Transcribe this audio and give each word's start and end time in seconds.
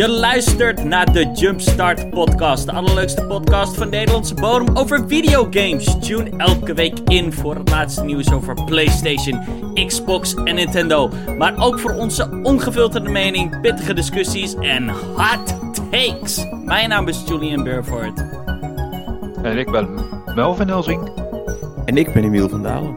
Je 0.00 0.08
luistert 0.08 0.84
naar 0.84 1.12
de 1.12 1.30
Jumpstart 1.34 2.10
Podcast, 2.10 2.66
de 2.66 2.72
allerleukste 2.72 3.24
podcast 3.24 3.76
van 3.76 3.88
Nederlandse 3.88 4.34
bodem 4.34 4.76
over 4.76 5.04
videogames. 5.08 5.98
Tune 5.98 6.30
elke 6.36 6.74
week 6.74 6.98
in 7.04 7.32
voor 7.32 7.54
het 7.54 7.70
laatste 7.70 8.04
nieuws 8.04 8.32
over 8.32 8.64
PlayStation, 8.64 9.44
Xbox 9.86 10.34
en 10.34 10.54
Nintendo. 10.54 11.10
Maar 11.38 11.58
ook 11.58 11.78
voor 11.78 11.94
onze 11.94 12.40
ongefilterde 12.42 13.10
mening, 13.10 13.60
pittige 13.60 13.94
discussies 13.94 14.54
en 14.54 14.88
hot 14.88 15.54
takes. 15.90 16.46
Mijn 16.64 16.88
naam 16.88 17.08
is 17.08 17.22
Julian 17.26 17.64
Burford. 17.64 18.24
En 19.42 19.58
ik 19.58 19.70
ben 19.70 19.88
Melvin 20.34 20.68
Helsing. 20.68 21.10
En 21.84 21.96
ik 21.96 22.12
ben 22.12 22.24
Emiel 22.24 22.48
van 22.48 22.62
Dalen. 22.62 22.94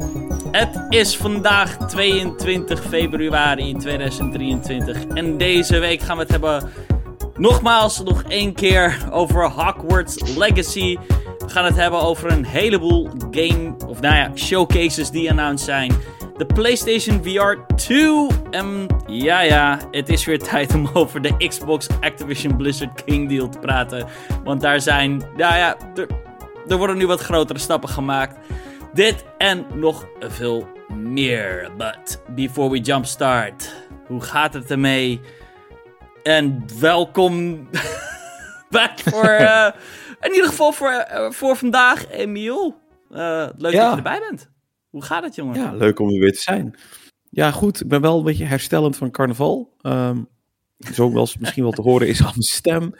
Het 0.51 0.85
is 0.89 1.17
vandaag 1.17 1.77
22 1.77 2.83
februari 2.83 3.73
2023 3.73 5.05
en 5.05 5.37
deze 5.37 5.79
week 5.79 6.01
gaan 6.01 6.15
we 6.15 6.21
het 6.21 6.31
hebben 6.31 6.69
nogmaals 7.35 8.03
nog 8.03 8.23
één 8.27 8.53
keer 8.53 8.97
over 9.11 9.51
Hogwarts 9.51 10.37
Legacy. 10.37 10.97
We 11.37 11.49
gaan 11.49 11.65
het 11.65 11.75
hebben 11.75 12.01
over 12.01 12.31
een 12.31 12.45
heleboel 12.45 13.09
game, 13.31 13.75
of 13.87 14.01
nou 14.01 14.15
ja, 14.15 14.31
showcases 14.35 15.09
die 15.09 15.29
announced 15.29 15.65
zijn. 15.65 15.91
De 16.37 16.45
PlayStation 16.45 17.23
VR 17.23 17.73
2. 17.75 18.27
En 18.51 18.85
ja, 19.07 19.41
ja, 19.41 19.79
het 19.91 20.09
is 20.09 20.25
weer 20.25 20.39
tijd 20.39 20.73
om 20.73 20.89
over 20.93 21.21
de 21.21 21.47
Xbox 21.47 21.87
Activision 21.99 22.57
Blizzard 22.57 23.03
King 23.03 23.29
deal 23.29 23.49
te 23.49 23.59
praten. 23.59 24.07
Want 24.43 24.61
daar 24.61 24.81
zijn, 24.81 25.17
nou 25.35 25.55
ja, 25.55 25.77
er, 26.67 26.77
worden 26.77 26.97
nu 26.97 27.07
wat 27.07 27.21
grotere 27.21 27.59
stappen 27.59 27.89
gemaakt. 27.89 28.37
Dit 28.93 29.25
en 29.37 29.65
nog 29.73 30.07
veel 30.19 30.67
meer. 30.95 31.71
But 31.77 32.21
before 32.35 32.69
we 32.69 32.79
jumpstart, 32.79 33.73
hoe 34.07 34.21
gaat 34.21 34.53
het 34.53 34.71
ermee? 34.71 35.21
En 36.23 36.65
welkom 36.79 37.67
back 38.69 38.99
voor, 38.99 39.37
uh, 39.39 39.71
in 40.21 40.33
ieder 40.33 40.49
geval 40.49 40.71
voor, 40.71 41.05
uh, 41.11 41.31
voor 41.31 41.55
vandaag, 41.55 42.09
Emiel. 42.09 42.81
Uh, 43.11 43.47
leuk 43.57 43.73
ja. 43.73 43.81
dat 43.81 43.89
je 43.89 43.95
erbij 43.97 44.19
bent. 44.29 44.49
Hoe 44.89 45.03
gaat 45.03 45.23
het, 45.23 45.35
jongen? 45.35 45.55
Ja, 45.55 45.73
leuk 45.73 45.99
om 45.99 46.09
er 46.09 46.19
weer 46.19 46.33
te 46.33 46.41
zijn. 46.41 46.75
Ja, 47.29 47.51
goed. 47.51 47.81
Ik 47.81 47.87
ben 47.87 48.01
wel 48.01 48.17
een 48.17 48.23
beetje 48.23 48.45
herstellend 48.45 48.97
van 48.97 49.11
carnaval. 49.11 49.73
Um, 49.81 50.27
zoals 50.77 51.37
misschien 51.37 51.63
wel 51.63 51.71
te 51.71 51.81
horen 51.81 52.07
is 52.07 52.19
aan 52.19 52.25
mijn 52.25 52.41
stem. 52.41 52.93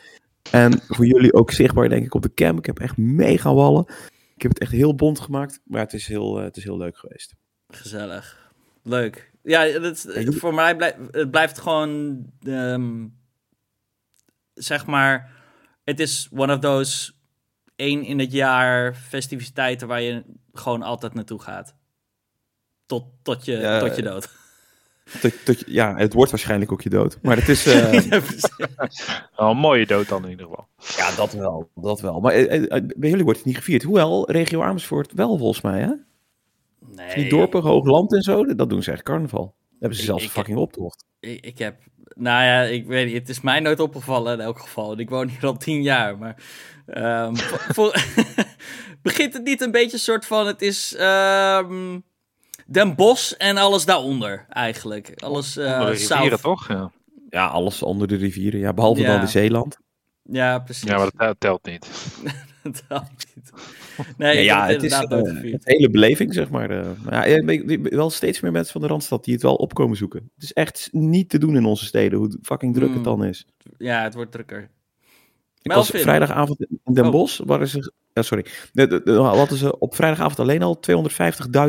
En 0.51 0.81
voor 0.87 1.05
jullie 1.05 1.33
ook 1.33 1.51
zichtbaar, 1.51 1.89
denk 1.89 2.05
ik, 2.05 2.13
op 2.13 2.21
de 2.21 2.33
cam. 2.33 2.57
Ik 2.57 2.65
heb 2.65 2.79
echt 2.79 2.97
mega 2.97 3.53
wallen. 3.53 3.85
Ik 4.35 4.41
heb 4.41 4.51
het 4.51 4.59
echt 4.59 4.71
heel 4.71 4.95
bond 4.95 5.19
gemaakt, 5.19 5.59
maar 5.65 5.81
het 5.81 5.93
is 5.93 6.07
heel, 6.07 6.39
uh, 6.39 6.43
het 6.43 6.57
is 6.57 6.63
heel 6.63 6.77
leuk 6.77 6.97
geweest. 6.97 7.35
Gezellig. 7.67 8.51
Leuk. 8.83 9.31
Ja, 9.43 9.79
dat, 9.79 10.07
voor 10.27 10.53
mij 10.53 10.75
blijft 10.75 10.97
het 11.11 11.31
blijft 11.31 11.59
gewoon, 11.59 12.25
um, 12.43 13.17
zeg 14.53 14.85
maar, 14.85 15.31
het 15.83 15.99
is 15.99 16.29
one 16.31 16.53
of 16.53 16.59
those 16.59 17.13
één 17.75 18.03
in 18.03 18.19
het 18.19 18.31
jaar 18.31 18.95
festiviteiten 18.95 19.87
waar 19.87 20.01
je 20.01 20.23
gewoon 20.53 20.81
altijd 20.81 21.13
naartoe 21.13 21.41
gaat. 21.41 21.75
Tot, 22.85 23.05
tot, 23.21 23.45
je, 23.45 23.57
ja, 23.57 23.79
tot 23.79 23.95
je 23.95 24.01
dood. 24.01 24.29
Ja, 25.65 25.95
het 25.95 26.13
wordt 26.13 26.31
waarschijnlijk 26.31 26.71
ook 26.71 26.81
je 26.81 26.89
dood. 26.89 27.17
Maar 27.21 27.37
het 27.37 27.49
is. 27.49 27.67
Uh... 27.67 27.93
ja, 28.09 28.21
wel 29.35 29.49
een 29.49 29.57
mooie 29.57 29.85
dood 29.85 30.07
dan 30.07 30.23
in 30.23 30.29
ieder 30.29 30.45
geval. 30.45 30.67
Ja, 30.97 31.15
dat 31.15 31.33
wel. 31.33 31.69
Dat 31.75 32.01
wel. 32.01 32.19
Maar 32.19 32.39
uh, 32.39 32.67
bij 32.95 33.09
jullie 33.09 33.23
wordt 33.23 33.39
het 33.39 33.47
niet 33.47 33.57
gevierd. 33.57 33.83
Hoewel, 33.83 34.31
regio 34.31 34.61
Amersfoort 34.61 35.13
wel 35.13 35.37
volgens 35.37 35.61
mij, 35.61 35.79
hè? 35.79 35.91
Nee. 36.95 37.15
Die 37.15 37.29
dorpen, 37.29 37.61
Hoogland 37.61 38.13
en 38.13 38.21
zo, 38.21 38.45
dat 38.45 38.69
doen 38.69 38.83
ze 38.83 38.91
echt 38.91 39.03
carnaval. 39.03 39.55
Hebben 39.79 39.97
ze 39.97 40.03
zelfs 40.03 40.23
ik, 40.23 40.29
een 40.29 40.35
fucking 40.35 40.57
optocht. 40.57 41.05
Ik, 41.19 41.45
ik, 41.45 41.57
heb, 41.57 41.79
nou 42.15 42.43
ja, 42.43 42.61
ik 42.61 42.85
weet 42.85 43.05
niet, 43.05 43.15
het 43.15 43.29
is 43.29 43.41
mij 43.41 43.59
nooit 43.59 43.79
opgevallen 43.79 44.33
in 44.33 44.39
elk 44.39 44.59
geval. 44.59 44.99
Ik 44.99 45.09
woon 45.09 45.27
hier 45.27 45.45
al 45.45 45.57
tien 45.57 45.81
jaar, 45.81 46.17
maar 46.17 46.35
um, 47.25 47.37
voor, 47.75 48.03
begint 49.01 49.33
het 49.33 49.43
niet 49.43 49.61
een 49.61 49.71
beetje 49.71 49.93
een 49.93 49.99
soort 49.99 50.25
van, 50.25 50.47
het 50.47 50.61
is 50.61 50.97
um, 50.99 52.03
Den 52.67 52.95
Bosch 52.95 53.31
en 53.31 53.57
alles 53.57 53.85
daaronder 53.85 54.45
eigenlijk. 54.49 55.13
Alles 55.23 55.57
uh, 55.57 55.65
onder 55.65 55.85
de 55.85 55.91
rivieren 55.91 56.41
toch? 56.41 56.67
Ja. 56.67 56.91
ja, 57.29 57.45
alles 57.47 57.83
onder 57.83 58.07
de 58.07 58.15
rivieren, 58.15 58.59
ja, 58.59 58.73
behalve 58.73 59.01
ja. 59.01 59.07
dan 59.07 59.19
de 59.19 59.27
Zeeland. 59.27 59.77
Ja, 60.23 60.59
precies. 60.59 60.89
Ja, 60.89 60.97
maar 60.97 61.11
dat 61.15 61.35
telt 61.39 61.65
niet. 61.65 61.87
dat 62.63 62.83
telt 62.87 63.09
niet. 63.35 63.51
Nee, 64.17 64.35
nee 64.35 64.43
ja, 64.43 64.67
het 64.67 64.83
is 64.83 64.91
uh, 64.91 65.09
het 65.51 65.65
hele 65.65 65.89
beleving, 65.89 66.33
zeg 66.33 66.49
maar. 66.49 66.71
Uh, 66.71 66.91
maar 67.03 67.29
ja, 67.29 67.79
wel 67.81 68.09
steeds 68.09 68.39
meer 68.39 68.51
mensen 68.51 68.71
van 68.71 68.81
de 68.81 68.87
Randstad 68.87 69.23
die 69.23 69.33
het 69.33 69.43
wel 69.43 69.55
opkomen 69.55 69.97
zoeken. 69.97 70.31
Het 70.33 70.43
is 70.43 70.53
echt 70.53 70.89
niet 70.91 71.29
te 71.29 71.37
doen 71.37 71.55
in 71.55 71.65
onze 71.65 71.85
steden, 71.85 72.17
hoe 72.19 72.37
fucking 72.41 72.73
druk 72.73 72.89
mm. 72.89 72.95
het 72.95 73.03
dan 73.03 73.23
is. 73.23 73.47
Ja, 73.77 74.03
het 74.03 74.13
wordt 74.13 74.31
drukker. 74.31 74.69
Ik 75.63 75.71
Melvin. 75.71 75.93
was 75.93 76.01
vrijdagavond 76.01 76.59
in 76.83 76.93
Den 76.93 77.11
Bosch, 77.11 77.39
oh. 77.39 77.47
waren 77.47 77.67
ze... 77.67 77.93
Ja, 78.13 78.21
sorry. 78.21 78.45
De, 78.71 79.01
de, 79.03 79.11
hadden 79.11 79.57
ze 79.57 79.79
op 79.79 79.95
vrijdagavond 79.95 80.39
alleen 80.39 80.63
al 80.63 80.79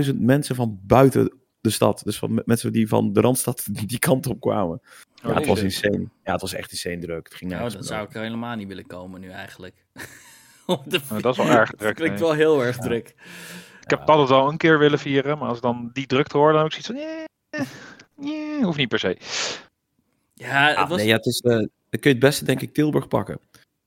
250.000 0.06 0.14
mensen 0.18 0.54
van 0.54 0.78
buiten 0.82 1.38
de 1.60 1.70
stad. 1.70 2.02
Dus 2.04 2.18
van 2.18 2.42
mensen 2.44 2.72
die 2.72 2.88
van 2.88 3.12
de 3.12 3.20
Randstad 3.20 3.66
die 3.86 3.98
kant 3.98 4.26
op 4.26 4.40
kwamen. 4.40 4.80
Oh, 5.24 5.30
ja, 5.30 5.34
het 5.34 5.46
was 5.46 5.62
insane. 5.62 6.08
Ja, 6.24 6.32
het 6.32 6.40
was 6.40 6.54
echt 6.54 6.70
insane 6.70 6.98
druk. 6.98 7.24
Het 7.24 7.34
ging 7.34 7.50
nou, 7.50 7.70
dan 7.70 7.84
zou 7.84 8.06
ik 8.06 8.14
er 8.14 8.22
helemaal 8.22 8.56
niet 8.56 8.68
willen 8.68 8.86
komen 8.86 9.20
nu 9.20 9.30
eigenlijk. 9.30 9.84
de 10.66 11.00
ja, 11.08 11.20
dat 11.20 11.38
is 11.38 11.44
wel 11.44 11.56
erg 11.56 11.70
druk. 11.76 11.80
Dat 11.80 11.94
klinkt 11.94 12.20
wel 12.20 12.32
heel 12.32 12.64
erg 12.64 12.76
ja. 12.76 12.82
druk. 12.82 13.14
Ik 13.82 13.90
heb 13.90 14.08
altijd 14.08 14.28
wel 14.28 14.48
een 14.48 14.56
keer 14.56 14.78
willen 14.78 14.98
vieren, 14.98 15.38
maar 15.38 15.48
als 15.48 15.60
dan 15.60 15.90
die 15.92 16.06
drukte 16.06 16.36
hoor, 16.36 16.52
dan 16.52 16.62
heb 16.62 16.72
ik 16.72 16.84
zoiets 16.84 17.02
van, 17.02 17.26
nee, 17.56 17.66
nee, 18.16 18.64
hoeft 18.64 18.78
niet 18.78 18.88
per 18.88 18.98
se. 18.98 19.18
Ja, 20.34 20.68
het 20.68 20.76
ah, 20.76 20.88
was... 20.88 20.98
nee, 20.98 21.06
ja, 21.06 21.16
het 21.16 21.26
is, 21.26 21.42
uh, 21.44 21.52
dan 21.52 21.68
kun 21.90 22.00
je 22.00 22.08
het 22.08 22.18
beste 22.18 22.44
denk 22.44 22.60
ik 22.60 22.74
Tilburg 22.74 23.08
pakken. 23.08 23.40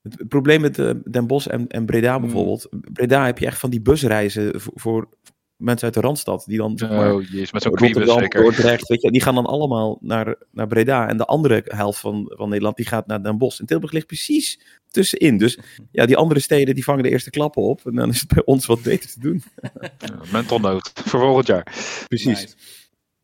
Het, 0.10 0.28
probleem 0.28 0.62
met 0.62 0.78
uh, 0.78 0.92
Den 1.04 1.28
Bosch 1.28 1.48
en, 1.48 1.68
en 1.68 1.86
Breda 1.86 2.20
bijvoorbeeld. 2.20 2.68
Mm. 2.70 2.82
Breda 2.94 3.26
heb 3.26 3.40
je 3.40 3.46
echt 3.46 3.60
van 3.60 3.70
die 3.70 3.82
busreizen 3.82 4.62
voor, 4.62 4.74
voor 4.76 5.10
mensen 5.58 5.86
uit 5.86 5.94
de 5.94 6.02
Randstad. 6.02 6.44
Die 6.48 6.58
dan, 6.58 6.78
zeg 6.78 6.90
maar, 6.90 7.14
oh, 7.14 7.30
jeez, 7.30 7.52
met 7.52 7.62
zo'n 7.62 7.78
zeker. 7.78 8.42
Dordrecht, 8.42 8.88
weet 8.88 9.02
je, 9.02 9.12
die 9.12 9.22
gaan 9.22 9.36
dan 9.36 9.46
allemaal 9.46 9.98
naar, 10.02 10.36
naar 10.52 10.68
Breda. 10.68 11.08
En 11.08 11.18
de 11.18 11.26
andere 11.26 11.64
helft 11.66 12.00
van, 12.00 12.34
van 12.36 12.50
Nederland, 12.50 12.76
die 12.76 12.86
gaat 12.86 13.08
naar 13.08 13.24
Den 13.24 13.38
Bosch. 13.38 13.60
En 13.60 13.66
Tilburg 13.66 13.92
ligt 13.92 14.08
precies 14.08 14.60
tussenin. 14.92 15.38
Dus 15.38 15.60
ja, 15.92 16.06
die 16.06 16.18
andere 16.18 16.40
steden, 16.40 16.76
die 16.76 16.84
vangen 16.84 17.04
de 17.04 17.10
eerste 17.10 17.30
klappen 17.30 17.62
op. 17.62 17.86
En 17.86 17.96
dan 17.96 18.10
is 18.10 18.20
het 18.20 18.34
bij 18.34 18.46
ons 18.46 18.66
wat 18.66 18.82
beter 18.82 19.10
te 19.10 19.20
doen. 19.20 19.44
ja, 19.82 20.20
mental 20.32 20.60
note, 20.60 20.92
voor 20.94 21.20
volgend 21.20 21.48
jaar. 21.48 21.64
Precies. 22.08 22.42
Nice. 22.42 22.56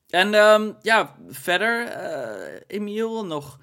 En 0.08 0.34
um, 0.34 0.76
ja, 0.82 1.16
verder, 1.30 1.88
uh, 1.88 2.60
Emiel, 2.68 3.26
nog... 3.26 3.60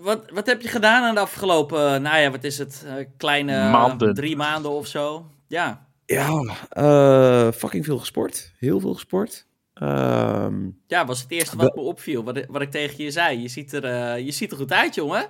Wat, 0.00 0.30
wat 0.32 0.46
heb 0.46 0.62
je 0.62 0.68
gedaan 0.68 1.02
aan 1.02 1.14
de 1.14 1.20
afgelopen, 1.20 1.78
uh, 1.78 2.00
nou 2.00 2.18
ja, 2.18 2.30
wat 2.30 2.44
is 2.44 2.58
het, 2.58 2.84
uh, 2.86 2.92
kleine 3.16 3.70
maanden. 3.70 4.14
drie 4.14 4.36
maanden 4.36 4.70
of 4.70 4.86
zo? 4.86 5.30
Ja. 5.46 5.86
Ja, 6.06 6.56
uh, 6.78 7.52
fucking 7.52 7.84
veel 7.84 7.98
gesport. 7.98 8.52
Heel 8.58 8.80
veel 8.80 8.94
gesport. 8.94 9.46
Um, 9.82 10.80
ja, 10.86 11.06
was 11.06 11.22
het 11.22 11.30
eerste 11.30 11.56
wat 11.56 11.74
me 11.74 11.80
opviel. 11.80 12.24
Wat, 12.24 12.46
wat 12.48 12.62
ik 12.62 12.70
tegen 12.70 13.04
je 13.04 13.10
zei. 13.10 13.40
Je 13.40 13.48
ziet 13.48 13.72
er, 13.72 13.84
uh, 13.84 14.24
je 14.24 14.30
ziet 14.30 14.50
er 14.50 14.56
goed 14.56 14.72
uit, 14.72 14.94
jongen. 14.94 15.26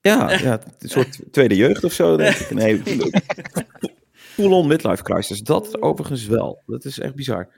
Ja, 0.00 0.30
ja, 0.30 0.60
een 0.78 0.88
soort 0.88 1.18
tweede 1.32 1.56
jeugd 1.56 1.84
of 1.84 1.92
zo, 1.92 2.16
denk 2.16 2.36
ik. 2.36 2.50
Nee, 2.50 2.82
full-on 4.34 4.66
midlife 4.66 5.02
crisis. 5.02 5.40
Dat 5.40 5.82
overigens 5.82 6.26
wel. 6.26 6.62
Dat 6.66 6.84
is 6.84 6.98
echt 6.98 7.14
bizar. 7.14 7.48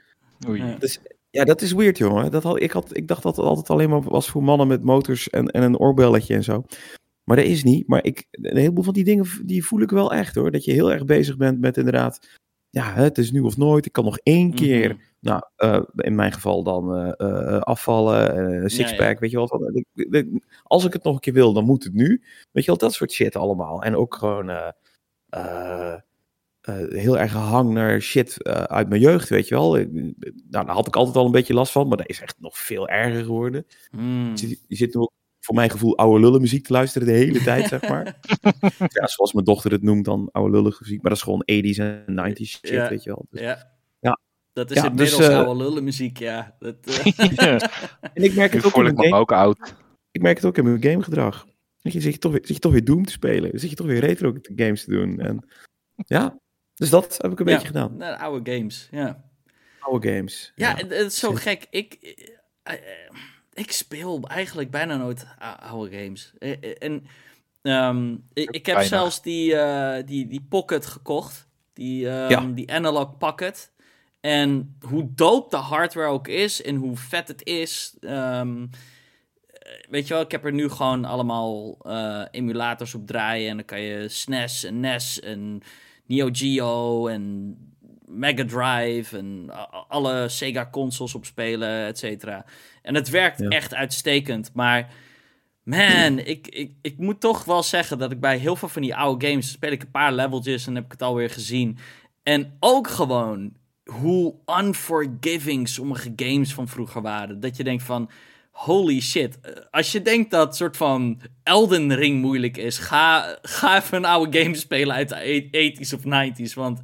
Oei. 0.47 0.75
Dus, 0.79 0.99
ja, 1.33 1.43
dat 1.43 1.61
is 1.61 1.71
weird, 1.71 1.97
jongen. 1.97 2.31
Dat 2.31 2.43
had, 2.43 2.61
ik, 2.61 2.71
had, 2.71 2.97
ik 2.97 3.07
dacht 3.07 3.23
dat 3.23 3.35
het 3.35 3.45
altijd 3.45 3.69
alleen 3.69 3.89
maar 3.89 4.01
was 4.01 4.29
voor 4.29 4.43
mannen 4.43 4.67
met 4.67 4.83
motors 4.83 5.29
en, 5.29 5.47
en 5.47 5.63
een 5.63 5.77
oorbelletje 5.77 6.35
en 6.35 6.43
zo. 6.43 6.63
Maar 7.23 7.37
dat 7.37 7.45
is 7.45 7.63
niet. 7.63 7.87
Maar 7.87 8.03
ik, 8.03 8.27
een 8.31 8.57
heleboel 8.57 8.83
van 8.83 8.93
die 8.93 9.03
dingen 9.03 9.25
die 9.45 9.65
voel 9.65 9.81
ik 9.81 9.89
wel 9.89 10.13
echt 10.13 10.35
hoor. 10.35 10.51
Dat 10.51 10.65
je 10.65 10.71
heel 10.71 10.91
erg 10.91 11.05
bezig 11.05 11.37
bent 11.37 11.59
met 11.59 11.77
inderdaad. 11.77 12.27
Ja, 12.69 12.93
het 12.93 13.17
is 13.17 13.31
nu 13.31 13.39
of 13.39 13.57
nooit. 13.57 13.85
Ik 13.85 13.91
kan 13.91 14.03
nog 14.03 14.17
één 14.17 14.53
keer. 14.53 14.89
Mm 14.89 14.95
-hmm. 14.95 15.11
Nou, 15.19 15.41
uh, 15.57 15.83
in 15.95 16.15
mijn 16.15 16.31
geval 16.31 16.63
dan 16.63 16.99
uh, 16.99 17.11
uh, 17.17 17.59
afvallen. 17.59 18.37
Uh, 18.53 18.67
sixpack. 18.67 18.99
Ja, 18.99 19.09
ja. 19.09 19.19
Weet 19.19 19.31
je 19.31 19.37
wat? 19.37 20.41
Als 20.63 20.85
ik 20.85 20.93
het 20.93 21.03
nog 21.03 21.13
een 21.13 21.19
keer 21.19 21.33
wil, 21.33 21.53
dan 21.53 21.65
moet 21.65 21.83
het 21.83 21.93
nu. 21.93 22.21
Weet 22.51 22.63
je 22.63 22.69
wel, 22.71 22.77
dat 22.77 22.93
soort 22.93 23.11
shit 23.11 23.35
allemaal. 23.35 23.83
En 23.83 23.95
ook 23.95 24.15
gewoon. 24.15 24.51
Heel 26.89 27.19
erg 27.19 27.31
hang 27.31 27.73
naar 27.73 28.01
shit 28.01 28.43
uit 28.47 28.89
mijn 28.89 29.01
jeugd, 29.01 29.29
weet 29.29 29.47
je 29.47 29.55
wel. 29.55 29.71
Nou, 29.73 30.13
daar 30.49 30.69
had 30.69 30.87
ik 30.87 30.95
altijd 30.95 31.15
al 31.15 31.25
een 31.25 31.31
beetje 31.31 31.53
last 31.53 31.71
van, 31.71 31.87
maar 31.87 31.97
dat 31.97 32.09
is 32.09 32.21
echt 32.21 32.35
nog 32.39 32.57
veel 32.57 32.87
erger 32.87 33.23
geworden. 33.23 33.65
Mm. 33.91 34.29
Je, 34.29 34.47
zit, 34.47 34.63
je 34.67 34.75
zit 34.75 34.93
nu 34.93 35.01
ook 35.01 35.11
voor 35.45 35.55
mijn 35.55 35.69
gevoel 35.69 35.97
oude 35.97 36.19
lullen 36.19 36.41
muziek 36.41 36.65
te 36.65 36.73
luisteren 36.73 37.07
de 37.07 37.13
hele 37.13 37.43
tijd, 37.43 37.67
zeg 37.67 37.87
maar. 37.89 38.03
ja, 38.99 39.07
zoals 39.07 39.33
mijn 39.33 39.45
dochter 39.45 39.71
het 39.71 39.81
noemt 39.81 40.05
dan, 40.05 40.29
oude 40.31 40.51
lullen 40.51 40.75
muziek. 40.79 41.01
Maar 41.01 41.11
dat 41.11 41.19
is 41.19 41.23
gewoon 41.23 41.43
80s 41.51 41.77
en 41.77 42.33
90s 42.33 42.41
shit, 42.41 42.69
ja, 42.69 42.89
weet 42.89 43.03
je 43.03 43.09
wel. 43.09 43.25
Dus, 43.29 43.41
ja. 43.41 43.73
ja. 43.99 44.19
Dat 44.53 44.71
is 44.71 44.77
ja, 44.77 44.85
inmiddels 44.85 45.17
dus, 45.17 45.29
uh, 45.29 45.37
oude 45.37 45.63
lullen 45.63 45.83
muziek, 45.83 46.17
ja. 46.17 46.55
Dat, 46.59 46.75
uh... 47.17 47.53
En 48.13 48.23
ik 48.23 48.35
merk 48.35 48.53
het 48.53 48.65
ook 48.65 48.75
in 48.75 48.83
mijn 48.83 48.97
game. 48.97 49.15
ook 49.15 49.31
oud. 49.31 49.75
Ik 50.11 50.21
merk 50.21 50.35
het 50.35 50.45
ook 50.45 50.57
in 50.57 50.63
mijn 50.63 50.83
gamegedrag. 50.83 51.47
Je 51.77 52.01
zit 52.01 52.13
je 52.13 52.19
toch 52.19 52.31
weer, 52.31 52.41
zit 52.43 52.55
je 52.55 52.61
toch 52.61 52.71
weer 52.71 52.85
Doom 52.85 53.05
te 53.05 53.11
spelen. 53.11 53.51
Dan 53.51 53.59
zit 53.59 53.69
je 53.69 53.75
toch 53.75 53.87
weer 53.87 53.99
retro 53.99 54.33
games 54.55 54.83
te 54.83 54.91
doen. 54.91 55.19
En 55.19 55.47
ja, 55.95 56.39
Dus 56.75 56.89
dat 56.89 57.17
heb 57.21 57.31
ik 57.31 57.39
een 57.39 57.45
Ja. 57.47 57.51
beetje 57.53 57.67
gedaan. 57.67 57.97
De 57.97 58.17
oude 58.17 58.51
games, 58.55 58.87
ja. 58.91 59.23
Oude 59.79 60.13
games. 60.15 60.51
Ja, 60.55 60.69
het, 60.75 60.81
het 60.89 61.11
is 61.11 61.19
zo 61.19 61.31
Zit- 61.31 61.39
gek. 61.41 61.67
Ik, 61.69 61.93
eh, 62.63 62.73
eh, 62.73 62.79
ik 63.53 63.71
speel 63.71 64.27
eigenlijk 64.27 64.71
bijna 64.71 64.95
nooit 64.97 65.25
ou- 65.39 65.59
oude 65.59 65.97
games. 66.03 66.33
Eh, 66.39 66.75
En 66.79 67.05
ehm, 67.61 68.11
ik, 68.33 68.49
ik 68.49 68.65
heb 68.65 68.75
Bijna. 68.75 68.89
zelfs 68.89 69.21
die, 69.21 69.55
die, 70.05 70.27
die 70.27 70.45
Pocket 70.49 70.85
gekocht. 70.85 71.47
Die, 71.73 72.09
ehm, 72.09 72.29
Ja. 72.29 72.39
die 72.41 72.71
Analog 72.71 73.17
Pocket. 73.17 73.71
En 74.19 74.77
hoe 74.87 75.07
dope 75.15 75.49
de 75.49 75.61
hardware 75.61 76.07
ook 76.07 76.27
is 76.27 76.61
en 76.61 76.75
hoe 76.75 76.97
vet 76.97 77.27
het 77.27 77.45
is. 77.45 77.95
ehm, 77.99 78.63
eh, 79.47 79.71
weet 79.89 80.07
je 80.07 80.13
wel, 80.13 80.23
ik 80.23 80.31
heb 80.31 80.45
er 80.45 80.53
nu 80.53 80.69
gewoon 80.69 81.05
allemaal 81.05 81.77
emulators 82.31 82.93
op 82.95 83.07
draaien. 83.07 83.49
En 83.49 83.55
dan 83.55 83.65
kan 83.65 83.81
je 83.81 84.07
SNES 84.09 84.63
en 84.63 84.79
NES 84.79 85.19
en 85.19 85.61
Neo 86.13 86.29
Geo 86.31 87.07
en 87.07 87.55
Mega 88.05 88.45
Drive 88.45 89.17
en 89.17 89.49
alle 89.87 90.29
Sega 90.29 90.69
consoles 90.71 91.15
op 91.15 91.25
spelen, 91.25 91.85
et 91.85 91.97
cetera. 91.97 92.45
En 92.81 92.95
het 92.95 93.09
werkt 93.09 93.39
Ja. 93.39 93.49
echt 93.49 93.73
uitstekend, 93.73 94.51
maar 94.53 94.93
man, 95.63 96.19
ik, 96.19 96.47
ik, 96.47 96.71
ik 96.81 96.97
moet 96.97 97.19
toch 97.19 97.43
wel 97.45 97.63
zeggen 97.63 97.97
dat 97.97 98.11
ik 98.11 98.19
bij 98.19 98.37
heel 98.37 98.55
veel 98.55 98.67
van 98.69 98.81
die 98.81 98.95
oude 98.95 99.27
games 99.27 99.51
speel 99.51 99.71
ik 99.71 99.81
een 99.81 99.91
paar 99.91 100.13
leveltjes 100.13 100.67
en 100.67 100.75
heb 100.75 100.85
ik 100.85 100.91
het 100.91 101.01
alweer 101.01 101.29
gezien. 101.29 101.77
En 102.23 102.57
ook 102.59 102.87
gewoon 102.87 103.53
hoe 103.83 104.35
unforgiving 104.59 105.69
sommige 105.69 106.13
games 106.15 106.53
van 106.53 106.67
vroeger 106.67 107.01
waren. 107.01 107.39
Dat 107.39 107.57
je 107.57 107.63
denkt 107.63 107.83
van, 107.83 108.09
holy 108.53 108.99
shit. 109.01 109.39
eh, 109.39 109.51
Als 109.71 109.91
je 109.91 110.01
denkt 110.01 110.31
dat 110.31 110.55
soort 110.55 110.77
van 110.77 111.21
Elden 111.43 111.95
Ring 111.95 112.21
moeilijk 112.21 112.57
is, 112.57 112.77
ga, 112.77 113.37
ga 113.41 113.77
even 113.77 113.97
een 113.97 114.05
oude 114.05 114.39
game 114.39 114.55
spelen 114.55 114.95
uit 114.95 115.09
de 115.09 115.73
80s 115.77 115.93
of 115.93 115.99
90s. 116.05 116.53
Want, 116.53 116.81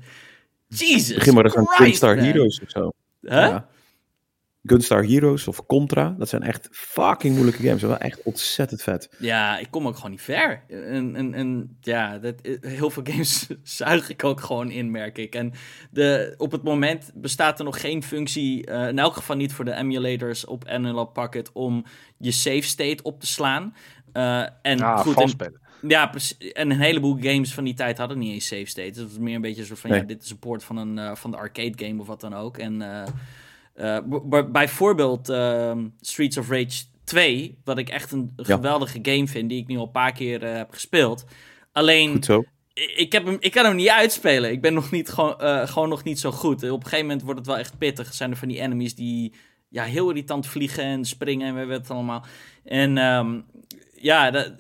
Jesus 0.68 1.16
Begin 1.16 1.34
maar 1.34 1.46
eens 1.46 1.56
aan 1.56 1.68
Gunstar 1.68 2.16
man. 2.16 2.26
Heroes 2.26 2.62
of 2.62 2.70
zo. 2.70 2.92
Ja. 3.22 3.68
Gunstar 4.64 5.04
Heroes 5.06 5.48
of 5.48 5.66
Contra. 5.66 6.16
Dat 6.18 6.30
zijn 6.30 6.42
echt 6.44 6.68
fucking 6.72 7.34
moeilijke 7.34 7.62
games. 7.62 7.82
Dat 7.82 7.90
zijn 7.90 8.02
wel 8.02 8.10
echt 8.10 8.24
ontzettend 8.24 8.82
vet. 8.82 9.10
Ja, 9.20 9.58
ik 9.58 9.68
kom 9.72 9.88
ook 9.88 9.96
gewoon 9.96 10.12
niet 10.12 10.22
ver. 10.22 10.64
En, 10.68 11.16
en, 11.16 11.34
en 11.34 11.78
ja, 11.82 12.18
dat, 12.18 12.36
heel 12.62 12.90
veel 12.90 13.04
games 13.06 13.48
zuig 13.64 14.10
ik 14.10 14.24
ook 14.24 14.42
gewoon 14.42 14.72
in, 14.72 14.92
merk 14.92 15.18
ik. 15.18 15.36
En 15.36 15.54
de, 15.92 16.34
op 16.38 16.52
het 16.52 16.64
moment 16.64 17.12
bestaat 17.14 17.60
er 17.60 17.66
nog 17.66 17.82
geen 17.82 18.04
functie, 18.04 18.66
eh, 18.66 18.88
in 18.88 19.00
elk 19.00 19.14
geval 19.14 19.36
niet 19.36 19.54
voor 19.54 19.66
de 19.66 19.74
emulators 19.74 20.46
op 20.46 20.68
Analog 20.68 21.12
Pocket, 21.12 21.52
om 21.54 21.86
je 22.18 22.32
save 22.32 22.62
state 22.62 23.04
op 23.04 23.20
te 23.20 23.28
slaan. 23.28 23.76
Eh, 24.14 24.42
en 24.62 24.78
Ja, 24.78 24.98
goed, 24.98 25.36
ja, 25.88 26.08
precies. 26.08 26.38
en 26.38 26.72
een 26.72 26.80
heleboel 26.80 27.18
games 27.20 27.54
van 27.54 27.64
die 27.64 27.74
tijd 27.74 27.98
hadden 27.98 28.18
niet 28.20 28.34
eens 28.34 28.48
save 28.48 28.66
state. 28.66 28.90
Dus 28.90 28.98
het 28.98 29.10
was 29.10 29.18
meer 29.20 29.36
een 29.36 29.42
beetje 29.42 29.62
een 29.62 29.68
soort 29.68 29.80
van, 29.80 29.90
Nee. 29.90 30.00
ja, 30.00 30.06
dit 30.06 30.24
is 30.24 30.30
een 30.32 30.40
port 30.40 30.64
van, 30.64 30.78
een, 30.78 30.98
eh, 30.98 31.16
van 31.16 31.32
de 31.32 31.38
arcade 31.38 31.86
game 31.86 32.02
of 32.02 32.08
wat 32.08 32.22
dan 32.22 32.34
ook. 32.36 32.58
En 32.58 32.82
bijvoorbeeld 34.52 35.30
ehm, 35.30 35.88
Streets 36.02 36.38
of 36.38 36.50
Rage 36.50 36.84
2, 37.04 37.58
wat 37.64 37.78
ik 37.78 37.90
echt 37.90 38.12
een 38.12 38.34
Ja. 38.36 38.44
geweldige 38.56 39.00
game 39.02 39.28
vind, 39.28 39.50
die 39.50 39.62
ik 39.62 39.68
nu 39.68 39.78
al 39.78 39.84
een 39.86 39.92
paar 39.92 40.12
keer 40.12 40.44
eh, 40.44 40.56
heb 40.56 40.72
gespeeld. 40.72 41.26
Alleen, 41.72 42.14
ik, 42.96 43.12
heb 43.12 43.26
hem, 43.26 43.38
ik 43.40 43.52
kan 43.52 43.66
hem 43.66 43.76
niet 43.76 43.90
uitspelen. 43.90 44.52
Ik 44.52 44.62
ben 44.62 44.74
nog 44.74 44.92
niet, 44.92 45.10
gewoon, 45.10 45.40
eh, 45.40 45.68
gewoon 45.68 45.90
nog 45.90 46.04
niet 46.04 46.20
zo 46.20 46.32
goed. 46.32 46.64
Op 46.64 46.70
een 46.78 46.84
gegeven 46.84 47.06
moment 47.06 47.22
wordt 47.24 47.40
het 47.40 47.48
wel 47.48 47.58
echt 47.58 47.78
pittig. 47.78 48.14
Zijn 48.14 48.32
er 48.32 48.38
van 48.38 48.48
die 48.48 48.60
enemies 48.60 48.96
die 48.96 49.34
ja, 49.70 49.84
heel 49.84 50.10
irritant 50.10 50.48
vliegen 50.48 50.84
en 50.84 51.06
springen 51.06 51.48
en 51.48 51.54
we 51.56 51.66
weten 51.66 51.82
het 51.82 51.92
allemaal. 51.92 52.26
En 52.64 52.98
ehm, 52.98 53.40
ja, 53.96 54.32
dat, 54.32 54.54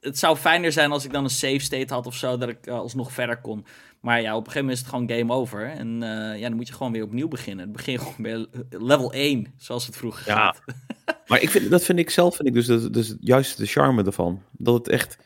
het 0.00 0.18
zou 0.18 0.36
fijner 0.36 0.72
zijn 0.72 0.90
als 0.90 1.04
ik 1.04 1.12
dan 1.12 1.24
een 1.24 1.30
save 1.30 1.58
state 1.58 1.94
had 1.94 2.06
of 2.06 2.14
zo, 2.14 2.36
dat 2.36 2.48
ik 2.48 2.66
eh, 2.66 2.74
alsnog 2.74 3.12
verder 3.12 3.40
kon. 3.40 3.64
Maar 4.00 4.20
ja, 4.20 4.30
op 4.36 4.46
een 4.46 4.52
gegeven 4.52 4.60
moment 4.60 4.78
is 4.78 4.84
het 4.84 4.94
gewoon 4.94 5.18
game 5.18 5.32
over. 5.40 5.66
En 5.70 6.02
eh, 6.02 6.38
ja, 6.40 6.48
dan 6.48 6.56
moet 6.56 6.68
je 6.68 6.74
gewoon 6.74 6.92
weer 6.92 7.02
opnieuw 7.02 7.28
beginnen. 7.28 7.64
Dan 7.64 7.72
begin 7.74 7.92
je 7.92 7.98
gewoon 7.98 8.14
bij 8.22 8.46
level 8.78 9.12
1, 9.12 9.46
zoals 9.56 9.86
het 9.86 9.96
vroeger 9.96 10.26
Ja. 10.26 10.34
gaat. 10.36 10.60
Maar 11.26 11.42
ik 11.42 11.50
vind, 11.50 11.70
dat 11.70 11.84
vind 11.84 11.98
ik 11.98 12.10
zelf, 12.10 12.36
vind 12.36 12.48
ik 12.48 12.54
dus, 12.54 12.66
dus, 12.66 12.82
dus 12.90 13.14
juist 13.20 13.56
de 13.56 13.66
charme 13.66 14.04
ervan. 14.04 14.42
Dat 14.52 14.74
het 14.74 14.88
echt, 14.88 15.18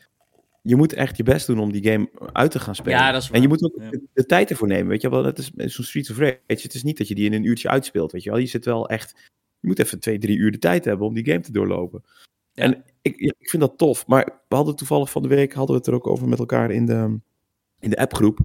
je 0.61 0.75
moet 0.75 0.93
echt 0.93 1.17
je 1.17 1.23
best 1.23 1.47
doen 1.47 1.59
om 1.59 1.71
die 1.71 1.83
game 1.91 2.09
uit 2.33 2.51
te 2.51 2.59
gaan 2.59 2.75
spelen. 2.75 2.99
Ja, 2.99 3.11
dat 3.11 3.21
is 3.21 3.27
waar. 3.27 3.35
En 3.35 3.41
je 3.41 3.47
moet 3.47 3.63
ook 3.63 3.73
Ja. 3.77 3.89
de, 3.89 4.01
de 4.13 4.25
tijd 4.25 4.49
ervoor 4.49 4.67
nemen, 4.67 4.87
weet 4.87 5.01
je 5.01 5.09
wel. 5.09 5.23
Het 5.25 5.37
is 5.37 5.51
zo'n 5.55 5.85
Streets 5.85 6.09
of 6.09 6.17
Rage, 6.17 6.39
het 6.47 6.73
is 6.73 6.83
niet 6.83 6.97
dat 6.97 7.07
je 7.07 7.15
die 7.15 7.25
in 7.25 7.33
een 7.33 7.43
uurtje 7.43 7.69
uitspeelt, 7.69 8.11
weet 8.11 8.23
je 8.23 8.29
wel. 8.29 8.39
Je 8.39 8.45
zit 8.45 8.65
wel 8.65 8.89
echt, 8.89 9.13
je 9.59 9.67
moet 9.67 9.79
even 9.79 9.99
twee, 9.99 10.17
drie 10.17 10.37
uur 10.37 10.51
de 10.51 10.57
tijd 10.59 10.85
hebben 10.85 11.07
om 11.07 11.13
die 11.13 11.25
game 11.25 11.39
te 11.39 11.51
doorlopen. 11.51 12.03
Ja. 12.51 12.63
En 12.63 12.83
ik, 13.03 13.19
ja, 13.19 13.33
ik 13.37 13.49
vind 13.49 13.61
dat 13.61 13.77
tof. 13.77 14.07
Maar 14.07 14.25
we 14.47 14.55
hadden 14.55 14.75
toevallig 14.75 15.11
van 15.11 15.21
de 15.21 15.27
week, 15.27 15.53
hadden 15.53 15.71
we 15.75 15.81
het 15.81 15.87
er 15.89 15.93
ook 15.95 16.07
over 16.07 16.27
met 16.27 16.39
elkaar 16.39 16.71
in 16.71 16.85
de, 16.85 17.19
in 17.79 17.89
de 17.89 17.97
appgroep. 17.97 18.39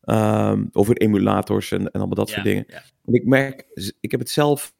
Ehm, 0.00 0.64
over 0.72 0.96
emulators 0.96 1.70
en, 1.72 1.80
en 1.80 1.90
allemaal 1.90 2.14
dat 2.14 2.28
Ja, 2.28 2.34
soort 2.34 2.46
dingen. 2.46 2.64
ja. 2.68 2.82
Want 3.02 3.16
ik 3.16 3.24
merk, 3.24 3.66
ik 4.00 4.10
heb 4.10 4.20
het 4.20 4.30
zelf, 4.30 4.74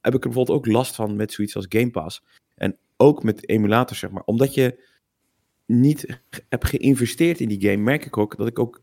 heb 0.00 0.14
ik 0.14 0.22
er 0.24 0.28
bijvoorbeeld 0.30 0.58
ook 0.58 0.66
last 0.66 0.94
van 0.94 1.16
met 1.16 1.32
zoiets 1.32 1.56
als 1.56 1.66
Game 1.68 1.90
Pass. 1.90 2.22
En 2.54 2.76
ook 2.96 3.22
met 3.22 3.48
emulators, 3.48 3.98
zeg 3.98 4.10
maar. 4.10 4.22
Omdat 4.24 4.54
je 4.54 4.88
niet 5.66 6.20
hebt 6.48 6.66
geïnvesteerd 6.66 7.40
in 7.40 7.48
die 7.48 7.60
game, 7.60 7.82
merk 7.82 8.04
ik 8.06 8.16
ook 8.16 8.36
dat 8.36 8.46
ik 8.46 8.58
ook 8.58 8.82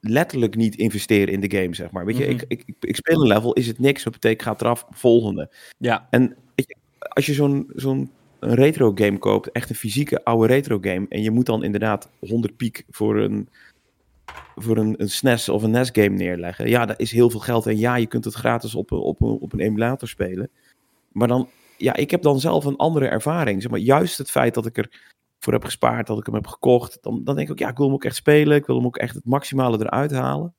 letterlijk 0.00 0.56
niet 0.56 0.76
investeer 0.76 1.28
in 1.28 1.40
de 1.40 1.50
game, 1.56 1.74
zeg 1.74 1.90
maar. 1.90 2.04
Weet 2.04 2.16
je, 2.16 2.22
Mhm. 2.24 2.32
ik, 2.32 2.44
ik, 2.48 2.62
ik, 2.66 2.76
ik 2.80 2.96
speel 2.96 3.20
een 3.20 3.26
level, 3.26 3.52
is 3.52 3.66
het 3.66 3.78
niks, 3.78 4.02
dat 4.02 4.12
betekent, 4.12 4.40
ik 4.40 4.46
ga 4.46 4.52
het 4.52 4.60
eraf, 4.60 4.86
volgende. 4.90 5.50
Ja, 5.78 6.06
En 6.10 6.36
weet 6.54 6.66
je, 6.68 6.76
als 6.98 7.26
je 7.26 7.32
zo'n 7.34 7.70
zo'n 7.74 8.10
een 8.40 8.54
retro 8.54 8.92
game 8.94 9.18
koopt, 9.18 9.52
echt 9.52 9.70
een 9.70 9.76
fysieke 9.76 10.24
oude 10.24 10.46
retro 10.46 10.78
game, 10.80 11.06
en 11.08 11.22
je 11.22 11.30
moet 11.30 11.46
dan 11.46 11.64
inderdaad 11.64 12.08
100 12.18 12.56
piek 12.56 12.84
voor 12.90 13.18
een, 13.18 13.48
voor 14.56 14.76
een, 14.76 14.94
een 14.98 15.10
SNES 15.10 15.48
of 15.48 15.62
een 15.62 15.70
NES 15.70 15.88
game 15.92 16.08
neerleggen. 16.16 16.68
Ja, 16.68 16.86
dat 16.86 17.00
is 17.00 17.12
heel 17.12 17.30
veel 17.30 17.40
geld. 17.40 17.66
En 17.66 17.78
ja, 17.78 17.96
je 17.96 18.06
kunt 18.06 18.24
het 18.24 18.34
gratis 18.34 18.74
op, 18.74 18.90
een- 18.90 18.98
op, 18.98 19.20
een- 19.20 19.38
op 19.40 19.52
een 19.52 19.60
emulator 19.60 20.08
spelen. 20.08 20.50
Maar 21.12 21.28
dan, 21.28 21.48
ja, 21.76 21.96
ik 21.96 22.10
heb 22.10 22.22
dan 22.22 22.40
zelf 22.40 22.64
een 22.64 22.76
andere 22.76 23.06
ervaring. 23.06 23.62
Zeg 23.62 23.70
maar, 23.70 23.80
juist 23.80 24.18
het 24.18 24.30
feit 24.30 24.54
dat 24.54 24.66
ik 24.66 24.76
er 24.78 24.90
voor 25.38 25.52
heb 25.52 25.64
gespaard, 25.64 26.06
dat 26.06 26.18
ik 26.18 26.26
hem 26.26 26.34
heb 26.34 26.46
gekocht, 26.46 26.98
dan, 27.00 27.24
dan 27.24 27.34
denk 27.34 27.46
ik 27.46 27.52
ook, 27.52 27.58
ja, 27.58 27.68
ik 27.68 27.76
wil 27.76 27.86
hem 27.86 27.94
ook 27.94 28.04
echt 28.04 28.16
spelen. 28.16 28.56
Ik 28.56 28.66
wil 28.66 28.76
hem 28.76 28.86
ook 28.86 28.96
echt 28.96 29.14
het 29.14 29.24
maximale 29.24 29.78
eruit 29.78 30.10
halen. 30.10 30.54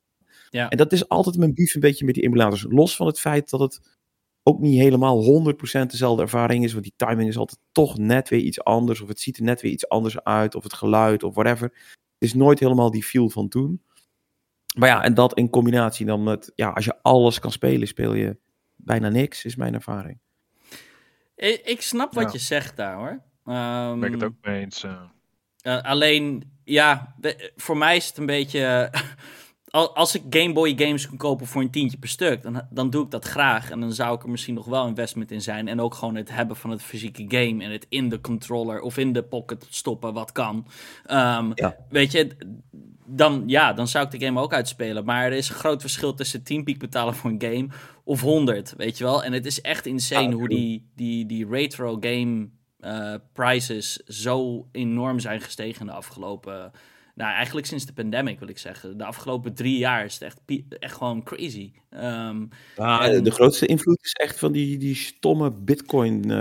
Ja. 0.49 0.69
En 0.69 0.77
dat 0.77 0.91
is 0.91 1.09
altijd 1.09 1.37
mijn 1.37 1.53
beef 1.53 1.73
een 1.75 1.81
beetje 1.81 2.05
met 2.05 2.13
die 2.13 2.23
emulators. 2.23 2.65
Los 2.69 2.95
van 2.95 3.07
het 3.07 3.19
feit 3.19 3.49
dat 3.49 3.59
het 3.59 3.81
ook 4.43 4.59
niet 4.59 4.79
helemaal 4.79 5.23
100% 5.23 5.85
dezelfde 5.87 6.21
ervaring 6.21 6.63
is. 6.63 6.71
Want 6.71 6.83
die 6.83 6.93
timing 6.95 7.29
is 7.29 7.37
altijd 7.37 7.59
toch 7.71 7.97
net 7.97 8.29
weer 8.29 8.39
iets 8.39 8.63
anders. 8.63 9.01
Of 9.01 9.07
het 9.07 9.19
ziet 9.19 9.37
er 9.37 9.43
net 9.43 9.61
weer 9.61 9.71
iets 9.71 9.89
anders 9.89 10.23
uit. 10.23 10.55
Of 10.55 10.63
het 10.63 10.73
geluid 10.73 11.23
of 11.23 11.33
whatever. 11.35 11.67
Het 11.67 12.29
is 12.29 12.33
nooit 12.33 12.59
helemaal 12.59 12.91
die 12.91 13.03
feel 13.03 13.29
van 13.29 13.47
toen. 13.49 13.83
Maar 14.77 14.89
ja, 14.89 15.03
en 15.03 15.13
dat 15.13 15.37
in 15.37 15.49
combinatie 15.49 16.05
dan 16.05 16.23
met... 16.23 16.51
Ja, 16.55 16.69
als 16.69 16.85
je 16.85 16.97
alles 17.01 17.39
kan 17.39 17.51
spelen, 17.51 17.87
speel 17.87 18.13
je 18.13 18.37
bijna 18.75 19.09
niks, 19.09 19.45
is 19.45 19.55
mijn 19.55 19.73
ervaring. 19.73 20.19
ik, 21.35 21.61
ik 21.65 21.81
snap 21.81 22.13
wat 22.13 22.23
Ja. 22.23 22.29
je 22.31 22.37
zegt 22.37 22.77
daar 22.77 22.95
hoor. 22.95 23.21
Ehm, 23.45 23.99
Ben 23.99 24.07
ik 24.07 24.13
het 24.13 24.23
ook 24.23 24.33
mee 24.41 24.59
eens. 24.61 24.83
eh. 24.83 25.01
Eh, 25.61 25.81
alleen, 25.81 26.51
ja, 26.63 27.15
we- 27.19 27.51
voor 27.55 27.77
mij 27.77 27.95
is 27.95 28.07
het 28.07 28.17
een 28.17 28.25
beetje. 28.25 28.91
al- 29.71 29.95
als 29.95 30.15
ik 30.15 30.21
Game 30.29 30.53
Boy 30.53 30.73
games 30.77 31.07
kan 31.07 31.17
kopen 31.17 31.47
voor 31.47 31.61
een 31.61 31.69
tientje 31.71 31.97
per 31.97 32.09
stuk, 32.09 32.41
dan, 32.41 32.61
dan 32.69 32.89
doe 32.89 33.03
ik 33.05 33.11
dat 33.11 33.25
graag. 33.25 33.69
En 33.69 33.79
dan 33.79 33.93
zou 33.93 34.15
ik 34.15 34.23
er 34.23 34.29
misschien 34.29 34.53
nog 34.53 34.65
wel 34.65 34.87
investment 34.87 35.31
in 35.31 35.41
zijn. 35.41 35.67
En 35.67 35.81
ook 35.81 35.93
gewoon 35.93 36.15
het 36.15 36.31
hebben 36.31 36.55
van 36.55 36.69
het 36.69 36.81
fysieke 36.81 37.25
game 37.27 37.63
en 37.63 37.71
het 37.71 37.85
in 37.89 38.09
de 38.09 38.21
controller 38.21 38.81
of 38.81 38.97
in 38.97 39.13
de 39.13 39.23
pocket 39.23 39.65
stoppen, 39.69 40.13
wat 40.13 40.31
kan. 40.31 40.67
Ehm, 41.05 41.51
Ja. 41.55 41.75
Weet 41.89 42.11
je, 42.11 42.27
dan, 43.05 43.43
ja, 43.47 43.73
dan 43.73 43.87
zou 43.87 44.05
ik 44.05 44.11
de 44.19 44.25
game 44.25 44.39
ook 44.41 44.53
uitspelen. 44.53 45.05
Maar 45.05 45.25
er 45.25 45.31
is 45.33 45.49
een 45.49 45.55
groot 45.55 45.81
verschil 45.81 46.13
tussen 46.13 46.43
10 46.43 46.63
piek 46.63 46.79
betalen 46.79 47.13
voor 47.15 47.29
een 47.29 47.41
game 47.41 47.67
of 48.03 48.21
100, 48.21 48.73
weet 48.77 48.97
je 48.97 49.03
wel. 49.03 49.23
En 49.23 49.33
het 49.33 49.45
is 49.45 49.61
echt 49.61 49.85
insane 49.85 50.27
Ja, 50.29 50.33
hoe 50.33 50.47
die, 50.49 50.89
die, 50.95 51.25
die 51.25 51.47
retro 51.47 51.97
game 51.99 52.49
eh, 52.79 53.13
prices 53.33 53.95
zo 53.95 54.67
enorm 54.71 55.19
zijn 55.19 55.41
gestegen 55.41 55.85
de 55.85 55.91
afgelopen... 55.91 56.71
Nou, 57.15 57.33
eigenlijk 57.33 57.67
sinds 57.67 57.85
de 57.85 57.93
pandemic 57.93 58.39
wil 58.39 58.47
ik 58.47 58.57
zeggen. 58.57 58.97
De 58.97 59.05
afgelopen 59.05 59.53
drie 59.53 59.77
jaar 59.77 60.05
is 60.05 60.13
het 60.13 60.21
echt, 60.23 60.39
echt 60.79 60.95
gewoon 60.97 61.23
crazy. 61.23 61.71
Ehm, 61.89 62.45
Ja, 62.75 63.01
En- 63.09 63.23
de 63.23 63.31
grootste 63.31 63.65
invloed 63.65 63.99
is 64.03 64.11
echt 64.13 64.39
van 64.39 64.51
die, 64.51 64.77
die 64.77 64.95
stomme 64.95 65.51
bitcoin 65.51 66.31
eh, 66.31 66.37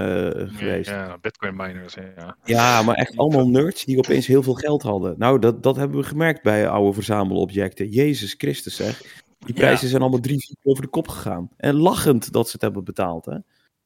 geweest. 0.59 0.91
Ja. 0.91 1.05
Ja, 1.07 1.19
Bitcoin 1.19 1.57
miners. 1.57 1.97
Ja. 2.45 2.83
maar 2.83 2.95
echt 2.95 3.17
allemaal 3.17 3.49
nerds 3.49 3.85
die 3.85 3.99
opeens 3.99 4.27
heel 4.27 4.43
veel 4.43 4.55
geld 4.55 4.83
hadden. 4.83 5.15
Nou, 5.19 5.39
dat, 5.39 5.63
dat 5.63 5.77
hebben 5.77 5.99
we 5.99 6.05
gemerkt 6.07 6.43
bij 6.43 6.69
oude 6.69 6.93
verzamelobjecten. 6.93 7.89
Jezus 7.89 8.35
Christus 8.39 8.77
zeg. 8.77 8.99
Die 9.39 9.55
Ja. 9.55 9.61
prijzen 9.61 9.89
zijn 9.89 10.03
allemaal 10.03 10.21
drie, 10.21 10.39
vier 10.41 10.57
keer 10.63 10.71
over 10.73 10.83
de 10.85 10.91
kop 10.91 11.09
gegaan. 11.09 11.51
En 11.57 11.75
lachend 11.75 12.33
dat 12.33 12.47
ze 12.47 12.53
het 12.53 12.61
hebben 12.63 12.85
betaald, 12.85 13.25
hè? 13.25 13.37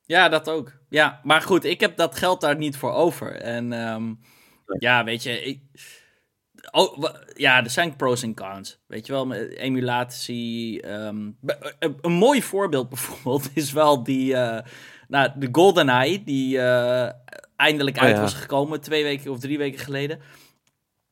Ja, 0.06 0.28
dat 0.28 0.48
ook. 0.50 0.72
Ja, 0.88 1.20
maar 1.22 1.40
goed, 1.42 1.64
ik 1.64 1.80
heb 1.80 1.96
dat 1.96 2.16
geld 2.16 2.40
daar 2.40 2.56
niet 2.58 2.76
voor 2.76 2.92
over. 2.92 3.32
En 3.36 3.72
ehm, 3.72 4.14
ja, 4.78 5.04
weet 5.04 5.22
je, 5.22 5.42
ik... 5.42 5.60
Oh, 6.76 7.04
ja, 7.34 7.64
er 7.64 7.70
zijn 7.70 7.96
pros 7.96 8.22
en 8.22 8.34
cons. 8.34 8.78
Weet 8.86 9.06
je 9.06 9.12
wel, 9.12 9.26
met 9.26 9.56
emulatie. 9.56 10.82
ehm, 10.82 11.30
be- 11.40 11.74
een, 11.78 11.98
een 12.00 12.12
mooi 12.12 12.42
voorbeeld 12.42 12.88
bijvoorbeeld 12.94 13.50
is 13.54 13.72
wel 13.72 14.02
die... 14.02 14.34
eh 14.36 14.66
nou, 15.08 15.30
de 15.36 15.48
GoldenEye, 15.52 16.24
die 16.24 16.58
eh, 16.58 17.12
eindelijk 17.56 17.96
Oh, 17.96 18.02
uit 18.02 18.14
ja. 18.14 18.20
was 18.20 18.34
gekomen 18.34 18.80
twee 18.80 19.02
weken 19.02 19.30
of 19.30 19.38
drie 19.38 19.58
weken 19.58 19.80
geleden. 19.80 20.18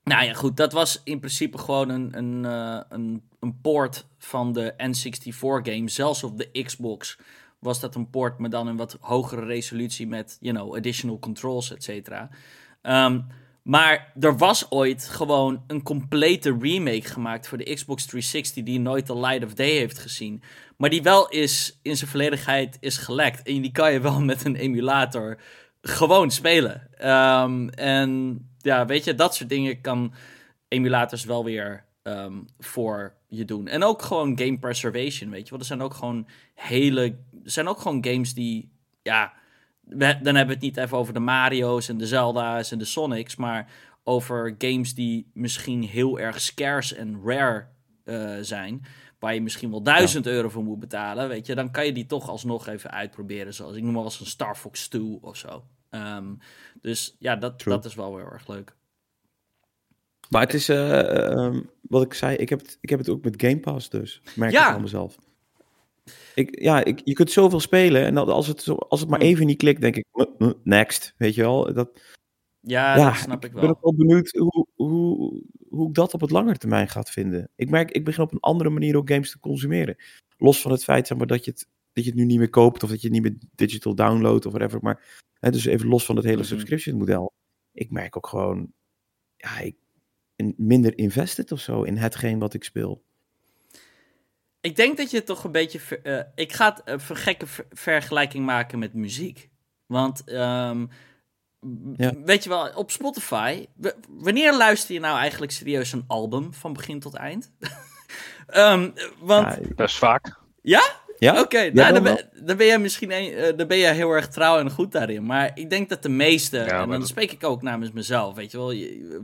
Nou 0.05 0.25
ja, 0.25 0.33
goed, 0.35 0.57
dat 0.57 0.73
was 0.73 1.01
in 1.05 1.19
principe 1.19 1.59
gewoon 1.59 1.89
een, 1.89 2.19
een, 2.19 2.45
uh, 2.45 2.81
een, 2.89 3.23
een 3.41 3.61
poort 3.61 4.07
van 4.19 4.53
de 4.53 4.73
N64-game. 4.77 5.89
Zelfs 5.89 6.25
op 6.25 6.39
de 6.39 6.63
Xbox 6.63 7.19
was 7.59 7.81
dat 7.81 7.95
een 7.95 8.11
port, 8.11 8.39
maar 8.39 8.51
dan 8.51 8.69
in 8.69 8.77
wat 8.77 8.97
hogere 9.01 9.45
resolutie 9.45 10.07
met, 10.07 10.37
you 10.41 10.55
know, 10.57 10.77
additional 10.77 11.19
controls, 11.19 11.73
et 11.73 11.83
cetera. 11.83 12.29
Um, 12.83 13.27
maar 13.63 14.13
er 14.21 14.37
was 14.37 14.71
ooit 14.71 15.05
gewoon 15.09 15.65
een 15.67 15.83
complete 15.83 16.57
remake 16.61 17.09
gemaakt 17.09 17.49
voor 17.49 17.59
de 17.59 17.75
Xbox 17.75 18.07
360 18.07 18.65
die 18.65 18.81
nooit 18.81 19.07
de 19.07 19.19
light 19.19 19.45
of 19.45 19.55
day 19.55 19.71
heeft 19.71 19.99
gezien. 19.99 20.43
Maar 20.77 20.91
die 20.91 21.03
wel 21.03 21.29
is 21.29 21.79
in 21.83 21.97
zijn 21.97 22.11
volledigheid 22.11 22.77
is 22.81 22.97
gelekt. 22.97 23.43
En 23.43 23.63
die 23.63 23.73
kan 23.73 23.93
je 23.93 24.01
wel 24.01 24.21
met 24.33 24.45
een 24.45 24.57
emulator 24.57 25.41
gewoon 25.81 26.31
spelen. 26.31 26.89
Um, 27.09 27.69
en 27.71 28.41
ja, 28.59 28.87
weet 28.87 29.05
je, 29.05 29.15
dat 29.15 29.35
soort 29.35 29.49
dingen 29.49 29.81
kan 29.81 30.15
emulators 30.69 31.25
wel 31.25 31.45
weer 31.45 31.85
um, 32.03 32.47
voor 32.59 33.15
je 33.29 33.45
doen. 33.45 33.67
En 33.69 33.83
ook 33.83 34.03
gewoon 34.03 34.39
game 34.39 34.59
preservation, 34.59 35.31
weet 35.31 35.45
je 35.45 35.51
wel. 35.51 35.59
Er 35.59 35.67
zijn 35.67 35.83
ook 35.83 35.95
gewoon 35.95 36.27
hele... 36.55 37.03
Er 37.45 37.51
zijn 37.51 37.69
ook 37.69 37.81
gewoon 37.81 38.05
games 38.05 38.35
die, 38.35 38.73
ja 39.03 39.33
dan 39.83 40.09
hebben 40.11 40.47
we 40.47 40.53
het 40.53 40.61
niet 40.61 40.77
even 40.77 40.99
over 40.99 41.15
de 41.15 41.21
Mario's 41.21 41.89
en 41.89 41.99
de 41.99 42.07
Zelda's 42.07 42.71
en 42.71 42.79
de 42.79 42.85
Sonics, 42.85 43.37
maar 43.37 43.71
over 44.05 44.55
games 44.59 44.95
die 44.95 45.31
misschien 45.35 45.83
heel 45.83 46.19
erg 46.19 46.41
scarce 46.41 46.97
en 46.97 47.21
rare 47.25 47.67
uh, 48.05 48.37
zijn, 48.41 48.85
waar 49.19 49.35
je 49.35 49.43
misschien 49.43 49.71
wel 49.71 49.83
1000 49.83 50.27
euro 50.27 50.49
voor 50.49 50.65
moet 50.65 50.81
betalen, 50.81 51.29
weet 51.29 51.47
je, 51.47 51.55
dan 51.55 51.71
kan 51.71 51.87
je 51.87 51.93
die 51.93 52.07
toch 52.07 52.29
alsnog 52.29 52.67
even 52.67 52.91
uitproberen, 52.91 53.55
zoals 53.55 53.77
ik 53.77 53.83
noem 53.83 53.93
maar 53.93 54.03
als 54.03 54.21
een 54.21 54.27
Star 54.27 54.57
Fox 54.57 54.89
2 54.89 55.19
of 55.21 55.37
zo. 55.37 55.65
Um, 55.91 56.39
dus 56.81 57.17
ja, 57.19 57.37
dat, 57.37 57.63
dat 57.63 57.85
is 57.85 57.95
wel 57.95 58.17
heel 58.17 58.31
erg 58.33 58.49
leuk. 58.49 58.77
Maar 60.29 60.43
het 60.43 60.55
is, 60.55 60.71
uh, 60.71 60.99
um, 60.99 61.71
wat 61.81 62.03
ik 62.03 62.15
zei, 62.15 62.37
ik 62.37 62.49
heb, 62.49 62.61
het, 62.61 62.79
ik 62.81 62.89
heb 62.91 62.99
het 62.99 63.09
ook 63.09 63.25
met 63.25 63.43
Game 63.43 63.61
Pass 63.61 63.91
dus, 63.91 64.23
merk 64.35 64.53
ja. 64.53 64.67
ik 64.67 64.73
van 64.73 64.83
mezelf. 64.83 65.19
Ik, 66.35 66.63
ja, 66.63 66.85
ik, 66.85 67.01
je 67.05 67.13
kunt 67.13 67.31
zoveel 67.31 67.61
spelen 67.61 68.05
en 68.05 68.17
als 68.17 68.47
het, 68.47 68.69
als 68.89 69.01
het 69.01 69.09
maar 69.09 69.21
hmm. 69.21 69.29
even 69.29 69.47
niet 69.47 69.59
klikt, 69.59 69.81
denk 69.81 69.97
ik, 69.97 70.07
next, 70.63 71.15
weet 71.17 71.35
je 71.35 71.41
wel. 71.41 71.73
Dat, 71.73 72.01
ja, 72.61 72.97
ja 72.97 73.05
dat 73.05 73.17
snap 73.17 73.45
ik 73.45 73.53
wel. 73.53 73.63
Ik 73.63 73.69
ben 73.69 73.77
ook 73.77 73.83
wel 73.83 73.95
benieuwd 73.95 74.31
hoe, 74.31 74.67
hoe, 74.75 75.43
hoe 75.69 75.89
ik 75.89 75.95
dat 75.95 76.15
op 76.15 76.21
het 76.21 76.31
langere 76.31 76.59
termijn 76.59 76.89
gaat 76.89 77.11
vinden. 77.11 77.51
Ik 77.57 77.71
merk, 77.71 77.91
ik 77.91 78.05
begin 78.05 78.23
op 78.23 78.33
een 78.33 78.41
andere 78.41 78.71
manier 78.71 78.97
ook 78.97 79.11
games 79.11 79.31
te 79.31 79.39
consumeren. 79.39 79.97
Los 80.37 80.61
van 80.61 80.71
het 80.71 80.85
feit 80.85 81.07
zeg 81.07 81.19
maar, 81.19 81.27
dat, 81.27 81.45
je 81.45 81.51
het, 81.51 81.69
dat 81.93 82.05
je 82.05 82.11
het 82.11 82.19
nu 82.19 82.25
niet 82.25 82.39
meer 82.39 82.51
koopt 82.51 82.83
of 82.83 82.91
dat 82.91 83.01
je 83.01 83.09
het 83.09 83.21
niet 83.21 83.33
meer 83.33 83.49
digital 83.55 83.95
downloadt 83.95 84.47
of 84.47 84.53
whatever. 84.53 84.79
Maar 84.83 85.23
hè, 85.39 85.51
dus 85.51 85.65
even 85.65 85.89
los 85.89 86.05
van 86.05 86.17
het 86.17 86.25
hele 86.25 86.37
mm 86.37 86.45
subscription 86.45 86.99
model. 86.99 87.33
Ik 87.73 87.91
merk 87.91 88.17
ook 88.17 88.27
gewoon, 88.27 88.73
ja, 89.37 89.59
ik 89.59 89.77
minder 90.57 90.99
invested 90.99 91.53
of 91.53 91.61
zo 91.61 91.83
in 91.83 91.97
hetgeen 91.97 92.39
wat 92.39 92.55
ik 92.55 92.65
speel. 92.65 93.03
Ik 94.63 94.77
denk 94.77 94.97
dat 94.97 95.11
je 95.11 95.23
toch 95.23 95.45
een 95.45 95.53
beetje. 95.53 95.81
Uh, 96.03 96.21
ik 96.35 96.53
ga 96.53 96.75
het 96.75 96.83
een 97.09 97.17
gekke 97.17 97.47
vergelijking 97.71 98.45
maken 98.47 98.79
met 98.79 98.95
muziek. 98.95 99.51
Want. 99.87 100.33
Um, 100.33 100.91
ja. 101.97 102.13
Weet 102.25 102.43
je 102.43 102.49
wel, 102.49 102.71
op 102.75 102.91
Spotify. 102.91 103.67
Wanneer 104.09 104.57
luister 104.57 104.95
je 104.95 105.01
nou 105.01 105.19
eigenlijk 105.19 105.53
serieus 105.53 105.93
een 105.93 106.05
album 106.07 106.55
van 106.55 106.73
begin 106.73 107.01
tot 107.01 107.15
eind? 107.15 107.53
um, 108.55 108.93
want, 109.21 109.59
ja, 109.61 109.75
best 109.75 109.99
vaak. 109.99 110.37
Ja? 110.63 110.83
Ja? 111.23 111.41
Oké, 111.41 111.71
nou, 111.73 111.93
dan, 111.93 112.03
ben, 112.03 112.29
dan, 112.45 112.57
ben 112.57 112.67
jij 112.67 112.79
misschien 112.79 113.13
een, 113.13 113.33
uh, 113.33 113.57
dan 113.57 113.67
ben 113.67 113.79
jij 113.79 113.95
heel 113.95 114.11
erg 114.11 114.29
trouw 114.29 114.59
en 114.59 114.71
goed 114.71 114.93
daarin. 114.93 115.25
Maar 115.25 115.51
ik 115.55 115.71
denk 115.71 115.89
dat 115.89 116.03
de 116.03 116.09
meeste, 116.09 116.59
en 116.59 116.91
dan 116.91 117.07
spreek 117.07 117.33
ik 117.33 117.45
ook 117.45 117.63
namens 117.63 117.93
mezelf, 117.93 118.35
weet 118.35 118.51
je 118.51 118.57
wel. 118.57 118.69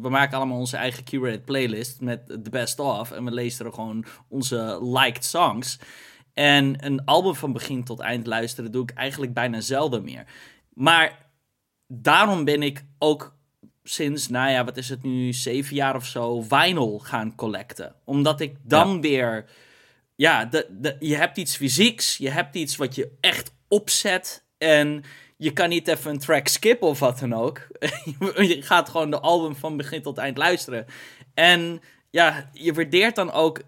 We 0.00 0.08
maken 0.08 0.36
allemaal 0.36 0.58
onze 0.58 0.76
eigen 0.76 1.04
curated 1.04 1.44
playlist 1.44 2.00
met 2.00 2.26
the 2.26 2.50
best 2.50 2.78
of. 2.78 3.10
En 3.10 3.24
we 3.24 3.30
lezen 3.30 3.66
er 3.66 3.72
gewoon 3.72 4.04
onze 4.28 4.78
liked 4.82 5.24
songs. 5.24 5.78
En 6.34 6.86
een 6.86 7.04
album 7.04 7.34
van 7.34 7.52
begin 7.52 7.84
tot 7.84 8.00
eind 8.00 8.26
luisteren 8.26 8.72
doe 8.72 8.82
ik 8.82 8.90
eigenlijk 8.90 9.34
bijna 9.34 9.60
zelden 9.60 10.04
meer. 10.04 10.24
Maar 10.74 11.18
daarom 11.86 12.44
ben 12.44 12.62
ik 12.62 12.84
ook 12.98 13.36
sinds, 13.82 14.28
nou 14.28 14.50
ja, 14.50 14.64
wat 14.64 14.76
is 14.76 14.88
het 14.88 15.02
nu, 15.02 15.32
zeven 15.32 15.74
jaar 15.74 15.96
of 15.96 16.06
zo, 16.06 16.40
vinyl 16.40 16.98
gaan 16.98 17.34
collecten. 17.34 17.94
Omdat 18.04 18.40
ik 18.40 18.56
dan 18.62 19.00
weer 19.00 19.44
ja, 20.18 20.44
de, 20.44 20.66
de, 20.70 20.96
je 20.98 21.16
hebt 21.16 21.36
iets 21.36 21.56
fysieks, 21.56 22.16
je 22.16 22.30
hebt 22.30 22.54
iets 22.54 22.76
wat 22.76 22.94
je 22.94 23.16
echt 23.20 23.54
opzet 23.68 24.44
en 24.58 25.04
je 25.36 25.52
kan 25.52 25.68
niet 25.68 25.88
even 25.88 26.10
een 26.10 26.18
track 26.18 26.48
skippen 26.48 26.88
of 26.88 26.98
wat 26.98 27.18
dan 27.18 27.32
ook. 27.32 27.66
je 28.52 28.62
gaat 28.62 28.88
gewoon 28.88 29.10
de 29.10 29.20
album 29.20 29.56
van 29.56 29.76
begin 29.76 30.02
tot 30.02 30.18
eind 30.18 30.36
luisteren. 30.36 30.86
En 31.34 31.80
ja, 32.10 32.50
je 32.52 32.72
waardeert 32.72 33.14
dan 33.14 33.32
ook 33.32 33.62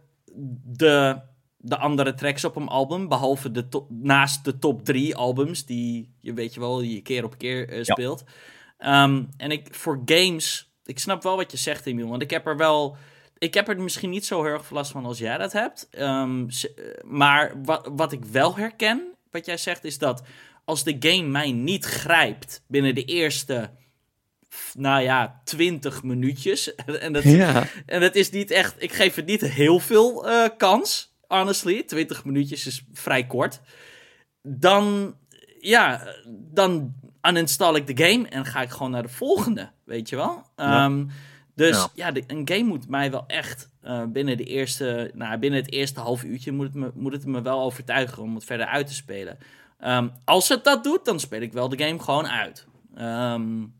de, 0.64 1.20
de 1.56 1.76
andere 1.76 2.14
tracks 2.14 2.44
op 2.44 2.56
een 2.56 2.68
album, 2.68 3.08
behalve 3.08 3.50
de 3.50 3.84
naast 3.88 4.44
de 4.44 4.58
top 4.58 4.84
drie 4.84 5.16
albums 5.16 5.66
die 5.66 6.14
je 6.20 6.32
weet 6.32 6.54
je 6.54 6.60
wel, 6.60 6.80
je 6.80 7.02
keer 7.02 7.24
op 7.24 7.38
keer 7.38 7.72
uh, 7.72 7.82
speelt. 7.82 8.24
Um, 8.78 9.28
en 9.36 9.50
ik 9.50 9.74
voor 9.74 10.02
games, 10.04 10.72
ik 10.84 10.98
snap 10.98 11.22
wel 11.22 11.36
wat 11.36 11.50
je 11.50 11.56
zegt, 11.56 11.86
Emiel, 11.86 12.08
want 12.08 12.22
ik 12.22 12.30
heb 12.30 12.46
er 12.46 12.56
wel 12.56 12.96
ik 13.40 13.54
heb 13.54 13.68
er 13.68 13.80
misschien 13.80 14.10
niet 14.10 14.26
zo 14.26 14.42
heel 14.42 14.52
erg 14.52 14.70
last 14.70 14.90
van 14.90 15.04
als 15.04 15.18
jij 15.18 15.38
dat 15.38 15.52
hebt. 15.52 15.88
Um, 15.98 16.48
maar 17.04 17.62
wat, 17.62 17.90
wat 17.92 18.12
ik 18.12 18.24
wel 18.24 18.56
herken, 18.56 19.14
wat 19.30 19.46
jij 19.46 19.56
zegt, 19.56 19.84
is 19.84 19.98
dat 19.98 20.22
als 20.64 20.84
de 20.84 20.96
game 21.00 21.28
mij 21.28 21.52
niet 21.52 21.84
grijpt 21.84 22.64
binnen 22.66 22.94
de 22.94 23.04
eerste, 23.04 23.70
nou 24.74 25.02
ja, 25.02 25.40
20 25.44 26.02
minuutjes. 26.02 26.74
en, 26.84 27.12
dat, 27.12 27.22
ja. 27.22 27.66
en 27.86 28.00
dat 28.00 28.14
is 28.14 28.30
niet 28.30 28.50
echt, 28.50 28.82
ik 28.82 28.92
geef 28.92 29.14
het 29.14 29.26
niet 29.26 29.40
heel 29.40 29.78
veel 29.78 30.28
uh, 30.28 30.48
kans, 30.56 31.14
honestly. 31.26 31.82
20 31.82 32.24
minuutjes 32.24 32.66
is 32.66 32.84
vrij 32.92 33.26
kort. 33.26 33.60
Dan, 34.42 35.16
ja, 35.60 36.14
dan 36.28 36.94
uninstall 37.22 37.74
ik 37.74 37.96
de 37.96 38.04
game 38.06 38.28
en 38.28 38.44
ga 38.44 38.62
ik 38.62 38.70
gewoon 38.70 38.90
naar 38.90 39.02
de 39.02 39.08
volgende, 39.08 39.70
weet 39.84 40.08
je 40.08 40.16
wel. 40.16 40.46
Ja. 40.56 41.04
Dus 41.60 41.88
ja, 41.94 42.12
een 42.26 42.48
game 42.48 42.62
moet 42.62 42.88
mij 42.88 43.10
wel 43.10 43.24
echt 43.26 43.68
uh, 43.84 44.04
binnen, 44.04 44.36
de 44.36 44.44
eerste, 44.44 45.10
nou, 45.14 45.38
binnen 45.38 45.60
het 45.60 45.72
eerste 45.72 46.00
half 46.00 46.24
uurtje 46.24 46.52
moet 46.52 46.66
het, 46.66 46.74
me, 46.74 46.90
moet 46.94 47.12
het 47.12 47.26
me 47.26 47.42
wel 47.42 47.60
overtuigen 47.60 48.22
om 48.22 48.34
het 48.34 48.44
verder 48.44 48.66
uit 48.66 48.86
te 48.86 48.94
spelen. 48.94 49.38
Um, 49.84 50.12
als 50.24 50.48
het 50.48 50.64
dat 50.64 50.84
doet, 50.84 51.04
dan 51.04 51.20
speel 51.20 51.40
ik 51.40 51.52
wel 51.52 51.68
de 51.68 51.84
game 51.84 51.98
gewoon 51.98 52.28
uit. 52.28 52.66
Um, 52.98 53.74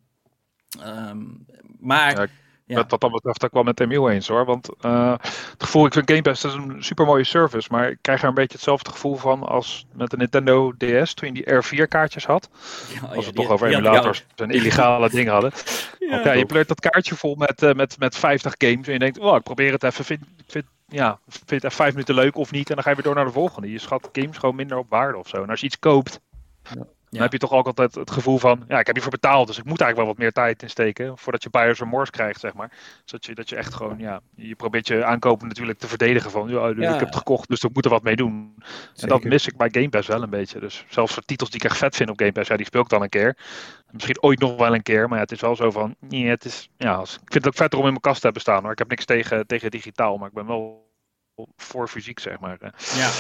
um, 0.85 1.47
maar 1.79 2.21
ja. 2.21 2.27
Wat, 2.75 2.91
wat 2.91 3.01
dat 3.01 3.13
betreft, 3.13 3.41
daar 3.41 3.51
kwam 3.51 3.65
met 3.65 3.81
Emiel 3.81 4.11
eens 4.11 4.29
hoor. 4.29 4.45
Want 4.45 4.69
uh, 4.81 5.15
het 5.21 5.63
gevoel, 5.65 5.87
ik 5.87 5.93
vind 5.93 6.11
Game 6.11 6.23
Pass 6.23 6.45
is 6.45 6.53
een 6.53 6.85
super 6.85 7.07
mooie 7.07 7.25
service. 7.25 7.69
Maar 7.71 7.91
ik 7.91 7.99
krijg 8.01 8.23
er 8.23 8.29
een 8.29 8.35
beetje 8.35 8.53
hetzelfde 8.53 8.91
gevoel 8.91 9.17
van 9.17 9.43
als 9.43 9.87
met 9.93 10.11
de 10.11 10.17
Nintendo 10.17 10.73
DS. 10.73 11.15
Toen 11.15 11.35
je 11.35 11.35
die 11.35 11.85
R4 11.85 11.89
kaartjes 11.89 12.27
had. 12.27 12.49
Ja, 12.95 13.01
als 13.01 13.17
we 13.17 13.25
het 13.25 13.35
toch 13.35 13.51
over 13.51 13.69
emulators 13.69 14.25
en 14.37 14.51
illegale 14.51 15.11
dingen 15.19 15.33
hadden. 15.33 15.53
Ja 15.99 16.33
je 16.33 16.47
pleurt 16.47 16.69
dat 16.69 16.81
kaartje 16.81 17.15
vol 17.15 17.35
met, 17.35 17.63
uh, 17.63 17.73
met, 17.73 17.99
met 17.99 18.17
50 18.17 18.55
games. 18.59 18.87
En 18.87 18.93
je 18.93 18.99
denkt, 18.99 19.19
oh, 19.19 19.37
ik 19.37 19.43
probeer 19.43 19.73
het 19.73 19.83
even. 19.83 20.05
Vind, 20.05 20.21
vind, 20.47 20.65
ja, 20.89 21.19
vind 21.29 21.51
het 21.51 21.65
even 21.65 21.77
vijf 21.77 21.93
minuten 21.93 22.15
leuk 22.15 22.37
of 22.37 22.51
niet. 22.51 22.69
En 22.69 22.75
dan 22.75 22.85
ga 22.85 22.91
je 22.91 22.97
weer 22.97 23.05
door 23.05 23.15
naar 23.15 23.25
de 23.25 23.31
volgende. 23.31 23.71
Je 23.71 23.79
schat 23.79 24.09
games 24.13 24.39
gewoon 24.39 24.55
minder 24.55 24.79
op 24.79 24.87
waarde 24.89 25.19
of 25.19 25.29
zo. 25.29 25.43
En 25.43 25.51
als 25.51 25.61
je 25.61 25.67
iets 25.67 25.79
koopt. 25.79 26.21
Ja 27.11 27.17
dan 27.17 27.23
heb 27.23 27.33
je 27.33 27.39
toch 27.39 27.53
ook 27.53 27.67
altijd 27.67 27.95
het 27.95 28.11
gevoel 28.11 28.39
van, 28.39 28.65
ja, 28.69 28.79
ik 28.79 28.87
heb 28.87 28.95
hiervoor 28.95 29.13
betaald, 29.21 29.47
dus 29.47 29.59
ik 29.59 29.65
moet 29.65 29.81
eigenlijk 29.81 29.97
wel 29.97 30.07
wat 30.07 30.19
meer 30.19 30.33
tijd 30.33 30.63
insteken 30.63 31.19
voordat 31.19 31.43
je 31.43 31.51
buyer's 31.51 31.79
remorse 31.79 32.13
krijgt, 32.13 32.41
zeg 32.41 32.55
maar. 32.55 32.73
Zodat 33.05 33.27
je, 33.27 33.35
dat 33.35 33.49
je 33.49 33.57
echt 33.57 33.75
gewoon, 33.75 33.99
ja, 33.99 34.21
je 34.35 34.55
probeert 34.55 34.87
je 34.87 35.05
aankopen 35.05 35.49
natuurlijk 35.49 35.79
te 35.79 35.89
verdedigen 35.89 36.31
van, 36.31 36.49
ja, 36.49 36.69
ik 36.69 36.99
heb 36.99 37.01
het 37.01 37.17
gekocht, 37.17 37.49
dus 37.49 37.63
ik 37.63 37.75
moet 37.75 37.85
er 37.85 37.91
wat 37.91 38.03
mee 38.03 38.17
doen. 38.17 38.55
En 38.97 39.09
dat 39.09 39.25
mis 39.25 39.47
ik 39.47 39.57
bij 39.57 39.69
Game 39.73 39.89
Pass 39.89 40.09
wel 40.09 40.23
een 40.23 40.31
beetje. 40.31 40.61
Dus 40.61 40.85
zelfs 40.89 41.15
voor 41.15 41.23
titels 41.23 41.51
die 41.51 41.61
ik 41.61 41.71
echt 41.71 41.79
vet 41.79 41.97
vind 41.97 42.11
op 42.11 42.19
Game 42.19 42.33
Pass, 42.33 42.49
ja, 42.49 42.57
die 42.57 42.67
speel 42.67 42.81
ik 42.81 42.89
dan 42.89 43.03
een 43.03 43.09
keer. 43.09 43.37
Misschien 43.91 44.23
ooit 44.23 44.39
nog 44.39 44.57
wel 44.57 44.75
een 44.75 44.83
keer, 44.83 45.09
maar 45.09 45.17
ja, 45.17 45.25
het 45.25 45.33
is 45.33 45.41
wel 45.41 45.57
zo 45.57 45.71
van, 45.71 45.97
nee, 46.01 46.27
het 46.27 46.45
is, 46.45 46.69
ja, 46.77 47.01
ik 47.01 47.07
vind 47.09 47.35
het 47.35 47.47
ook 47.47 47.57
vetter 47.57 47.79
om 47.79 47.85
in 47.85 47.91
mijn 47.91 48.03
kast 48.03 48.19
te 48.19 48.25
hebben 48.25 48.43
staan 48.43 48.63
hoor. 48.63 48.73
Ik 48.73 48.79
heb 48.79 48.89
niks 48.89 49.05
tegen, 49.05 49.47
tegen 49.47 49.71
digitaal, 49.71 50.17
maar 50.17 50.29
ik 50.29 50.35
ben 50.35 50.47
wel 50.47 50.89
voor 51.57 51.89
fysiek, 51.89 52.19
zeg 52.19 52.41
maar. 52.41 52.59
Ja, 52.95 53.11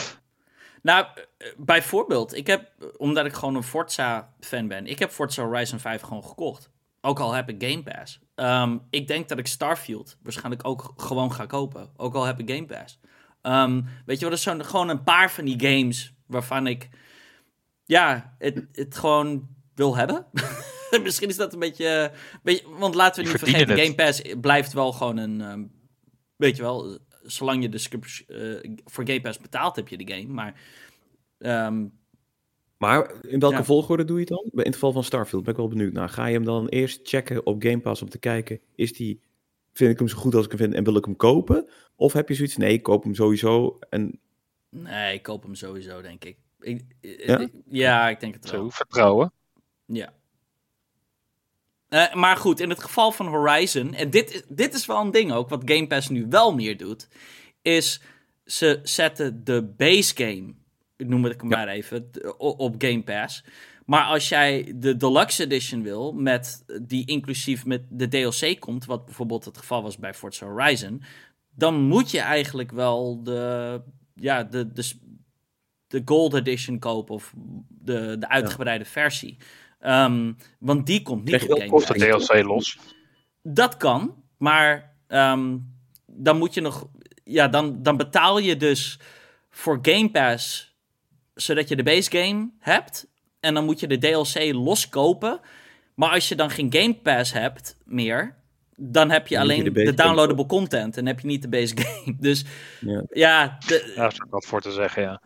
nou, 0.82 1.06
eh, 1.38 1.48
bijvoorbeeld, 1.56 2.36
ik 2.36 2.46
heb, 2.46 2.70
omdat 2.96 3.26
ik 3.26 3.32
gewoon 3.32 3.54
een 3.54 3.62
Forza-fan 3.62 4.68
ben, 4.68 4.86
ik 4.86 4.98
heb 4.98 5.10
Forza 5.10 5.42
Horizon 5.42 5.78
5 5.78 6.00
gewoon 6.00 6.24
gekocht. 6.24 6.70
Ook 7.00 7.20
al 7.20 7.32
heb 7.32 7.48
ik 7.48 7.62
Game 7.62 7.82
Pass. 7.82 8.20
Um, 8.34 8.86
ik 8.90 9.08
denk 9.08 9.28
dat 9.28 9.38
ik 9.38 9.46
Starfield 9.46 10.18
waarschijnlijk 10.22 10.66
ook 10.66 10.92
gewoon 10.96 11.32
ga 11.32 11.46
kopen. 11.46 11.90
Ook 11.96 12.14
al 12.14 12.24
heb 12.24 12.38
ik 12.38 12.50
Game 12.50 12.66
Pass. 12.66 13.00
Um, 13.42 13.88
weet 14.06 14.18
je 14.18 14.24
wat, 14.24 14.34
er 14.34 14.40
zijn 14.40 14.64
gewoon 14.64 14.88
een 14.88 15.02
paar 15.02 15.30
van 15.30 15.44
die 15.44 15.60
games 15.60 16.14
waarvan 16.26 16.66
ik, 16.66 16.88
ja, 17.84 18.34
het, 18.38 18.66
het 18.72 18.96
gewoon 18.96 19.48
wil 19.74 19.96
hebben. 19.96 20.26
Misschien 21.02 21.28
is 21.28 21.36
dat 21.36 21.52
een 21.52 21.58
beetje, 21.58 22.12
beetje 22.42 22.64
want 22.78 22.94
laten 22.94 23.24
we 23.24 23.30
niet 23.30 23.38
vergeten, 23.38 23.78
Game 23.78 23.94
Pass 23.94 24.22
blijft 24.40 24.72
wel 24.72 24.92
gewoon 24.92 25.16
een, 25.16 25.40
um, 25.40 25.72
weet 26.36 26.56
je 26.56 26.62
wel, 26.62 26.98
zolang 27.22 27.62
je 27.62 27.68
de 27.68 27.88
uh, 28.64 28.76
voor 28.84 29.06
Game 29.06 29.20
Pass 29.20 29.38
betaalt, 29.38 29.76
heb 29.76 29.88
je 29.88 29.96
de 29.96 30.12
game. 30.14 30.32
Maar, 30.32 30.60
ehm, 31.38 31.86
maar 32.76 33.24
in 33.24 33.38
welke 33.38 33.64
volgorde 33.64 34.04
doe 34.04 34.18
je 34.18 34.24
het 34.24 34.32
dan? 34.32 34.44
In 34.52 34.58
het 34.58 34.74
geval 34.74 34.92
van 34.92 35.04
Starfield 35.04 35.42
ben 35.42 35.52
ik 35.52 35.58
wel 35.58 35.68
benieuwd 35.68 35.92
naar. 35.92 36.08
Ga 36.08 36.26
je 36.26 36.34
hem 36.34 36.44
dan 36.44 36.68
eerst 36.68 37.00
checken 37.02 37.46
op 37.46 37.62
Game 37.62 37.80
Pass 37.80 38.02
om 38.02 38.08
te 38.08 38.18
kijken, 38.18 38.60
is 38.74 38.92
die 38.92 39.20
vind 39.72 39.92
ik 39.92 39.98
hem 39.98 40.08
zo 40.08 40.16
goed 40.16 40.34
als 40.34 40.44
ik 40.44 40.50
hem 40.50 40.60
vind 40.60 40.74
en 40.74 40.84
wil 40.84 40.96
ik 40.96 41.04
hem 41.04 41.16
kopen? 41.16 41.68
Of 41.96 42.12
heb 42.12 42.28
je 42.28 42.34
zoiets, 42.34 42.56
nee, 42.56 42.72
ik 42.72 42.82
koop 42.82 43.02
hem 43.02 43.14
sowieso 43.14 43.78
en... 43.90 44.18
Nee, 44.68 45.14
ik 45.14 45.22
koop 45.22 45.42
hem 45.42 45.54
sowieso, 45.54 46.02
denk 46.02 46.24
ik. 46.24 46.36
ik 46.60 46.82
Ja? 47.00 47.38
ik- 47.38 47.52
ja, 47.68 48.08
ik 48.08 48.20
denk 48.20 48.34
het 48.34 48.50
wel. 48.50 48.60
Zo, 48.60 48.68
vertrouwen. 48.68 49.32
Ja. 49.86 50.12
Eh, 51.90 52.14
maar 52.14 52.36
goed, 52.36 52.60
in 52.60 52.68
het 52.68 52.82
geval 52.82 53.12
van 53.12 53.26
Horizon, 53.26 53.94
en 53.94 54.10
dit, 54.10 54.44
dit 54.48 54.74
is 54.74 54.86
wel 54.86 55.00
een 55.00 55.10
ding 55.10 55.32
ook, 55.32 55.48
wat 55.48 55.62
Game 55.64 55.86
Pass 55.86 56.08
nu 56.08 56.26
wel 56.28 56.54
meer 56.54 56.76
doet, 56.76 57.08
is 57.62 58.00
ze 58.44 58.80
zetten 58.82 59.44
de 59.44 59.62
base 59.62 60.14
game, 60.16 60.54
ik 60.96 61.06
noem 61.08 61.24
het 61.24 61.42
maar 61.42 61.68
even, 61.68 62.10
op 62.38 62.74
Game 62.78 63.02
Pass. 63.02 63.44
Maar 63.86 64.04
als 64.04 64.28
jij 64.28 64.72
de 64.76 64.96
Deluxe 64.96 65.42
Edition 65.42 65.82
wil, 65.82 66.12
met, 66.12 66.64
die 66.82 67.06
inclusief 67.06 67.64
met 67.64 67.82
de 67.88 68.08
DLC 68.08 68.60
komt, 68.60 68.84
wat 68.84 69.04
bijvoorbeeld 69.04 69.44
het 69.44 69.58
geval 69.58 69.82
was 69.82 69.98
bij 69.98 70.14
Forza 70.14 70.46
Horizon, 70.46 71.02
dan 71.54 71.80
moet 71.80 72.10
je 72.10 72.20
eigenlijk 72.20 72.72
wel 72.72 73.22
de, 73.22 73.80
ja, 74.14 74.44
de, 74.44 74.72
de, 74.72 74.90
de 75.86 76.02
Gold 76.04 76.34
Edition 76.34 76.78
kopen 76.78 77.14
of 77.14 77.32
de, 77.68 78.16
de 78.18 78.28
uitgebreide 78.28 78.84
versie. 78.84 79.36
Ehm, 79.80 80.32
want 80.58 80.86
die 80.86 81.02
komt 81.02 81.18
niet 81.24 81.28
Krijg 81.28 81.42
je 81.42 81.52
op 81.54 81.60
Game 81.60 81.72
Of 81.72 81.84
de 81.86 82.08
Pass. 82.08 82.26
DLC 82.26 82.42
los. 82.44 82.78
Dat 83.42 83.76
kan, 83.76 84.14
maar 84.38 84.94
ehm, 85.06 85.56
dan 86.06 86.38
moet 86.38 86.54
je 86.54 86.60
nog. 86.60 86.88
Ja, 87.24 87.48
dan, 87.48 87.82
dan 87.82 87.96
betaal 87.96 88.38
je 88.38 88.56
dus 88.56 88.98
voor 89.50 89.78
Game 89.82 90.10
Pass, 90.10 90.74
zodat 91.34 91.68
je 91.68 91.76
de 91.76 91.82
base 91.82 92.10
game 92.10 92.50
hebt. 92.58 93.06
En 93.40 93.54
dan 93.54 93.64
moet 93.64 93.80
je 93.80 93.86
de 93.86 93.98
DLC 93.98 94.52
loskopen. 94.52 95.40
Maar 95.94 96.10
als 96.10 96.28
je 96.28 96.34
dan 96.34 96.50
geen 96.50 96.72
Game 96.72 96.94
Pass 96.94 97.32
hebt 97.32 97.76
meer, 97.84 98.34
dan 98.76 99.10
heb 99.10 99.26
je 99.28 99.34
Dan 99.36 99.46
moet 99.46 99.56
je 99.56 99.62
alleen 99.62 99.72
de 99.84 99.94
downloadable 99.94 100.46
content 100.46 100.96
en 100.96 101.06
heb 101.06 101.20
je 101.20 101.26
niet 101.26 101.42
de 101.42 101.48
base 101.48 101.74
game. 101.80 102.16
Dus 102.18 102.44
Ja. 102.80 103.02
ja, 103.10 103.56
de- 103.66 103.92
Daar 103.96 104.12
is 104.12 104.22
ook 104.22 104.30
wat 104.30 104.44
voor 104.46 104.60
te 104.60 104.70
zeggen, 104.72 105.02
ja. 105.02 105.20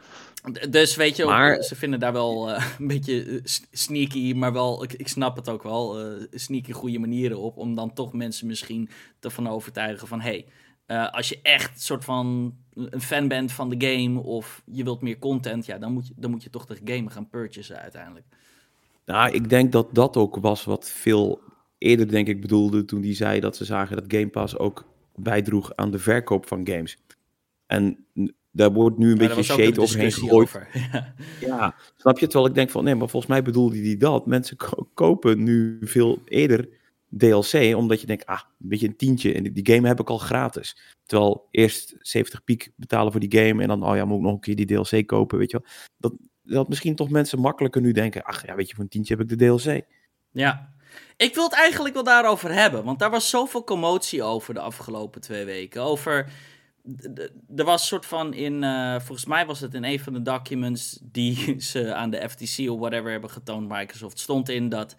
Dus 0.70 0.96
weet 0.96 1.16
je, 1.16 1.24
Maar- 1.24 1.62
ze 1.62 1.74
vinden 1.76 2.00
daar 2.00 2.12
wel 2.12 2.50
eh, 2.50 2.64
een 2.78 2.86
beetje 2.86 3.24
eh, 3.24 3.40
sneaky, 3.70 4.32
maar 4.34 4.52
wel, 4.52 4.82
ik, 4.82 4.92
ik 4.92 5.08
snap 5.08 5.36
het 5.36 5.48
ook 5.48 5.62
wel, 5.62 6.00
eh, 6.00 6.26
sneaky 6.30 6.72
goede 6.72 6.98
manieren 6.98 7.38
op. 7.38 7.56
Om 7.56 7.74
dan 7.74 7.92
toch 7.92 8.12
mensen 8.12 8.46
misschien 8.46 8.88
ervan 9.20 9.48
overtuigen 9.48 10.08
van, 10.08 10.20
hey, 10.20 10.46
eh, 10.86 11.10
als 11.10 11.28
je 11.28 11.38
echt 11.42 11.82
soort 11.82 12.04
van 12.04 12.56
een 12.74 13.00
fan 13.00 13.28
bent 13.28 13.52
van 13.52 13.68
de 13.68 13.86
game 13.86 14.20
of 14.20 14.62
je 14.66 14.84
wilt 14.84 15.00
meer 15.00 15.18
content, 15.18 15.66
ja, 15.66 15.78
dan 15.78 15.92
moet 15.92 16.06
je, 16.06 16.14
dan 16.16 16.30
moet 16.30 16.42
je 16.42 16.50
toch 16.50 16.66
de 16.66 16.78
game 16.84 17.10
gaan 17.10 17.28
purchasen 17.28 17.80
uiteindelijk. 17.80 18.26
Nou, 19.04 19.32
ik 19.32 19.48
denk 19.48 19.72
dat 19.72 19.94
dat 19.94 20.16
ook 20.16 20.36
was 20.36 20.64
wat 20.64 20.90
veel 20.90 21.40
eerder, 21.78 22.08
denk 22.08 22.28
ik, 22.28 22.40
bedoelde 22.40 22.84
toen 22.84 23.00
die 23.00 23.14
zei 23.14 23.40
dat 23.40 23.56
ze 23.56 23.64
zagen 23.64 23.96
dat 23.96 24.04
Game 24.08 24.28
Pass 24.28 24.58
ook 24.58 24.84
bijdroeg 25.14 25.76
aan 25.76 25.90
de 25.90 25.98
verkoop 25.98 26.46
van 26.46 26.66
games. 26.66 26.98
En 27.66 28.06
daar 28.54 28.72
wordt 28.72 28.98
nu 28.98 29.10
een 29.10 29.18
beetje 29.18 29.42
shade 29.42 29.62
een 29.64 29.78
overheen 29.78 30.12
gegooid. 30.12 30.32
over. 30.48 30.68
Ja. 30.92 31.14
Ja, 31.40 31.74
snap 31.96 32.18
je? 32.18 32.26
Terwijl 32.26 32.48
ik 32.48 32.54
denk 32.54 32.70
van, 32.70 32.84
nee, 32.84 32.94
maar 32.94 33.08
volgens 33.08 33.32
mij 33.32 33.42
bedoelde 33.42 33.80
hij 33.80 33.96
dat. 33.96 34.26
Mensen 34.26 34.56
ko- 34.56 34.88
kopen 34.94 35.42
nu 35.42 35.78
veel 35.80 36.18
eerder 36.24 36.68
DLC, 37.18 37.74
omdat 37.76 38.00
je 38.00 38.06
denkt, 38.06 38.26
ah, 38.26 38.40
een 38.60 38.68
beetje 38.68 38.86
een 38.86 38.96
tientje. 38.96 39.32
En 39.34 39.42
die- 39.42 39.52
die 39.52 39.74
game 39.74 39.86
heb 39.88 40.00
ik 40.00 40.10
al 40.10 40.18
gratis. 40.18 40.76
Terwijl 41.06 41.48
eerst 41.50 41.94
70 42.00 42.44
piek 42.44 42.70
betalen 42.76 43.12
voor 43.12 43.20
die 43.20 43.38
game 43.46 43.62
en 43.62 43.68
dan, 43.68 43.84
oh 43.84 43.96
ja, 43.96 44.04
moet 44.04 44.16
ik 44.18 44.22
nog 44.24 44.32
een 44.34 44.40
keer 44.40 44.56
die 44.56 44.66
DLC 44.66 45.06
kopen, 45.06 45.38
weet 45.38 45.50
je 45.50 45.58
wel. 45.62 45.70
Dat, 45.98 46.12
dat 46.42 46.68
misschien 46.68 46.94
toch 46.94 47.10
mensen 47.10 47.38
makkelijker 47.40 47.80
nu 47.80 47.92
denken, 47.92 48.22
ach 48.24 48.46
ja, 48.46 48.54
weet 48.54 48.68
je, 48.68 48.74
voor 48.74 48.84
een 48.84 48.90
tientje 48.90 49.14
heb 49.16 49.30
ik 49.30 49.38
de 49.38 49.46
DLC. 49.46 49.82
Ja. 50.30 50.72
Ik 51.16 51.34
wil 51.34 51.44
het 51.44 51.52
eigenlijk 51.54 51.94
wel 51.94 52.04
daarover 52.04 52.52
hebben, 52.52 52.84
want 52.84 52.98
daar 52.98 53.10
was 53.10 53.30
zoveel 53.30 53.64
commotie 53.64 54.22
over 54.22 54.54
de 54.54 54.60
afgelopen 54.60 55.20
twee 55.20 55.44
weken. 55.44 55.82
Over. 55.82 56.30
Er 57.56 57.64
was 57.64 57.80
een 57.80 57.86
soort 57.86 58.06
van 58.06 58.34
in. 58.34 58.62
eh, 58.64 58.94
volgens 59.00 59.24
mij 59.26 59.46
was 59.46 59.60
het 59.60 59.74
in 59.74 59.84
een 59.84 60.00
van 60.00 60.12
de 60.12 60.22
documents 60.22 60.98
die 61.02 61.54
ze 61.70 61.94
aan 61.94 62.10
de 62.10 62.28
FTC 62.28 62.70
of 62.70 62.78
whatever 62.78 63.10
hebben 63.10 63.30
getoond, 63.30 63.68
Microsoft, 63.68 64.18
stond 64.18 64.48
in 64.48 64.68
dat. 64.68 64.96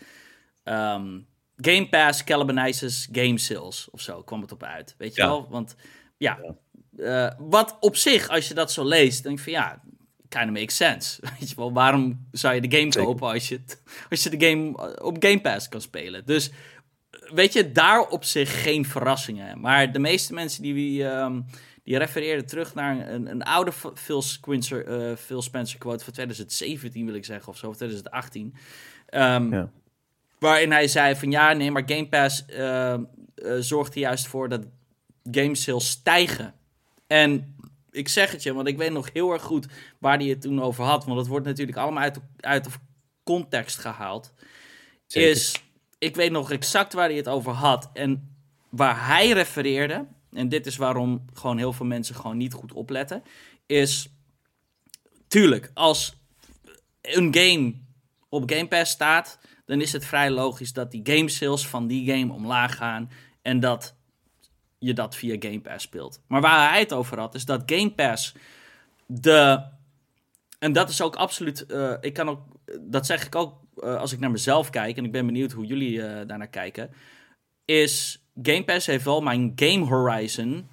ehm, 0.63 1.19
Game 1.58 1.89
Pass 1.89 2.24
cannibalizes 2.24 3.08
game 3.12 3.38
sales 3.38 3.88
of 3.91 4.02
zo 4.02 4.21
kwam 4.24 4.41
het 4.41 4.52
op 4.52 4.63
uit. 4.63 4.95
Weet 4.98 5.15
je 5.15 5.21
Ja. 5.21 5.28
wel? 5.28 5.48
Want 5.50 5.76
ja, 6.17 6.39
eh, 6.98 7.32
wat 7.38 7.78
op 7.80 7.95
zich, 7.95 8.30
als 8.30 8.48
je 8.48 8.54
dat 8.54 8.71
zo 8.71 8.86
leest, 8.86 9.24
denk 9.24 9.38
je 9.38 9.43
van 9.43 9.54
ja, 9.54 9.82
kind 10.30 10.43
of 10.45 10.50
makes 10.52 10.76
sense. 10.76 11.21
Weet 11.39 11.50
je 11.50 11.56
wel, 11.56 11.74
waarom 11.74 12.28
zou 12.32 12.56
je 12.56 12.62
de 12.62 12.78
game 12.78 12.91
Zeker. 12.91 13.04
kopen 13.04 13.28
als 13.30 13.48
je, 13.48 13.56
het, 13.56 13.82
als 14.10 14.24
je 14.24 14.30
de 14.38 14.48
game 14.50 14.78
eh, 14.95 15.06
op 15.06 15.15
Game 15.24 15.41
Pass 15.41 15.69
kan 15.69 15.82
spelen? 15.82 16.26
Dus 16.26 16.52
weet 17.34 17.54
je, 17.54 17.72
daar 17.72 18.02
op 18.02 18.24
zich 18.24 18.62
geen 18.64 18.86
verrassingen. 18.86 19.60
Maar 19.60 19.92
de 19.92 20.00
meeste 20.00 20.34
mensen 20.34 20.62
die, 20.62 21.08
ehm, 21.08 21.42
die 21.84 21.98
refereerden 21.98 22.46
terug 22.46 22.74
naar 22.74 23.10
een, 23.10 23.28
een 23.30 23.44
oude 23.44 23.72
F- 23.72 23.92
Phil 23.96 24.22
Spencer, 24.22 24.86
eh, 24.88 25.16
Phil 25.16 25.42
Spencer 25.42 25.80
quote 25.80 26.04
van 26.04 26.14
2017 26.14 27.06
wil 27.06 27.16
ik 27.16 27.26
zeggen, 27.26 27.48
of 27.48 27.58
zo, 27.58 27.68
of 27.70 27.76
2018. 27.76 28.56
Ehm, 29.08 29.54
Ja. 29.54 29.70
Waarin 30.40 30.72
hij 30.72 30.88
zei 30.88 31.16
van 31.16 31.32
ja, 31.32 31.54
nee, 31.54 31.72
maar 31.72 31.84
Game 31.86 32.08
Pass 32.08 32.46
eh, 32.46 32.98
zorgt 33.60 33.94
er 33.96 34.00
juist 34.02 34.28
voor 34.28 34.50
dat 34.50 34.66
game 35.32 35.56
sales 35.56 35.90
stijgen. 35.90 36.54
En 37.08 37.56
ik 37.92 38.08
zeg 38.08 38.32
het 38.32 38.44
je, 38.44 38.54
want 38.54 38.68
ik 38.68 38.78
weet 38.78 38.92
nog 38.92 39.10
heel 39.14 39.32
erg 39.32 39.42
goed 39.42 39.68
waar 40.00 40.18
hij 40.18 40.28
het 40.28 40.42
toen 40.42 40.62
over 40.62 40.84
had. 40.84 41.06
Want 41.06 41.18
het 41.20 41.28
wordt 41.28 41.46
natuurlijk 41.46 41.78
allemaal 41.78 42.04
uit, 42.04 42.20
uit 42.40 42.64
de 42.64 42.70
context 43.24 43.78
gehaald. 43.80 44.34
Zeker. 45.08 45.30
Is, 45.30 45.64
ik 46.06 46.15
weet 46.15 46.32
nog 46.32 46.52
exact 46.52 46.94
waar 46.94 47.08
hij 47.08 47.18
het 47.18 47.28
over 47.28 47.52
had. 47.52 47.89
En 47.94 48.36
waar 48.70 49.08
hij 49.08 49.30
refereerde, 49.30 50.06
en 50.32 50.50
dit 50.50 50.65
is 50.65 50.78
waarom 50.78 51.26
gewoon 51.34 51.58
heel 51.58 51.74
veel 51.74 51.86
mensen 51.86 52.15
gewoon 52.15 52.38
niet 52.38 52.54
goed 52.54 52.74
opletten, 52.74 53.24
is 53.65 54.10
tuurlijk, 55.28 55.72
als 55.74 56.15
een 57.02 57.36
game 57.36 57.74
op 58.30 58.52
Game 58.52 58.68
Pass 58.68 58.91
staat, 58.91 59.39
dan 59.65 59.82
is 59.82 59.91
het 59.91 60.06
vrij 60.06 60.32
logisch 60.32 60.74
dat 60.74 60.91
die 60.91 61.02
game 61.04 61.30
sales 61.30 61.68
van 61.68 61.88
die 61.88 62.12
game 62.12 62.34
omlaag 62.34 62.76
gaan 62.76 63.10
en 63.41 63.60
dat 63.60 63.96
je 64.78 64.94
dat 64.94 65.15
via 65.15 65.36
Game 65.39 65.62
Pass 65.62 65.84
speelt. 65.84 66.22
Maar 66.28 66.41
waar 66.41 66.70
hij 66.70 66.80
het 66.80 66.94
over 66.94 67.20
had, 67.20 67.36
is 67.36 67.46
dat 67.46 67.63
Game 67.65 67.91
Pass 67.91 68.36
de. 69.06 69.63
En 70.60 70.74
dat 70.74 70.89
is 70.89 71.02
ook 71.02 71.15
absoluut. 71.15 71.65
eh, 71.65 71.94
ik 72.02 72.13
kan 72.13 72.30
ook. 72.30 72.41
Dat 72.80 73.06
zeg 73.06 73.26
ik 73.26 73.36
ook 73.36 73.64
eh, 73.84 73.96
als 73.96 74.12
ik 74.14 74.20
naar 74.20 74.32
mezelf 74.32 74.70
kijk. 74.70 74.98
En 74.98 75.06
ik 75.06 75.12
ben 75.12 75.26
benieuwd 75.26 75.52
hoe 75.52 75.66
jullie 75.66 76.02
eh 76.02 76.28
daarnaar 76.28 76.48
kijken. 76.48 76.90
Is 77.66 78.24
Game 78.42 78.64
Pass 78.64 78.86
heeft 78.86 79.06
wel 79.06 79.22
mijn 79.22 79.52
game 79.56 79.86
horizon 79.86 80.68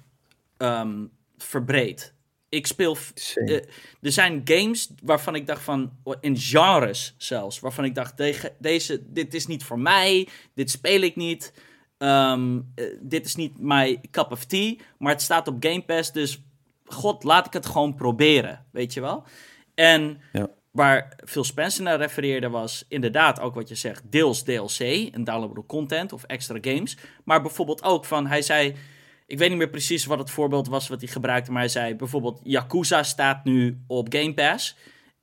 ehm, 0.57 1.05
verbreed. 1.37 2.13
Ik 2.49 2.67
speel. 2.67 2.97
eh, 3.35 3.55
er 4.01 4.11
zijn 4.11 4.41
games 4.45 4.89
waarvan 5.03 5.35
ik 5.35 5.47
dacht 5.47 5.61
van. 5.63 5.91
In 6.19 6.37
genres 6.37 7.13
zelfs. 7.17 7.59
Waarvan 7.59 7.85
ik 7.85 7.95
dacht: 7.95 8.17
deze, 8.17 8.53
deze, 8.59 9.01
dit 9.13 9.33
is 9.33 9.47
niet 9.47 9.63
voor 9.63 9.79
mij. 9.79 10.27
Dit 10.53 10.69
speel 10.71 11.01
ik 11.01 11.15
niet. 11.15 11.53
Ehm, 11.97 12.59
eh, 12.75 12.85
dit 13.01 13.25
is 13.25 13.35
niet 13.35 13.59
mijn 13.59 14.01
cup 14.11 14.31
of 14.31 14.45
tea. 14.45 14.75
Maar 14.97 15.11
het 15.11 15.21
staat 15.21 15.47
op 15.47 15.55
Game 15.65 15.81
Pass. 15.83 16.11
Dus 16.11 16.41
god, 16.85 17.23
laat 17.23 17.45
ik 17.45 17.53
het 17.53 17.65
gewoon 17.65 17.95
proberen. 17.95 18.65
Weet 18.71 18.93
je 18.93 19.01
wel? 19.01 19.23
En 19.75 20.21
Ja. 20.31 20.49
Waar 20.73 21.13
Phil 21.25 21.43
Spencer 21.43 21.83
naar 21.83 21.97
refereerde 21.97 22.49
was 22.49 22.85
inderdaad 22.87 23.39
ook 23.39 23.55
wat 23.55 23.69
je 23.69 23.75
zegt, 23.75 24.11
deels 24.11 24.43
DLC 24.43 24.79
en 24.79 25.23
downloadable 25.23 25.65
content 25.65 26.13
of 26.13 26.23
extra 26.23 26.57
games. 26.61 26.97
Maar 27.23 27.41
bijvoorbeeld 27.41 27.83
ook 27.83 28.05
van, 28.05 28.27
hij 28.27 28.41
zei, 28.41 28.75
ik 29.27 29.37
weet 29.37 29.49
niet 29.49 29.57
meer 29.57 29.69
precies 29.69 30.05
wat 30.05 30.19
het 30.19 30.29
voorbeeld 30.29 30.67
was 30.67 30.87
wat 30.87 31.01
hij 31.01 31.09
gebruikte, 31.09 31.51
maar 31.51 31.61
hij 31.61 31.69
zei 31.69 31.95
bijvoorbeeld 31.95 32.39
Yakuza 32.43 33.03
staat 33.03 33.43
nu 33.43 33.83
op 33.87 34.13
Game 34.13 34.33
Pass. 34.33 34.75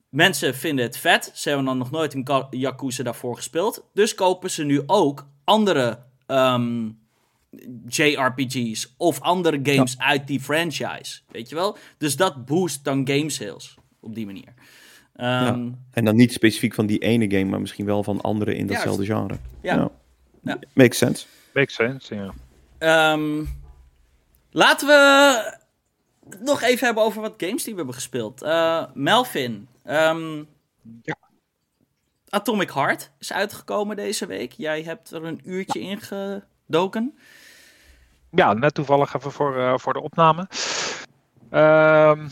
Mensen 0.09 0.55
vinden 0.55 0.85
het 0.85 0.97
vet, 0.97 1.31
ze 1.33 1.47
hebben 1.47 1.67
dan 1.67 1.77
nog 1.77 1.91
nooit 1.91 2.13
een 2.13 2.47
Yakuza 2.49 3.03
daarvoor 3.03 3.35
gespeeld, 3.35 3.85
dus 3.93 4.15
kopen 4.15 4.51
ze 4.51 4.63
nu 4.63 4.83
ook 4.85 5.27
andere 5.43 6.03
ehm, 6.27 6.89
JRPG's 7.87 8.93
of 8.97 9.21
andere 9.21 9.59
games 9.63 9.97
uit 9.99 10.27
die 10.27 10.39
franchise, 10.39 11.19
weet 11.27 11.49
je 11.49 11.55
wel? 11.55 11.77
Dus 11.97 12.15
dat 12.15 12.45
boost 12.45 12.83
dan 12.83 13.07
game 13.07 13.29
sales 13.29 13.75
op 13.99 14.15
die 14.15 14.25
manier. 14.25 14.53
Ehm, 15.15 15.69
En 15.91 16.05
dan 16.05 16.15
niet 16.15 16.33
specifiek 16.33 16.73
van 16.73 16.85
die 16.85 16.99
ene 16.99 17.29
game, 17.31 17.49
maar 17.49 17.59
misschien 17.61 17.85
wel 17.85 18.03
van 18.03 18.21
andere 18.21 18.55
in 18.55 18.67
datzelfde 18.67 19.05
genre. 19.05 19.35
Ja. 19.61 19.89
Ja. 20.43 20.59
Makes 20.73 20.97
sense. 20.97 21.25
Makes 21.53 21.73
sense, 21.73 22.15
ja. 22.15 22.33
Ehm, 22.77 23.45
laten 24.51 24.87
we 24.87 25.57
nog 26.39 26.61
even 26.61 26.85
hebben 26.85 27.03
over 27.03 27.21
wat 27.21 27.33
games 27.37 27.63
die 27.63 27.71
we 27.73 27.77
hebben 27.77 27.95
gespeeld. 27.95 28.41
Eh, 28.41 28.83
Melvin. 28.93 29.67
ehm, 29.83 30.37
Ja. 31.03 31.15
Atomic 32.29 32.71
Heart 32.71 33.11
is 33.19 33.33
uitgekomen 33.33 33.95
deze 33.95 34.25
week. 34.25 34.51
Jij 34.51 34.83
hebt 34.83 35.11
er 35.11 35.23
een 35.23 35.41
uurtje 35.43 35.79
in 35.81 35.99
gedoken. 36.01 37.17
Ja, 38.31 38.53
net 38.53 38.73
toevallig 38.73 39.13
even 39.15 39.31
voor, 39.31 39.57
eh, 39.57 39.77
voor 39.77 39.93
de 39.93 40.01
opname. 40.01 40.47
Ehm, 41.49 42.27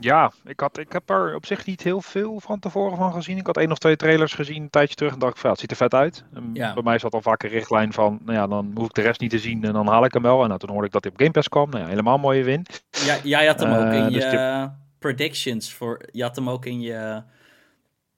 Ja, 0.00 0.32
ik, 0.44 0.60
had, 0.60 0.78
ik 0.78 0.92
heb 0.92 1.10
er 1.10 1.34
op 1.34 1.46
zich 1.46 1.66
niet 1.66 1.82
heel 1.82 2.00
veel 2.00 2.40
van 2.40 2.58
tevoren 2.58 2.96
van 2.96 3.12
gezien. 3.12 3.36
Ik 3.38 3.46
had 3.46 3.56
één 3.56 3.70
of 3.70 3.78
twee 3.78 3.96
trailers 3.96 4.32
gezien 4.32 4.62
een 4.62 4.70
tijdje 4.70 4.94
terug 4.94 5.12
en 5.12 5.18
dacht 5.18 5.32
ik, 5.32 5.38
van, 5.38 5.44
ja, 5.50 5.50
het 5.50 5.60
ziet 5.60 5.70
er 5.70 5.76
vet 5.76 5.94
uit. 5.94 6.24
En 6.34 6.50
Ja. 6.52 6.74
Bij 6.74 6.82
mij 6.82 6.98
zat 6.98 7.12
al 7.14 7.22
vaak 7.22 7.42
een 7.42 7.48
richtlijn 7.50 7.92
van, 7.92 8.18
nou 8.24 8.38
ja, 8.38 8.46
dan 8.46 8.72
hoef 8.74 8.86
ik 8.86 8.94
de 8.94 9.02
rest 9.02 9.20
niet 9.20 9.30
te 9.30 9.38
zien 9.38 9.64
en 9.64 9.72
dan 9.72 9.86
haal 9.88 10.04
ik 10.04 10.12
hem 10.12 10.22
wel. 10.22 10.42
En 10.42 10.46
nou, 10.48 10.60
toen 10.60 10.70
hoorde 10.70 10.86
ik 10.86 10.92
dat 10.92 11.02
hij 11.04 11.12
op 11.12 11.18
Game 11.18 11.30
Pass 11.32 11.48
kwam. 11.48 11.70
Nou 11.70 11.82
ja, 11.82 11.88
helemaal 11.88 12.18
mooie 12.18 12.44
win. 12.44 12.66
Ja, 12.90 13.16
jij 13.22 13.46
had 13.46 13.60
hem 13.60 13.72
ook 13.72 13.84
Eh, 13.92 13.96
in 13.96 14.12
dus 14.12 14.22
je 14.30 14.70
predictions. 14.98 15.72
Voor, 15.72 16.00
je 16.12 16.22
had 16.22 16.36
hem 16.36 16.50
ook 16.50 16.66
in 16.66 16.80
je, 16.80 17.22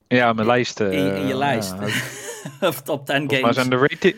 Ja, 0.09 0.33
mijn 0.33 0.47
lijst. 0.47 0.81
in, 0.81 0.91
je- 0.91 1.15
in 1.17 1.27
je 1.27 1.33
eh, 1.33 1.39
lijst. 1.39 1.75
of 2.61 2.83
top 2.83 3.07
10 3.07 3.17
Volgens 3.17 3.31
mij 3.31 3.41
games. 3.41 3.55
zijn 3.57 3.71
de 3.71 3.77
rating. 3.77 4.15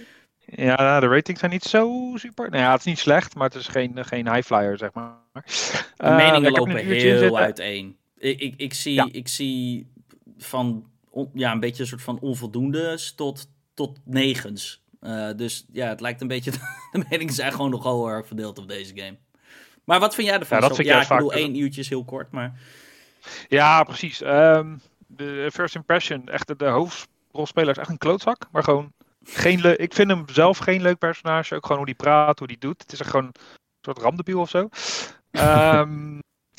Ja, 0.55 1.01
de 1.01 1.07
ratings 1.07 1.41
zijn 1.41 1.53
niet 1.53 1.63
zo 1.65 2.13
super. 2.15 2.51
Nou 2.51 2.63
ja, 2.63 2.71
het 2.71 2.79
is 2.81 2.87
niet 2.87 2.99
slecht, 2.99 3.35
maar 3.35 3.47
het 3.49 3.55
is 3.59 3.67
geen, 3.69 4.05
geen 4.05 4.33
high 4.33 4.47
flyer, 4.47 4.79
zeg 4.79 4.93
maar. 4.93 5.15
De 5.33 5.43
Eh, 5.97 6.17
meningen 6.17 6.53
lopen 6.53 6.77
heel 6.77 7.39
uiteen. 7.39 7.97
Ik, 8.19 8.41
ik, 8.41 8.55
ik, 8.57 8.75
zie, 8.75 8.95
Ja. 8.95 9.09
ik 9.13 9.29
zie 9.29 9.93
van 10.39 10.87
on- 11.11 11.31
ja, 11.35 11.53
een 11.53 11.61
beetje 11.61 11.83
een 11.83 11.89
soort 11.89 12.03
van 12.03 12.19
onvoldoendes 12.21 13.15
tot, 13.15 13.49
tot 13.75 13.99
negens. 14.05 14.83
Eh, 15.01 15.29
dus 15.37 15.67
ja, 15.73 15.89
het 15.89 16.01
lijkt 16.01 16.21
een 16.21 16.29
beetje. 16.29 16.51
De 16.93 17.05
meningen 17.11 17.35
zijn 17.35 17.53
gewoon 17.53 17.71
nogal 17.71 18.07
heel 18.07 18.15
erg 18.17 18.27
verdeeld 18.27 18.59
op 18.59 18.69
deze 18.69 18.93
game. 18.97 19.17
Maar 19.85 20.01
wat 20.01 20.15
vind 20.15 20.27
jij 20.29 20.39
ervan? 20.39 20.57
Ja, 20.57 20.67
dat 20.69 20.77
Zo- 20.77 20.83
vind 20.83 20.97
ik 20.97 21.03
ja, 21.09 21.15
bedoel, 21.17 21.33
één 21.33 21.57
uurtje 21.59 21.81
is 21.81 21.89
heel 21.89 22.05
kort, 22.05 22.31
maar. 22.31 22.61
Ja, 23.49 23.83
precies. 23.83 24.23
Ehm, 24.23 24.77
de 25.07 25.51
first 25.53 25.75
impression, 25.75 26.29
echt 26.29 26.47
de, 26.47 26.57
de 26.57 26.65
hoofdrolspeler 26.67 27.71
is 27.71 27.77
echt 27.77 27.89
een 27.91 27.99
klootzak. 27.99 28.47
Maar 28.53 28.65
gewoon 28.65 28.93
geen. 29.25 29.81
Ik 29.81 29.95
vind 29.95 30.11
hem 30.11 30.25
zelf 30.33 30.59
geen 30.59 30.83
leuk 30.83 30.99
personage. 30.99 31.55
Ook 31.55 31.63
gewoon 31.63 31.77
hoe 31.77 31.87
die 31.87 31.95
praat, 31.95 32.39
hoe 32.39 32.49
die 32.49 32.59
doet. 32.59 32.83
Het 32.83 32.93
is 32.93 33.01
gewoon 33.01 33.25
een 33.27 33.35
soort 33.81 33.99
ramdebiel 33.99 34.41
of 34.41 34.49
zo. 34.51 34.69
Ehm, 35.31 36.15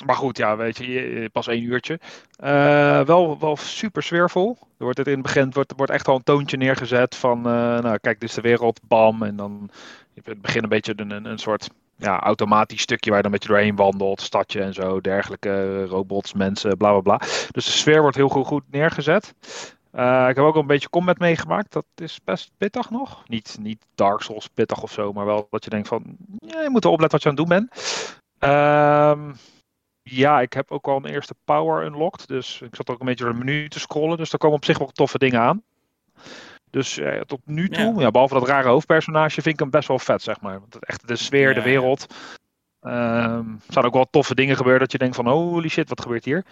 maar 0.06 0.16
goed, 0.16 0.38
ja, 0.38 0.58
weet 0.58 0.78
je, 0.78 0.92
je- 0.92 1.30
pas 1.30 1.48
één 1.48 1.64
uurtje. 1.64 2.00
Eh, 2.36 3.02
wel, 3.02 3.40
wel 3.40 3.56
super 3.58 4.04
sfeervol. 4.04 4.58
Er 4.60 4.84
wordt 4.84 4.98
het 4.98 5.08
in 5.08 5.14
het 5.14 5.22
begin 5.22 5.52
wordt, 5.52 5.74
wordt 5.76 5.92
echt 5.92 6.08
al 6.08 6.16
een 6.16 6.24
toontje 6.24 6.58
neergezet 6.58 7.16
van, 7.16 7.38
eh, 7.38 7.52
nou 7.80 7.98
kijk, 7.98 8.20
dit 8.20 8.30
is 8.30 8.36
de 8.36 8.42
wereld, 8.42 8.80
bam. 8.88 9.24
En 9.24 9.36
dan 9.36 9.70
in 10.14 10.22
het 10.26 10.42
begin 10.42 10.64
een 10.64 10.70
beetje 10.70 10.94
een, 10.96 11.12
een, 11.12 11.26
een 11.26 11.38
soort 11.38 11.70
ja, 11.96 12.20
automatisch 12.20 12.82
stukje 12.82 13.10
waar 13.10 13.18
je 13.20 13.24
dan 13.24 13.34
een 13.34 13.40
beetje 13.40 13.54
doorheen 13.54 13.76
wandelt, 13.76 14.22
stadje 14.22 14.62
en 14.62 14.74
zo, 14.74 15.02
dergelijke 15.02 15.86
robots, 15.86 16.34
mensen, 16.34 16.78
bla 16.78 16.92
bla 16.92 17.02
bla. 17.02 17.18
Dus 17.52 17.66
de 17.66 17.72
sfeer 17.72 18.02
wordt 18.02 18.18
heel 18.18 18.30
goed, 18.30 18.46
goed 18.46 18.64
neergezet. 18.72 19.34
Eh, 19.92 20.26
ik 20.30 20.36
heb 20.36 20.46
ook 20.46 20.56
al 20.56 20.62
een 20.62 20.68
beetje 20.68 20.90
combat 20.90 21.18
meegemaakt. 21.20 21.72
Dat 21.72 21.86
is 21.96 22.20
best 22.24 22.52
pittig 22.58 22.90
nog. 22.90 23.24
Niet, 23.28 23.58
niet 23.62 23.86
Dark 23.96 24.22
Souls 24.22 24.48
pittig 24.48 24.84
of 24.84 24.92
zo, 24.92 25.14
maar 25.14 25.26
wel 25.26 25.48
dat 25.50 25.64
je 25.64 25.70
denkt 25.70 25.88
van, 25.88 26.04
ja, 26.38 26.62
je 26.62 26.70
moet 26.70 26.84
wel 26.84 26.94
opletten 26.94 27.20
wat 27.20 27.24
je 27.24 27.30
aan 27.30 27.36
het 27.36 27.48
doen 27.50 27.70
bent. 27.70 28.20
Ehm, 28.40 29.34
ja, 30.04 30.42
ik 30.42 30.54
heb 30.54 30.72
ook 30.72 30.88
al 30.88 30.98
een 30.98 31.06
eerste 31.06 31.36
power 31.46 31.86
unlocked. 31.86 32.28
Dus 32.28 32.62
ik 32.62 32.76
zat 32.76 32.90
ook 32.90 33.00
een 33.00 33.06
beetje 33.06 33.24
door 33.24 33.34
de 33.34 33.40
menu 33.40 33.70
te 33.70 33.80
scrollen. 33.80 34.18
Dus 34.18 34.30
daar 34.30 34.40
komen 34.40 34.58
op 34.58 34.66
zich 34.66 34.78
wel 34.78 34.88
toffe 34.88 35.18
dingen 35.18 35.40
aan. 35.40 35.64
Dus 36.70 37.02
tot 37.26 37.40
nu 37.46 37.70
toe, 37.70 37.94
Ja. 37.94 38.00
ja. 38.02 38.12
behalve 38.12 38.34
dat 38.34 38.48
rare 38.48 38.68
hoofdpersonage, 38.68 39.42
vind 39.42 39.54
ik 39.56 39.60
hem 39.60 39.70
best 39.70 39.88
wel 39.88 40.00
vet, 40.00 40.22
zeg 40.22 40.42
maar. 40.42 40.60
Want 40.60 40.74
het, 40.74 40.86
echt 40.86 41.08
de 41.08 41.16
sfeer, 41.16 41.48
Ja, 41.48 41.54
de 41.54 41.62
wereld. 41.62 42.06
Ehm, 42.82 43.50
er 43.50 43.62
staan 43.68 43.86
ook 43.86 43.94
wel 43.94 44.08
toffe 44.10 44.36
dingen 44.36 44.56
gebeuren 44.56 44.82
dat 44.82 44.92
je 44.92 44.98
denkt 44.98 45.16
van, 45.16 45.28
holy 45.28 45.70
shit, 45.70 45.90
wat 45.90 46.02
gebeurt 46.02 46.26
hier? 46.26 46.46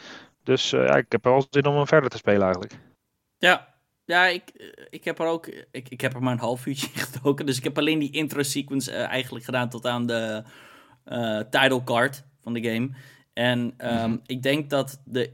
Dus 0.44 0.74
eh, 0.74 0.86
ja, 0.86 0.96
ik 0.96 1.12
heb 1.12 1.24
wel 1.24 1.46
zin 1.50 1.66
om 1.66 1.76
hem 1.76 1.88
verder 1.88 2.10
te 2.10 2.18
spelen 2.18 2.42
eigenlijk. 2.42 2.74
Ja, 3.40 3.74
ja 4.06 4.26
ik, 4.28 4.74
ik 4.90 5.04
heb 5.04 5.20
er 5.20 5.26
ook. 5.26 5.48
Ik, 5.72 5.90
ik 5.90 6.02
heb 6.02 6.14
er 6.14 6.24
maar 6.24 6.34
een 6.34 6.40
half 6.40 6.66
uurtje 6.66 6.88
in 6.94 7.02
gedoken. 7.02 7.46
Dus 7.46 7.58
ik 7.58 7.64
heb 7.64 7.78
alleen 7.78 8.00
die 8.00 8.12
intro 8.12 8.44
sequence 8.44 8.92
eh, 8.92 9.08
eigenlijk 9.08 9.46
gedaan 9.46 9.70
tot 9.70 9.86
aan 9.86 10.06
de 10.08 10.44
eh 11.06 11.40
title 11.40 11.84
card 11.84 12.24
van 12.42 12.54
de 12.54 12.64
game. 12.64 12.90
En 13.34 13.74
ehm, 13.78 14.18
ik 14.26 14.44
denk 14.44 14.70
dat 14.70 15.02
de, 15.06 15.34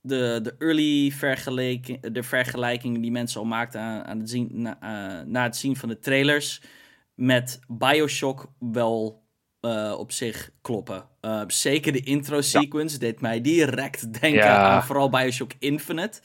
de, 0.00 0.40
de 0.42 0.54
early 0.58 1.10
vergelijking, 1.10 2.00
de 2.00 2.22
vergelijkingen 2.22 3.00
die 3.00 3.10
mensen 3.10 3.40
al 3.40 3.46
maakten 3.46 3.80
aan, 3.80 4.04
aan 4.04 4.18
het 4.18 4.30
zien, 4.30 4.48
na, 4.52 4.78
eh, 4.80 5.26
na 5.26 5.42
het 5.42 5.56
zien 5.56 5.76
van 5.76 5.88
de 5.88 5.98
trailers 5.98 6.60
met 7.14 7.60
Bioshock 7.68 8.52
wel 8.58 9.24
eh, 9.60 9.94
op 9.98 10.12
zich 10.12 10.50
kloppen. 10.60 11.04
Eh, 11.20 11.42
zeker 11.46 11.92
de 11.92 12.00
intro 12.00 12.40
sequence 12.40 12.98
deed 12.98 13.20
mij 13.20 13.40
direct 13.40 14.12
denken 14.20 14.40
Ja. 14.40 14.74
aan 14.74 14.84
vooral 14.84 15.10
Bioshock 15.10 15.52
Infinite. 15.58 16.20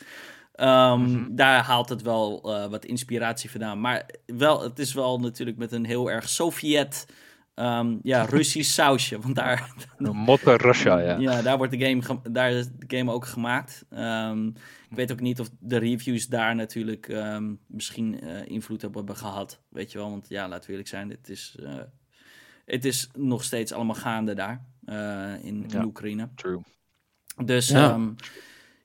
Ehm, 0.61 1.01
Mhm. 1.01 1.35
Daar 1.35 1.63
haalt 1.63 1.89
het 1.89 2.01
wel 2.01 2.41
eh, 2.55 2.69
wat 2.69 2.85
inspiratie 2.85 3.51
vandaan. 3.51 3.79
Maar 3.81 4.05
wel, 4.25 4.61
het 4.63 4.79
is 4.79 4.93
wel 4.93 5.19
natuurlijk 5.19 5.57
met 5.57 5.71
een 5.71 5.85
heel 5.85 6.11
erg 6.11 6.29
Sovjet, 6.29 7.05
ehm, 7.53 7.97
ja, 8.03 8.25
Russisch 8.35 8.73
sausje. 8.73 9.19
Want 9.19 9.35
daar, 9.35 9.73
Motte 9.97 10.55
Russia, 10.57 10.97
ja. 10.99 11.17
ja, 11.17 11.41
daar 11.41 11.57
wordt 11.57 11.71
de 11.79 11.85
game, 11.85 12.01
ge- 12.01 12.31
daar 12.31 12.51
is 12.51 12.67
de 12.77 12.97
game 12.97 13.11
ook 13.11 13.25
gemaakt. 13.25 13.85
Ehm, 13.89 14.47
ik 14.89 14.95
weet 14.97 15.11
ook 15.11 15.19
niet 15.19 15.39
of 15.39 15.49
de 15.59 15.77
reviews 15.77 16.27
daar 16.27 16.55
natuurlijk 16.55 17.07
ehm, 17.07 17.53
misschien 17.67 18.21
eh, 18.21 18.45
invloed 18.45 18.83
op 18.83 18.93
hebben 18.93 19.17
gehad. 19.17 19.61
Weet 19.69 19.91
je 19.91 19.97
wel, 19.97 20.09
want 20.09 20.25
ja, 20.29 20.47
laten 20.47 20.65
we 20.65 20.69
eerlijk 20.71 20.89
zijn, 20.89 21.09
het 21.09 21.29
is, 21.29 21.57
eh, 21.63 21.73
het 22.65 22.85
is 22.85 23.09
nog 23.17 23.43
steeds 23.43 23.71
allemaal 23.71 23.95
gaande 23.95 24.33
daar 24.33 24.65
eh, 24.85 25.33
in, 25.43 25.63
in 25.63 25.65
Ja. 25.67 25.83
Oekraïne. 25.83 26.29
True. 26.35 26.61
Dus 27.45 27.67
Ja. 27.69 27.99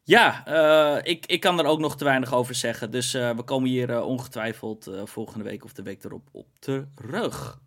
Ja, 0.06 0.46
eh, 0.46 1.10
ik, 1.12 1.26
ik 1.26 1.40
kan 1.40 1.58
er 1.58 1.64
ook 1.64 1.78
nog 1.78 1.96
te 1.96 2.04
weinig 2.04 2.34
over 2.34 2.54
zeggen. 2.54 2.90
Dus 2.90 3.14
eh, 3.14 3.30
we 3.30 3.42
komen 3.42 3.68
hier 3.68 3.90
eh, 3.90 4.06
ongetwijfeld 4.06 4.86
eh, 4.86 5.00
volgende 5.04 5.44
week 5.44 5.64
of 5.64 5.72
de 5.72 5.82
week 5.82 6.04
erop 6.04 6.28
op 6.32 6.46
terug. 6.58 7.58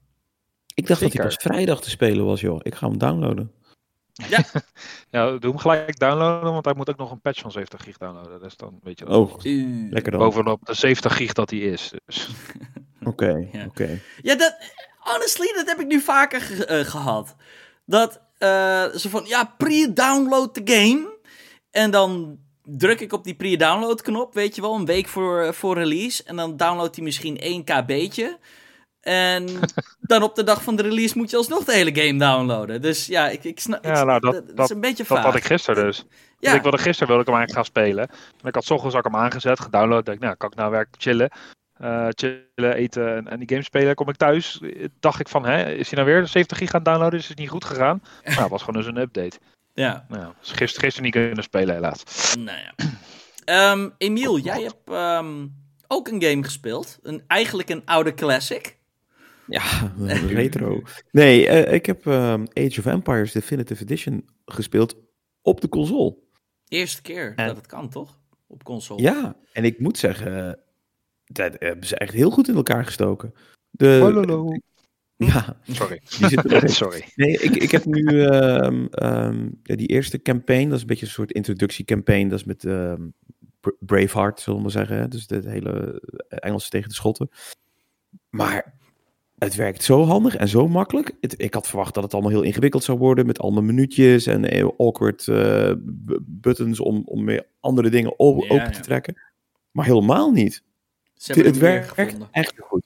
Ik 0.74 0.88
dacht 0.88 1.02
dat 1.02 1.14
hij 1.14 1.24
pas 1.26 1.36
vrijdag 1.36 1.82
te 1.82 1.90
spelen 1.90 2.26
was, 2.26 2.42
joh. 2.42 2.60
Ik 2.64 2.76
ga 2.76 2.88
hem 2.88 2.98
downloaden. 2.98 3.52
Ja, 5.12 5.32
doe 5.38 5.50
hem 5.52 5.58
gelijk 5.58 6.00
downloaden, 6.00 6.52
want 6.54 6.66
hij 6.66 6.74
moet 6.74 6.90
ook 6.90 6.98
nog 6.98 7.12
een 7.12 7.22
patch 7.22 7.42
van 7.42 7.52
70 7.52 7.84
gig 7.84 7.98
downloaden. 7.98 8.40
Dus 8.42 8.58
dan 8.58 8.80
weet 8.84 9.00
je 9.00 9.06
dat. 9.06 9.16
Oh, 9.16 9.44
Uh, 9.44 9.92
lekker 9.92 10.12
dan. 10.12 10.22
Bovenop 10.22 10.66
de 10.66 10.74
70 10.74 11.16
gig 11.16 11.34
dat 11.34 11.50
hij 11.50 11.60
is. 11.60 11.92
Dus. 12.06 12.30
Oké, 13.04 13.48
Ja. 13.52 13.66
oké. 13.66 14.00
Ja, 14.22 14.36
dat, 14.36 14.58
honestly, 15.00 15.54
dat 15.56 15.68
heb 15.68 15.80
ik 15.80 15.88
nu 15.88 16.00
vaker 16.02 16.42
ge- 16.42 16.66
eh, 16.66 16.86
gehad. 16.86 17.36
Dat 17.86 18.22
eh, 18.38 18.86
ze 18.86 19.10
van, 19.10 19.24
ja, 19.26 19.54
pre-download 19.58 20.54
de 20.54 20.62
game. 20.74 21.18
En 21.72 21.92
dan 21.92 22.38
druk 22.64 23.00
ik 23.00 23.14
op 23.14 23.24
die 23.24 23.36
pre-download 23.36 24.02
knop, 24.02 24.34
weet 24.34 24.56
je 24.56 24.62
wel, 24.62 24.76
een 24.76 24.86
week 24.86 25.08
voor, 25.08 25.54
voor 25.54 25.76
release. 25.78 26.24
En 26.24 26.36
dan 26.36 26.58
downloadt 26.58 26.96
hij 26.96 27.04
misschien 27.06 27.38
1 27.38 27.64
kb'tje. 27.64 28.38
En 29.00 29.46
dan 30.02 30.24
op 30.24 30.36
de 30.36 30.44
dag 30.44 30.64
van 30.64 30.76
de 30.76 30.82
release 30.84 31.18
moet 31.18 31.30
je 31.30 31.38
alsnog 31.38 31.64
de 31.64 31.74
hele 31.74 31.96
game 31.96 32.20
downloaden. 32.20 32.82
Dus 32.82 33.06
ja, 33.06 33.30
ik, 33.30 33.44
ik 33.44 33.60
snap. 33.60 33.84
Ja, 33.84 34.04
nou, 34.04 34.20
dat- 34.20 34.34
is 34.34 34.54
dat- 34.56 34.70
een 34.70 34.82
beetje 34.82 35.04
Dat 35.08 35.08
vaag. 35.18 35.24
had 35.26 35.36
ik 35.36 35.44
gisteren 35.46 35.84
dus. 35.86 36.06
Ja. 36.40 36.54
Ik 36.54 36.62
wilde 36.62 36.78
gisteren 36.78 37.08
wilde 37.08 37.22
ik 37.22 37.28
hem 37.28 37.38
eigenlijk 37.38 37.68
gaan 37.68 37.84
spelen. 37.84 38.08
En 38.42 38.48
ik 38.48 38.56
had 38.56 38.64
's 38.64 38.70
ochtends 38.72 38.96
ook 38.96 39.04
hem 39.04 39.16
aangezet, 39.16 39.60
gedownload. 39.60 40.06
Dacht 40.06 40.18
ik, 40.18 40.24
nou, 40.24 40.36
kan 40.36 40.50
ik 40.52 40.56
nou 40.58 40.72
werk 40.72 40.88
chillen. 40.98 41.30
Eh, 41.74 42.08
chillen, 42.10 42.76
eten 42.76 43.16
en, 43.16 43.28
en 43.28 43.40
die 43.40 43.50
game 43.50 43.64
spelen. 43.64 43.96
Kom 43.96 44.10
ik 44.10 44.16
thuis, 44.16 44.60
eh, 44.62 44.86
dacht 45.00 45.20
ik 45.20 45.28
van, 45.30 45.46
hè, 45.46 45.72
is 45.72 45.90
hij 45.92 46.04
nou 46.04 46.14
weer 46.14 46.28
70 46.28 46.58
gig 46.58 46.70
gaan 46.70 46.84
downloaden? 46.84 47.20
Is 47.20 47.28
het 47.28 47.38
niet 47.38 47.50
goed 47.50 47.66
gegaan? 47.66 48.04
Nou, 48.24 48.42
het 48.42 48.50
was 48.50 48.64
gewoon 48.64 48.82
dus 48.82 48.90
een 48.92 48.98
update. 49.02 49.40
Ja, 49.74 50.06
Nou, 50.10 50.34
gisteren, 50.42 50.66
gisteren 50.84 51.04
niet 51.04 51.14
kunnen 51.14 51.44
spelen, 51.44 51.76
helaas. 51.76 52.36
nou 52.40 52.58
ja. 52.58 52.74
Ehm, 53.46 53.90
Emiel, 53.98 54.40
jij 54.40 54.62
hebt 54.62 54.90
ehm, 54.90 55.48
ook 55.88 56.08
een 56.08 56.22
game 56.24 56.44
gespeeld. 56.44 57.00
Een, 57.02 57.24
eigenlijk 57.28 57.70
een 57.70 57.82
oude 57.86 58.14
classic. 58.14 58.78
Ja, 59.48 59.94
retro. 60.28 60.82
Nee, 61.12 61.48
eh, 61.48 61.74
ik 61.74 61.86
heb 61.86 62.08
ehm, 62.08 62.46
Age 62.54 62.80
of 62.80 62.86
Empires 62.86 63.32
Definitive 63.32 63.82
Edition 63.84 64.30
gespeeld 64.46 64.96
op 65.42 65.62
de 65.62 65.70
console. 65.70 66.16
Eerste 66.68 67.02
keer 67.02 67.34
En- 67.36 67.48
dat 67.48 67.56
het 67.56 67.66
kan, 67.68 67.90
toch? 67.90 68.20
Op 68.48 68.64
console. 68.64 69.02
Ja, 69.02 69.36
en 69.54 69.64
ik 69.64 69.80
moet 69.80 69.98
zeggen, 69.98 70.48
eh, 70.48 70.54
dat 71.26 71.56
hebben 71.60 71.88
ze 71.88 71.96
echt 71.96 72.14
heel 72.14 72.30
goed 72.30 72.48
in 72.48 72.56
elkaar 72.56 72.86
gestoken. 72.86 73.34
De, 73.70 74.00
Hallo. 74.02 74.52
Ja, 75.26 75.58
Sorry. 75.68 76.00
Sorry. 76.70 77.04
Nee, 77.16 77.32
ik, 77.38 77.56
ik 77.56 77.72
heb 77.72 77.86
nu 77.86 78.24
ehm, 78.26 78.86
ehm, 78.86 79.50
ja, 79.64 79.76
die 79.76 79.88
eerste 79.88 80.22
campaign, 80.22 80.64
dat 80.66 80.74
is 80.76 80.82
een 80.82 80.88
beetje 80.88 81.06
een 81.06 81.12
soort 81.12 81.32
introductiecampaign. 81.32 82.28
Dat 82.28 82.40
is 82.40 82.46
met 82.46 82.66
ehm, 82.66 83.08
Bra- 83.60 83.76
Braveheart, 83.80 84.40
zullen 84.40 84.58
we 84.58 84.64
maar 84.64 84.74
zeggen. 84.74 84.98
hè. 84.98 85.08
Dus 85.08 85.28
de 85.28 85.42
hele 85.46 86.02
Engelse 86.30 86.70
tegen 86.70 86.90
de 86.90 86.96
Schotten. 86.96 87.30
Maar 88.30 88.74
het 89.38 89.56
werkt 89.56 89.84
zo 89.84 90.04
handig 90.04 90.36
en 90.36 90.48
zo 90.48 90.68
makkelijk. 90.68 91.12
Het- 91.22 91.42
ik 91.42 91.54
had 91.54 91.68
verwacht 91.68 91.94
dat 91.94 92.04
het 92.04 92.14
allemaal 92.14 92.32
heel 92.32 92.42
ingewikkeld 92.42 92.84
zou 92.84 92.98
worden. 92.98 93.26
Met 93.26 93.40
allemaal 93.40 93.64
minuutjes 93.64 94.26
en 94.26 94.46
eh, 94.46 94.68
awkward 94.78 95.28
eh, 95.28 95.74
buttons 96.22 96.80
om, 96.80 97.02
om 97.06 97.24
meer 97.24 97.46
andere 97.60 97.90
dingen 97.90 98.10
Ja, 98.10 98.16
open 98.18 98.48
te 98.48 98.54
ja. 98.56 98.70
trekken. 98.80 99.22
Maar 99.72 99.86
helemaal 99.86 100.32
niet. 100.32 100.64
Ze 101.14 101.34
Het, 101.34 101.46
het 101.46 101.58
werkt 101.58 101.94
echt 102.32 102.54
goed. 102.60 102.86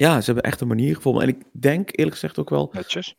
Ja, 0.00 0.20
ze 0.20 0.32
hebben 0.32 0.50
echt 0.50 0.60
een 0.60 0.68
manier 0.68 0.94
gevonden. 0.94 1.22
En 1.22 1.28
ik 1.28 1.42
denk 1.52 1.88
eerlijk 1.92 2.14
gezegd 2.14 2.38
ook 2.38 2.50
wel 2.50 2.70
Netjes. 2.72 3.16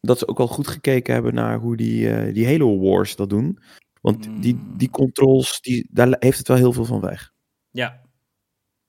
dat 0.00 0.18
ze 0.18 0.28
ook 0.28 0.38
wel 0.38 0.46
goed 0.46 0.68
gekeken 0.68 1.14
hebben 1.14 1.34
naar 1.34 1.58
hoe 1.58 1.76
die, 1.76 2.10
eh, 2.10 2.34
die 2.34 2.46
Halo 2.46 2.78
Wars 2.78 3.16
dat 3.16 3.30
doen. 3.30 3.58
Want 4.00 4.42
die, 4.42 4.54
Mm. 4.54 4.76
die 4.76 4.90
controls, 4.90 5.60
die, 5.60 5.88
daar 5.90 6.16
heeft 6.18 6.38
het 6.38 6.48
wel 6.48 6.56
heel 6.56 6.72
veel 6.72 6.84
van 6.84 7.00
weg. 7.00 7.32
Ja. 7.70 8.00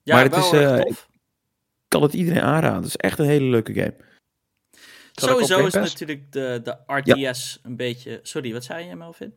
Ja, 0.02 0.14
Maar 0.14 0.24
het 0.24 0.36
is, 0.36 0.52
eh. 0.52 0.78
Ik 0.78 1.06
kan 1.88 2.02
het 2.02 2.12
iedereen 2.14 2.42
aanraden. 2.42 2.76
Het 2.76 2.86
is 2.86 2.96
echt 2.96 3.18
een 3.18 3.26
hele 3.26 3.46
leuke 3.46 3.74
game. 3.74 3.96
Sowieso 5.12 5.66
is 5.66 5.74
natuurlijk 5.74 6.32
de, 6.32 6.60
de 6.62 6.78
RTS 6.86 7.58
een 7.62 7.76
beetje... 7.76 8.20
Sorry, 8.22 8.52
wat 8.52 8.64
zei 8.64 8.86
je 8.86 8.96
Melvin? 8.96 9.34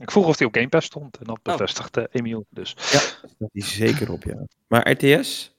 Ik 0.00 0.10
vroeg 0.10 0.26
of 0.26 0.38
hij 0.38 0.46
op 0.46 0.54
Game 0.54 0.68
Pass 0.68 0.86
stond 0.86 1.16
en 1.16 1.24
dat 1.24 1.36
oh. 1.36 1.42
bevestigde 1.42 2.00
oh. 2.00 2.06
Emiel. 2.10 2.46
Dus. 2.50 2.74
Ja, 2.92 3.28
dat 3.38 3.50
is 3.52 3.74
zeker 3.74 4.12
op, 4.12 4.24
ja. 4.24 4.46
Maar 4.66 4.90
RTS? 4.90 5.54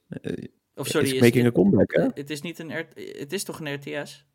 Of 0.78 0.88
sorry, 0.88 1.16
is 1.16 1.22
making 1.22 1.46
a 1.48 1.52
comeback, 1.52 1.94
hè? 1.94 2.08
Het 2.14 2.30
is 2.30 2.42
niet 2.42 2.60
een 2.60 2.72
het 2.96 3.34
is 3.34 3.44
toch 3.44 3.60
een 3.60 3.74
RTS? 3.74 4.26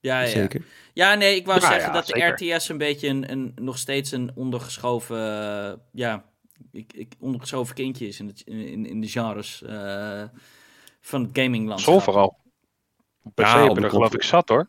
Ja, 0.00 0.20
ja. 0.20 0.26
Zeker. 0.26 0.64
Ja, 0.92 1.14
nee, 1.14 1.36
ik 1.36 1.46
wou 1.46 1.60
zeggen 1.60 1.92
dat 1.92 2.06
de 2.06 2.24
RTS 2.24 2.68
een 2.68 2.78
beetje 2.78 3.08
een, 3.08 3.30
een, 3.30 3.52
nog 3.54 3.78
steeds 3.78 4.12
een 4.12 4.30
ondergeschoven, 4.34 5.16
uh, 5.16 5.72
ja, 5.92 6.24
ik, 6.72 6.92
ik, 6.92 7.14
ondergeschoven 7.18 7.74
kindje 7.74 8.06
is 8.06 8.20
in, 8.20 8.26
het, 8.26 8.42
in, 8.44 8.86
in 8.86 9.00
de 9.00 9.08
genres 9.08 9.62
uh, 9.66 10.22
van 11.00 11.22
het 11.22 11.30
gaminglandschap. 11.32 11.94
Zo 11.94 12.00
vooral. 12.00 12.36
Op 13.22 13.34
PC 13.34 13.40
ja, 13.40 13.66
heb 13.66 13.76
er 13.76 13.90
geloof 13.90 14.14
ik 14.14 14.22
zat 14.22 14.48
hoor. 14.48 14.68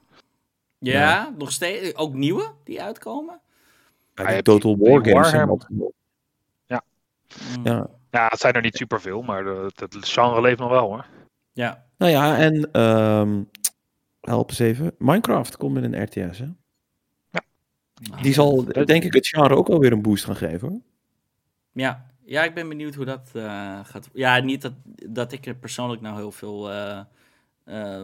Ja, 0.78 1.00
ja, 1.00 1.34
nog 1.38 1.52
steeds. 1.52 1.96
Ook 1.96 2.14
nieuwe 2.14 2.54
die 2.64 2.82
uitkomen? 2.82 3.40
Ja, 4.16 4.42
Total 4.42 4.78
War 4.78 5.06
Games. 5.06 5.32
Ja. 6.66 6.84
Ja. 7.64 7.90
Ja, 8.12 8.28
het 8.28 8.40
zijn 8.40 8.54
er 8.54 8.62
niet 8.62 8.76
superveel, 8.76 9.22
maar 9.22 9.46
het, 9.46 9.80
het 9.80 9.96
genre 10.08 10.42
leeft 10.42 10.60
nog 10.60 10.70
wel 10.70 10.88
hoor. 10.88 11.06
Ja. 11.62 11.86
Nou 11.98 12.12
ja, 12.12 12.38
en 12.38 12.82
um, 12.82 13.50
help 14.22 14.50
eens 14.50 14.60
even. 14.60 14.96
Minecraft 14.98 15.58
komt 15.58 15.74
met 15.74 15.84
een 15.84 16.04
RTS, 16.04 16.38
hè? 16.38 16.48
Ja. 17.30 17.42
Die 18.22 18.34
zal, 18.34 18.66
denk 18.66 19.04
ik, 19.04 19.14
het 19.14 19.28
genre 19.28 19.56
ook 19.56 19.70
alweer 19.70 19.92
een 19.92 20.02
boost 20.02 20.26
gaan 20.26 20.36
geven, 20.36 20.70
hoor. 20.70 20.82
Ja, 21.72 22.06
ja 22.26 22.44
ik 22.44 22.54
ben 22.54 22.70
benieuwd 22.70 22.96
hoe 22.96 23.06
dat 23.06 23.32
uh, 23.34 23.80
gaat. 23.84 24.10
Ja, 24.14 24.40
niet 24.40 24.62
dat, 24.62 24.74
dat 25.10 25.32
ik 25.32 25.46
er 25.46 25.56
persoonlijk 25.56 26.02
nou 26.02 26.16
heel 26.16 26.32
veel... 26.32 26.72
Uh, 26.72 27.00
uh, 27.66 28.04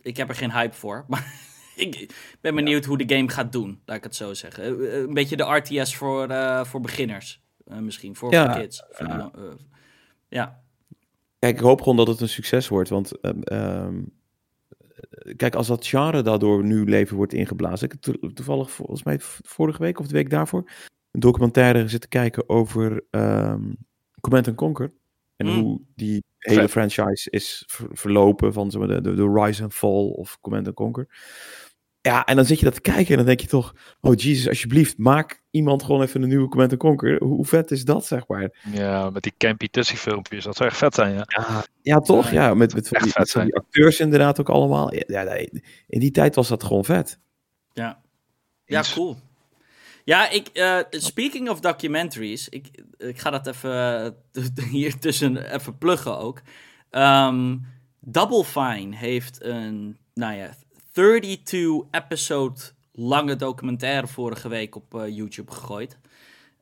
ik 0.00 0.16
heb 0.16 0.28
er 0.28 0.34
geen 0.34 0.52
hype 0.52 0.74
voor, 0.74 1.04
maar 1.08 1.34
ik 1.76 2.14
ben 2.40 2.54
benieuwd 2.54 2.84
hoe 2.84 2.98
de 2.98 3.14
game 3.16 3.28
gaat 3.28 3.52
doen, 3.52 3.80
laat 3.84 3.96
ik 3.96 4.04
het 4.04 4.14
zo 4.14 4.34
zeggen. 4.34 4.94
Een 5.02 5.14
beetje 5.14 5.36
de 5.36 5.54
RTS 5.54 5.96
voor, 5.96 6.34
voor 6.66 6.80
beginners, 6.80 7.42
misschien, 7.64 8.16
voor, 8.16 8.32
ja, 8.32 8.52
voor 8.52 8.60
kids. 8.60 8.84
Voor 8.90 9.30
ja. 10.28 10.64
Kijk, 11.46 11.58
ik 11.58 11.64
hoop 11.64 11.80
gewoon 11.80 11.96
dat 11.96 12.06
het 12.06 12.20
een 12.20 12.28
succes 12.28 12.68
wordt, 12.68 12.88
want... 12.88 13.12
Um, 13.52 14.12
kijk, 15.36 15.54
als 15.54 15.66
dat 15.66 15.86
genre 15.86 16.22
daardoor 16.22 16.64
nu 16.64 16.84
leven 16.84 17.16
wordt 17.16 17.32
ingeblazen. 17.32 17.90
Ik 17.90 17.96
heb 18.00 18.34
toevallig 18.34 18.70
volgens 18.70 19.02
mij 19.02 19.16
vorige 19.20 19.82
week 19.82 19.98
of 19.98 20.06
de 20.06 20.14
week 20.14 20.30
daarvoor 20.30 20.70
een 21.10 21.20
documentaire 21.20 21.88
zitten 21.88 22.08
kijken 22.10 22.48
over 22.48 23.04
um, 23.10 23.76
Command 24.20 24.54
Conquer. 24.54 24.92
En 25.36 25.46
mm. 25.46 25.60
hoe 25.60 25.80
die 25.94 26.24
hele 26.38 26.68
franchise 26.68 27.30
is 27.30 27.64
verlopen 27.92 28.52
van 28.52 28.70
zeg 28.70 28.80
maar, 28.80 29.02
de, 29.02 29.14
de, 29.14 29.32
Rise 29.32 29.62
and 29.62 29.74
Fall 29.74 30.08
of 30.08 30.38
Command 30.40 30.74
Conquer. 30.74 31.08
Ja, 32.06 32.24
en 32.24 32.36
dan 32.36 32.44
zit 32.44 32.58
je 32.58 32.64
dat 32.64 32.74
te 32.74 32.80
kijken 32.80 33.10
en 33.10 33.16
dan 33.16 33.26
denk 33.26 33.40
je 33.40 33.46
toch, 33.46 33.74
oh 34.00 34.14
Jesus, 34.14 34.48
alsjeblieft, 34.48 34.98
maak 34.98 35.42
iemand 35.50 35.82
gewoon 35.82 36.02
even 36.02 36.22
een 36.22 36.28
nieuwe 36.28 36.48
Command 36.48 36.76
Conquer. 36.76 37.22
Hoe, 37.22 37.44
vet 37.44 37.70
is 37.70 37.84
dat, 37.84 38.06
zeg 38.06 38.26
maar? 38.28 38.50
Ja, 38.72 39.10
met 39.10 39.22
die 39.22 39.34
campy 39.38 39.68
tussenfilmpjes, 39.68 40.44
dat 40.44 40.56
zou 40.56 40.68
echt 40.68 40.78
vet 40.78 40.94
zijn, 40.94 41.14
ja. 41.14 41.24
Ja, 41.26 41.64
ja 41.82 42.00
toch? 42.00 42.30
Ja, 42.30 42.54
met, 42.54 42.74
met, 42.74 42.88
die, 42.88 43.12
met 43.14 43.32
die, 43.32 43.56
acteurs 43.56 44.00
inderdaad 44.00 44.40
ook 44.40 44.48
allemaal. 44.48 44.94
Ja, 44.94 45.22
in 45.86 46.00
die 46.00 46.10
tijd 46.10 46.34
was 46.34 46.48
dat 46.48 46.64
gewoon 46.64 46.84
vet. 46.84 47.18
Ja, 47.72 48.00
ja 48.64 48.82
cool. 48.94 49.16
Ja, 50.04 50.30
ik, 50.30 50.48
uh, 50.54 50.78
speaking 50.90 51.48
of 51.48 51.60
documentaries, 51.60 52.48
ik, 52.48 52.68
ik 52.98 53.18
ga 53.18 53.30
dat 53.30 53.46
even 53.46 54.16
hier 54.70 54.98
tussen 54.98 55.54
even 55.54 55.78
pluggen 55.78 56.18
ook. 56.18 56.40
Um, 56.90 57.66
Double 58.00 58.44
Fine 58.44 58.96
heeft 58.96 59.42
een, 59.42 59.98
nou 60.14 60.34
ja, 60.34 60.50
32-episode 61.00 62.60
lange 62.92 63.36
documentaire 63.36 64.06
vorige 64.06 64.48
week 64.48 64.74
op 64.74 64.94
uh, 64.94 65.08
YouTube 65.08 65.52
gegooid. 65.52 65.98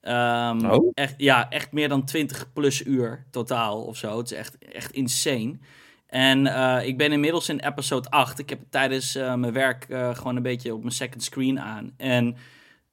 Um, 0.02 0.70
oh? 0.70 0.90
echt, 0.94 1.14
ja, 1.16 1.50
echt 1.50 1.72
meer 1.72 1.88
dan 1.88 2.04
20 2.04 2.52
plus 2.52 2.84
uur 2.84 3.24
totaal 3.30 3.82
of 3.82 3.96
zo. 3.96 4.18
Het 4.18 4.30
is 4.30 4.36
echt, 4.36 4.58
echt 4.58 4.92
insane. 4.92 5.58
En 6.06 6.46
uh, 6.46 6.86
ik 6.86 6.98
ben 6.98 7.12
inmiddels 7.12 7.48
in 7.48 7.60
episode 7.60 8.10
8. 8.10 8.38
Ik 8.38 8.48
heb 8.48 8.60
tijdens 8.70 9.16
uh, 9.16 9.34
mijn 9.34 9.52
werk 9.52 9.86
gewoon 9.88 10.36
een 10.36 10.42
beetje 10.42 10.74
op 10.74 10.80
mijn 10.80 10.94
second 10.94 11.22
screen 11.22 11.60
aan. 11.60 11.94
En 11.96 12.36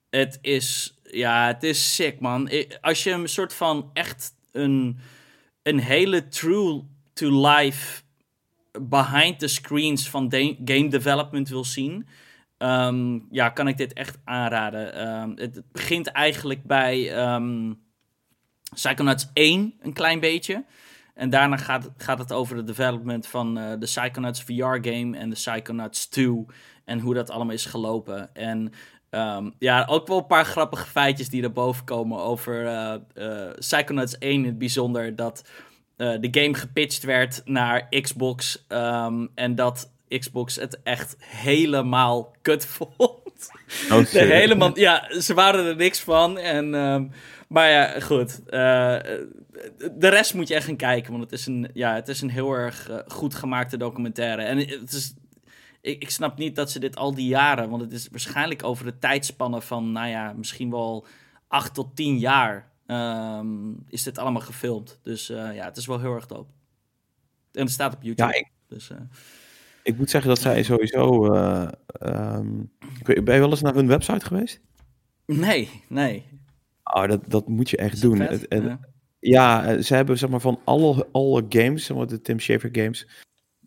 het 0.10 0.38
is, 0.42 1.00
ja, 1.04 1.48
het 1.48 1.64
is 1.64 1.96
sick, 1.96 2.20
man. 2.20 2.50
Als 2.82 3.04
je 3.04 3.12
een 3.12 3.30
soort 3.30 3.54
van 3.54 3.90
echt 3.94 4.34
een, 4.52 5.00
een 5.64 5.80
hele 5.80 6.28
true 6.28 6.82
to 7.14 7.48
life 7.48 8.01
behind 8.80 9.40
the 9.40 9.48
screens 9.48 10.10
van 10.10 10.32
game 10.66 10.88
development 10.88 11.50
wil 11.50 11.66
zien, 11.66 12.08
um, 12.58 13.28
ja, 13.32 13.50
kan 13.50 13.68
ik 13.68 13.78
dit 13.78 13.94
echt 13.94 14.20
aanraden. 14.24 15.12
Um, 15.22 15.32
het 15.36 15.62
begint 15.72 16.08
eigenlijk 16.08 16.64
bij 16.64 17.26
um, 17.34 17.80
Psychonauts 18.74 19.30
1 19.34 19.74
een 19.80 19.94
klein 19.94 20.20
beetje. 20.20 20.66
En 21.14 21.30
daarna 21.30 21.58
gaat, 21.58 21.90
gaat 21.98 22.20
het 22.20 22.32
over 22.32 22.56
de 22.56 22.64
development 22.64 23.28
van 23.28 23.58
uh, 23.58 23.70
de 23.70 23.86
Psychonauts 23.86 24.44
VR-game 24.44 25.18
en 25.18 25.30
de 25.30 25.36
Psychonauts 25.36 26.08
2 26.08 26.46
en 26.86 27.00
hoe 27.00 27.14
dat 27.14 27.30
allemaal 27.30 27.54
is 27.54 27.66
gelopen. 27.66 28.36
En 28.36 28.72
ja, 29.60 29.86
ook 29.90 30.08
wel 30.08 30.18
een 30.18 30.26
paar 30.26 30.46
grappige 30.46 30.86
feitjes 30.86 31.30
die 31.30 31.44
er 31.44 31.52
boven 31.52 31.86
komen 31.86 32.20
over 32.20 32.64
uh, 32.64 32.94
uh, 33.16 33.52
Psychonauts 33.60 34.18
1 34.18 34.34
in 34.34 34.46
het 34.46 34.58
bijzonder. 34.58 35.16
Dat 35.16 35.44
uh, 36.02 36.18
de 36.20 36.42
game 36.42 36.54
gepitcht 36.54 37.04
werd 37.04 37.42
naar 37.46 37.90
Xbox 37.90 38.66
um, 38.70 39.30
en 39.36 39.56
dat 39.56 39.92
Xbox 40.08 40.56
het 40.56 40.80
echt 40.84 41.16
helemaal 41.20 42.36
kut 42.42 42.66
vond. 42.76 43.52
Oh, 43.92 44.06
helemaal, 44.08 44.80
ja, 44.80 45.20
ze 45.20 45.34
waren 45.34 45.66
er 45.66 45.76
niks 45.76 46.00
van. 46.00 46.38
En, 46.38 46.74
um, 46.74 47.12
maar 47.48 47.70
ja, 47.70 48.00
goed. 48.00 48.40
Uh, 48.46 48.50
de 49.92 50.10
rest 50.10 50.34
moet 50.34 50.48
je 50.48 50.56
echt 50.56 50.66
gaan 50.66 50.76
kijken. 50.76 51.12
Want 51.12 51.24
het 51.24 51.32
is 51.32 51.46
een, 51.46 51.70
ja, 51.74 51.96
het 51.96 52.08
is 52.08 52.22
een 52.22 52.30
heel 52.30 52.54
erg 52.54 52.90
uh, 52.90 52.98
goed 53.08 53.36
gemaakte 53.36 53.78
documentaire. 53.78 54.42
En 54.42 54.58
het 54.58 54.92
is 54.92 55.14
ik, 55.82 56.02
ik 56.02 56.10
snap 56.10 56.38
niet 56.38 56.56
dat 56.56 56.72
ze 56.72 56.80
dit 56.80 56.96
al 56.96 57.14
die 57.16 57.28
jaren, 57.28 57.70
want 57.70 57.82
het 57.82 57.92
is 57.92 58.08
waarschijnlijk 58.12 58.64
over 58.64 58.86
de 58.86 59.00
tijdspannen 59.00 59.62
van, 59.62 59.92
nou 59.92 60.08
ja, 60.08 60.34
misschien 60.34 60.70
wel 60.70 61.06
acht 61.48 61.74
tot 61.74 61.96
tien 61.96 62.18
jaar 62.18 62.71
um, 62.92 63.84
is 63.88 64.04
dit 64.04 64.18
allemaal 64.18 64.42
gefilmd. 64.42 65.00
Dus 65.04 65.30
uh, 65.30 65.56
ja, 65.56 65.66
het 65.66 65.78
is 65.78 65.86
wel 65.86 66.00
heel 66.00 66.14
erg 66.14 66.26
dope. 66.26 66.52
En 67.52 67.62
het 67.62 67.72
staat 67.72 67.94
op 67.94 68.04
YouTube. 68.04 68.32
Ja, 68.32 68.40
ik, 68.40 68.52
dus, 68.68 68.90
uh, 68.90 68.98
ik 69.84 69.98
moet 69.98 70.10
zeggen 70.10 70.30
dat 70.30 70.40
zij 70.40 70.64
sowieso. 70.64 71.34
Uh, 71.34 71.68
um, 72.02 72.72
ben 73.04 73.34
je 73.34 73.40
wel 73.40 73.50
eens 73.50 73.62
naar 73.62 73.74
hun 73.74 73.88
website 73.88 74.26
geweest? 74.26 74.60
Nee, 75.26 75.70
nee. 75.90 76.26
Oh, 76.84 77.08
dat, 77.08 77.30
dat 77.30 77.48
moet 77.48 77.70
je 77.70 77.78
echt 77.78 78.02
doen. 78.02 78.22
En, 78.22 78.64
ja. 78.64 78.80
ja. 79.20 79.82
ze 79.82 79.96
hebben 79.96 80.18
zeg 80.18 80.30
maar 80.30 80.42
van 80.42 80.60
alle, 80.64 81.08
alle 81.12 81.46
games, 81.50 81.86
zeg 81.86 81.98
maar 81.98 82.08
de 82.08 82.22
Tim 82.22 82.40
Schafer 82.40 82.70
games, 82.72 83.08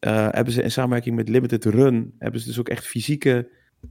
uh, 0.01 0.29
hebben 0.31 0.53
ze 0.53 0.63
in 0.63 0.71
samenwerking 0.71 1.17
met 1.17 1.29
Limited 1.29 1.65
Run, 1.65 2.15
hebben 2.19 2.41
ze 2.41 2.47
dus 2.47 2.59
ook 2.59 2.69
echt 2.69 2.87
fysieke 2.87 3.51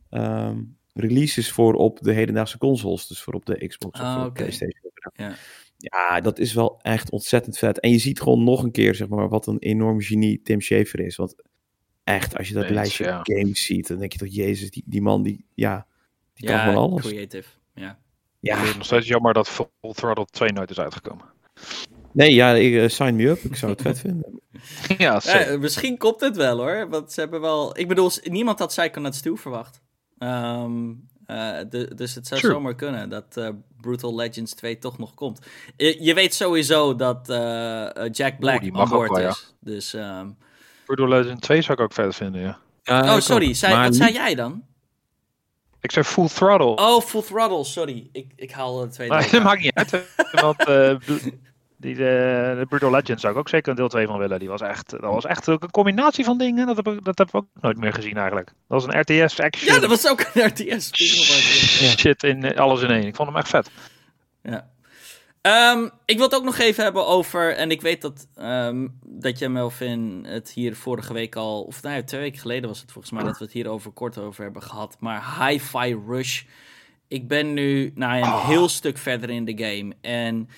um, 0.09 0.77
releases 0.93 1.51
voor 1.51 1.73
op 1.73 1.99
de 2.01 2.13
hedendaagse 2.13 2.57
consoles. 2.57 3.07
Dus 3.07 3.21
voor 3.21 3.33
op 3.33 3.45
de 3.45 3.67
Xbox 3.67 3.99
of 3.99 4.23
de 4.23 4.31
PlayStation. 4.31 4.91
Ja. 5.13 5.35
ja, 5.77 6.21
dat 6.21 6.39
is 6.39 6.53
wel 6.53 6.79
echt 6.81 7.11
ontzettend 7.11 7.57
vet. 7.57 7.79
En 7.79 7.89
je 7.89 7.97
ziet 7.97 8.21
gewoon 8.21 8.43
nog 8.43 8.63
een 8.63 8.71
keer, 8.71 8.95
zeg 8.95 9.07
maar, 9.07 9.29
wat 9.29 9.47
een 9.47 9.59
enorm 9.59 10.01
genie 10.01 10.41
Tim 10.41 10.61
Schafer 10.61 10.99
is. 10.99 11.15
Want 11.15 11.35
echt, 12.03 12.37
als 12.37 12.47
je 12.47 12.53
dat 12.53 12.69
lijstje 12.69 13.03
ja. 13.03 13.19
games 13.23 13.65
ziet, 13.65 13.87
dan 13.87 13.97
denk 13.97 14.11
je 14.11 14.17
toch, 14.17 14.33
jezus, 14.33 14.71
die, 14.71 14.83
die 14.85 15.01
man, 15.01 15.23
die, 15.23 15.45
ja, 15.53 15.87
die 16.33 16.49
ja, 16.49 16.55
kan 16.55 16.73
van 16.73 16.83
alles. 16.83 17.01
creative, 17.01 17.49
ja. 17.73 17.99
Ja. 18.39 18.57
Het 18.57 18.69
is 18.69 18.75
nog 18.75 18.85
steeds 18.85 19.07
jammer 19.07 19.33
dat 19.33 19.49
Full 19.49 19.67
Throttle 19.81 20.25
2 20.25 20.51
nooit 20.51 20.69
is 20.69 20.79
uitgekomen. 20.79 21.25
Nee, 22.11 22.33
ja, 22.33 22.53
ik, 22.53 22.73
uh, 22.73 22.87
sign 22.87 23.15
me 23.15 23.27
up. 23.27 23.39
Ik 23.39 23.55
zou 23.55 23.71
het 23.71 23.81
vet 23.81 23.99
vinden. 24.05 24.41
ja, 24.97 25.21
ja, 25.23 25.57
misschien 25.57 25.97
komt 25.97 26.19
het 26.19 26.35
wel 26.35 26.57
hoor. 26.57 26.89
Want 26.89 27.11
ze 27.11 27.19
hebben 27.19 27.41
wel. 27.41 27.77
Ik 27.77 27.87
bedoel, 27.87 28.11
niemand 28.23 28.59
had 28.59 28.67
Psychonauts 28.67 29.21
2 29.21 29.35
verwacht. 29.35 29.81
Um, 30.23 31.07
uh, 31.27 31.57
de, 31.69 31.95
dus 31.95 32.15
het 32.15 32.27
zou 32.27 32.39
True. 32.39 32.53
zomaar 32.53 32.75
kunnen 32.75 33.09
dat 33.09 33.37
uh, 33.37 33.49
Brutal 33.81 34.15
Legends 34.15 34.53
2 34.53 34.77
toch 34.77 34.97
nog 34.97 35.13
komt. 35.13 35.39
Je, 35.77 36.03
je 36.03 36.13
weet 36.13 36.33
sowieso 36.33 36.95
dat 36.95 37.27
Jack 38.11 38.39
Black 38.39 38.63
oh, 38.63 38.79
aan 38.79 38.89
boord 38.89 39.17
is. 39.17 39.23
Ja. 39.23 39.35
Dus, 39.59 39.93
um... 39.93 40.37
Brutal 40.85 41.07
Legends 41.07 41.41
2 41.41 41.61
zou 41.61 41.77
ik 41.77 41.83
ook 41.83 41.93
vet 41.93 42.15
vinden, 42.15 42.41
ja. 42.41 42.59
oh, 42.85 43.19
sorry. 43.19 43.53
Zei, 43.53 43.83
wat 43.83 43.95
zei 43.95 44.13
jij 44.13 44.35
dan? 44.35 44.63
Ik 45.81 45.91
zei 45.91 46.05
Full 46.05 46.27
Throttle. 46.27 46.75
Oh, 46.75 47.01
Full 47.01 47.21
Throttle, 47.21 47.63
sorry. 47.63 48.09
Ik, 48.11 48.31
ik 48.35 48.51
haal 48.51 48.79
de 48.79 48.87
tweede. 48.87 49.13
Maar, 49.13 49.29
dat 49.31 49.43
maakt 49.43 49.61
niet 49.61 49.73
uit. 49.73 50.05
want 50.31 50.57
die, 51.83 51.95
de, 51.95 52.55
de 52.59 52.65
Brutal 52.69 52.91
Legends 52.91 53.21
zou 53.21 53.33
ik 53.33 53.39
ook 53.39 53.49
zeker 53.49 53.69
een 53.69 53.75
deel 53.75 53.87
2 53.87 54.07
van 54.07 54.17
willen. 54.17 54.39
Die 54.39 54.49
was 54.49 54.61
echt, 54.61 54.89
dat 54.89 55.01
was 55.01 55.25
echt 55.25 55.49
ook 55.49 55.63
een 55.63 55.71
combinatie 55.71 56.25
van 56.25 56.37
dingen. 56.37 56.67
Dat 56.67 56.75
heb, 56.75 56.87
ik, 56.87 57.03
dat 57.03 57.17
heb 57.17 57.27
ik 57.27 57.35
ook 57.35 57.47
nooit 57.61 57.77
meer 57.77 57.93
gezien 57.93 58.17
eigenlijk. 58.17 58.47
Dat 58.47 58.83
was 58.83 58.83
een 58.83 58.99
RTS 58.99 59.39
action. 59.39 59.73
Ja, 59.73 59.79
dat 59.79 59.89
was 59.89 60.07
ook 60.07 60.25
een 60.33 60.45
RTS. 60.45 60.89
Shit 61.99 62.23
in 62.23 62.57
alles 62.57 62.81
in 62.81 62.89
één. 62.89 63.07
Ik 63.07 63.15
vond 63.15 63.29
hem 63.29 63.37
echt 63.37 63.49
vet. 63.49 63.69
Ja. 64.41 64.71
Ehm, 65.41 65.89
ik 66.05 66.15
wil 66.15 66.25
het 66.25 66.35
ook 66.35 66.43
nog 66.43 66.57
even 66.57 66.83
hebben 66.83 67.07
over, 67.07 67.55
en 67.55 67.71
ik 67.71 67.81
weet 67.81 68.01
dat, 68.01 68.27
um, 68.39 68.99
dat 69.05 69.39
jij 69.39 69.49
Melvin 69.49 70.25
het 70.27 70.51
hier 70.51 70.75
vorige 70.75 71.13
week 71.13 71.35
al, 71.35 71.63
of 71.63 71.81
nou 71.81 71.95
ja, 71.95 72.03
twee 72.03 72.21
weken 72.21 72.39
geleden 72.39 72.69
was 72.69 72.81
het 72.81 72.91
volgens 72.91 73.13
mij 73.13 73.23
dat 73.23 73.37
we 73.37 73.43
het 73.43 73.53
hier 73.53 73.69
over 73.69 73.91
kort 73.91 74.17
over 74.17 74.43
hebben 74.43 74.61
gehad, 74.61 74.97
maar 74.99 75.47
Hi-Fi 75.47 76.01
Rush. 76.07 76.43
Ik 77.07 77.27
ben 77.27 77.53
nu 77.53 77.91
nou, 77.95 78.17
een 78.17 78.23
oh. 78.23 78.47
heel 78.47 78.69
stuk 78.69 78.97
verder 78.97 79.29
in 79.29 79.45
de 79.45 79.63
game 79.63 79.93
en 80.01 80.49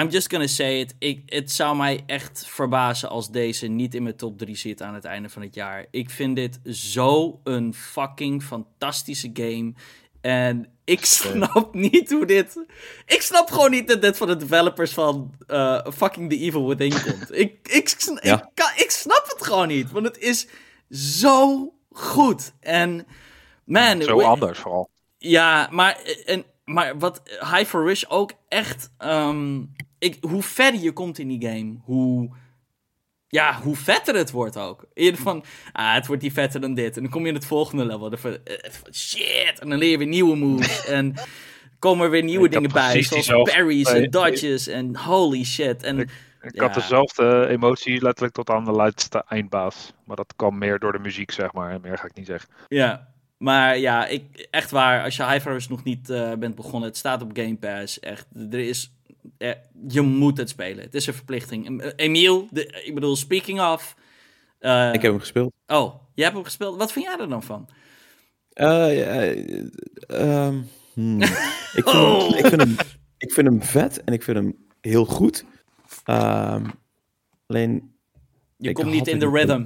I'm 0.00 0.08
just 0.08 0.30
gonna 0.30 0.46
say 0.46 0.80
it. 0.80 0.94
Ik, 0.98 1.22
het 1.26 1.52
zou 1.52 1.76
mij 1.76 2.02
echt 2.06 2.46
verbazen 2.46 3.08
als 3.08 3.30
deze 3.30 3.66
niet 3.66 3.94
in 3.94 4.02
mijn 4.02 4.16
top 4.16 4.38
3 4.38 4.56
zit 4.56 4.82
aan 4.82 4.94
het 4.94 5.04
einde 5.04 5.28
van 5.28 5.42
het 5.42 5.54
jaar. 5.54 5.86
Ik 5.90 6.10
vind 6.10 6.36
dit 6.36 6.60
zo 6.64 7.40
een 7.44 7.74
fucking 7.74 8.42
fantastische 8.42 9.30
game. 9.32 9.72
En 10.20 10.68
ik 10.84 11.04
snap 11.04 11.74
niet 11.74 12.10
hoe 12.10 12.26
dit. 12.26 12.64
Ik 13.06 13.22
snap 13.22 13.50
gewoon 13.50 13.70
niet 13.70 13.88
dat 13.88 14.02
dit 14.02 14.16
van 14.16 14.26
de 14.26 14.36
developers 14.36 14.92
van 14.92 15.34
uh, 15.46 15.86
fucking 15.96 16.30
The 16.30 16.38
Evil 16.38 16.68
Within 16.68 17.02
komt. 17.02 17.28
ik, 17.30 17.58
ik, 17.62 17.90
ik, 18.20 18.52
ik, 18.76 18.90
snap 18.90 19.24
het 19.26 19.46
gewoon 19.46 19.68
niet. 19.68 19.90
Want 19.90 20.06
het 20.06 20.18
is 20.18 20.46
zo 20.90 21.72
goed. 21.90 22.52
En 22.60 23.06
man. 23.64 24.02
Zo 24.02 24.20
anders 24.20 24.58
vooral. 24.58 24.90
Ja, 25.18 25.68
maar, 25.70 25.98
en, 26.24 26.44
maar 26.64 26.98
wat 26.98 27.22
High 27.24 27.64
for 27.64 27.84
Rush 27.84 28.04
ook 28.08 28.32
echt. 28.48 28.90
Um, 28.98 29.72
ik, 30.04 30.16
hoe 30.20 30.42
verder 30.42 30.80
je 30.80 30.92
komt 30.92 31.18
in 31.18 31.28
die 31.28 31.48
game, 31.48 31.76
hoe 31.82 32.30
ja, 33.28 33.60
hoe 33.62 33.76
vetter 33.76 34.14
het 34.14 34.30
wordt 34.30 34.56
ook. 34.56 34.84
Eerder 34.94 35.20
van, 35.20 35.44
ah, 35.72 35.94
het 35.94 36.06
wordt 36.06 36.22
die 36.22 36.32
vetter 36.32 36.60
dan 36.60 36.74
dit. 36.74 36.96
En 36.96 37.02
dan 37.02 37.10
kom 37.10 37.22
je 37.22 37.28
in 37.28 37.34
het 37.34 37.46
volgende 37.46 37.84
level. 37.84 38.10
Dan 38.10 38.18
van, 38.18 38.36
eh, 38.44 38.70
shit. 38.92 39.58
En 39.58 39.68
dan 39.68 39.78
leer 39.78 39.90
je 39.90 39.98
weer 39.98 40.06
nieuwe 40.06 40.36
moves. 40.36 40.86
en 40.98 41.14
komen 41.78 42.04
er 42.04 42.10
weer 42.10 42.22
nieuwe 42.22 42.48
dingen 42.48 42.72
bij. 42.72 43.02
Zoals 43.02 43.50
parries 43.52 43.92
en 43.92 44.10
dodges. 44.10 44.66
En 44.66 44.96
holy 44.96 45.44
shit. 45.44 45.82
En, 45.82 45.98
ik, 45.98 46.10
ik 46.40 46.60
had 46.60 46.74
dezelfde 46.74 47.46
emotie 47.48 48.02
letterlijk 48.02 48.34
tot 48.34 48.50
aan 48.50 48.64
de 48.64 48.72
laatste 48.72 49.24
eindbaas. 49.28 49.92
Maar 50.04 50.16
dat 50.16 50.32
kwam 50.36 50.58
meer 50.58 50.78
door 50.78 50.92
de 50.92 50.98
muziek, 50.98 51.30
zeg 51.30 51.52
maar. 51.52 51.70
En 51.70 51.80
meer 51.80 51.98
ga 51.98 52.04
ik 52.04 52.14
niet 52.14 52.26
zeggen. 52.26 52.48
Ja, 52.68 53.08
maar 53.38 53.78
ja, 53.78 54.06
ik, 54.06 54.48
echt 54.50 54.70
waar. 54.70 55.04
Als 55.04 55.16
je 55.16 55.26
High 55.26 55.68
nog 55.68 55.84
niet 55.84 56.10
uh, 56.10 56.32
bent 56.32 56.54
begonnen. 56.54 56.88
Het 56.88 56.98
staat 56.98 57.22
op 57.22 57.30
Game 57.32 57.56
Pass. 57.56 58.00
Echt, 58.00 58.26
er 58.50 58.58
is 58.58 58.92
eh, 59.38 59.50
je 59.88 60.00
moet 60.00 60.38
het 60.38 60.48
spelen. 60.48 60.84
Het 60.84 60.94
is 60.94 61.06
een 61.06 61.14
verplichting. 61.14 61.82
Eh, 61.82 61.90
Emiel, 61.96 62.48
de, 62.50 62.82
ik 62.84 62.94
bedoel, 62.94 63.16
speaking 63.16 63.60
of. 63.60 63.96
Uh, 64.60 64.92
ik 64.92 65.02
heb 65.02 65.10
hem 65.10 65.20
gespeeld. 65.20 65.52
Oh, 65.66 65.94
jij 66.14 66.24
hebt 66.24 66.36
hem 66.36 66.44
gespeeld. 66.44 66.78
Wat 66.78 66.92
vind 66.92 67.04
jij 67.04 67.18
er 67.18 67.28
dan 67.28 67.42
van? 67.42 67.68
Uh, 68.54 68.86
hmm. 70.92 71.22
ik, 71.80 71.88
vind 71.88 71.92
hem, 71.92 72.36
ik, 72.36 72.46
vind 72.46 72.60
hem, 72.60 72.76
ik 73.18 73.32
vind 73.32 73.46
hem 73.46 73.62
vet 73.62 74.04
en 74.04 74.12
ik 74.12 74.22
vind 74.22 74.36
hem 74.36 74.66
heel 74.80 75.04
goed. 75.04 75.44
Um, 76.10 76.70
alleen. 77.46 77.92
Je 78.56 78.72
komt 78.72 78.90
niet 78.90 79.08
in 79.08 79.18
de 79.18 79.30
rhythm. 79.30 79.64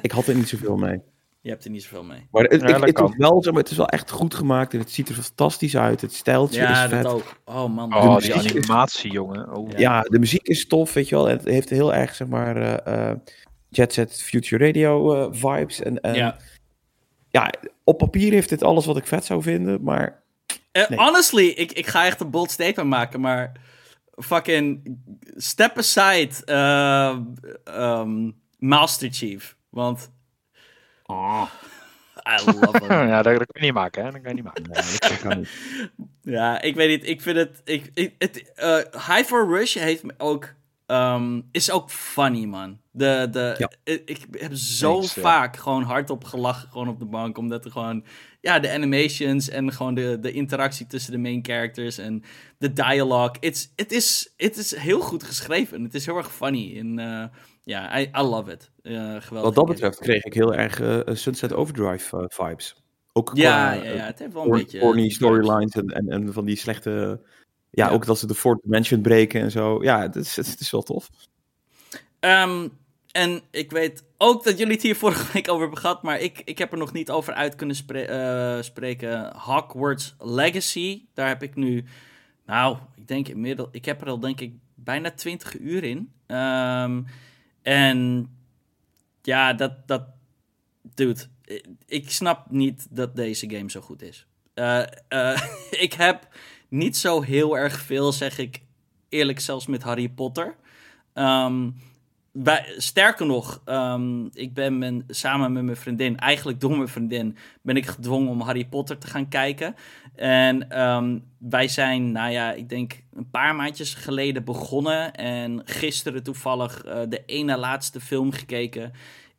ik 0.00 0.10
had 0.10 0.26
er 0.26 0.34
niet 0.34 0.48
zoveel 0.48 0.76
mee. 0.76 1.00
Je 1.44 1.50
hebt 1.50 1.64
er 1.64 1.70
niet 1.70 1.82
zoveel 1.82 2.04
mee. 2.04 2.26
Maar 2.30 2.42
het, 2.42 2.60
ja, 2.60 2.80
het, 2.80 3.00
is 3.00 3.16
wel, 3.16 3.42
het 3.54 3.70
is 3.70 3.76
wel 3.76 3.88
echt 3.88 4.10
goed 4.10 4.34
gemaakt 4.34 4.72
en 4.72 4.78
het 4.78 4.90
ziet 4.90 5.08
er 5.08 5.14
fantastisch 5.14 5.76
uit. 5.76 6.00
Het 6.00 6.14
steltje 6.14 6.60
ja, 6.60 6.84
is 6.84 6.90
vet. 6.90 7.02
dat 7.02 7.12
ook. 7.12 7.40
Oh 7.44 7.74
man. 7.74 7.94
Oh, 7.94 8.18
die 8.18 8.34
animatie, 8.34 9.10
jongen. 9.10 9.56
Oh. 9.56 9.70
Ja, 9.76 10.00
de 10.00 10.18
muziek 10.18 10.46
is 10.46 10.66
tof, 10.66 10.92
weet 10.92 11.08
je 11.08 11.14
wel. 11.14 11.26
Het 11.26 11.44
heeft 11.44 11.70
heel 11.70 11.94
erg, 11.94 12.14
zeg 12.14 12.28
maar, 12.28 12.86
uh, 12.88 13.12
Jet 13.68 13.92
Set 13.92 14.22
Future 14.22 14.66
Radio 14.66 15.14
uh, 15.14 15.26
vibes. 15.30 15.82
En, 15.82 16.00
en 16.00 16.14
ja. 16.14 16.36
ja, 17.28 17.52
op 17.84 17.98
papier 17.98 18.32
heeft 18.32 18.48
dit 18.48 18.62
alles 18.62 18.86
wat 18.86 18.96
ik 18.96 19.06
vet 19.06 19.24
zou 19.24 19.42
vinden, 19.42 19.82
maar... 19.82 20.22
Uh, 20.72 20.98
honestly, 20.98 21.46
ik, 21.46 21.72
ik 21.72 21.86
ga 21.86 22.04
echt 22.04 22.20
een 22.20 22.30
bold 22.30 22.50
statement 22.50 22.88
maken, 22.88 23.20
maar... 23.20 23.52
Fucking 24.16 24.98
step 25.36 25.78
aside 25.78 26.30
um, 27.64 28.34
Master 28.58 29.08
Chief. 29.12 29.56
Want 29.70 30.10
Oh. 31.06 31.46
I 32.26 32.44
love 32.44 32.76
it. 32.84 32.88
ja, 32.88 33.22
dat, 33.22 33.36
kan 33.36 33.46
je 33.52 33.60
niet 33.60 33.72
maken, 33.72 34.04
hè? 34.04 34.10
Dat 34.10 34.20
kan 34.20 34.36
je 34.36 34.42
niet 34.42 34.44
maken. 34.44 34.64
Nee, 35.28 35.36
niet. 35.36 35.48
ja, 36.36 36.60
ik 36.60 36.74
weet 36.74 36.88
niet. 36.88 37.08
Ik 37.08 37.20
vind 37.20 37.36
het... 37.36 37.60
Ik, 37.64 37.90
ik 37.94 38.14
het 38.18 38.52
uh, 38.56 38.76
High 39.06 39.24
for 39.24 39.48
Rush 39.48 39.74
heeft 39.74 40.02
me 40.02 40.14
ook... 40.18 40.54
Um, 40.86 41.48
is 41.52 41.70
ook 41.70 41.90
funny, 41.90 42.44
man. 42.44 42.80
De, 42.90 43.28
de, 43.30 43.54
ja. 43.58 43.70
ik, 44.04 44.26
heb 44.30 44.54
zo 44.54 45.02
vaak 45.02 45.56
gewoon 45.56 45.82
hardop 45.82 46.24
gelachen 46.24 46.68
gewoon 46.68 46.88
op 46.88 46.98
de 46.98 47.04
bank. 47.04 47.38
Omdat 47.38 47.64
er 47.64 47.70
gewoon... 47.70 48.04
Ja, 48.40 48.58
de 48.58 48.72
animations 48.72 49.48
en 49.48 49.72
gewoon 49.72 49.94
de, 49.94 50.18
de 50.20 50.32
interactie 50.32 50.86
tussen 50.86 51.12
de 51.12 51.18
main 51.18 51.44
characters 51.44 51.98
en 51.98 52.24
de 52.58 52.72
dialogue. 52.72 53.36
Het 53.76 53.92
is, 53.92 54.32
is 54.36 54.76
heel 54.76 55.00
goed 55.00 55.22
geschreven. 55.22 55.82
Het 55.82 55.94
is 55.94 56.06
heel 56.06 56.16
erg 56.16 56.32
funny. 56.32 56.78
En... 56.78 56.98
Uh, 56.98 57.24
ja, 57.64 57.98
I, 57.98 58.10
I 58.16 58.20
love 58.20 58.52
it. 58.52 58.70
Geweldig. 58.84 59.30
Wat 59.30 59.54
dat 59.54 59.66
betreft 59.66 59.98
kreeg 59.98 60.24
ik 60.24 60.34
heel 60.34 60.54
erg 60.54 60.80
uh, 60.80 61.00
Sunset 61.06 61.52
Overdrive 61.52 62.16
uh, 62.16 62.24
vibes. 62.28 62.82
Ook 63.12 63.30
ja, 63.34 63.72
ja, 63.72 63.82
ja, 63.82 64.04
het 64.04 64.18
heeft 64.18 64.32
wel 64.32 64.44
een 64.44 64.50
beetje... 64.50 64.78
Corny 64.78 65.10
storylines 65.10 65.74
en, 65.74 65.86
en, 65.86 66.08
en 66.08 66.32
van 66.32 66.44
die 66.44 66.56
slechte... 66.56 67.20
Ja, 67.70 67.88
ook 67.88 68.06
dat 68.06 68.18
ze 68.18 68.26
de 68.26 68.34
fourth 68.34 68.62
dimension 68.62 69.00
breken 69.00 69.40
en 69.40 69.50
zo. 69.50 69.82
Ja, 69.82 70.00
het 70.00 70.16
is, 70.16 70.36
het 70.36 70.60
is 70.60 70.70
wel 70.70 70.82
tof. 70.82 71.10
Um, 72.20 72.72
en 73.12 73.40
ik 73.50 73.70
weet 73.70 74.04
ook 74.16 74.44
dat 74.44 74.58
jullie 74.58 74.72
het 74.72 74.82
hier 74.82 74.96
vorige 74.96 75.32
week 75.32 75.48
over 75.48 75.60
hebben 75.60 75.78
gehad, 75.78 76.02
maar 76.02 76.20
ik, 76.20 76.42
ik 76.44 76.58
heb 76.58 76.72
er 76.72 76.78
nog 76.78 76.92
niet 76.92 77.10
over 77.10 77.34
uit 77.34 77.54
kunnen 77.54 77.76
spre 77.76 78.58
spreken. 78.62 79.36
Hogwarts 79.36 80.14
Legacy, 80.18 81.04
daar 81.14 81.28
heb 81.28 81.42
ik 81.42 81.54
nu, 81.54 81.84
nou, 82.46 82.76
ik 82.96 83.08
denk 83.08 83.28
inmiddels, 83.28 83.68
ik 83.72 83.84
heb 83.84 84.00
er 84.00 84.08
al 84.08 84.20
denk 84.20 84.40
ik 84.40 84.52
bijna 84.74 85.10
20 85.10 85.58
uur 85.58 85.84
in. 85.84 86.12
Um, 86.26 87.06
en 87.62 88.28
ja, 89.26 89.52
dat, 89.52 89.88
dat. 89.88 90.02
Dude, 90.94 91.20
ik 91.86 92.10
snap 92.10 92.50
niet 92.50 92.86
dat 92.90 93.16
deze 93.16 93.50
game 93.50 93.70
zo 93.70 93.80
goed 93.80 94.02
is. 94.02 94.26
Uh, 94.54 94.82
uh, 95.08 95.42
ik 95.86 95.92
heb 95.92 96.28
niet 96.68 96.96
zo 96.96 97.20
heel 97.20 97.58
erg 97.58 97.80
veel, 97.80 98.12
zeg 98.12 98.38
ik 98.38 98.62
eerlijk, 99.08 99.40
zelfs 99.40 99.66
met 99.66 99.82
Harry 99.82 100.08
Potter. 100.08 100.56
Um, 101.14 101.76
sterker 102.76 103.26
nog, 103.26 103.62
um, 103.66 104.30
ik 104.32 104.54
ben 104.54 105.04
samen 105.08 105.52
met 105.52 105.62
mijn 105.62 105.76
vriendin, 105.76 106.18
eigenlijk 106.18 106.60
door 106.60 106.76
mijn 106.76 106.88
vriendin, 106.88 107.36
ben 107.62 107.76
ik 107.76 107.86
gedwongen 107.86 108.30
om 108.30 108.40
Harry 108.40 108.64
Potter 108.64 108.98
te 108.98 109.06
gaan 109.06 109.28
kijken. 109.28 109.74
En 110.14 110.82
um, 110.82 111.24
wij 111.38 111.68
zijn, 111.68 112.12
nou 112.12 112.30
ja, 112.30 112.52
ik 112.52 112.68
denk 112.68 113.02
een 113.12 113.30
paar 113.30 113.54
maandjes 113.54 113.94
geleden 113.94 114.44
begonnen. 114.44 115.14
En 115.14 115.62
gisteren 115.64 116.22
toevallig 116.22 116.86
uh, 116.86 117.00
de 117.08 117.22
ene 117.26 117.56
laatste 117.56 118.00
film 118.00 118.32
gekeken. 118.32 118.92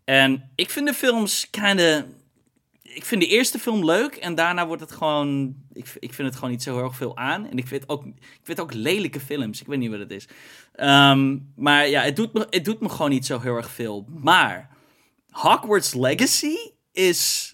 En 0.04 0.50
ik 0.56 0.70
vind 0.70 0.88
de 0.88 0.94
films 0.94 1.50
kinda 1.50 2.06
ik 2.96 3.06
vind 3.06 3.22
de 3.22 3.28
eerste 3.28 3.60
film 3.60 3.86
leuk 3.86 4.16
en 4.16 4.36
daarna 4.36 4.68
wordt 4.68 4.82
het 4.82 4.92
gewoon. 4.92 5.56
Ik, 5.74 5.96
ik 6.00 6.14
vind 6.14 6.28
het 6.28 6.36
gewoon 6.36 6.50
niet 6.50 6.64
zo 6.64 6.76
heel 6.76 6.84
erg 6.84 6.96
veel 6.96 7.18
aan. 7.18 7.50
En 7.50 7.58
ik 7.58 7.68
vind 7.68 7.90
ook, 7.90 8.06
ik 8.16 8.40
vind 8.44 8.60
ook 8.60 8.74
lelijke 8.74 9.20
films. 9.20 9.62
Ik 9.62 9.68
weet 9.68 9.80
niet 9.80 9.90
wat 9.90 10.00
het 10.00 10.12
is. 10.12 10.28
Ehm, 10.74 11.38
maar 11.56 11.88
ja, 11.88 12.02
het 12.02 12.16
doet, 12.16 12.34
me, 12.34 12.48
het 12.50 12.66
doet 12.66 12.80
me 12.80 12.90
gewoon 12.90 13.10
niet 13.10 13.26
zo 13.26 13.40
heel 13.40 13.56
erg 13.56 13.72
veel. 13.72 14.06
Maar 14.22 14.70
Hogwarts 15.30 15.94
Legacy 15.94 16.56
is. 16.92 17.54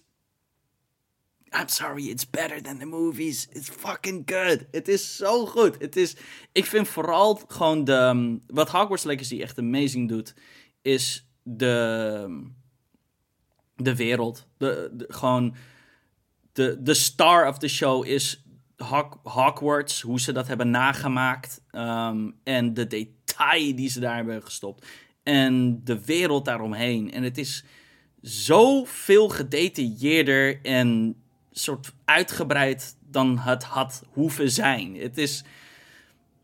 I'm 1.60 1.68
sorry, 1.68 2.10
it's 2.10 2.30
better 2.30 2.62
than 2.62 2.78
the 2.78 2.86
movies. 2.86 3.48
It's 3.52 3.70
fucking 3.70 4.24
good. 4.26 4.66
Het 4.72 4.88
is 4.88 5.16
zo 5.16 5.46
goed. 5.46 5.76
Het 5.80 5.96
is, 5.96 6.16
ik 6.52 6.66
vind 6.66 6.88
vooral 6.88 7.42
gewoon 7.48 7.84
de. 7.84 8.40
Wat 8.48 8.70
Hogwarts 8.70 9.04
Legacy 9.04 9.42
echt 9.42 9.58
amazing 9.58 10.10
doet, 10.10 10.34
is 10.82 11.28
de 11.44 12.52
de 13.84 13.96
wereld. 13.96 14.48
De, 14.58 15.06
gewoon 15.08 15.56
de, 16.54 16.78
de 16.82 16.94
star 16.94 17.48
of 17.48 17.58
the 17.58 17.68
show 17.68 18.06
is 18.06 18.44
Hogwarts, 19.24 20.02
hoe 20.02 20.20
ze 20.20 20.32
dat 20.32 20.48
hebben 20.48 20.70
nagemaakt. 20.70 21.62
Ehm, 21.72 22.30
en 22.44 22.74
de 22.74 22.88
detail 22.88 23.76
die 23.76 23.90
ze 23.90 24.00
daar 24.00 24.16
hebben 24.16 24.44
gestopt. 24.44 24.86
En 25.24 25.82
de 25.84 26.06
wereld 26.06 26.46
daaromheen. 26.46 27.12
En 27.12 27.24
het 27.24 27.38
is 27.38 27.64
zo 28.24 28.84
veel 28.84 29.30
gedetailleerder 29.30 30.62
en 30.62 31.16
soort 31.52 31.94
uitgebreid 32.06 32.98
dan 33.00 33.38
het 33.38 33.64
had 33.64 34.04
hoeven 34.10 34.52
zijn. 34.52 34.96
Het 34.96 35.18
is 35.18 35.44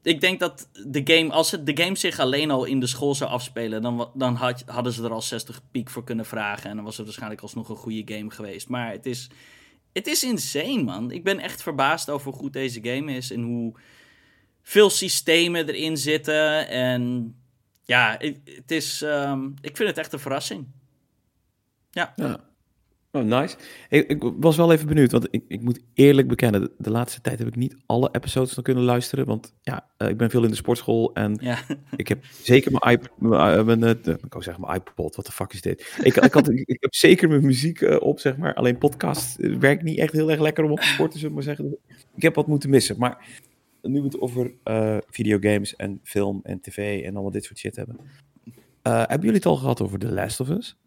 ik 0.08 0.22
denk 0.22 0.40
dat 0.40 0.70
de 0.86 1.02
game, 1.04 1.32
als 1.32 1.52
het, 1.52 1.66
de 1.66 1.84
game 1.84 1.96
zich 1.96 2.20
alleen 2.20 2.52
al 2.52 2.66
in 2.66 2.80
de 2.80 2.88
school 2.88 3.16
zou 3.16 3.30
afspelen, 3.30 3.82
dan, 3.82 4.12
dan 4.14 4.36
had, 4.36 4.64
hadden 4.66 4.94
ze 4.94 5.04
er 5.04 5.12
al 5.12 5.22
60 5.22 5.62
piek 5.72 5.90
voor 5.90 6.04
kunnen 6.04 6.26
vragen. 6.26 6.70
En 6.70 6.76
dan 6.76 6.86
was 6.86 6.98
het 6.98 7.06
waarschijnlijk 7.06 7.42
alsnog 7.42 7.70
een 7.70 7.76
goede 7.76 8.16
game 8.16 8.32
geweest. 8.32 8.70
Maar 8.70 8.92
het 8.92 9.06
is, 9.06 9.30
het 9.94 10.08
is 10.08 10.24
insane, 10.24 10.84
man. 10.84 11.12
Ik 11.12 11.24
ben 11.24 11.40
echt 11.40 11.62
verbaasd 11.62 12.10
over 12.10 12.32
hoe 12.32 12.40
goed 12.40 12.54
deze 12.54 12.80
game 12.84 13.12
is 13.12 13.32
en 13.32 13.42
hoe 13.42 13.74
veel 14.62 14.90
systemen 14.90 15.68
erin 15.68 15.98
zitten. 15.98 16.68
En 16.68 17.36
ja, 17.86 18.18
het 18.44 18.72
is, 18.72 19.02
um, 19.02 19.54
ik 19.62 19.78
vind 19.78 19.90
het 19.90 19.98
echt 19.98 20.14
een 20.14 20.20
verrassing. 20.20 20.68
Ja. 21.92 22.14
Oh, 23.18 23.24
nice. 23.24 23.56
Ik, 23.90 24.08
ik, 24.08 24.32
was 24.40 24.58
wel 24.58 24.72
even 24.72 24.88
benieuwd, 24.88 25.12
want 25.12 25.28
ik, 25.32 25.44
ik 25.48 25.62
moet 25.62 25.80
eerlijk 25.94 26.28
bekennen, 26.28 26.70
de, 26.78 26.90
laatste 26.90 27.22
tijd 27.22 27.40
heb 27.40 27.48
ik 27.48 27.56
niet 27.56 27.76
alle 27.86 28.10
episodes 28.12 28.56
nog 28.56 28.66
kunnen 28.66 28.84
luisteren, 28.84 29.26
want 29.26 29.54
ja, 29.62 29.88
uh, 29.98 30.10
ik 30.10 30.18
ben 30.18 30.30
veel 30.30 30.44
in 30.44 30.50
de 30.50 30.56
sportschool 30.56 31.14
en 31.14 31.38
ja. 31.42 31.60
ik 31.96 32.08
heb 32.08 32.26
zeker 32.26 32.72
mijn 32.72 32.94
iPod, 32.94 33.10
mijn, 33.18 33.66
mijn, 33.66 33.84
uh, 33.84 33.90
ik 33.90 34.26
wou 34.30 34.44
zeggen 34.44 34.64
mijn 34.64 34.76
iPod, 34.76 35.16
wat 35.16 35.26
de 35.26 35.32
fuck 35.32 35.54
is 35.54 35.62
dit? 35.62 35.98
Ik, 36.04 36.16
ik, 36.16 36.34
had, 36.34 36.50
ik, 36.50 36.78
heb 36.80 36.96
zeker 36.96 37.30
mijn 37.30 37.46
muziek 37.46 37.82
uh, 37.82 37.96
op, 38.00 38.20
zeg 38.20 38.38
maar, 38.38 38.54
alleen 38.54 38.78
podcast 38.78 39.36
werkt 39.60 39.84
niet 39.84 39.98
echt 39.98 40.14
heel 40.14 40.32
erg 40.32 40.40
lekker 40.40 40.64
om 40.64 40.72
op 40.72 40.80
te 40.80 40.88
sporten, 40.88 41.20
zullen 41.20 41.36
we 41.38 41.44
maar 41.44 41.56
zeggen. 41.56 41.78
Ik 42.16 42.22
heb 42.22 42.36
wat 42.36 42.48
moeten 42.48 42.70
missen, 42.70 42.98
maar 42.98 43.26
nu 43.82 44.00
we 44.00 44.06
het 44.06 44.22
over 44.22 44.54
videogames 45.10 45.76
en 45.76 46.00
film 46.04 46.40
en 46.44 46.62
tv 46.62 47.04
en 47.04 47.14
allemaal 47.14 47.32
dit 47.32 47.44
soort 47.44 47.60
shit 47.60 47.76
hebben. 47.76 47.98
hebben 48.82 49.20
jullie 49.20 49.36
het 49.36 49.46
al 49.46 49.56
gehad 49.56 49.82
over 49.82 50.00
The 50.00 50.12
Last 50.12 50.40
of 50.40 50.50
Us? 50.50 50.78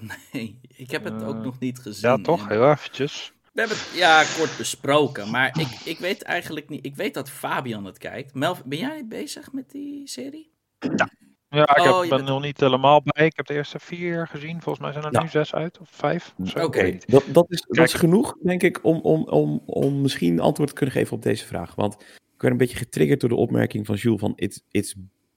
Nee, 0.32 0.60
ik 0.76 0.90
heb 0.90 1.04
het 1.04 1.22
ook 1.22 1.42
nog 1.42 1.58
niet 1.58 1.78
gezien. 1.78 2.10
Ja, 2.10 2.18
toch? 2.18 2.48
Heel 2.48 2.70
eventjes. 2.70 3.32
We 3.52 3.60
hebben 3.60 3.78
het 3.78 3.90
ja, 3.94 4.24
kort 4.38 4.56
besproken, 4.56 5.30
maar 5.30 5.58
ik, 5.58 5.68
ik 5.84 5.98
weet 5.98 6.22
eigenlijk 6.22 6.68
niet. 6.68 6.86
Ik 6.86 6.96
weet 6.96 7.14
dat 7.14 7.30
Fabian 7.30 7.84
het 7.84 7.98
kijkt. 7.98 8.34
Mel, 8.34 8.56
ben 8.64 8.78
jij 8.78 9.06
bezig 9.06 9.52
met 9.52 9.70
die 9.70 10.08
serie? 10.08 10.50
Ja. 10.78 11.08
Ja, 11.54 11.76
ik 11.76 11.84
oh, 11.84 12.00
heb, 12.00 12.08
ben 12.08 12.18
bent... 12.18 12.28
nog 12.28 12.42
niet 12.42 12.60
helemaal 12.60 13.02
bij. 13.02 13.26
Ik 13.26 13.36
heb 13.36 13.46
de 13.46 13.54
eerste 13.54 13.78
vier 13.78 14.28
gezien. 14.28 14.62
Volgens 14.62 14.84
mij 14.84 14.92
zijn 14.92 15.04
er 15.04 15.12
ja. 15.12 15.22
nu 15.22 15.28
zes 15.28 15.54
uit, 15.54 15.78
of 15.78 15.88
vijf. 15.90 16.34
Oké, 16.38 16.62
okay. 16.62 17.00
dat, 17.06 17.24
dat, 17.32 17.46
is, 17.48 17.64
dat 17.68 17.84
is 17.84 17.94
genoeg, 17.94 18.36
denk 18.42 18.62
ik, 18.62 18.84
om, 18.84 19.00
om, 19.00 19.28
om, 19.28 19.62
om 19.66 20.00
misschien 20.00 20.40
antwoord 20.40 20.68
te 20.68 20.74
kunnen 20.74 20.94
geven 20.94 21.16
op 21.16 21.22
deze 21.22 21.46
vraag. 21.46 21.74
Want 21.74 21.94
ik 22.34 22.40
werd 22.40 22.52
een 22.52 22.58
beetje 22.58 22.76
getriggerd 22.76 23.20
door 23.20 23.28
de 23.28 23.34
opmerking 23.34 23.86
van 23.86 23.94
Jules 23.94 24.20
van 24.20 24.32
it's, 24.36 24.60
it's 24.70 24.94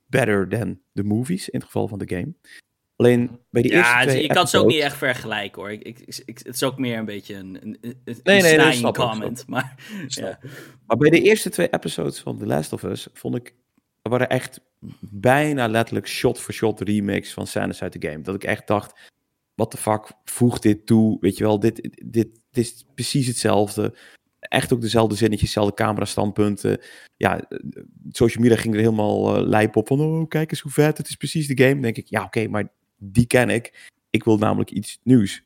better 0.07 0.47
than 0.49 0.79
the 0.93 1.03
movies, 1.03 1.49
in 1.49 1.59
het 1.59 1.65
geval 1.65 1.87
van 1.87 1.99
de 1.99 2.15
game. 2.15 2.33
Alleen 2.97 3.39
bij 3.49 3.61
die 3.61 3.71
ja, 3.71 4.03
eerste 4.03 4.21
je 4.21 4.27
kan 4.27 4.47
ze 4.47 4.57
ook 4.57 4.67
niet 4.67 4.79
echt 4.79 4.97
vergelijken 4.97 5.61
hoor. 5.61 5.71
Ik, 5.71 5.83
ik, 5.83 6.21
ik, 6.25 6.37
het 6.37 6.55
is 6.55 6.63
ook 6.63 6.77
meer 6.77 6.97
een 6.97 7.05
beetje 7.05 7.35
een, 7.35 7.57
een, 7.61 7.77
een 7.81 8.19
nee, 8.23 8.41
nee, 8.41 8.57
nee, 8.57 8.91
comment. 8.91 9.47
Maar, 9.47 9.75
ja. 10.07 10.39
maar 10.87 10.97
bij 10.97 11.09
de 11.09 11.21
eerste 11.21 11.49
twee 11.49 11.69
episodes 11.69 12.19
van 12.19 12.37
The 12.37 12.45
Last 12.45 12.73
of 12.73 12.83
Us 12.83 13.07
vond 13.13 13.35
ik... 13.35 13.55
Er 14.01 14.09
waren 14.09 14.29
echt 14.29 14.61
bijna 14.99 15.67
letterlijk 15.67 16.07
shot-for-shot 16.07 16.81
remakes 16.81 17.33
van 17.33 17.47
scènes 17.47 17.81
uit 17.81 18.01
de 18.01 18.07
game. 18.09 18.21
Dat 18.21 18.35
ik 18.35 18.43
echt 18.43 18.67
dacht, 18.67 18.99
what 19.55 19.71
the 19.71 19.77
fuck, 19.77 20.11
voeg 20.23 20.59
dit 20.59 20.85
toe. 20.85 21.17
Weet 21.19 21.37
je 21.37 21.43
wel, 21.43 21.59
dit, 21.59 21.89
dit, 22.05 22.39
dit 22.51 22.65
is 22.65 22.85
precies 22.95 23.27
hetzelfde. 23.27 23.97
Echt 24.39 24.73
ook 24.73 24.81
dezelfde 24.81 25.15
zinnetjes, 25.15 25.47
dezelfde 25.47 25.75
camera-standpunten. 25.75 26.81
Ja, 27.17 27.47
social 28.09 28.43
media 28.43 28.57
ging 28.57 28.73
er 28.73 28.79
helemaal 28.79 29.37
uh, 29.37 29.47
lijp 29.47 29.75
op 29.75 29.87
van... 29.87 29.99
Oh, 29.99 30.27
kijk 30.27 30.51
eens 30.51 30.61
hoe 30.61 30.71
vet, 30.71 30.97
het 30.97 31.07
is 31.07 31.15
precies 31.15 31.47
de 31.47 31.57
game. 31.57 31.73
Dan 31.73 31.81
denk 31.81 31.97
ik, 31.97 32.07
ja 32.07 32.23
oké, 32.23 32.47
maar 32.47 32.75
die 32.97 33.27
ken 33.27 33.49
ik. 33.49 33.91
Ik 34.09 34.23
wil 34.23 34.37
namelijk 34.37 34.71
iets 34.71 34.99
nieuws. 35.03 35.43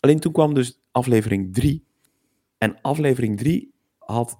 Alleen 0.00 0.20
toen 0.20 0.32
kwam 0.32 0.54
dus 0.54 0.80
aflevering 0.90 1.54
3. 1.54 1.84
En 2.58 2.80
aflevering 2.80 3.38
3 3.38 3.72
had, 3.98 4.38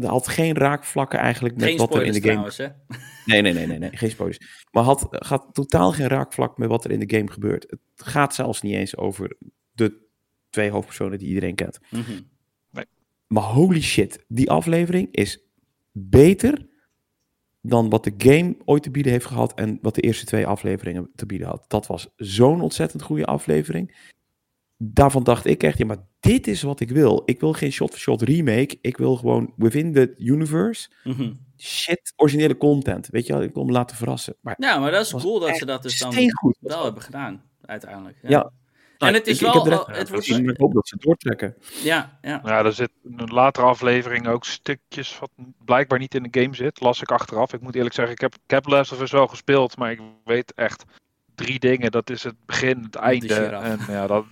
had 0.00 0.28
geen 0.28 0.56
raakvlakken 0.56 1.18
eigenlijk 1.18 1.56
met 1.56 1.76
wat 1.76 1.94
er 1.94 2.02
in 2.02 2.12
de 2.12 2.20
game... 2.20 2.30
Trouwens, 2.30 2.56
hè? 2.56 2.68
Nee, 3.24 3.42
nee, 3.42 3.52
nee, 3.52 3.66
nee, 3.66 3.78
nee, 3.78 3.96
geen 3.96 4.10
spoilers. 4.10 4.66
Maar 4.70 4.82
had, 4.82 5.06
gaat 5.10 5.54
totaal 5.54 5.92
geen 5.92 6.08
raakvlak 6.08 6.58
met 6.58 6.68
wat 6.68 6.84
er 6.84 6.90
in 6.90 7.00
de 7.00 7.16
game 7.16 7.30
gebeurt. 7.30 7.70
Het 7.70 7.80
gaat 7.94 8.34
zelfs 8.34 8.62
niet 8.62 8.74
eens 8.74 8.96
over 8.96 9.36
de 9.72 10.06
twee 10.50 10.70
hoofdpersonen 10.70 11.18
die 11.18 11.28
iedereen 11.28 11.54
kent. 11.54 11.78
Mm 11.90 12.02
-hmm. 12.02 12.28
nee. 12.70 12.84
Maar 13.26 13.42
holy 13.42 13.80
shit, 13.80 14.24
die 14.28 14.50
aflevering 14.50 15.08
is 15.10 15.42
beter 15.92 16.66
dan 17.68 17.88
wat 17.88 18.04
de 18.04 18.14
game 18.18 18.56
ooit 18.64 18.82
te 18.82 18.90
bieden 18.90 19.12
heeft 19.12 19.26
gehad 19.26 19.54
en 19.54 19.78
wat 19.82 19.94
de 19.94 20.00
eerste 20.00 20.24
twee 20.24 20.46
afleveringen 20.46 21.10
te 21.14 21.26
bieden 21.26 21.46
had. 21.46 21.64
Dat 21.68 21.86
was 21.86 22.08
zo'n 22.16 22.60
ontzettend 22.60 23.02
goede 23.02 23.24
aflevering. 23.24 23.96
Daarvan 24.76 25.22
dacht 25.22 25.44
ik 25.44 25.62
echt, 25.62 25.78
ja, 25.78 25.86
maar 25.86 26.06
dit 26.20 26.46
is 26.46 26.62
wat 26.62 26.80
ik 26.80 26.90
wil. 26.90 27.22
Ik 27.24 27.40
wil 27.40 27.52
geen 27.52 27.72
shot-for-shot 27.72 28.22
remake. 28.22 28.78
Ik 28.80 28.96
wil 28.96 29.16
gewoon 29.16 29.52
within 29.56 29.92
the 29.92 30.14
universe 30.18 30.90
mm 31.04 31.12
-hmm. 31.12 31.38
shit, 31.56 32.12
originele 32.16 32.56
content. 32.56 33.08
Weet 33.08 33.26
je 33.26 33.32
wel, 33.32 33.42
ik 33.42 33.54
wil 33.54 33.64
me 33.64 33.72
laten 33.72 33.96
verrassen. 33.96 34.36
Maar 34.40 34.54
ja, 34.58 34.78
maar 34.78 34.90
dat 34.90 35.04
is 35.06 35.12
cool 35.12 35.38
dat 35.38 35.56
ze 35.56 35.66
dat 35.66 35.82
dus 35.82 35.98
dan 35.98 36.14
wel 36.60 36.84
hebben 36.84 37.02
gedaan, 37.02 37.42
uiteindelijk. 37.60 38.18
Ja. 38.22 38.28
ja. 38.28 38.52
En 38.98 39.14
het 39.14 39.26
is 39.26 39.42
ik, 39.42 39.52
wel. 39.52 39.66
Ik, 39.66 39.96
het 39.96 40.08
wordt... 40.08 40.28
ik 40.28 40.56
hoop 40.56 40.74
dat 40.74 40.88
ze 40.88 40.96
doortrekken. 40.98 41.56
Ja, 41.82 42.18
ja. 42.22 42.40
ja, 42.44 42.64
er 42.64 42.72
zit 42.72 42.90
een 43.16 43.32
latere 43.32 43.66
aflevering 43.66 44.28
ook 44.28 44.44
stukjes 44.44 45.18
wat 45.18 45.30
blijkbaar 45.64 45.98
niet 45.98 46.14
in 46.14 46.22
de 46.22 46.40
game 46.40 46.54
zit. 46.54 46.80
Las 46.80 47.02
ik 47.02 47.10
achteraf. 47.10 47.52
Ik 47.52 47.60
moet 47.60 47.74
eerlijk 47.74 47.94
zeggen, 47.94 48.14
ik 48.14 48.20
heb, 48.20 48.34
ik 48.34 48.50
heb 48.50 48.66
Last 48.66 48.92
of 48.92 49.00
Us 49.00 49.10
wel 49.10 49.26
gespeeld, 49.26 49.76
maar 49.76 49.90
ik 49.90 50.00
weet 50.24 50.54
echt 50.54 50.84
drie 51.34 51.58
dingen. 51.58 51.90
Dat 51.90 52.10
is 52.10 52.24
het 52.24 52.34
begin, 52.46 52.82
het 52.82 52.94
einde. 52.94 53.34
En 53.34 53.78
ja, 53.88 54.06
dat, 54.06 54.24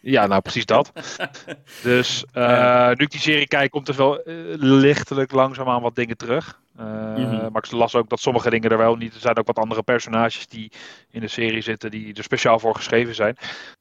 ja, 0.00 0.26
nou 0.26 0.40
precies 0.40 0.66
dat. 0.66 0.92
dus 1.82 2.24
uh, 2.34 2.88
nu 2.88 3.04
ik 3.04 3.10
die 3.10 3.20
serie 3.20 3.48
kijk, 3.48 3.70
komt 3.70 3.88
er 3.88 3.96
wel 3.96 4.28
uh, 4.28 4.54
lichtelijk 4.56 5.32
langzaamaan 5.32 5.82
wat 5.82 5.94
dingen 5.94 6.16
terug. 6.16 6.62
Uh, 6.80 6.86
mm-hmm. 6.86 7.52
Maar 7.52 7.64
ik 7.64 7.70
las 7.70 7.94
ook 7.94 8.08
dat 8.08 8.20
sommige 8.20 8.50
dingen 8.50 8.70
er 8.70 8.78
wel 8.78 8.96
niet. 8.96 9.14
Er 9.14 9.20
zijn 9.20 9.36
ook 9.36 9.46
wat 9.46 9.58
andere 9.58 9.82
personages 9.82 10.46
die 10.46 10.72
in 11.10 11.20
de 11.20 11.28
serie 11.28 11.60
zitten, 11.60 11.90
die 11.90 12.14
er 12.14 12.22
speciaal 12.22 12.58
voor 12.58 12.74
geschreven 12.74 13.14
zijn. 13.14 13.36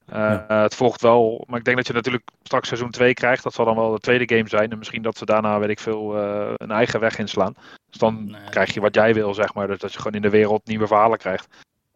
Ja. 0.08 0.46
het 0.48 0.76
volgt 0.76 1.02
wel, 1.02 1.44
maar 1.48 1.60
ik 1.60 1.66
denk 1.66 1.78
dat 1.78 1.88
je 1.88 1.94
natuurlijk 1.94 2.24
straks 2.44 2.68
seizoen 2.68 2.92
2 2.92 3.14
krijgt. 3.14 3.44
Dat 3.44 3.54
zal 3.54 3.66
dan 3.66 3.76
wel 3.76 3.92
de 3.92 4.00
tweede 4.00 4.36
game 4.36 4.50
zijn. 4.50 4.72
En 4.72 4.78
misschien 4.78 5.02
dat 5.02 5.18
ze 5.18 5.26
daarna, 5.26 5.60
weet 5.60 5.70
ik 5.70 5.80
veel, 5.80 6.18
een 6.58 6.72
eigen 6.72 7.00
weg 7.00 7.18
inslaan. 7.18 7.56
Dus 7.90 8.00
dan 8.00 8.26
nee. 8.26 8.42
krijg 8.50 8.74
je 8.74 8.82
wat 8.82 8.96
jij 8.96 9.14
wil, 9.14 9.34
zeg 9.34 9.54
maar. 9.54 9.68
Dus 9.68 9.80
dat 9.80 9.92
je 9.92 9.98
gewoon 9.98 10.16
in 10.16 10.22
de 10.22 10.30
wereld 10.30 10.68
nieuwe 10.68 10.88
verhalen 10.88 11.18
krijgt. 11.18 11.48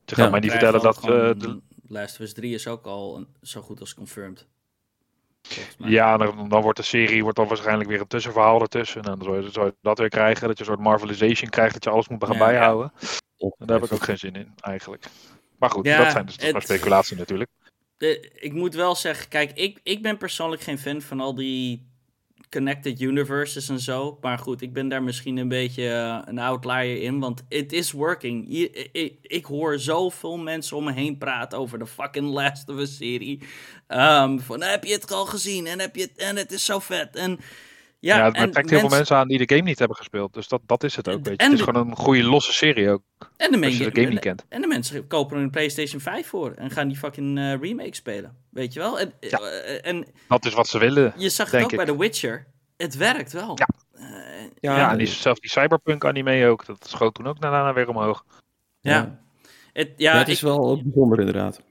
Je 0.05 0.15
gaat 0.15 0.25
ja, 0.25 0.31
mij 0.31 0.39
niet 0.39 0.51
vertellen 0.51 0.81
dat. 0.81 1.01
de, 1.01 1.59
Last 1.87 2.15
of 2.15 2.19
Us 2.19 2.33
3 2.33 2.53
is 2.53 2.67
ook 2.67 2.85
al 2.85 3.17
een, 3.17 3.27
zo 3.41 3.61
goed 3.61 3.79
als 3.79 3.93
confirmed. 3.93 4.47
Ja, 5.77 6.17
dan, 6.17 6.49
dan, 6.49 6.61
wordt 6.61 6.77
de 6.77 6.83
serie 6.83 7.21
wordt 7.21 7.37
dan 7.37 7.47
waarschijnlijk 7.47 7.89
weer 7.89 7.99
een 7.99 8.07
tussenverhaal 8.07 8.61
ertussen. 8.61 9.01
En 9.01 9.19
dan 9.19 9.51
zou 9.51 9.65
je, 9.65 9.75
dat 9.81 9.97
weer 9.97 10.09
krijgen, 10.09 10.47
dat 10.47 10.57
je 10.57 10.63
een 10.63 10.69
soort 10.69 10.83
marvelization 10.83 11.49
krijgt, 11.49 11.73
dat 11.73 11.83
je 11.83 11.89
alles 11.89 12.07
moet 12.07 12.23
gaan 12.23 12.37
ja, 12.37 12.45
bijhouden. 12.45 12.91
Ja. 12.99 13.07
En 13.57 13.67
daar 13.67 13.79
heb 13.79 13.85
ik 13.85 13.93
ook 13.93 14.03
geen 14.03 14.17
zin 14.17 14.35
in, 14.35 14.53
eigenlijk. 14.55 15.05
Maar 15.59 15.69
goed, 15.69 15.85
ja, 15.85 15.97
dat 15.97 16.11
zijn 16.11 16.25
dus 16.25 16.35
het, 16.39 16.51
maar 16.51 16.61
speculatie 16.61 17.17
natuurlijk. 17.17 17.49
De, 17.97 18.31
ik 18.39 18.53
moet 18.53 18.73
wel 18.73 18.95
zeggen, 18.95 19.27
kijk, 19.27 19.51
ik, 19.53 19.79
ik 19.83 20.01
ben 20.01 20.17
persoonlijk 20.17 20.61
geen 20.61 20.79
fan 20.79 21.01
van 21.01 21.19
al 21.19 21.35
die 21.35 21.87
connected 22.49 23.01
universes 23.01 23.69
en 23.69 23.79
zo. 23.79 24.17
Maar 24.21 24.37
goed, 24.37 24.61
ik 24.61 24.73
ben 24.73 24.87
daar 24.87 25.03
misschien 25.03 25.37
een 25.37 25.47
beetje 25.47 25.83
uh, 25.83 26.21
een 26.25 26.39
outlier 26.39 27.01
in. 27.01 27.19
Want 27.19 27.43
it 27.49 27.73
is 27.73 27.91
working. 27.91 28.49
Ik, 29.21 29.45
hoor 29.45 29.79
zoveel 29.79 30.37
mensen 30.37 30.77
om 30.77 30.83
me 30.83 30.93
heen 30.93 31.17
praten 31.17 31.59
over 31.59 31.79
de 31.79 31.87
fucking 31.87 32.29
Last 32.29 32.69
of 32.69 32.77
Us 32.77 32.95
serie. 32.95 33.41
Um, 33.87 34.39
van 34.39 34.61
heb 34.61 34.83
je 34.83 34.93
het 34.93 35.11
al 35.11 35.25
gezien? 35.25 35.67
En, 35.67 35.79
heb 35.79 35.95
je 35.95 36.01
het, 36.01 36.17
en 36.17 36.35
het 36.35 36.51
is 36.51 36.65
zo 36.65 36.79
vet. 36.79 37.15
En 37.15 37.39
ja, 37.99 38.17
ja 38.17 38.23
het 38.25 38.33
trekt 38.33 38.53
mensen... 38.53 38.69
heel 38.69 38.79
veel 38.79 38.97
mensen 38.97 39.15
aan 39.15 39.27
die 39.27 39.45
de 39.45 39.55
game 39.55 39.67
niet 39.67 39.79
hebben 39.79 39.97
gespeeld. 39.97 40.33
Dus 40.33 40.47
dat, 40.47 40.61
dat 40.65 40.83
is 40.83 40.95
het 40.95 41.09
ook. 41.09 41.25
Weet 41.25 41.41
je. 41.41 41.43
Het 41.43 41.51
is 41.51 41.59
de... 41.59 41.63
gewoon 41.63 41.89
een 41.89 41.95
goede 41.95 42.23
losse 42.23 42.53
serie 42.53 42.89
ook. 42.89 43.01
En 43.37 43.51
de, 43.51 43.65
als 43.65 43.77
je 43.77 43.91
de 43.91 44.01
game 44.01 44.13
niet 44.13 44.19
kent. 44.19 44.45
En 44.49 44.61
de 44.61 44.67
mensen 44.67 45.07
kopen 45.07 45.37
er 45.37 45.43
een 45.43 45.49
PlayStation 45.49 46.01
5 46.01 46.27
voor. 46.27 46.51
En 46.51 46.71
gaan 46.71 46.87
die 46.87 46.97
fucking 46.97 47.37
uh, 47.37 47.55
remake 47.61 47.95
spelen. 47.95 48.37
Weet 48.49 48.73
je 48.73 48.79
wel? 48.79 48.99
En, 48.99 49.13
ja, 49.19 49.39
uh, 49.41 49.85
en 49.85 50.05
dat 50.27 50.45
is 50.45 50.53
wat 50.53 50.67
ze 50.67 50.79
willen. 50.79 51.13
Je 51.17 51.29
zag 51.29 51.51
het 51.51 51.63
ook 51.63 51.71
ik. 51.71 51.77
bij 51.77 51.85
The 51.85 51.97
Witcher. 51.97 52.47
Het 52.77 52.95
werkt 52.95 53.33
wel. 53.33 53.57
Ja, 53.57 53.67
uh, 53.95 54.03
ja, 54.59 54.77
ja 54.77 54.91
en 54.91 54.97
die, 54.97 55.07
zelfs 55.07 55.39
die 55.39 55.49
Cyberpunk 55.49 56.05
anime 56.05 56.47
ook. 56.47 56.65
Dat 56.65 56.87
schoot 56.87 57.13
toen 57.13 57.27
ook 57.27 57.41
daarna 57.41 57.73
weer 57.73 57.89
omhoog. 57.89 58.25
Ja. 58.79 58.91
ja. 58.91 59.19
Het, 59.73 59.93
ja, 59.97 60.13
ja, 60.13 60.19
het 60.19 60.27
is 60.27 60.37
ik, 60.37 60.43
wel 60.43 60.81
bijzonder 60.83 61.19
inderdaad. 61.19 61.61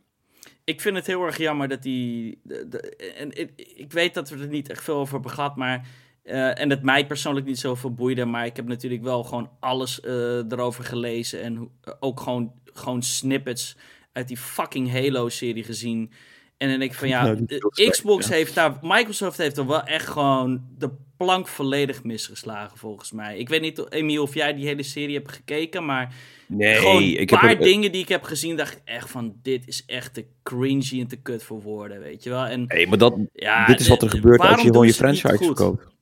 Ik 0.65 0.81
vind 0.81 0.97
het 0.97 1.07
heel 1.07 1.25
erg 1.25 1.37
jammer 1.37 1.69
dat 1.69 1.83
die... 1.83 2.41
De, 2.43 2.69
de, 2.69 2.97
en 2.97 3.41
ik, 3.41 3.51
ik 3.57 3.93
weet 3.93 4.15
dat 4.15 4.29
we 4.29 4.39
er 4.39 4.49
niet 4.49 4.71
echt 4.71 4.85
veel 4.85 4.97
over 4.97 5.15
hebben 5.15 5.31
gehad, 5.31 5.57
maar... 5.57 5.87
Uh, 6.27 6.61
en 6.61 6.71
het 6.71 6.83
mij 6.83 7.07
persoonlijk 7.07 7.47
niet 7.47 7.59
zoveel 7.59 7.95
boeide, 7.95 8.25
maar 8.25 8.47
ik 8.47 8.57
heb 8.57 8.67
natuurlijk 8.67 9.03
wel 9.03 9.25
gewoon 9.25 9.51
alles 9.61 10.01
uh, 10.05 10.13
erover 10.53 10.85
gelezen. 10.85 11.43
En 11.43 11.71
ook 12.01 12.21
gewoon, 12.21 12.53
gewoon 12.65 13.03
snippets 13.03 13.77
uit 14.13 14.29
die 14.29 14.37
fucking 14.37 14.93
Halo-serie 14.93 15.65
gezien. 15.65 16.13
En 16.57 16.69
dan 16.69 16.79
denk 16.79 16.91
ik 16.91 16.99
van 16.99 17.09
ja, 17.09 17.23
nou, 17.25 17.47
Xbox 17.91 18.29
ja. 18.29 18.35
heeft 18.35 18.55
daar, 18.55 18.79
Microsoft 18.83 19.39
heeft 19.39 19.57
er 19.57 19.67
wel 19.67 19.83
echt 19.83 20.09
gewoon 20.09 20.63
de 20.79 20.91
plank 21.17 21.49
volledig 21.49 22.05
misgeslagen 22.05 22.79
volgens 22.79 23.13
mij. 23.13 23.39
Ik 23.39 23.49
weet 23.49 23.61
niet, 23.61 23.93
Emiel, 23.93 24.23
of 24.23 24.35
jij 24.35 24.55
die 24.55 24.67
hele 24.67 24.83
serie 24.83 25.15
hebt 25.15 25.33
gekeken, 25.33 25.85
maar 25.85 26.15
nee, 26.47 26.75
gewoon 26.75 27.03
een 27.03 27.27
paar 27.27 27.49
heb 27.49 27.63
dingen 27.63 27.93
die 27.93 28.03
ik 28.03 28.09
heb 28.09 28.23
gezien, 28.23 28.57
dacht 28.57 28.73
ik 28.73 28.81
echt 28.85 29.11
van 29.11 29.35
dit 29.43 29.67
is 29.67 29.85
echt 29.87 30.15
te 30.15 30.25
cringy 30.43 31.01
en 31.01 31.07
te 31.07 31.17
kut 31.17 31.43
voor 31.43 31.63
woorden, 31.63 32.01
weet 32.01 32.23
je 32.23 32.31
wel. 32.31 32.45
En, 32.45 32.65
nee, 32.67 32.87
maar 32.87 32.99
dat, 32.99 33.15
ja, 33.33 33.67
dit 33.67 33.81
is 33.81 33.89
wat 33.89 34.03
er 34.03 34.11
gebeurt 34.11 34.41
als 34.41 34.63
je 34.63 34.67
gewoon 34.67 34.87
je 34.87 34.95
franchise 34.95 35.45
verkoopt. 35.45 35.95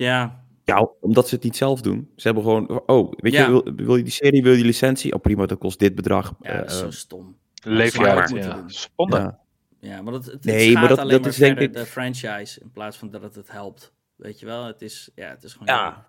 Ja. 0.00 0.44
Ja, 0.64 0.90
omdat 1.00 1.28
ze 1.28 1.34
het 1.34 1.44
niet 1.44 1.56
zelf 1.56 1.80
doen. 1.80 2.10
Ze 2.16 2.26
hebben 2.26 2.42
gewoon, 2.42 2.82
oh, 2.86 3.12
weet 3.16 3.32
ja. 3.32 3.44
je, 3.44 3.50
wil, 3.50 3.72
wil, 3.74 3.96
je 3.96 4.02
die 4.02 4.12
serie, 4.12 4.42
wil 4.42 4.52
je 4.52 4.64
licentie? 4.64 5.14
Oh 5.14 5.20
prima, 5.20 5.46
dat 5.46 5.58
kost 5.58 5.78
dit 5.78 5.94
bedrag. 5.94 6.34
Ja, 6.40 6.56
dat 6.56 6.70
is 6.70 6.76
uh, 6.76 6.80
zo 6.80 6.90
stom. 6.90 7.36
Leef 7.62 7.96
je 7.96 8.06
uit, 8.06 8.30
ja. 8.30 8.62
Spannend. 8.66 9.34
Ja. 9.80 10.02
Maar 10.02 10.12
dat, 10.12 10.24
het, 10.24 10.44
nee, 10.44 10.72
maar 10.72 10.88
dat, 10.88 10.98
alleen 10.98 11.10
dat 11.12 11.20
maar 11.20 11.30
is 11.30 11.36
denk 11.36 11.58
ik... 11.58 11.72
de 11.72 11.86
franchise 11.86 12.60
in 12.60 12.70
plaats 12.70 12.96
van 12.96 13.10
dat 13.10 13.22
het 13.22 13.34
het 13.34 13.50
helpt. 13.50 13.92
Weet 14.16 14.40
je 14.40 14.46
wel, 14.46 14.64
het 14.64 14.82
is, 14.82 15.10
ja, 15.14 15.28
het 15.28 15.42
is 15.42 15.52
gewoon... 15.52 15.66
Ja, 15.66 16.06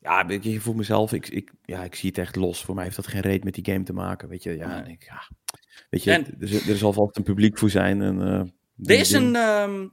ja 0.00 0.26
weet 0.26 0.44
je, 0.44 0.60
voor 0.60 0.76
mezelf, 0.76 1.12
ik, 1.12 1.28
ik, 1.28 1.52
ja, 1.64 1.84
ik 1.84 1.94
zie 1.94 2.08
het 2.08 2.18
echt 2.18 2.36
los. 2.36 2.64
Voor 2.64 2.74
mij 2.74 2.84
heeft 2.84 2.96
dat 2.96 3.06
geen 3.06 3.20
reet 3.20 3.44
met 3.44 3.54
die 3.54 3.64
game 3.64 3.82
te 3.84 3.92
maken, 3.92 4.28
weet 4.28 4.42
je. 4.42 4.56
Ja, 4.56 4.80
nee. 4.80 4.92
ik, 4.92 5.04
ja. 5.04 5.22
weet 5.90 6.04
je, 6.04 6.12
en... 6.12 6.26
er, 6.40 6.70
er 6.70 6.76
zal 6.76 6.92
vast 6.92 7.16
een 7.16 7.22
publiek 7.22 7.58
voor 7.58 7.70
zijn 7.70 8.02
en... 8.02 8.16
Uh, 8.18 8.94
Er 8.94 9.00
is 9.00 9.12
een 9.12 9.36
um, 9.36 9.92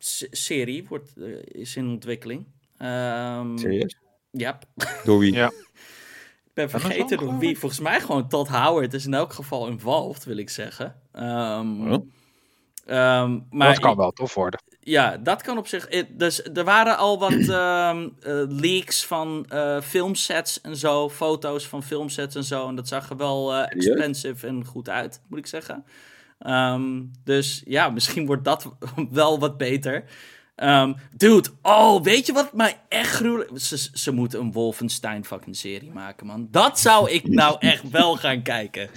Fallout-serie, 0.00 0.86
wordt, 0.88 1.12
uh, 1.16 1.36
is 1.42 1.76
in 1.76 1.88
ontwikkeling. 1.88 2.46
Um, 2.78 3.58
Serieus? 3.58 3.96
Ja. 4.30 4.58
Door 5.04 5.18
wie? 5.18 5.32
Ja. 5.32 5.46
Ik 6.44 6.56
ben 6.56 6.70
vergeten 6.70 7.18
door 7.18 7.38
wie. 7.38 7.58
Volgens 7.58 7.80
mij 7.80 8.00
gewoon 8.00 8.28
Todd 8.28 8.48
Howard 8.48 8.94
is 8.94 9.06
in 9.06 9.14
elk 9.14 9.32
geval 9.32 9.66
involved, 9.66 10.24
wil 10.24 10.36
ik 10.36 10.50
zeggen. 10.50 10.96
Um, 11.12 11.92
oh. 11.92 12.06
maar 13.50 13.68
dat 13.68 13.78
kan 13.78 13.96
wel 13.96 14.10
tof 14.10 14.34
worden. 14.34 14.60
Ja, 14.80 15.16
dat 15.16 15.42
kan 15.42 15.58
op 15.58 15.66
zich. 15.66 15.88
Dus 16.08 16.42
er 16.42 16.64
waren 16.64 16.96
al 16.96 17.18
wat 17.18 17.32
uh, 17.32 18.00
leaks 18.64 19.06
van 19.06 19.46
uh, 19.52 19.80
filmsets 19.80 20.60
en 20.60 20.76
zo, 20.76 21.08
foto's 21.08 21.66
van 21.66 21.82
filmsets 21.82 22.34
en 22.34 22.44
zo. 22.44 22.68
En 22.68 22.74
dat 22.74 22.88
zag 22.88 23.10
er 23.10 23.16
wel 23.16 23.54
uh, 23.54 23.62
expensive 23.68 24.46
en 24.46 24.64
goed 24.64 24.88
uit, 24.88 25.20
moet 25.28 25.38
ik 25.38 25.46
zeggen. 25.46 25.84
Um, 26.46 27.10
dus 27.24 27.62
ja, 27.64 27.90
misschien 27.90 28.26
wordt 28.26 28.44
dat 28.44 28.76
wel 29.10 29.38
wat 29.38 29.56
beter. 29.56 30.04
Um, 30.56 30.96
dude, 31.16 31.48
oh, 31.62 32.02
weet 32.02 32.26
je 32.26 32.32
wat 32.32 32.52
mij 32.52 32.80
echt 32.88 33.14
gruwelijk... 33.14 33.50
Ze, 33.54 33.88
ze 33.92 34.12
moeten 34.12 34.40
een 34.40 34.52
Wolfenstein 34.52 35.24
fucking 35.24 35.56
serie 35.56 35.90
maken, 35.90 36.26
man. 36.26 36.48
Dat 36.50 36.80
zou 36.80 37.10
ik 37.10 37.28
nou 37.28 37.56
echt 37.72 37.90
wel 37.90 38.16
gaan 38.16 38.42
kijken. 38.42 38.90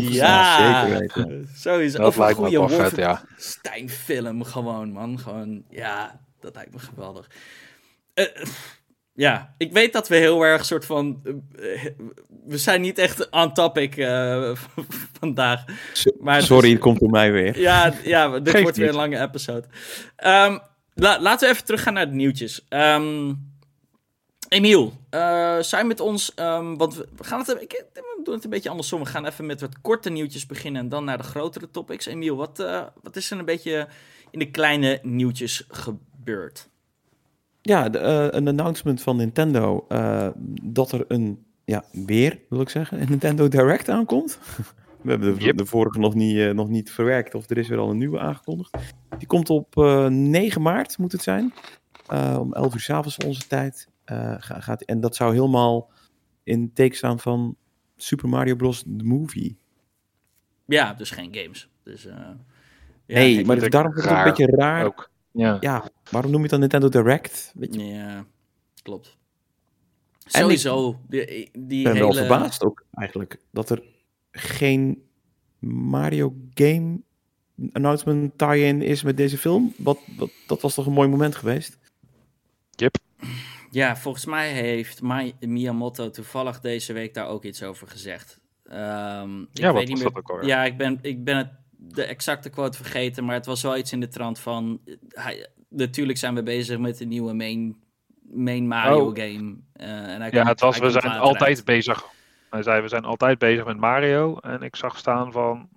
ja, 0.00 0.86
zeker 0.86 0.98
weten. 0.98 1.48
Sowieso. 1.54 1.98
Dat 1.98 2.16
lijkt 2.16 2.40
me 2.40 2.50
wel 2.50 2.68
vet, 2.68 2.96
ja. 2.96 3.08
Wolfenstein-film 3.08 4.44
gewoon, 4.44 4.92
man. 4.92 5.18
Gewoon, 5.18 5.64
ja, 5.70 6.20
dat 6.40 6.54
lijkt 6.54 6.72
me 6.72 6.78
geweldig. 6.78 7.30
Uh, 8.14 8.26
ja, 9.14 9.54
ik 9.58 9.72
weet 9.72 9.92
dat 9.92 10.08
we 10.08 10.16
heel 10.16 10.42
erg 10.42 10.64
soort 10.64 10.84
van. 10.84 11.22
Uh, 11.56 11.84
we 12.46 12.58
zijn 12.58 12.80
niet 12.80 12.98
echt 12.98 13.30
on 13.30 13.52
topic 13.52 13.96
uh, 13.96 14.54
vandaag. 15.20 15.64
Maar 16.20 16.42
Sorry, 16.42 16.70
het 16.70 16.78
komt 16.78 17.00
door 17.00 17.10
mij 17.10 17.32
weer. 17.32 17.60
Ja, 17.60 17.94
ja 18.04 18.38
dit 18.38 18.50
Geef 18.50 18.62
wordt 18.62 18.76
weer 18.76 18.88
een 18.88 18.94
lange 18.94 19.20
episode. 19.20 19.66
Um, 20.24 20.60
la 20.94 21.20
laten 21.20 21.48
we 21.48 21.54
even 21.54 21.64
teruggaan 21.64 21.94
naar 21.94 22.08
de 22.08 22.14
nieuwtjes. 22.14 22.66
Um, 22.68 23.50
Emiel, 24.48 24.92
uh, 25.10 25.58
zijn 25.60 25.86
met 25.86 26.00
ons, 26.00 26.32
um, 26.36 26.76
want 26.76 26.94
we 26.96 27.24
gaan 27.24 27.38
het, 27.38 27.60
ik, 27.60 27.84
we 27.92 28.20
doen 28.24 28.34
het 28.34 28.44
een 28.44 28.50
beetje 28.50 28.70
andersom. 28.70 29.00
We 29.00 29.06
gaan 29.06 29.26
even 29.26 29.46
met 29.46 29.60
wat 29.60 29.80
korte 29.80 30.10
nieuwtjes 30.10 30.46
beginnen 30.46 30.82
en 30.82 30.88
dan 30.88 31.04
naar 31.04 31.18
de 31.18 31.24
grotere 31.24 31.70
topics. 31.70 32.06
Emiel, 32.06 32.36
wat, 32.36 32.60
uh, 32.60 32.82
wat 33.02 33.16
is 33.16 33.30
er 33.30 33.38
een 33.38 33.44
beetje 33.44 33.88
in 34.30 34.38
de 34.38 34.50
kleine 34.50 34.98
nieuwtjes 35.02 35.64
gebeurd? 35.68 36.68
Ja, 37.62 37.88
de, 37.88 37.98
uh, 37.98 38.38
een 38.38 38.48
announcement 38.48 39.02
van 39.02 39.16
Nintendo 39.16 39.86
dat 40.62 40.92
er 40.92 41.04
een, 41.08 41.44
ja, 41.64 41.84
weer 41.92 42.38
wil 42.48 42.60
ik 42.60 42.68
zeggen, 42.68 43.00
een 43.00 43.08
Nintendo 43.08 43.48
Direct 43.48 43.88
aankomt. 43.88 44.38
We 45.02 45.10
hebben 45.10 45.34
de, 45.34 45.44
yep. 45.44 45.56
de 45.56 45.66
vorige 45.66 45.98
nog 45.98 46.14
niet, 46.14 46.54
nog 46.54 46.68
niet 46.68 46.90
verwerkt 46.90 47.34
of 47.34 47.50
er 47.50 47.58
is 47.58 47.68
weer 47.68 47.78
al 47.78 47.90
een 47.90 47.98
nieuwe 47.98 48.18
aangekondigd. 48.18 48.76
Die 49.18 49.26
komt 49.26 49.50
op 49.50 49.74
9 50.08 50.62
maart, 50.62 50.98
moet 50.98 51.12
het 51.12 51.22
zijn. 51.22 51.52
om 52.38 52.52
11 52.52 52.74
uur 52.74 52.80
s'avonds 52.80 53.16
onze 53.16 53.46
tijd. 53.46 53.88
Uh, 54.06 54.34
gaat, 54.38 54.82
en 54.82 55.00
dat 55.00 55.16
zou 55.16 55.34
helemaal 55.34 55.90
in 56.42 56.72
teken 56.72 56.96
staan 56.96 57.20
van 57.20 57.56
Super 57.96 58.28
Mario 58.28 58.56
Bros. 58.56 58.82
The 58.82 59.04
Movie. 59.04 59.56
Ja, 60.66 60.94
dus 60.94 61.10
geen 61.10 61.34
games. 61.34 61.68
Dus, 61.82 62.06
uh, 62.06 62.12
ja, 63.06 63.18
nee, 63.18 63.44
maar 63.44 63.70
daarom 63.70 63.96
is 63.96 64.04
het 64.04 64.12
een 64.12 64.24
beetje 64.24 64.46
raar. 64.46 64.84
Ook. 64.84 65.10
Ja. 65.32 65.56
ja, 65.60 65.90
waarom 66.10 66.30
noem 66.30 66.40
je 66.40 66.46
het 66.46 66.50
dan 66.50 66.60
Nintendo 66.60 66.88
Direct? 66.88 67.52
Weet 67.54 67.74
je? 67.74 67.84
Ja, 67.84 68.26
klopt. 68.82 69.16
Sowieso. 70.26 70.90
Ik 70.90 70.96
die, 71.08 71.50
die 71.52 71.82
ben 71.82 71.92
hele... 71.92 72.04
wel 72.04 72.14
verbaasd 72.14 72.64
ook 72.64 72.84
eigenlijk 72.92 73.38
dat 73.50 73.70
er 73.70 73.82
geen 74.30 75.02
Mario 75.58 76.36
game 76.54 77.00
announcement 77.72 78.38
tie-in 78.38 78.82
is 78.82 79.02
met 79.02 79.16
deze 79.16 79.38
film. 79.38 79.74
Wat, 79.78 79.98
wat, 80.16 80.30
dat 80.46 80.60
was 80.60 80.74
toch 80.74 80.86
een 80.86 80.92
mooi 80.92 81.08
moment 81.08 81.36
geweest? 81.36 81.78
Yep. 82.70 82.96
Ja, 83.70 83.96
volgens 83.96 84.24
mij 84.24 84.52
heeft 84.52 85.02
Miyamoto 85.40 86.10
toevallig 86.10 86.60
deze 86.60 86.92
week 86.92 87.14
daar 87.14 87.26
ook 87.26 87.44
iets 87.44 87.62
over 87.62 87.88
gezegd. 87.88 88.40
Um, 88.64 89.42
ik 89.42 89.48
ja, 89.52 89.72
weet 89.72 89.88
niet 89.88 89.98
meer. 89.98 90.16
Ook 90.16 90.42
ja, 90.44 90.64
ik 90.64 90.76
ben, 90.76 90.98
ik 91.02 91.24
ben 91.24 91.36
het, 91.36 91.50
de 91.88 92.04
exacte 92.04 92.50
quote 92.50 92.76
vergeten, 92.76 93.24
maar 93.24 93.34
het 93.34 93.46
was 93.46 93.62
wel 93.62 93.76
iets 93.76 93.92
in 93.92 94.00
de 94.00 94.08
trant 94.08 94.38
van... 94.38 94.80
Hij, 95.08 95.48
natuurlijk 95.68 96.18
zijn 96.18 96.34
we 96.34 96.42
bezig 96.42 96.78
met 96.78 97.00
een 97.00 97.08
nieuwe 97.08 97.32
main, 97.32 97.76
main 98.32 98.66
Mario 98.66 99.06
oh. 99.06 99.14
game. 99.14 99.56
Uh, 99.76 99.86
en 99.86 100.20
hij 100.20 100.30
ja, 100.30 100.36
komt, 100.36 100.48
het 100.48 100.60
was, 100.60 100.78
hij 100.78 100.86
we 100.86 101.00
zijn 101.00 101.12
altijd 101.12 101.56
uit. 101.56 101.64
bezig. 101.64 102.04
Hij 102.50 102.62
zei, 102.62 102.82
we 102.82 102.88
zijn 102.88 103.04
altijd 103.04 103.38
bezig 103.38 103.64
met 103.64 103.76
Mario. 103.76 104.36
En 104.36 104.62
ik 104.62 104.76
zag 104.76 104.98
staan 104.98 105.32
van 105.32 105.68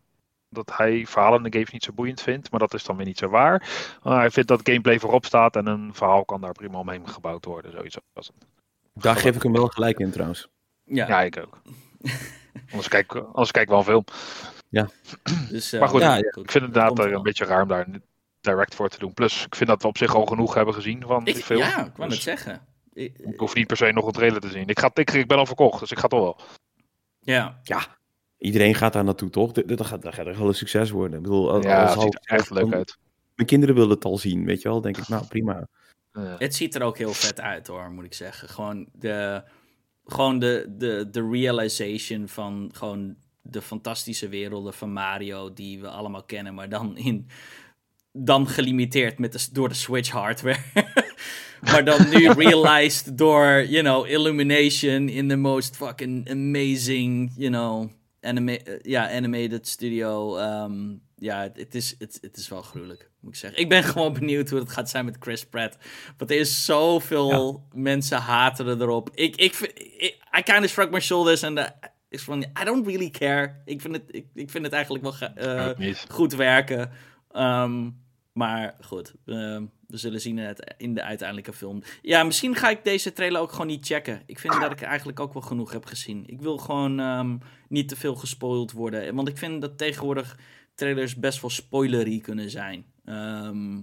dat 0.50 0.78
hij 0.78 1.06
verhalende 1.06 1.52
games 1.52 1.72
niet 1.72 1.84
zo 1.84 1.94
boeiend 1.94 2.22
vindt. 2.22 2.52
Maar 2.52 2.60
dat 2.60 2.74
is 2.74 2.84
dan 2.84 2.96
weer 2.96 3.06
niet 3.06 3.18
zo 3.18 3.30
waar. 3.30 3.88
Maar 4.04 4.20
hij 4.20 4.32
vindt 4.32 4.50
dat 4.50 4.62
gameplay 4.64 5.00
voorop 5.00 5.26
staat 5.26 5.56
en 5.56 5.68
een 5.68 5.94
verhaal 5.94 6.26
kan 6.26 6.42
daar 6.42 6.52
prima 6.52 6.78
omheen 6.78 7.10
gebouwd 7.10 7.46
worden. 7.46 7.72
Zoiets 7.72 7.98
was 8.14 8.28
het. 8.28 8.48
Daar 8.94 9.16
geef 9.16 9.36
ik 9.36 9.44
hem 9.44 9.54
wel 9.54 9.68
gelijk 9.68 10.00
in 10.00 10.12
trouwens. 10.12 10.48
Ja, 10.84 11.08
Ja, 11.08 11.22
ik 11.22 11.38
ook. 11.38 11.62
anders, 12.72 12.88
kijk, 12.88 13.16
anders 13.16 13.52
kijk 13.52 13.64
ik 13.66 13.70
wel 13.70 13.80
een 13.80 13.86
film. 13.86 14.04
dus, 15.50 15.74
uh, 15.74 15.80
Maar 15.80 15.90
goed, 15.90 16.02
ja, 16.02 16.16
ik 16.18 16.24
vind 16.34 16.46
het 16.46 16.56
inderdaad 16.56 16.98
wel. 16.98 17.12
een 17.12 17.22
beetje 17.24 17.46
raar 17.46 17.62
om 17.62 17.68
daar 17.68 17.88
direct 18.42 18.76
voor 18.76 18.90
te 18.90 19.00
doen. 19.00 19.14
Plus, 19.14 19.46
ik 19.46 19.56
vind 19.56 19.70
dat 19.70 19.82
we 19.82 19.88
op 19.88 19.98
zich 19.98 20.16
al 20.16 20.26
genoeg 20.26 20.54
hebben 20.54 20.74
gezien 20.74 21.02
van 21.02 21.26
ik, 21.26 21.34
die 21.34 21.44
film. 21.44 21.60
ja, 21.60 21.86
ik 21.86 21.96
wou 21.96 22.10
Dus 22.10 22.26
het 22.26 22.28
zeggen. 22.40 22.66
Ik- 22.94 23.18
Ik 23.20 23.40
hoef 23.40 23.56
niet 23.56 23.68
per 23.68 23.78
se 23.78 23.92
nog 23.92 24.06
een 24.06 24.12
trailer 24.12 24.42
te 24.42 24.50
zien. 24.50 24.68
Ik, 24.68 24.80
ga, 24.80 24.90
ik, 24.94 25.12
ik 25.12 25.28
ben 25.28 25.38
al 25.38 25.46
verkocht, 25.46 25.80
dus 25.80 25.92
ik 25.92 26.00
ga 26.00 26.08
toch 26.08 26.20
wel. 26.20 26.40
ja, 27.22 27.60
Iedereen 28.38 28.76
gaat 28.76 28.94
daar 28.94 29.04
naartoe, 29.04 29.30
toch? 29.30 29.52
Dat, 29.52 29.68
dat, 29.68 29.86
gaat, 29.86 30.02
dat 30.02 30.14
gaat 30.14 30.28
echt 30.28 30.38
wel 30.38 30.48
een 30.48 30.54
succes 30.54 30.90
worden. 30.90 31.18
Ik 31.18 31.24
bedoel, 31.24 31.52
als, 31.52 31.64
Ja, 31.66 31.82
als 31.84 31.94
het 31.94 32.02
ziet 32.02 32.20
er 32.22 32.38
echt 32.38 32.50
leuk 32.50 32.74
uit. 32.74 32.98
Mijn 33.36 33.48
kinderen 33.48 33.76
willen 33.76 33.90
het 33.90 34.06
al 34.06 34.18
zien, 34.18 34.46
weet 34.46 34.62
je 34.62 34.70
wel. 34.70 34.82
denk 34.82 34.98
ik, 34.98 35.08
nou 35.08 35.26
prima. 35.28 35.68
Ja. 36.14 36.36
het 36.38 36.56
ziet 36.56 36.76
er 36.76 36.82
ook 36.82 36.98
heel 36.98 37.14
vet 37.14 37.40
uit 37.42 37.68
hoor, 37.68 37.92
moet 37.92 38.06
ik 38.06 38.14
zeggen. 38.14 38.50
Gewoon 38.50 38.88
de, 38.94 39.44
gewoon 40.06 40.40
de, 40.40 40.66
de, 40.78 41.08
de 41.12 41.30
realization 41.32 42.28
van 42.28 42.70
gewoon 42.74 43.16
de 43.48 43.62
fantastische 43.62 44.28
werelden 44.28 44.74
van 44.74 44.94
Mario 44.94 45.54
die 45.54 45.82
we 45.82 45.88
allemaal 45.90 46.24
kennen, 46.24 46.54
maar 46.54 46.70
dan 46.70 46.98
in 46.98 47.30
dan 48.18 48.48
gelimiteerd 48.48 49.20
met 49.20 49.32
de, 49.32 49.48
door 49.52 49.70
de 49.70 49.76
Switch 49.76 50.10
hardware. 50.10 50.58
maar 51.72 51.86
dan 51.86 52.10
nu 52.10 52.32
realized 52.48 53.18
door, 53.18 53.66
you 53.68 53.82
know, 53.84 54.08
Illumination 54.08 55.10
in 55.10 55.28
the 55.28 55.36
most 55.36 55.76
fucking 55.76 56.30
amazing, 56.30 57.32
you 57.36 57.50
know, 57.50 57.90
anima 58.22 58.58
eh, 58.58 58.80
ja, 58.82 59.12
animated 59.12 59.68
studio. 59.68 60.38
ehm, 60.38 60.96
ja, 61.18 61.50
het 61.54 61.76
is, 61.76 61.96
het, 62.00 62.18
het 62.22 62.38
is 62.38 62.48
wel 62.48 62.62
gruwelijk, 62.62 63.10
moet 63.20 63.34
ik 63.34 63.40
zeggen. 63.40 63.60
Ik 63.60 63.70
ben 63.70 63.84
gewoon 63.84 64.14
benieuwd 64.14 64.50
hoe 64.50 64.60
het 64.60 64.70
gaat 64.70 64.90
zijn 64.90 65.06
met 65.06 65.18
Chris 65.20 65.46
Pratt. 65.46 65.78
Want 66.18 66.32
er 66.32 66.38
is 66.38 66.66
zoveel 66.66 67.68
mensen 67.74 68.18
haten 68.18 68.82
erop. 68.82 69.10
Ik, 69.14 69.36
ik, 69.36 69.54
I 70.38 70.42
kind 70.44 70.64
of 70.64 70.70
shrug 70.70 70.90
my 70.90 71.00
shoulders 71.00 71.42
en 71.42 71.76
is 72.16 72.24
van, 72.24 72.42
I 72.42 72.64
don't 72.64 72.88
really 72.88 73.10
care. 73.10 73.62
Ik 73.66 73.82
vind 73.82 73.96
het, 73.96 74.04
ik, 74.08 74.26
ik 74.34 74.50
vind 74.50 74.64
het 74.64 74.74
eigenlijk 74.74 75.04
wel 75.04 75.30
eh, 75.36 75.96
goed 76.10 76.34
werken. 76.34 76.92
Ehm, 77.32 77.90
maar 78.32 78.76
goed, 78.82 79.14
ehm, 79.26 79.66
we 79.88 79.98
zullen 79.98 80.22
zien 80.22 80.38
in, 80.38 80.46
het, 80.46 80.76
in 80.78 80.94
de 80.94 81.04
uiteindelijke 81.04 81.54
film. 81.54 81.84
Ja, 82.02 82.24
misschien 82.24 82.56
ga 82.56 82.70
ik 82.70 82.84
deze 82.84 83.14
trailer 83.14 83.42
ook 83.42 83.52
gewoon 83.52 83.68
niet 83.68 83.86
checken. 83.86 84.22
Ik 84.26 84.40
vind 84.40 84.54
dat 84.54 84.72
ik 84.72 84.82
eigenlijk 84.82 85.20
ook 85.20 85.34
wel 85.34 85.42
genoeg 85.42 85.72
heb 85.72 85.86
gezien. 85.86 86.24
Ik 86.28 86.42
wil 86.42 86.58
gewoon 86.58 87.00
ehm, 87.00 87.38
niet 87.70 87.88
te 87.88 87.96
veel 87.96 88.16
gespoild 88.16 88.72
worden. 88.72 89.16
Want 89.16 89.28
ik 89.28 89.38
vind 89.38 89.62
dat 89.62 89.78
tegenwoordig 89.78 90.40
trailers 90.76 91.16
best 91.16 91.42
wel 91.42 91.50
spoilery 91.50 92.20
kunnen 92.20 92.50
zijn. 92.50 92.86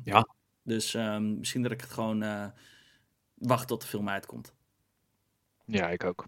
Ja. 0.05 0.27
Dus 0.63 0.93
misschien 1.39 1.63
dat 1.63 1.73
ik 1.73 1.81
het 1.81 1.91
gewoon 1.91 2.23
eh, 2.23 2.47
wacht 3.35 3.69
tot 3.69 3.81
de 3.81 3.87
film 3.87 4.09
uitkomt. 4.09 4.55
Ja, 5.65 5.89
ik 5.89 6.05
ook. 6.05 6.27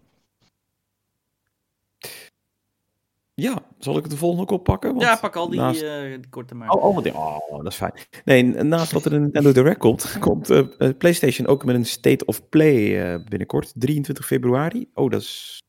Ja, 3.35 3.61
zal 3.79 3.95
ik 3.97 4.01
het 4.01 4.11
de 4.11 4.17
volgende 4.17 4.43
ook 4.43 4.51
oppakken? 4.51 4.89
Want 4.89 5.01
ja, 5.01 5.15
pak 5.15 5.35
al 5.35 5.49
die, 5.49 5.59
naast- 5.59 5.81
eh, 5.81 6.01
die 6.01 6.29
korte 6.29 6.55
maar. 6.55 6.69
Oh, 6.69 6.83
oh, 6.83 7.49
oh, 7.49 7.57
dat 7.63 7.71
is 7.71 7.75
fijn. 7.77 7.93
Nee, 8.25 8.43
naast 8.43 8.91
wat 8.91 9.05
er 9.05 9.13
een 9.13 9.21
Nintendo 9.21 9.51
Direct 9.51 9.77
komt, 9.77 10.15
komt 10.19 10.49
eh, 10.49 10.59
eh, 10.77 10.97
PlayStation 10.97 11.47
ook 11.47 11.65
met 11.65 11.75
een 11.75 11.85
State 11.85 12.25
of 12.25 12.49
Play 12.49 13.13
eh, 13.13 13.23
binnenkort, 13.29 13.73
23 13.75 14.25
februari. 14.25 14.89
Oh, 14.93 15.09
dat 15.11 15.21
is 15.21 15.63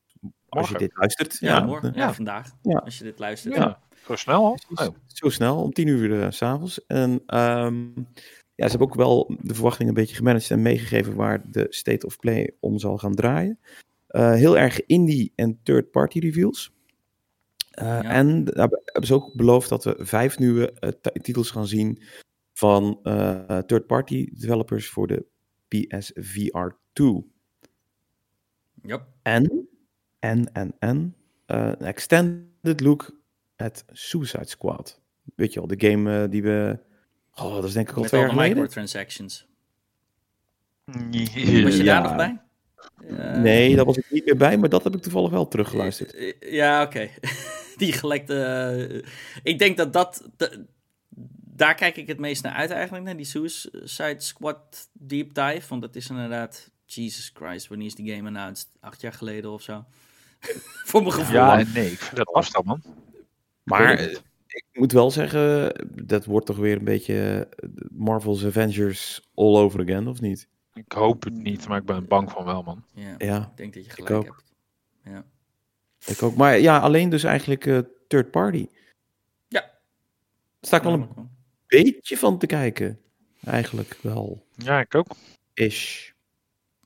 als 0.49 0.67
je 0.67 0.71
Morgen. 0.73 0.77
dit 0.77 0.97
luistert. 0.97 1.37
ja, 1.39 1.59
morgen. 1.59 1.89
eh, 1.93 1.97
Ja, 1.97 2.13
vandaag. 2.13 2.51
Ja. 2.61 2.77
Als 2.77 2.97
je 2.97 3.03
dit 3.03 3.19
luistert. 3.19 3.55
Ja. 3.55 3.79
Zo 4.05 4.15
snel 4.15 4.45
al? 4.45 4.57
Oh. 4.75 4.87
Zo 5.07 5.29
snel, 5.29 5.61
om 5.61 5.71
tien 5.73 5.87
uur 5.87 6.33
s 6.33 6.37
s'avonds. 6.37 6.85
En 6.85 7.21
ehm, 7.25 7.85
ja, 8.55 8.63
ze 8.65 8.69
hebben 8.69 8.87
ook 8.87 8.95
wel 8.95 9.35
de 9.41 9.53
verwachting 9.53 9.89
een 9.89 9.95
beetje 9.95 10.15
gemanaged 10.15 10.51
en 10.51 10.61
meegegeven 10.61 11.15
waar 11.15 11.41
de 11.51 11.65
State 11.69 12.05
of 12.05 12.17
Play 12.19 12.51
om 12.59 12.79
zal 12.79 12.97
gaan 12.97 13.15
draaien. 13.15 13.59
Eh, 14.07 14.31
heel 14.33 14.57
erg 14.57 14.85
indie 14.85 15.31
en 15.35 15.59
third-party 15.63 16.19
reveals. 16.19 16.71
Eh, 17.77 17.85
Ja. 17.87 18.03
En 18.03 18.43
daar 18.43 18.67
hebben 18.69 19.07
ze 19.07 19.13
ook 19.13 19.35
beloofd 19.35 19.69
dat 19.69 19.83
we 19.83 19.95
vijf 19.99 20.39
nieuwe 20.39 20.71
eh, 20.71 20.89
ti- 21.01 21.19
titels 21.21 21.51
gaan 21.51 21.67
zien 21.67 22.03
van 22.53 22.99
eh, 23.03 23.57
third-party 23.59 24.29
developers 24.33 24.89
voor 24.89 25.07
de 25.07 25.25
PSVR 25.67 26.67
2. 26.93 27.31
Yep. 28.81 29.07
En, 29.21 29.67
en, 30.19 30.53
en, 30.53 30.75
en, 30.79 31.15
een 31.45 31.75
extended 31.75 32.81
look 32.81 33.19
at 33.55 33.85
Suicide 33.91 34.47
Squad. 34.47 35.01
Weet 35.35 35.53
je 35.53 35.59
wel, 35.59 35.67
de 35.77 35.87
game 35.89 36.29
die 36.29 36.43
we... 36.43 36.79
Oh, 37.33 37.53
dat 37.53 37.63
is 37.63 37.73
denk 37.73 37.89
ik 37.89 37.95
al 37.95 37.99
Met 38.01 38.09
twee 38.09 38.21
al 38.21 38.27
jaar 38.27 38.35
de 38.37 38.41
geleden. 38.41 38.61
microtransactions. 38.63 39.47
Was 40.85 41.63
Was 41.63 41.77
je 41.77 41.83
Ja. 41.83 41.93
daar 41.93 42.01
nog 42.01 42.15
bij? 42.15 42.41
Eh, 43.07 43.35
Nee, 43.37 43.75
daar 43.75 43.85
was 43.85 43.97
ik 43.97 44.05
niet 44.11 44.25
meer 44.25 44.37
bij, 44.37 44.57
maar 44.57 44.69
dat 44.69 44.83
heb 44.83 44.95
ik 44.95 45.01
toevallig 45.01 45.29
wel 45.29 45.47
teruggeluisterd. 45.47 46.13
Eh, 46.13 46.33
Ja, 46.51 46.81
oké. 46.83 47.09
Die 47.77 47.93
gelekte. 47.93 48.43
eh, 48.43 49.03
ik 49.43 49.59
denk 49.59 49.77
dat 49.77 49.93
dat. 49.93 50.29
de- 50.37 50.65
daar 51.59 51.75
kijk 51.75 51.97
ik 51.97 52.07
het 52.07 52.19
meest 52.19 52.43
naar 52.43 52.53
uit 52.53 52.69
eigenlijk, 52.71 53.05
naar 53.05 53.17
die 53.17 53.25
Suicide 53.25 54.15
Squad 54.17 54.89
Deep 54.93 55.33
Dive. 55.33 55.67
Want 55.69 55.81
dat 55.81 55.95
is 55.95 56.09
inderdaad. 56.09 56.71
Jesus 56.85 57.31
Christ, 57.33 57.67
wanneer 57.67 57.87
is 57.87 57.95
die 57.95 58.13
game 58.15 58.27
announced? 58.27 58.67
Acht 58.79 59.01
jaar 59.01 59.13
geleden 59.13 59.51
of 59.51 59.61
zo? 59.61 59.85
Voor 60.89 61.01
mijn 61.01 61.13
gevoel. 61.13 61.35
Ja, 61.35 61.55
nee, 61.73 61.91
ik 61.91 61.99
vind 61.99 62.15
dat 62.15 62.27
afstand, 62.33 62.65
man. 62.65 62.81
Maar 63.63 63.93
eh, 63.97 64.11
ik 64.47 64.63
moet 64.73 64.91
wel 64.91 65.11
zeggen, 65.11 65.73
dat 66.05 66.25
wordt 66.25 66.45
toch 66.45 66.57
weer 66.57 66.77
een 66.77 66.83
beetje 66.83 67.47
eh, 67.55 67.69
Marvel's 67.91 68.45
Avengers 68.45 69.21
all 69.35 69.55
over 69.57 69.81
again, 69.81 70.07
of 70.07 70.21
niet? 70.21 70.47
Ik 70.77 70.91
hoop 70.91 71.23
het 71.23 71.33
niet, 71.33 71.67
maar 71.67 71.77
ik 71.79 71.85
ben 71.85 72.07
bang 72.07 72.31
van 72.31 72.45
wel, 72.45 72.63
man. 72.63 72.83
Ja, 72.93 73.15
Ja, 73.17 73.37
ik 73.51 73.57
denk 73.57 73.73
dat 73.73 73.83
je 73.85 73.89
ik 73.89 73.95
gelijk 73.95 74.15
ook. 74.15 74.23
hebt. 74.25 74.43
Ja. 75.03 75.25
ik 76.05 76.23
ook. 76.23 76.35
Maar 76.35 76.59
ja, 76.59 76.79
alleen 76.79 77.09
dus 77.09 77.23
eigenlijk 77.23 77.65
eh, 77.65 77.79
third 78.07 78.31
party. 78.31 78.67
Ja. 79.47 79.59
Daar 79.61 79.71
sta 80.61 80.77
ik 80.77 80.83
wel 80.83 80.93
een 80.93 81.29
beetje 81.67 82.17
van 82.17 82.37
te 82.39 82.45
kijken. 82.45 82.99
Eigenlijk 83.43 83.97
wel. 84.01 84.45
Ja, 84.55 84.79
ik 84.79 84.95
ook. 84.95 85.07
Ish. 85.53 86.09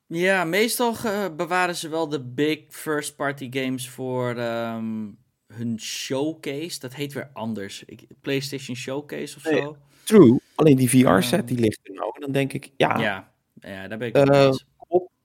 Ja, 0.07 0.43
meestal 0.43 0.95
eh, 1.03 1.25
bewaren 1.35 1.75
ze 1.75 1.89
wel 1.89 2.09
de 2.09 2.21
big 2.23 2.59
first 2.69 3.15
party 3.15 3.47
games 3.51 3.89
voor 3.89 4.35
ehm, 4.35 5.09
hun 5.53 5.79
showcase. 5.79 6.79
Dat 6.79 6.93
heet 6.95 7.13
weer 7.13 7.29
anders. 7.33 7.83
Ik, 7.85 8.03
PlayStation 8.21 8.75
Showcase 8.75 9.37
of 9.37 9.43
Nee. 9.43 9.61
zo. 9.61 9.77
True. 10.03 10.39
Alleen 10.55 10.75
die 10.75 10.89
VR-set 10.89 11.39
Ja. 11.39 11.41
die 11.45 11.57
ligt 11.59 11.79
er 11.83 11.93
nou. 11.93 12.11
En 12.15 12.21
dan 12.21 12.31
denk 12.31 12.53
ik, 12.53 12.71
ja, 12.77 12.97
Ja, 12.99 13.30
ja 13.61 13.87
daar 13.87 13.97
ben 13.97 14.07
ik 14.07 14.13
mee 14.13 14.45
eens. 14.45 14.65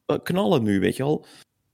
eh, 0.07 0.17
knallen 0.23 0.63
nu, 0.63 0.81
weet 0.81 0.97
je 0.97 1.03
wel. 1.03 1.27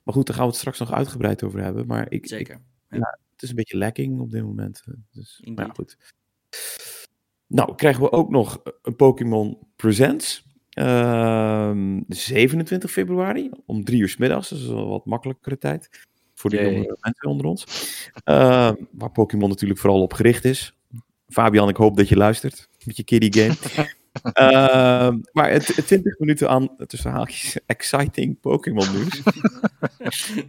Maar 0.02 0.14
goed, 0.14 0.26
daar 0.26 0.34
gaan 0.36 0.44
we 0.44 0.50
het 0.50 0.60
straks 0.60 0.78
nog 0.78 0.92
uitgebreid 0.92 1.42
over 1.42 1.62
hebben. 1.62 1.86
Maar 1.86 2.04
ik, 2.04 2.12
ik, 2.12 2.26
Zeker. 2.26 2.60
het 2.88 3.42
is 3.42 3.48
een 3.48 3.54
beetje 3.54 3.76
lacking 3.78 4.20
op 4.20 4.30
dit 4.30 4.42
moment. 4.42 4.82
eh, 4.86 4.94
Dus, 5.12 5.42
maar 5.54 5.66
ja, 5.66 5.72
goed. 5.72 5.96
Nou, 7.46 7.74
krijgen 7.74 8.02
we 8.02 8.12
ook 8.12 8.30
nog 8.30 8.62
een 8.82 8.96
Pokémon 8.96 9.58
Presents. 9.76 10.44
Ehm, 10.70 12.00
27 12.08 12.90
februari, 12.90 13.50
om 13.66 13.84
drie 13.84 14.00
uur 14.00 14.08
's 14.08 14.16
middags. 14.16 14.48
Dat 14.48 14.58
is 14.58 14.66
een 14.66 14.88
wat 14.88 15.06
makkelijkere 15.06 15.58
tijd. 15.58 16.06
Voor 16.34 16.50
de 16.50 16.56
jongere 16.62 16.96
mensen 17.00 17.28
onder 17.28 17.46
ons. 17.46 17.64
Ehm, 18.24 18.74
waar 18.90 19.10
Pokémon 19.12 19.48
natuurlijk 19.48 19.80
vooral 19.80 20.02
op 20.02 20.12
gericht 20.12 20.44
is. 20.44 20.74
Fabian, 21.28 21.68
ik 21.68 21.76
hoop 21.76 21.96
dat 21.96 22.08
je 22.08 22.16
luistert. 22.16 22.68
Met 22.84 22.96
je 22.96 23.04
kiddie 23.04 23.32
game. 23.32 23.54
Ehm, 24.32 25.18
maar 25.32 25.50
het, 25.50 25.66
het 25.66 25.86
20 25.86 26.18
minuten 26.18 26.48
aan, 26.48 26.68
tussen 26.86 27.10
haakjes, 27.10 27.56
exciting 27.66 28.40
Pokémon 28.40 28.86
nieuws. 28.92 29.20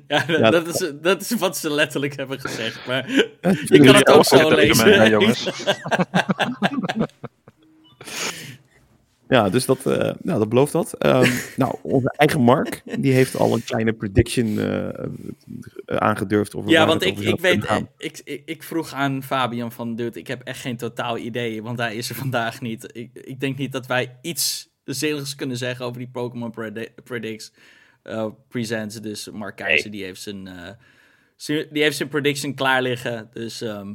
Ja, 0.07 0.25
dat, 0.25 0.39
Ja, 0.39 0.49
dat, 0.49 0.67
is, 0.67 0.91
dat 1.01 1.21
is 1.21 1.31
wat 1.31 1.57
ze 1.57 1.69
letterlijk 1.69 2.15
hebben 2.15 2.39
gezegd. 2.39 2.87
Maar 2.87 3.09
Je 3.09 3.33
je 3.65 3.79
kan 3.79 3.95
het 3.95 4.07
ook 4.07 4.25
zo 4.25 4.49
lezen. 4.49 4.87
mee, 4.87 4.95
hè, 4.95 5.03
jongens. 5.03 5.49
Ja, 9.33 9.49
dus 9.49 9.65
dat, 9.65 9.85
eh, 9.85 10.13
nou, 10.21 10.39
dat 10.39 10.49
belooft 10.49 10.71
dat. 10.71 10.93
Ehm, 10.93 11.31
nou, 11.61 11.75
onze 11.81 12.13
eigen 12.17 12.41
Mark, 12.41 12.81
die 12.99 13.13
heeft 13.13 13.35
al 13.35 13.53
een 13.53 13.63
kleine 13.63 13.93
prediction 13.93 14.59
eh, 14.59 15.07
aangedurfd. 15.85 16.55
Over 16.55 16.69
Ja, 16.71 16.85
want 16.85 17.01
ik, 17.03 17.19
ik 17.19 17.39
weet, 17.39 17.63
gaan. 17.63 17.89
ik, 17.97 18.21
ik, 18.23 18.41
ik 18.45 18.63
vroeg 18.63 18.93
aan 18.93 19.23
Fabian 19.23 19.71
van, 19.71 19.95
dude, 19.95 20.19
ik 20.19 20.27
heb 20.27 20.41
echt 20.41 20.59
geen 20.59 20.77
totaal 20.77 21.17
idee, 21.17 21.63
want 21.63 21.79
hij 21.79 21.95
is 21.95 22.09
er 22.09 22.15
vandaag 22.25 22.61
niet. 22.61 22.89
Ik, 22.97 23.09
ik 23.13 23.39
denk 23.39 23.57
niet 23.57 23.71
dat 23.71 23.85
wij 23.87 24.17
iets 24.21 24.69
zinnigs 24.83 25.35
kunnen 25.35 25.57
zeggen 25.57 25.85
over 25.85 25.97
die 25.99 26.09
Pokémon 26.09 26.51
Predi- 26.51 26.93
Predicts, 27.03 27.53
eh, 28.03 28.27
Presents. 28.47 29.01
Dus 29.01 29.29
Mark 29.29 29.55
Keizer, 29.55 29.91
die 29.91 30.03
heeft 30.03 30.21
zijn, 30.21 30.47
eh, 30.47 30.69
die 31.71 31.83
heeft 31.83 31.97
zijn 31.97 32.09
prediction 32.09 32.53
klaar 32.53 32.81
liggen. 32.81 33.29
Dus 33.33 33.61
ehm, 33.61 33.93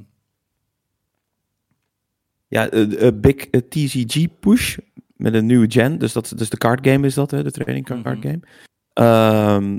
Ja, 2.49 2.69
eh, 2.71 3.07
eh, 3.07 3.15
Big 3.21 3.35
eh, 3.37 3.61
TCG 3.61 4.27
push 4.41 4.77
met 5.19 5.35
een 5.35 5.47
nieuwe 5.47 5.71
gen. 5.71 5.99
Dus, 5.99 6.13
dat, 6.13 6.33
dus 6.37 6.51
de 6.51 6.57
card 6.59 6.87
game 6.87 7.07
is 7.07 7.15
dat, 7.15 7.31
hè, 7.31 7.43
de 7.43 7.51
training 7.51 7.87
card, 7.87 8.03
Mhm. 8.05 8.21
game. 8.21 8.41
Ehm, 8.93 9.79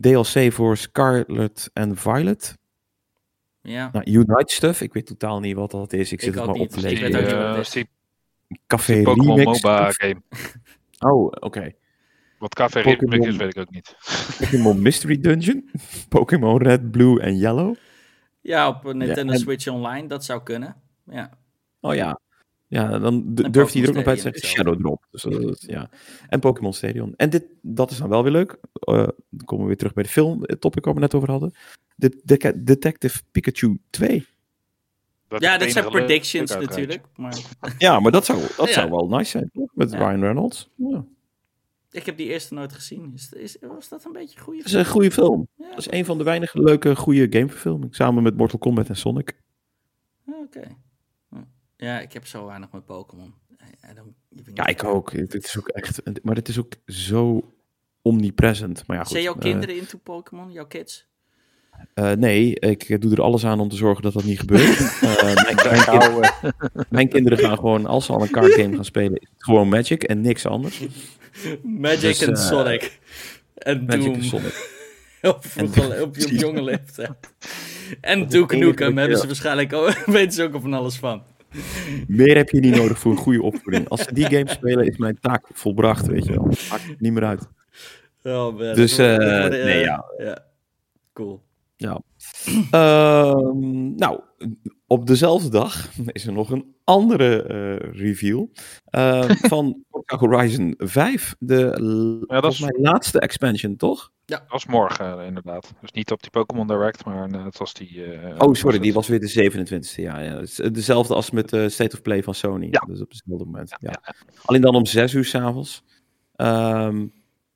DLC 0.00 0.52
voor 0.52 0.76
Scarlet 0.76 1.70
en 1.72 1.96
Violet. 1.96 2.58
ja, 3.60 3.88
Nou, 3.92 4.10
Unite 4.10 4.54
stuff. 4.54 4.80
Ik 4.80 4.92
weet 4.92 5.06
totaal 5.06 5.40
niet 5.40 5.56
wat 5.56 5.70
dat 5.70 5.92
is. 5.92 6.12
Ik 6.12 6.20
zit 6.20 6.28
Ik 6.28 6.34
het 6.34 6.46
maar 6.46 6.54
op 6.54 6.68
te 6.68 6.76
Ik 6.76 6.82
lezen. 6.82 7.04
weet 7.12 7.16
ook 7.16 7.22
niet 7.76 7.76
Eh, 7.76 7.84
Café 8.66 9.02
Pokémon 9.02 9.36
Remix. 9.38 9.62
MOBA 9.62 9.90
game. 9.90 10.20
Oh, 10.98 11.32
oké. 11.40 11.72
Wat 12.38 12.54
Café. 12.54 12.80
Remix 12.80 13.26
is, 13.26 13.36
weet 13.36 13.56
ik 13.56 13.58
ook 13.62 13.70
niet. 13.70 13.96
Pokémon 14.40 14.82
Mystery 14.82 15.20
Dungeon. 15.20 15.70
Pokémon 16.08 16.62
Red, 16.62 16.90
Blue 16.90 17.20
en 17.20 17.36
Yellow. 17.36 17.74
ja, 18.40 18.68
op 18.68 18.92
Nintendo 18.92 19.32
en- 19.32 19.38
Switch 19.38 19.68
Online, 19.68 20.08
dat 20.08 20.24
zou 20.24 20.42
kunnen. 20.42 20.76
Ja, 21.04 21.30
Oh 21.80 21.94
ja. 21.94 22.20
Ja, 22.68 22.98
dan 22.98 23.34
durft 23.34 23.72
hij 23.74 23.82
er 23.82 23.88
ook 23.88 23.94
nog 23.94 24.04
bij 24.04 24.14
te 24.14 24.20
zeggen 24.20 24.42
Shadow 24.48 24.78
Drop. 24.80 25.06
Dus, 25.10 25.22
dat 25.22 25.32
is- 25.42 25.64
ja. 25.66 25.90
En 26.28 26.40
Pokémon 26.40 26.72
Stadion. 26.72 27.14
En 27.16 27.30
dit, 27.30 27.44
dat 27.62 27.90
is 27.90 27.98
dan 27.98 28.08
wel 28.08 28.22
weer 28.22 28.32
leuk. 28.32 28.58
Eh, 28.72 28.94
dan 29.30 29.44
komen 29.44 29.62
we 29.62 29.66
weer 29.66 29.76
terug 29.76 29.92
bij 29.92 30.02
de 30.02 30.08
film 30.08 30.44
eh, 30.44 30.56
topic 30.56 30.84
waar 30.84 30.94
we 30.94 31.00
net 31.00 31.14
over 31.14 31.30
hadden. 31.30 31.52
De, 31.96 32.20
de, 32.24 32.62
Detective 32.64 33.22
Pikachu 33.30 33.80
2. 33.90 34.26
Dat 35.28 35.40
ja 35.42 35.52
dat 35.52 35.60
het 35.60 35.72
zijn 35.72 35.88
predictions 35.90 36.50
natuurlijk. 36.56 37.02
Maar 37.16 37.38
Ja, 37.78 38.00
maar 38.00 38.12
dat 38.12 38.24
zou, 38.24 38.40
dat 38.56 38.66
Ja. 38.68 38.72
zou 38.72 38.90
wel 38.90 39.08
nice 39.08 39.30
zijn, 39.30 39.50
toch? 39.52 39.70
Met 39.74 39.90
Ja. 39.90 39.98
Ryan 39.98 40.20
Reynolds. 40.20 40.70
Ja. 40.74 41.04
ik 41.90 42.06
heb 42.06 42.16
die 42.16 42.26
eerste 42.28 42.54
nooit 42.54 42.72
gezien. 42.72 43.10
Is, 43.14 43.32
is, 43.32 43.56
was 43.60 43.88
dat 43.88 44.04
een 44.04 44.12
beetje 44.12 44.36
een 44.38 44.42
goede 44.44 44.58
Dat 44.58 44.66
is 44.66 44.72
een 44.72 44.86
goede 44.86 45.10
film. 45.10 45.48
Ja, 45.56 45.68
Dat 45.68 45.78
is 45.78 45.90
een 45.90 46.04
van 46.04 46.18
de 46.18 46.24
weinige 46.24 46.62
leuke, 46.62 46.96
goede 46.96 47.26
gameverfilmingen. 47.30 47.94
Samen 47.94 48.22
met 48.22 48.36
Mortal 48.36 48.58
Kombat 48.58 48.88
en 48.88 48.96
Sonic. 48.96 49.40
Ja, 50.26 50.32
Oké. 50.44 50.60
Ja, 51.80 52.00
ik 52.00 52.12
heb 52.12 52.26
zo 52.26 52.46
weinig 52.46 52.72
met 52.72 52.84
Pokémon. 52.86 53.34
Even 53.80 54.14
Ja, 54.54 54.66
ik 54.66 54.84
ook. 54.84 55.12
Het 55.12 55.34
is 55.44 55.58
ook 55.58 55.68
echt... 55.68 56.00
Maar 56.22 56.34
het 56.34 56.48
is 56.48 56.58
ook 56.58 56.72
zo 56.86 57.52
omnipresent. 58.02 58.86
Maar 58.86 58.96
ja, 58.96 59.02
goed. 59.02 59.12
Zijn 59.12 59.22
jouw 59.22 59.34
eh, 59.34 59.40
kinderen 59.40 59.76
into 59.76 59.98
Pokémon? 59.98 60.52
Jouw 60.52 60.66
kids? 60.66 61.06
Eh, 61.94 62.12
nee, 62.12 62.54
ik 62.60 63.00
doe 63.00 63.12
er 63.12 63.22
alles 63.22 63.44
aan 63.46 63.60
om 63.60 63.68
te 63.68 63.76
zorgen 63.76 64.02
dat 64.02 64.12
dat 64.12 64.24
niet 64.24 64.38
gebeurt. 64.40 64.78
Eh, 65.02 65.22
mijn, 65.22 65.34
mijn, 65.44 65.56
kind- 65.84 65.86
eh, 66.42 66.50
mijn 66.98 67.08
kinderen 67.08 67.38
gaan 67.38 67.56
gewoon, 67.56 67.86
als 67.86 68.06
ze 68.06 68.12
al 68.12 68.22
een 68.22 68.30
card 68.30 68.52
game 68.52 68.74
gaan 68.74 68.84
spelen, 68.84 69.16
is 69.20 69.28
het 69.32 69.44
gewoon 69.44 69.68
Magic 69.68 70.02
en 70.02 70.20
niks 70.20 70.46
anders. 70.46 70.82
Magic 71.62 72.00
Dus, 72.00 72.20
en 72.22 72.34
eh, 72.34 72.40
Sonic. 72.46 72.98
En 73.54 73.84
Magic 73.84 74.02
Doom. 74.04 74.14
en 74.14 74.24
Sonic. 74.24 74.76
op, 75.22 75.46
vroege- 75.46 76.02
op, 76.02 76.16
je- 76.16 76.24
op 76.24 76.30
jonge 76.30 76.62
leeftijd. 76.62 77.10
En 78.00 78.28
Duke 78.28 78.56
Nukem 78.56 78.96
hebben 78.98 79.18
ze 79.18 79.26
waarschijnlijk 79.26 79.72
ook, 79.72 79.90
weten 80.06 80.32
ze 80.32 80.42
ook 80.42 80.54
al 80.54 80.60
van 80.60 80.74
alles 80.74 80.96
van. 80.96 81.22
Meer 82.08 82.36
heb 82.36 82.48
je 82.48 82.60
niet 82.60 82.76
nodig 82.76 82.98
voor 82.98 83.10
een 83.10 83.16
goede 83.16 83.42
opvoeding. 83.42 83.88
Als 83.88 84.02
ze 84.02 84.14
die 84.14 84.24
game 84.24 84.48
spelen, 84.48 84.86
is 84.86 84.96
mijn 84.96 85.18
taak 85.20 85.46
volbracht, 85.52 86.06
weet 86.06 86.24
je 86.24 86.32
wel. 86.32 86.44
Maakt 86.44 86.88
het 86.88 87.00
niet 87.00 87.12
meer 87.12 87.24
uit. 87.24 87.48
Oh, 88.22 88.58
man. 88.58 88.74
Dus, 88.74 88.98
eh, 88.98 89.16
wordt, 89.16 89.50
nee, 89.50 89.80
ja. 89.80 90.04
ja. 90.18 90.44
Cool. 91.12 91.42
Ehm, 92.70 93.94
nou, 93.94 94.20
op 94.86 95.06
dezelfde 95.06 95.48
dag 95.48 95.88
is 96.06 96.26
er 96.26 96.32
nog 96.32 96.50
een 96.50 96.74
andere 96.84 97.42
eh, 97.42 97.92
reveal 98.00 98.50
eh, 98.84 99.28
van 99.52 99.84
Horizon 100.06 100.74
5. 100.78 101.34
De 101.38 101.82
l- 101.82 102.18
dat 102.18 102.26
volgens 102.28 102.54
is- 102.60 102.60
mij 102.60 102.74
laatste 102.80 103.20
expansion, 103.20 103.76
toch? 103.76 104.10
dat 104.24 104.42
was 104.48 104.66
morgen 104.66 105.18
eh, 105.20 105.26
inderdaad. 105.26 105.74
Dus 105.80 105.92
niet 105.92 106.10
op 106.12 106.20
die 106.22 106.30
Pokémon 106.30 106.66
Direct, 106.66 107.04
maar 107.04 107.30
eh, 107.30 107.44
het 107.44 107.58
was 107.58 107.74
die... 107.74 108.04
eh, 108.04 108.34
Oh, 108.48 108.54
sorry, 108.54 108.78
die 108.78 108.92
was 108.92 109.08
weer 109.08 109.20
de 109.20 109.50
27e. 109.50 109.94
Ja, 110.02 110.20
ja. 110.20 110.36
Het 110.36 110.48
is 110.48 110.54
dezelfde 110.72 111.14
als 111.14 111.30
met 111.30 111.48
de 111.48 111.68
State 111.68 111.96
of 111.96 112.02
Play 112.02 112.22
van 112.22 112.34
Sony. 112.34 112.68
Ja. 112.70 112.80
Dus 112.86 113.00
op 113.00 113.08
hetzelfde 113.10 113.44
moment. 113.44 113.74
Ja. 113.80 114.02
Alleen 114.44 114.60
dan 114.60 114.74
om 114.74 114.86
6 114.86 115.12
uur 115.14 115.24
s'avonds. 115.24 115.82
Ehm 116.36 117.06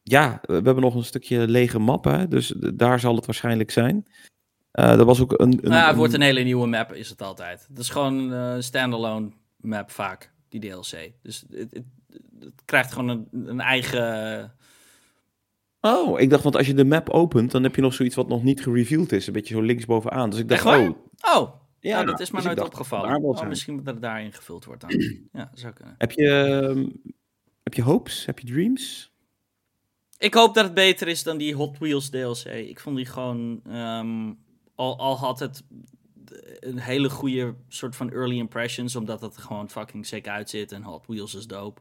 ja, 0.02 0.38
we 0.42 0.52
hebben 0.52 0.80
nog 0.80 0.94
een 0.94 1.04
stukje 1.04 1.48
lege 1.48 1.78
mappen, 1.78 2.30
dus 2.30 2.54
daar 2.74 3.00
zal 3.00 3.16
het 3.16 3.26
waarschijnlijk 3.26 3.70
zijn. 3.70 4.04
Er 4.72 5.04
was 5.04 5.20
ook 5.20 5.32
een. 5.32 5.58
een, 5.62 5.70
Nou, 5.70 5.86
het 5.86 5.96
wordt 5.96 6.12
een 6.12 6.20
hele 6.20 6.42
nieuwe 6.42 6.66
map, 6.66 6.92
is 6.92 7.08
het 7.08 7.22
altijd. 7.22 7.66
Het 7.68 7.78
is 7.78 7.88
gewoon 7.88 8.18
een 8.18 8.56
eh, 8.56 8.62
standalone 8.62 9.30
map 9.56 9.90
vaak, 9.90 10.32
die 10.48 10.60
DLC. 10.60 11.12
Dus 11.22 11.44
het, 11.50 11.70
het, 11.70 11.84
het 12.38 12.62
krijgt 12.64 12.92
gewoon 12.92 13.08
een, 13.08 13.28
een 13.48 13.60
eigen... 13.60 14.54
Oh, 15.80 16.20
ik 16.20 16.30
dacht, 16.30 16.42
want 16.42 16.56
als 16.56 16.66
je 16.66 16.74
de 16.74 16.84
map 16.84 17.08
opent, 17.08 17.50
dan 17.50 17.62
heb 17.62 17.74
je 17.74 17.80
nog 17.80 17.94
zoiets 17.94 18.14
wat 18.14 18.28
nog 18.28 18.42
niet 18.42 18.62
gereveeld 18.62 19.12
is. 19.12 19.26
Een 19.26 19.32
beetje 19.32 19.54
zo 19.54 19.60
linksbovenaan. 19.60 20.30
Dus 20.30 20.38
ik 20.38 20.48
dacht, 20.48 20.64
oh. 20.64 20.90
Oh, 21.34 21.54
ja, 21.80 22.04
dat 22.04 22.20
is 22.20 22.30
me 22.30 22.36
dus 22.36 22.44
nooit 22.44 22.56
dacht, 22.56 22.68
opgevallen. 22.68 23.22
Oh, 23.22 23.46
misschien 23.46 23.76
dat 23.76 23.94
het 23.94 24.02
daarin 24.02 24.32
gevuld 24.32 24.64
wordt 24.64 24.80
dan. 24.80 24.90
ja, 25.32 25.50
zou 25.54 25.72
kunnen. 25.72 25.94
Heb 25.98 26.12
je, 26.12 26.28
ehm, 26.28 26.86
heb 27.62 27.74
je 27.74 27.82
hopes? 27.82 28.26
Heb 28.26 28.38
je 28.38 28.46
dreams? 28.46 29.12
Ik 30.18 30.34
hoop 30.34 30.54
dat 30.54 30.64
het 30.64 30.74
beter 30.74 31.08
is 31.08 31.22
dan 31.22 31.38
die 31.38 31.54
Hot 31.54 31.78
Wheels 31.78 32.10
DLC. 32.10 32.44
Ik 32.44 32.80
vond 32.80 32.96
die 32.96 33.06
gewoon... 33.06 33.60
ehm, 33.66 34.32
al, 34.74 34.98
al 34.98 35.18
had 35.18 35.38
het... 35.38 35.62
een 36.60 36.78
hele 36.78 37.10
goede 37.10 37.54
soort 37.68 37.96
van 37.96 38.10
early 38.10 38.36
impressions, 38.36 38.96
omdat 38.96 39.20
het 39.20 39.38
gewoon 39.38 39.70
fucking 39.70 40.06
sick 40.06 40.28
uitzit 40.28 40.72
en 40.72 40.82
Hot 40.82 41.06
Wheels 41.06 41.34
is 41.34 41.46
dope. 41.46 41.80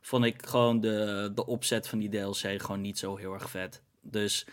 Vond 0.00 0.24
ik 0.24 0.46
gewoon 0.46 0.80
de, 0.80 1.30
de 1.34 1.46
opzet 1.46 1.88
van 1.88 1.98
die 1.98 2.08
DLC 2.08 2.62
gewoon 2.62 2.80
niet 2.80 2.98
zo 2.98 3.16
heel 3.16 3.32
erg 3.32 3.50
vet. 3.50 3.82
Dus 4.00 4.46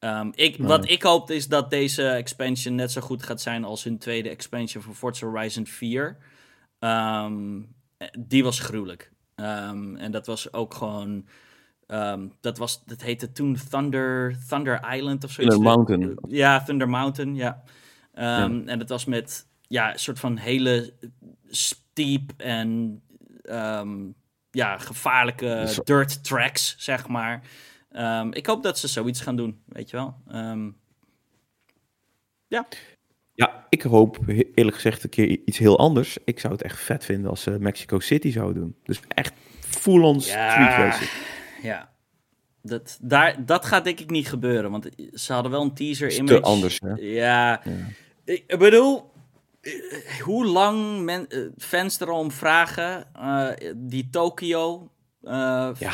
um, 0.00 0.32
ik, 0.34 0.56
wat 0.58 0.90
ik 0.90 1.02
hoop 1.02 1.30
is 1.30 1.48
dat 1.48 1.70
deze 1.70 2.08
expansion 2.08 2.74
net 2.74 2.92
zo 2.92 3.00
goed 3.00 3.22
gaat 3.22 3.40
zijn 3.40 3.64
als 3.64 3.84
hun 3.84 3.98
tweede 3.98 4.28
expansion 4.28 4.82
van 4.82 4.94
Forza 4.94 5.26
Horizon 5.26 5.66
4. 5.66 6.16
Um, 6.78 7.74
die 8.18 8.44
was 8.44 8.60
gruwelijk. 8.60 9.12
Um, 9.36 9.96
en 9.96 10.10
dat 10.10 10.26
was 10.26 10.52
ook 10.52 10.74
gewoon. 10.74 11.26
Um, 11.88 12.32
dat, 12.40 12.58
was, 12.58 12.84
dat 12.84 13.02
heette 13.02 13.32
toen 13.32 13.56
Thunder, 13.70 14.36
Thunder 14.48 14.94
Island 14.94 15.24
of 15.24 15.30
zoiets. 15.30 15.54
Thunder 15.54 15.74
Mountain. 15.74 16.18
Ja, 16.28 16.62
Thunder 16.62 16.88
Mountain, 16.88 17.34
ja. 17.34 17.62
Um, 18.14 18.22
ja. 18.22 18.64
En 18.64 18.78
dat 18.78 18.88
was 18.88 19.04
met 19.04 19.46
ja, 19.60 19.92
een 19.92 19.98
soort 19.98 20.18
van 20.18 20.36
hele 20.36 20.92
steep 21.46 22.32
en 22.36 23.00
ja, 24.50 24.78
gevaarlijke 24.78 25.80
dirt 25.84 26.24
tracks, 26.24 26.74
zeg 26.78 27.08
maar. 27.08 27.42
ik 28.30 28.46
hoop 28.46 28.62
dat 28.62 28.78
ze 28.78 28.88
zoiets 28.88 29.20
gaan 29.20 29.36
doen, 29.36 29.62
weet 29.66 29.90
je 29.90 29.96
wel. 29.96 30.16
ja. 32.46 32.66
Ja, 33.32 33.66
ik 33.68 33.82
hoop 33.82 34.18
eerlijk 34.54 34.74
gezegd 34.74 35.04
een 35.04 35.10
keer 35.10 35.28
iets 35.44 35.58
heel 35.58 35.78
anders. 35.78 36.18
Ik 36.24 36.40
zou 36.40 36.52
het 36.52 36.62
echt 36.62 36.78
vet 36.78 37.04
vinden 37.04 37.30
als 37.30 37.42
ze 37.42 37.50
Mexico 37.50 37.98
City 37.98 38.30
zouden 38.30 38.62
doen. 38.62 38.76
Dus 38.82 39.00
echt 39.08 39.32
full-on 39.60 40.18
ja, 40.18 40.50
street 40.50 40.68
racing. 40.68 41.10
Ja, 41.66 41.92
dat, 42.62 42.98
daar, 43.00 43.44
dat 43.44 43.64
gaat 43.64 43.84
denk 43.84 44.00
ik 44.00 44.10
niet 44.10 44.28
gebeuren. 44.28 44.70
Want 44.70 44.88
ze 45.12 45.32
hadden 45.32 45.52
wel 45.52 45.62
een 45.62 45.74
teaser 45.74 46.12
image. 46.12 46.34
te 46.34 46.40
anders, 46.40 46.78
hè? 46.80 46.92
Ja, 46.94 47.60
ja. 47.64 47.86
ik 48.24 48.58
bedoel, 48.58 49.12
hoe 50.20 50.46
lang 50.46 51.02
men, 51.02 51.52
fans 51.58 52.00
erom 52.00 52.30
vragen, 52.30 53.06
uh, 53.16 53.48
die 53.76 54.08
Tokio. 54.10 54.90
Uh, 55.22 55.70
ja. 55.78 55.92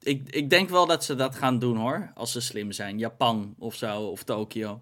Ik, 0.00 0.30
ik 0.30 0.50
denk 0.50 0.68
wel 0.68 0.86
dat 0.86 1.04
ze 1.04 1.14
dat 1.14 1.34
gaan 1.34 1.58
doen 1.58 1.76
hoor, 1.76 2.10
als 2.14 2.32
ze 2.32 2.40
slim 2.40 2.72
zijn. 2.72 2.98
Japan 2.98 3.54
of 3.58 3.74
zo, 3.74 4.02
of 4.02 4.22
Tokio. 4.22 4.80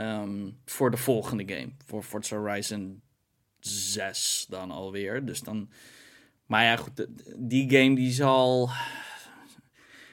Um, 0.00 0.58
voor 0.64 0.90
de 0.90 0.96
volgende 0.96 1.54
game. 1.54 1.72
Voor 1.86 2.02
Forza 2.02 2.36
Horizon 2.36 3.02
6 3.60 4.46
dan 4.48 4.70
alweer. 4.70 5.24
Dus 5.24 5.40
dan... 5.40 5.70
Maar 6.46 6.64
ja, 6.64 6.76
goed, 6.76 7.06
die 7.36 7.70
game 7.70 7.94
die 7.94 8.12
zal... 8.12 8.70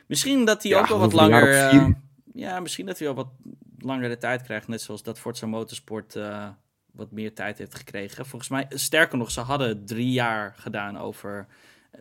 Misschien 0.07 0.45
dat 0.45 0.63
hij 0.63 0.71
ja, 0.71 0.79
ook 0.79 0.87
wel 0.87 0.99
wat 0.99 1.13
langer... 1.13 1.73
Uh, 1.73 1.89
ja, 2.33 2.59
misschien 2.59 2.85
dat 2.85 2.97
hij 2.97 3.07
wel 3.07 3.15
wat 3.15 3.31
langer 3.77 4.09
de 4.09 4.17
tijd 4.17 4.41
krijgt. 4.41 4.67
Net 4.67 4.81
zoals 4.81 5.03
dat 5.03 5.19
Forza 5.19 5.47
Motorsport 5.47 6.15
uh, 6.15 6.49
wat 6.91 7.11
meer 7.11 7.33
tijd 7.33 7.57
heeft 7.57 7.75
gekregen. 7.75 8.25
Volgens 8.25 8.51
mij, 8.51 8.65
sterker 8.69 9.17
nog, 9.17 9.31
ze 9.31 9.41
hadden 9.41 9.85
drie 9.85 10.11
jaar 10.11 10.53
gedaan 10.57 10.97
over... 10.97 11.47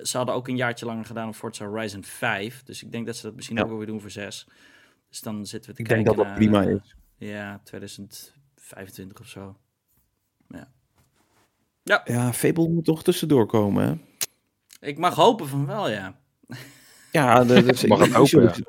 Ze 0.03 0.17
hadden 0.17 0.35
ook 0.35 0.49
een 0.49 0.57
jaartje 0.57 0.87
langer 0.87 1.05
gedaan 1.05 1.29
op 1.29 1.35
Forza 1.35 1.67
Horizon 1.67 2.05
5. 2.05 2.63
Dus 2.63 2.83
ik 2.83 2.93
denk 2.93 3.07
dat 3.07 3.17
ze 3.17 3.23
dat 3.23 3.35
misschien 3.35 3.57
ja. 3.57 3.63
ook 3.63 3.69
wel 3.69 3.79
weer 3.79 3.87
doen 3.87 4.01
voor 4.01 4.11
6. 4.11 4.47
Dus 5.09 5.21
dan 5.21 5.47
zitten 5.47 5.71
we 5.71 5.77
te 5.77 5.83
ik 5.83 5.89
kijken 5.89 6.05
denk 6.05 6.17
dat 6.17 6.27
dat 6.27 6.35
prima 6.35 6.63
is. 6.63 6.97
Ja, 7.17 7.61
2025 7.65 9.21
of 9.21 9.27
zo. 9.27 9.57
Ja. 10.49 10.73
Ja, 11.83 12.01
ja 12.05 12.33
Fable 12.33 12.69
moet 12.69 12.85
toch 12.85 13.03
tussendoor 13.03 13.47
komen, 13.47 13.87
hè? 13.87 13.95
Ik 14.89 14.99
mag 14.99 15.15
hopen 15.15 15.49
van 15.49 15.67
wel, 15.67 15.91
ja. 15.91 16.19
Ja, 17.15 17.45
de, 17.45 17.63
de, 17.63 17.87
mag 17.89 17.99
het 17.99 18.15
die, 18.15 18.27
zullen, 18.27 18.49
ja. 18.49 18.55
ze- 18.55 18.65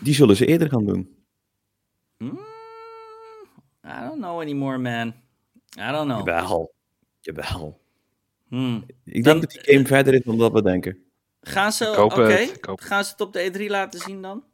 die 0.00 0.14
zullen 0.14 0.36
ze 0.36 0.46
eerder 0.46 0.68
gaan 0.70 0.84
doen. 0.86 1.16
Hmm, 2.16 2.38
I 3.84 4.00
don't 4.00 4.20
know 4.20 4.40
anymore, 4.40 4.78
man. 4.78 5.08
I 5.78 5.90
don't 5.92 6.04
know. 6.10 6.26
Jawel. 6.26 6.72
Jawel. 7.20 7.80
Hmm. 8.48 8.84
Ik 9.04 9.24
Dan- 9.24 9.40
denk 9.40 9.40
dat 9.40 9.50
die 9.64 9.74
game 9.74 9.86
verder 9.86 10.14
is 10.14 10.22
dan 10.24 10.38
dat 10.38 10.52
we 10.52 10.62
denken. 10.62 10.98
Gaan 11.40 11.72
ze, 11.72 11.84
Ik 11.84 11.90
oké, 11.98 12.00
hoop 12.00 12.28
het, 12.30 12.56
ik 12.56 12.64
hoop 12.64 12.78
het. 12.78 12.86
gaan 12.88 13.04
ze 13.04 13.10
het 13.10 13.20
op 13.20 13.32
de 13.32 13.50
E3 13.52 13.66
laten 13.70 14.00
zien 14.00 14.22
dan? 14.22 14.44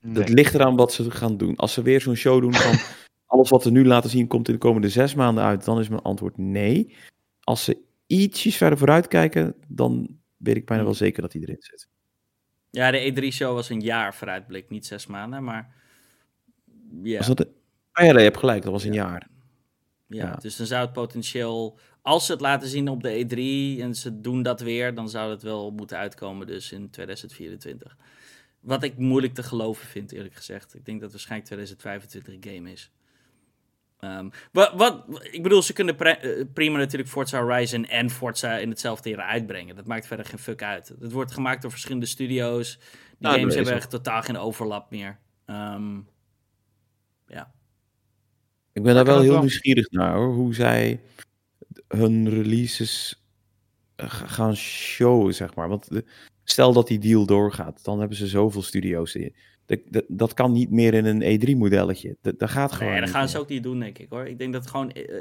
Het 0.00 0.28
ligt 0.28 0.54
eraan 0.54 0.76
wat 0.76 0.92
ze 0.92 1.10
gaan 1.10 1.36
doen. 1.36 1.56
Als 1.56 1.72
ze 1.72 1.82
weer 1.82 2.00
zo'n 2.00 2.14
show 2.14 2.40
doen 2.40 2.54
van 2.54 2.74
alles 3.26 3.50
wat 3.50 3.64
we 3.64 3.70
nu 3.70 3.84
laten 3.86 4.10
zien 4.10 4.26
komt 4.26 4.46
in 4.48 4.52
de 4.54 4.60
komende 4.60 4.88
zes 4.88 5.14
maanden 5.14 5.44
uit, 5.44 5.64
dan 5.64 5.78
is 5.80 5.88
mijn 5.88 6.02
antwoord 6.02 6.36
nee. 6.38 6.94
Als 7.40 7.64
ze 7.64 7.78
ietsjes 8.06 8.56
verder 8.56 8.78
vooruit 8.78 9.08
kijken, 9.08 9.54
dan 9.68 10.17
weet 10.38 10.56
ik 10.56 10.66
bijna 10.66 10.84
wel 10.84 10.94
zeker 10.94 11.22
dat 11.22 11.32
die 11.32 11.42
erin 11.42 11.56
zit. 11.60 11.88
Ja, 12.70 12.90
de 12.90 13.12
E3-show 13.12 13.54
was 13.54 13.68
een 13.68 13.80
jaar 13.80 14.14
vooruitblik, 14.14 14.70
niet 14.70 14.86
zes 14.86 15.06
maanden, 15.06 15.44
maar... 15.44 15.74
Ja, 17.02 17.18
Was 17.18 17.26
dat 17.26 17.36
de... 17.36 17.48
Ah 17.92 18.04
ja, 18.04 18.10
nee, 18.10 18.18
je 18.18 18.28
hebt 18.28 18.38
gelijk, 18.38 18.62
dat 18.62 18.72
was 18.72 18.84
een 18.84 18.92
jaar. 18.92 19.28
ja, 20.06 20.26
ja. 20.26 20.36
dus 20.36 20.56
dan 20.56 20.66
zou 20.66 20.82
het 20.82 20.92
potentieel... 20.92 21.78
Als 22.02 22.26
ze 22.26 22.32
het 22.32 22.40
laten 22.40 22.68
zien 22.68 22.88
op 22.88 23.02
de 23.02 23.24
E3 23.24 23.82
en 23.82 23.94
ze 23.94 24.20
doen 24.20 24.42
dat 24.42 24.60
weer, 24.60 24.94
dan 24.94 25.08
zou 25.08 25.30
het 25.30 25.42
wel 25.42 25.70
moeten 25.70 25.96
uitkomen 25.96 26.46
dus 26.46 26.72
in 26.72 26.90
2024. 26.90 27.96
Wat 28.60 28.82
ik 28.82 28.98
moeilijk 28.98 29.34
te 29.34 29.42
geloven 29.42 29.86
vind, 29.86 30.12
eerlijk 30.12 30.34
gezegd. 30.34 30.74
Ik 30.74 30.84
denk 30.84 31.00
dat 31.00 31.10
waarschijnlijk 31.10 31.50
2025 31.50 32.34
een 32.34 32.54
game 32.54 32.72
is. 32.72 32.90
Ehm, 33.98 34.28
wat, 34.52 34.72
wat, 34.74 35.04
ik 35.30 35.42
bedoel, 35.42 35.62
ze 35.62 35.72
kunnen 35.72 35.96
pre- 35.96 36.10
eh, 36.10 36.44
prima 36.54 36.78
natuurlijk 36.78 37.10
Forza 37.10 37.40
Horizon 37.42 37.84
en 37.86 38.10
Forza 38.10 38.56
in 38.56 38.68
hetzelfde 38.68 39.08
jaar 39.08 39.18
uitbrengen. 39.26 39.76
Dat 39.76 39.86
maakt 39.86 40.06
verder 40.06 40.26
geen 40.26 40.38
fuck 40.38 40.62
uit. 40.62 40.88
Het 41.00 41.12
wordt 41.12 41.32
gemaakt 41.32 41.62
door 41.62 41.70
verschillende 41.70 42.06
studio's. 42.06 42.78
Die 42.78 42.86
Nou, 43.18 43.32
dat 43.32 43.40
games 43.40 43.54
hebben 43.54 43.72
echt 43.74 43.90
totaal 43.90 44.22
geen 44.22 44.36
overlap 44.38 44.90
meer. 44.90 45.18
Ehm, 45.46 45.96
Ik 48.72 48.82
ben 48.84 48.94
daar 48.94 49.04
wel 49.04 49.20
heel 49.20 49.30
wel. 49.32 49.40
nieuwsgierig 49.40 49.90
naar 49.90 50.14
hoor, 50.14 50.34
hoe 50.34 50.54
zij 50.54 51.00
hun 51.88 52.28
releases 52.28 53.22
eh, 53.96 54.10
ga- 54.10 54.26
gaan 54.26 54.56
showen, 54.56 55.34
zeg 55.34 55.54
maar. 55.54 55.68
Want 55.68 55.88
de- 55.90 56.04
stel 56.44 56.72
dat 56.72 56.86
die 56.86 56.98
deal 56.98 57.26
doorgaat, 57.26 57.84
dan 57.84 57.98
hebben 57.98 58.16
ze 58.16 58.26
zoveel 58.26 58.62
studio's 58.62 59.14
in. 59.14 59.34
Dat, 59.68 59.78
dat, 59.88 60.04
dat 60.08 60.34
kan 60.34 60.52
niet 60.52 60.70
meer 60.70 60.94
in 60.94 61.04
een 61.04 61.22
E3-modelletje. 61.22 62.14
Dat, 62.20 62.38
dat 62.38 62.50
gaat 62.50 62.72
gewoon 62.72 62.92
nee, 62.92 63.00
dat 63.00 63.10
gaan 63.10 63.28
ze 63.28 63.38
ook 63.38 63.48
niet 63.48 63.62
doen, 63.62 63.78
denk 63.80 63.98
ik 63.98 64.06
hoor. 64.10 64.26
Ik 64.26 64.38
denk 64.38 64.52
dat 64.52 64.62
het 64.62 64.70
gewoon. 64.70 64.90
eh, 64.90 65.08
eh, 65.08 65.16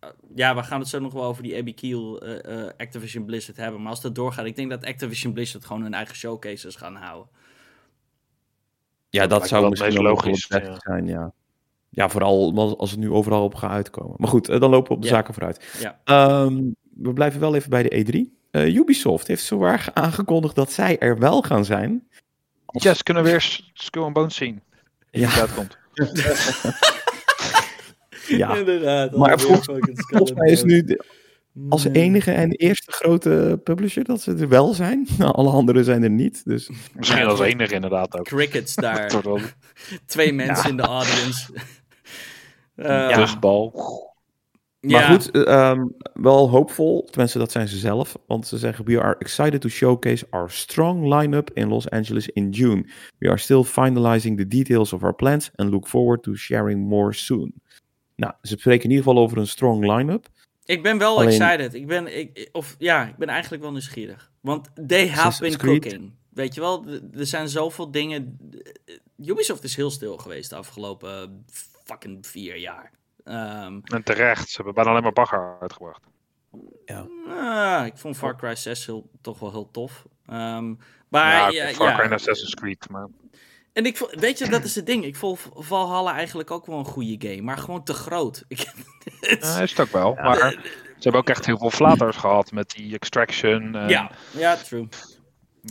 eh, 0.00 0.08
ja, 0.34 0.54
we 0.54 0.62
gaan 0.62 0.80
het 0.80 0.88
zo 0.88 0.98
nog 0.98 1.12
wel 1.12 1.24
over 1.24 1.42
die 1.42 1.56
Abby 1.56 1.74
Keel 1.74 2.20
eh, 2.20 2.60
eh, 2.66 2.70
Activision 2.76 3.24
Blizzard 3.24 3.56
hebben. 3.56 3.80
Maar 3.82 3.90
als 3.90 4.00
dat 4.00 4.14
doorgaat, 4.14 4.46
ik 4.46 4.56
denk 4.56 4.70
dat 4.70 4.84
Activision 4.84 5.32
Blizzard 5.32 5.64
gewoon 5.64 5.82
hun 5.82 5.94
eigen 5.94 6.16
showcases 6.16 6.76
gaan 6.76 6.94
houden. 6.94 7.28
Ja, 9.10 9.26
Dat 9.26 9.48
zou 9.48 9.68
misschien 9.68 10.02
logisch, 10.02 10.46
zijn, 10.78 11.06
ja. 11.06 11.32
Ja, 11.90 12.08
vooral 12.08 12.76
als- 12.78 12.90
het 12.90 13.00
nu 13.00 13.10
overal 13.10 13.44
op 13.44 13.54
gaat 13.54 13.70
uitkomen. 13.70 14.14
Maar 14.18 14.28
goed, 14.28 14.46
dan 14.46 14.70
lopen 14.70 14.88
we 14.88 14.94
op 14.94 15.02
de 15.02 15.08
Ja. 15.08 15.14
zaken 15.14 15.34
vooruit. 15.34 15.76
Ja. 15.80 16.00
Ehm, 16.04 16.62
we 16.94 17.12
blijven 17.12 17.40
wel 17.40 17.54
even 17.54 17.70
bij 17.70 17.82
de 17.82 17.96
E3. 17.96 18.36
Eh, 18.50 18.74
Ubisoft 18.74 19.26
heeft 19.26 19.42
zowaar 19.44 19.90
aangekondigd 19.94 20.54
dat 20.54 20.72
zij 20.72 20.98
er 20.98 21.18
wel 21.18 21.42
gaan 21.42 21.64
zijn. 21.64 22.08
Als- 22.72 22.82
Yes, 22.82 23.02
kunnen 23.02 23.22
we 23.22 23.30
weer 23.30 23.60
Skull 23.74 24.02
and 24.02 24.12
Bones 24.12 24.34
zien. 24.34 24.62
Ja. 25.10 25.32
eruit 25.34 25.54
komt. 25.54 25.76
Ja. 28.28 28.56
inderdaad. 28.58 29.16
Maar 29.16 29.40
volgens- 29.40 30.32
mij 30.34 30.50
is 30.50 30.62
nu 30.62 30.84
de- 30.84 31.04
als 31.68 31.84
enige 31.84 32.32
en 32.32 32.50
eerste 32.50 32.92
grote 32.92 33.60
publisher 33.64 34.04
dat 34.04 34.20
ze 34.20 34.34
er 34.34 34.48
wel 34.48 34.74
zijn. 34.74 35.06
Nou, 35.18 35.32
alle 35.34 35.50
anderen 35.50 35.84
zijn 35.84 36.02
er 36.02 36.10
niet. 36.10 36.44
Dus 36.44 36.70
Misschien 36.94 37.20
Ja, 37.20 37.26
als 37.26 37.40
enige 37.40 37.74
inderdaad 37.74 38.18
ook. 38.18 38.24
Crickets 38.24 38.74
daar. 38.86 39.12
Twee 40.06 40.32
mensen 40.32 40.70
in 40.70 40.76
de 40.76 40.82
audience. 40.82 41.52
Eh, 42.74 43.16
dustbal. 43.16 43.72
Maar 44.80 44.90
ja. 45.00 45.10
goed, 45.10 45.30
eh, 45.30 45.42
ehm, 45.70 45.86
wel 46.14 46.50
hoopvol. 46.50 47.04
Tenminste, 47.10 47.38
dat 47.38 47.52
zijn 47.52 47.68
ze 47.68 47.76
zelf. 47.78 48.16
Want 48.26 48.46
ze 48.46 48.58
zeggen: 48.58 48.84
We 48.84 49.00
are 49.00 49.16
excited 49.18 49.60
to 49.60 49.68
showcase 49.68 50.26
our 50.30 50.50
strong 50.50 51.14
line-up 51.14 51.50
in 51.54 51.68
Los 51.68 51.90
Angeles 51.90 52.28
in 52.28 52.50
June. 52.50 52.86
We 53.18 53.28
are 53.28 53.38
still 53.38 53.62
finalizing 53.64 54.36
the 54.38 54.46
details 54.46 54.92
of 54.92 55.02
our 55.02 55.14
plans 55.14 55.50
and 55.54 55.70
look 55.70 55.86
forward 55.88 56.22
to 56.22 56.34
sharing 56.34 56.88
more 56.88 57.12
soon. 57.12 57.52
Nou, 58.16 58.32
ze 58.42 58.56
spreken 58.58 58.84
in 58.84 58.90
ieder 58.90 59.04
geval 59.04 59.22
over 59.22 59.38
een 59.38 59.46
strong 59.46 59.96
line-up. 59.96 60.26
Ik 60.64 60.82
ben 60.82 60.98
wel 60.98 61.16
Alleen- 61.16 61.28
excited. 61.28 61.74
Ik 61.74 61.86
ben, 61.86 62.18
ik, 62.18 62.48
of 62.52 62.74
ja, 62.78 63.06
ik 63.08 63.16
ben 63.16 63.28
eigenlijk 63.28 63.62
wel 63.62 63.72
nieuwsgierig. 63.72 64.30
Want 64.40 64.68
they 64.86 65.08
have 65.08 65.20
Assassin's 65.20 65.56
been 65.56 65.66
Creed. 65.78 65.82
cooking. 65.92 66.12
Weet 66.30 66.54
je 66.54 66.60
wel, 66.60 66.86
er 67.14 67.26
zijn 67.26 67.48
zoveel 67.48 67.90
dingen. 67.90 68.38
Ubisoft 69.16 69.64
is 69.64 69.76
heel 69.76 69.90
stil 69.90 70.16
geweest 70.16 70.50
de 70.50 70.56
afgelopen 70.56 71.44
fucking 71.84 72.26
vier 72.26 72.56
jaar. 72.56 72.90
Ehm, 73.28 73.78
En 73.84 74.02
terecht, 74.04 74.48
ze 74.48 74.56
hebben 74.56 74.74
bijna 74.74 74.90
alleen 74.90 75.02
maar 75.02 75.12
bagger 75.12 75.56
uitgebracht. 75.60 76.02
ah, 77.28 77.86
ik 77.86 77.96
vond 77.96 78.16
Far 78.16 78.36
Cry 78.36 78.54
6 78.54 78.86
heel, 78.86 79.10
toch 79.20 79.38
wel 79.38 79.50
heel 79.50 79.70
tof. 79.70 80.04
Ehm, 80.26 80.74
maar 81.08 81.32
Ja, 81.32 81.48
ja, 81.48 81.72
Far 81.72 81.92
Cry 81.92 81.98
ja. 81.98 82.02
en 82.02 82.12
Assassin's 82.12 82.54
Creed. 82.54 82.86
Maar 82.90 83.08
En 83.72 83.86
ik, 83.86 83.96
vo- 83.96 84.10
weet 84.10 84.38
je, 84.38 84.48
dat 84.48 84.64
is 84.64 84.74
het 84.74 84.86
ding. 84.86 85.04
Ik 85.04 85.16
vond 85.16 85.48
Valhalla 85.54 86.12
eigenlijk 86.14 86.50
ook 86.50 86.66
wel 86.66 86.78
een 86.78 86.84
goede 86.84 87.28
game, 87.28 87.42
maar 87.42 87.58
gewoon 87.58 87.84
te 87.84 87.92
groot. 87.94 88.44
Ik, 88.48 88.58
het 89.20 89.42
is- 89.42 89.54
Ja, 89.56 89.60
is 89.62 89.70
het 89.70 89.80
ook 89.80 89.92
wel. 89.92 90.14
Maar 90.14 90.36
ze 90.36 90.58
hebben 91.02 91.20
ook 91.20 91.28
echt 91.28 91.46
heel 91.46 91.58
veel 91.58 91.70
flaters 91.70 92.16
gehad 92.16 92.52
met 92.52 92.70
die 92.70 92.94
Extraction. 92.94 93.74
En, 93.74 93.88
ja, 93.88 94.10
ja, 94.30 94.56
true. 94.56 94.88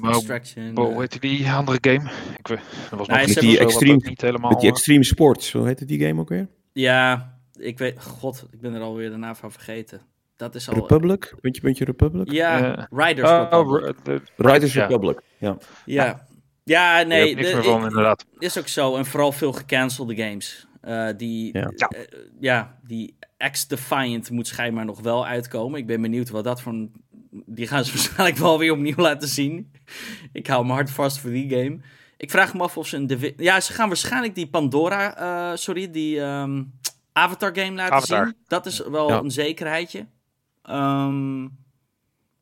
Extraction. 0.04 0.78
oh, 0.78 0.86
eh, 0.86 0.92
hoe 0.92 1.00
heette 1.02 1.20
die 1.20 1.50
andere 1.52 1.78
game? 1.82 2.10
Ik 2.38 2.48
weet, 2.48 2.58
er 2.92 2.98
was 2.98 3.08
nog 3.08 3.22
zo 3.22 3.42
wat 3.48 3.58
Extreme- 3.60 4.02
niet 4.04 4.22
helemaal... 4.22 4.50
Met 4.50 4.60
die 4.60 4.70
eh, 4.70 4.76
Extreme 4.76 5.04
Sports, 5.04 5.52
hoe 5.52 5.66
heette 5.68 5.86
die 5.86 6.06
game 6.08 6.20
ook 6.22 6.30
weer? 6.30 6.48
Ja, 6.74 7.37
ik 7.58 7.78
weet... 7.78 8.02
God, 8.04 8.48
ik 8.52 8.62
ben 8.62 8.74
er 8.74 8.82
alweer 8.82 9.10
de 9.10 9.18
naam 9.18 9.36
van 9.36 9.52
vergeten. 9.52 10.02
Dat 10.36 10.56
is 10.56 10.70
al... 10.70 10.76
Republic? 10.76 11.36
Puntje, 11.42 11.62
puntje 11.62 11.86
Republic? 11.86 12.32
Ja, 12.32 12.58
Ja. 12.58 12.88
Riders 12.92 13.30
Oh, 13.30 13.40
Republic. 13.50 13.90
oh, 13.98 14.04
de- 14.04 14.22
Riders 14.36 14.74
ja. 14.74 14.86
Republic, 14.86 15.20
ja. 15.38 15.58
Ja. 15.86 16.26
Ja, 16.64 17.02
Nee, 17.02 17.36
niks 17.36 17.54
meer 17.54 17.64
van, 17.64 17.84
inderdaad. 17.84 18.26
is 18.40 18.58
ook 18.58 18.68
zo. 18.68 18.96
En 18.96 19.06
vooral 19.06 19.32
veel 19.32 19.52
gecancelde 19.54 20.16
games. 20.16 20.68
Eh, 20.82 21.08
die, 21.18 21.50
Ja. 21.58 21.72
ja. 21.76 21.90
ja, 22.40 22.78
die 22.84 23.16
X-Defiant 23.52 24.30
moet 24.30 24.48
schijnbaar 24.48 24.86
nog 24.86 25.00
wel 25.02 25.26
uitkomen. 25.26 25.80
Ik 25.80 25.88
ben 25.88 26.02
benieuwd 26.02 26.30
wat 26.30 26.44
dat 26.44 26.62
voor 26.62 26.74
een... 26.74 26.92
Die 27.46 27.68
gaan 27.68 27.86
ze 27.86 27.92
waarschijnlijk 27.96 28.38
wel 28.38 28.60
weer 28.60 28.72
opnieuw 28.72 28.96
laten 28.96 29.28
zien. 29.28 29.72
Ik 30.32 30.48
hou 30.48 30.64
mijn 30.64 30.76
hart 30.76 30.92
vast 30.92 31.20
voor 31.20 31.30
die 31.30 31.50
game. 31.50 31.78
Ik 32.18 32.32
vraag 32.32 32.54
me 32.54 32.62
af 32.64 32.78
of 32.78 32.88
ze 32.88 32.96
een... 32.98 33.34
Ja, 33.38 33.60
ze 33.60 33.74
gaan 33.74 33.88
waarschijnlijk 33.88 34.36
die 34.36 34.48
Pandora... 34.50 35.16
eh, 35.52 35.58
sorry, 35.58 35.92
die 35.92 36.22
ehm, 36.22 36.64
Avatar 37.18 37.56
game 37.56 37.72
laten 37.76 37.96
Avatar. 37.96 38.26
zien. 38.26 38.36
Dat 38.48 38.66
is 38.66 38.80
wel 38.80 39.10
Ja. 39.10 39.18
een 39.20 39.32
zekerheidje. 39.32 40.08
Ehm 40.64 41.40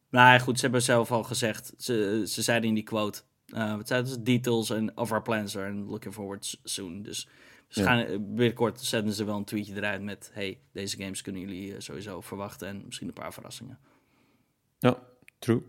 nou 0.10 0.34
ja, 0.34 0.40
goed, 0.40 0.56
ze 0.56 0.62
hebben 0.62 0.82
zelf 0.82 1.12
al 1.12 1.24
gezegd. 1.24 1.74
Ze, 1.78 2.24
ze 2.28 2.42
zeiden 2.42 2.70
in 2.70 2.76
die 2.76 2.84
quote... 2.84 3.22
eh, 3.46 3.76
wat 3.76 3.88
zeiden 3.88 4.12
ze? 4.12 4.22
Details 4.24 4.72
and 4.72 4.92
of 4.96 5.12
our 5.12 5.22
plans 5.22 5.58
are 5.58 5.70
and 5.72 5.90
looking 5.90 6.14
forward 6.14 6.60
soon. 6.64 7.02
Dus 7.02 7.28
waarschijnlijk 7.74 8.36
binnenkort 8.36 8.82
zetten 8.82 9.14
ze 9.14 9.24
wel 9.26 9.38
een 9.38 9.44
tweetje 9.46 9.76
eruit 9.76 10.02
met... 10.02 10.30
Hey, 10.34 10.60
deze 10.72 10.98
games 10.98 11.22
kunnen 11.22 11.42
jullie 11.42 11.74
eh, 11.74 11.80
sowieso 11.80 12.22
verwachten. 12.22 12.68
En 12.68 12.82
misschien 12.86 13.08
een 13.08 13.14
paar 13.14 13.34
verrassingen. 13.34 13.80
Ja, 14.80 14.98
true. 15.40 15.62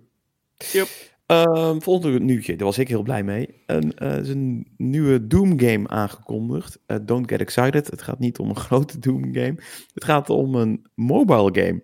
Yep. 0.72 0.88
Ehm, 1.27 1.79
volgende 1.79 2.20
nieuwtje, 2.20 2.57
daar 2.57 2.66
was 2.66 2.79
ik 2.79 2.89
heel 2.89 3.03
blij 3.03 3.22
mee. 3.22 3.62
Een, 3.66 3.95
eh, 3.95 4.12
er 4.12 4.20
is 4.20 4.29
een 4.29 4.74
nieuwe 4.77 5.27
Doom 5.27 5.61
game 5.61 5.89
aangekondigd. 5.89 6.79
Eh, 6.87 6.97
don't 7.03 7.31
get 7.31 7.41
excited. 7.41 7.91
Het 7.91 8.03
gaat 8.03 8.18
niet 8.18 8.39
om 8.39 8.49
een 8.49 8.57
grote 8.68 8.99
Doom 8.99 9.35
game. 9.35 9.55
Het 9.95 10.05
gaat 10.05 10.31
om 10.31 10.55
een 10.55 10.87
mobile 10.95 11.62
game. 11.62 11.83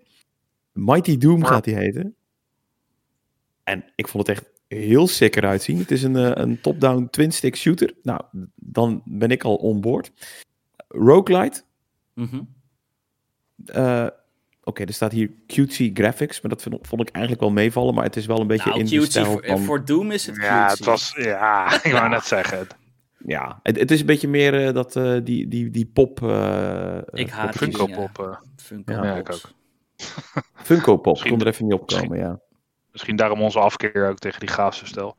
Mighty 0.72 1.18
Doom 1.18 1.44
gaat 1.44 1.64
die 1.64 1.74
heten. 1.74 2.14
En 3.64 3.84
ik 3.96 4.08
vond 4.08 4.26
het 4.26 4.36
echt 4.36 4.50
heel 4.68 5.06
sick 5.06 5.36
eruit 5.36 5.62
zien. 5.62 5.78
Het 5.78 5.90
is 5.90 6.02
een, 6.02 6.16
eh, 6.16 6.30
een 6.34 6.60
top-down 6.60 7.08
twin-stick 7.10 7.56
shooter. 7.56 7.94
Nou, 8.02 8.20
dan 8.54 9.02
ben 9.04 9.30
ik 9.30 9.44
al 9.44 9.56
on 9.56 9.80
board. 9.80 10.12
Roguelite. 10.88 11.62
Eh, 13.64 14.06
Oké, 14.64 14.84
er 14.84 14.92
staat 14.92 15.12
hier 15.12 15.30
cutesy 15.46 15.90
graphics, 15.94 16.40
maar 16.40 16.50
dat 16.50 16.62
vond, 16.62 16.86
vond 16.86 17.00
ik 17.00 17.08
eigenlijk 17.08 17.44
wel 17.44 17.52
meevallen. 17.52 17.94
Maar 17.94 18.04
het 18.04 18.16
is 18.16 18.26
wel 18.26 18.40
een 18.40 18.46
beetje 18.46 18.68
Nou, 18.68 18.80
in 18.80 18.86
de 18.86 19.04
stijl 19.04 19.24
voor, 19.24 19.44
van... 19.46 19.58
voor 19.62 19.84
Doom 19.84 20.10
is 20.10 20.26
het 20.26 20.36
Ja, 20.36 20.60
cutesy. 20.62 20.76
het 20.76 20.84
was... 20.84 21.12
Ja, 21.16 21.72
ik 21.84 21.92
wou 21.92 22.08
net 22.08 22.24
zeggen. 22.24 22.66
Ja, 23.26 23.60
het, 23.62 23.78
het 23.78 23.90
is 23.90 24.00
een 24.00 24.06
beetje 24.06 24.28
meer 24.28 24.66
eh, 24.66 24.74
dat, 24.74 24.96
eh, 24.96 25.16
die, 25.24 25.48
die, 25.48 25.70
die 25.70 25.86
pop... 25.86 26.22
eh, 26.22 26.96
Ik 27.12 27.30
haat 27.30 27.56
Funko. 27.56 27.86
Pop. 27.86 28.40
Funko 28.56 28.92
Ja, 28.92 29.04
Ja, 29.04 29.14
ik 29.16 29.32
ook. 29.32 29.50
Funko 30.54 30.96
Pop, 30.96 31.12
Misschien- 31.12 31.30
kon 31.30 31.40
er 31.40 31.46
even 31.46 31.64
niet 31.64 31.74
opkomen, 31.74 32.18
ja. 32.18 32.40
misschien 32.92 33.16
daarom 33.16 33.40
onze 33.42 33.58
afkeer 33.58 34.08
ook 34.08 34.18
tegen 34.18 34.40
die 34.40 34.48
gaafse 34.48 34.86
stel. 34.86 35.16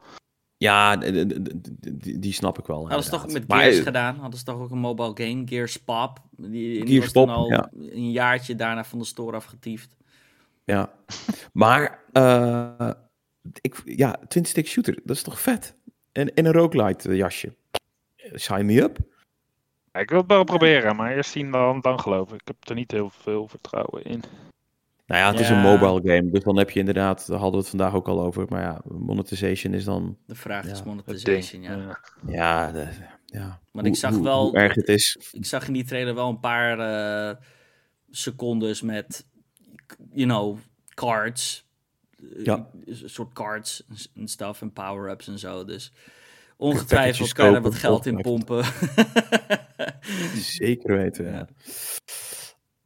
Ja, 0.64 0.96
die, 0.96 2.20
die 2.20 2.34
snap 2.34 2.60
ik 2.60 2.66
wel. 2.66 2.80
Hadden 2.80 3.04
ze 3.04 3.10
toch 3.10 3.24
ook 3.24 3.32
met. 3.32 3.44
Gears 3.48 3.76
Maar, 3.76 3.84
gedaan? 3.84 4.18
Hadden 4.18 4.40
ze 4.40 4.46
toch 4.46 4.60
ook 4.60 4.72
een 4.72 4.78
mobile 4.78 5.12
game, 5.14 5.42
Gears 5.46 5.78
Pop? 5.78 6.20
Die, 6.32 6.50
die 6.50 6.88
Gears 6.88 7.04
was 7.04 7.12
Pop, 7.12 7.30
al 7.30 7.50
ja. 7.50 7.70
een 7.72 8.12
jaartje 8.12 8.56
daarna 8.56 8.84
van 8.84 9.00
de 9.00 9.06
store 9.06 9.36
afgetiefd. 9.36 9.96
Ja, 10.64 10.94
maar 11.54 12.00
eh, 12.12 12.90
ik, 13.62 13.82
ja, 13.86 14.20
twin 14.28 14.46
stick 14.46 14.68
shooter, 14.68 15.00
dat 15.04 15.16
is 15.16 15.24
toch 15.24 15.40
vet? 15.40 15.76
En 16.12 16.34
in 16.34 16.46
een 16.46 16.54
roguelite 16.54 17.10
eh, 17.10 17.18
jasje. 17.18 17.56
Sign 18.16 18.66
me 18.66 18.82
up. 18.82 18.98
Ik 19.92 20.10
wil 20.10 20.20
het 20.20 20.28
wel 20.28 20.44
proberen, 20.44 20.96
maar 20.96 21.16
eerst 21.16 21.32
zien 21.32 21.52
dan, 21.52 21.82
dan 21.82 22.00
geloven. 22.00 22.36
Ik 22.36 22.48
heb 22.48 22.70
er 22.70 22.76
niet 22.76 22.92
heel 22.92 23.10
veel 23.10 23.48
vertrouwen 23.48 24.04
in. 24.04 24.24
Nou 25.06 25.22
ja, 25.22 25.32
het 25.32 25.40
is 25.40 25.50
een 25.50 25.60
mobile 25.62 26.02
game, 26.16 26.32
dus 26.32 26.44
dan 26.44 26.58
heb 26.58 26.70
je 26.70 26.80
inderdaad, 26.80 27.28
daar 27.28 27.36
hadden 27.38 27.52
we 27.52 27.58
het 27.60 27.70
vandaag 27.70 27.94
ook 27.94 28.08
al 28.08 28.22
over, 28.22 28.46
maar 28.50 28.62
ja, 28.62 28.82
monetization 28.86 29.74
is 29.74 29.84
dan, 29.84 30.18
De 30.26 30.36
vraag 30.36 30.66
Ja, 30.66 30.72
is 30.72 30.84
monetization, 30.84 31.62
ja. 31.62 31.76
Ja. 31.78 31.98
ja, 32.28 32.72
de, 32.72 32.88
ja. 33.26 33.60
Want 33.72 33.88
ik 33.88 33.96
zag 33.96 34.14
hoe- 34.14 34.24
wel- 34.24 34.46
hoe 34.50 34.58
erg 34.58 34.76
het 34.76 34.88
is. 34.88 35.18
Ik 35.32 35.46
zag 35.46 35.68
in 35.68 35.74
die 35.74 35.84
trailer 35.86 36.16
wel 36.16 36.30
een 36.30 36.40
paar 36.40 36.80
eh, 36.80 37.36
secondes 38.10 38.82
met, 38.82 39.26
you 40.12 40.26
know, 40.28 40.58
cards. 40.94 41.68
Eh, 42.20 42.46
Ja. 42.46 42.68
Een 42.86 43.10
soort 43.10 43.34
cards 43.34 43.86
en 44.16 44.28
stuff 44.28 44.62
en 44.62 44.72
power-ups 44.74 45.28
en 45.28 45.40
zo. 45.40 45.66
Dus 45.66 45.94
ongetwijfeld 46.58 47.34
kan 47.34 47.50
je 47.50 47.56
er 47.56 47.62
wat 47.62 47.76
geld 47.76 48.06
in 48.06 48.22
pompen. 48.22 48.64
Zeker 50.36 50.98
weten, 50.98 51.26
ja. 51.32 51.48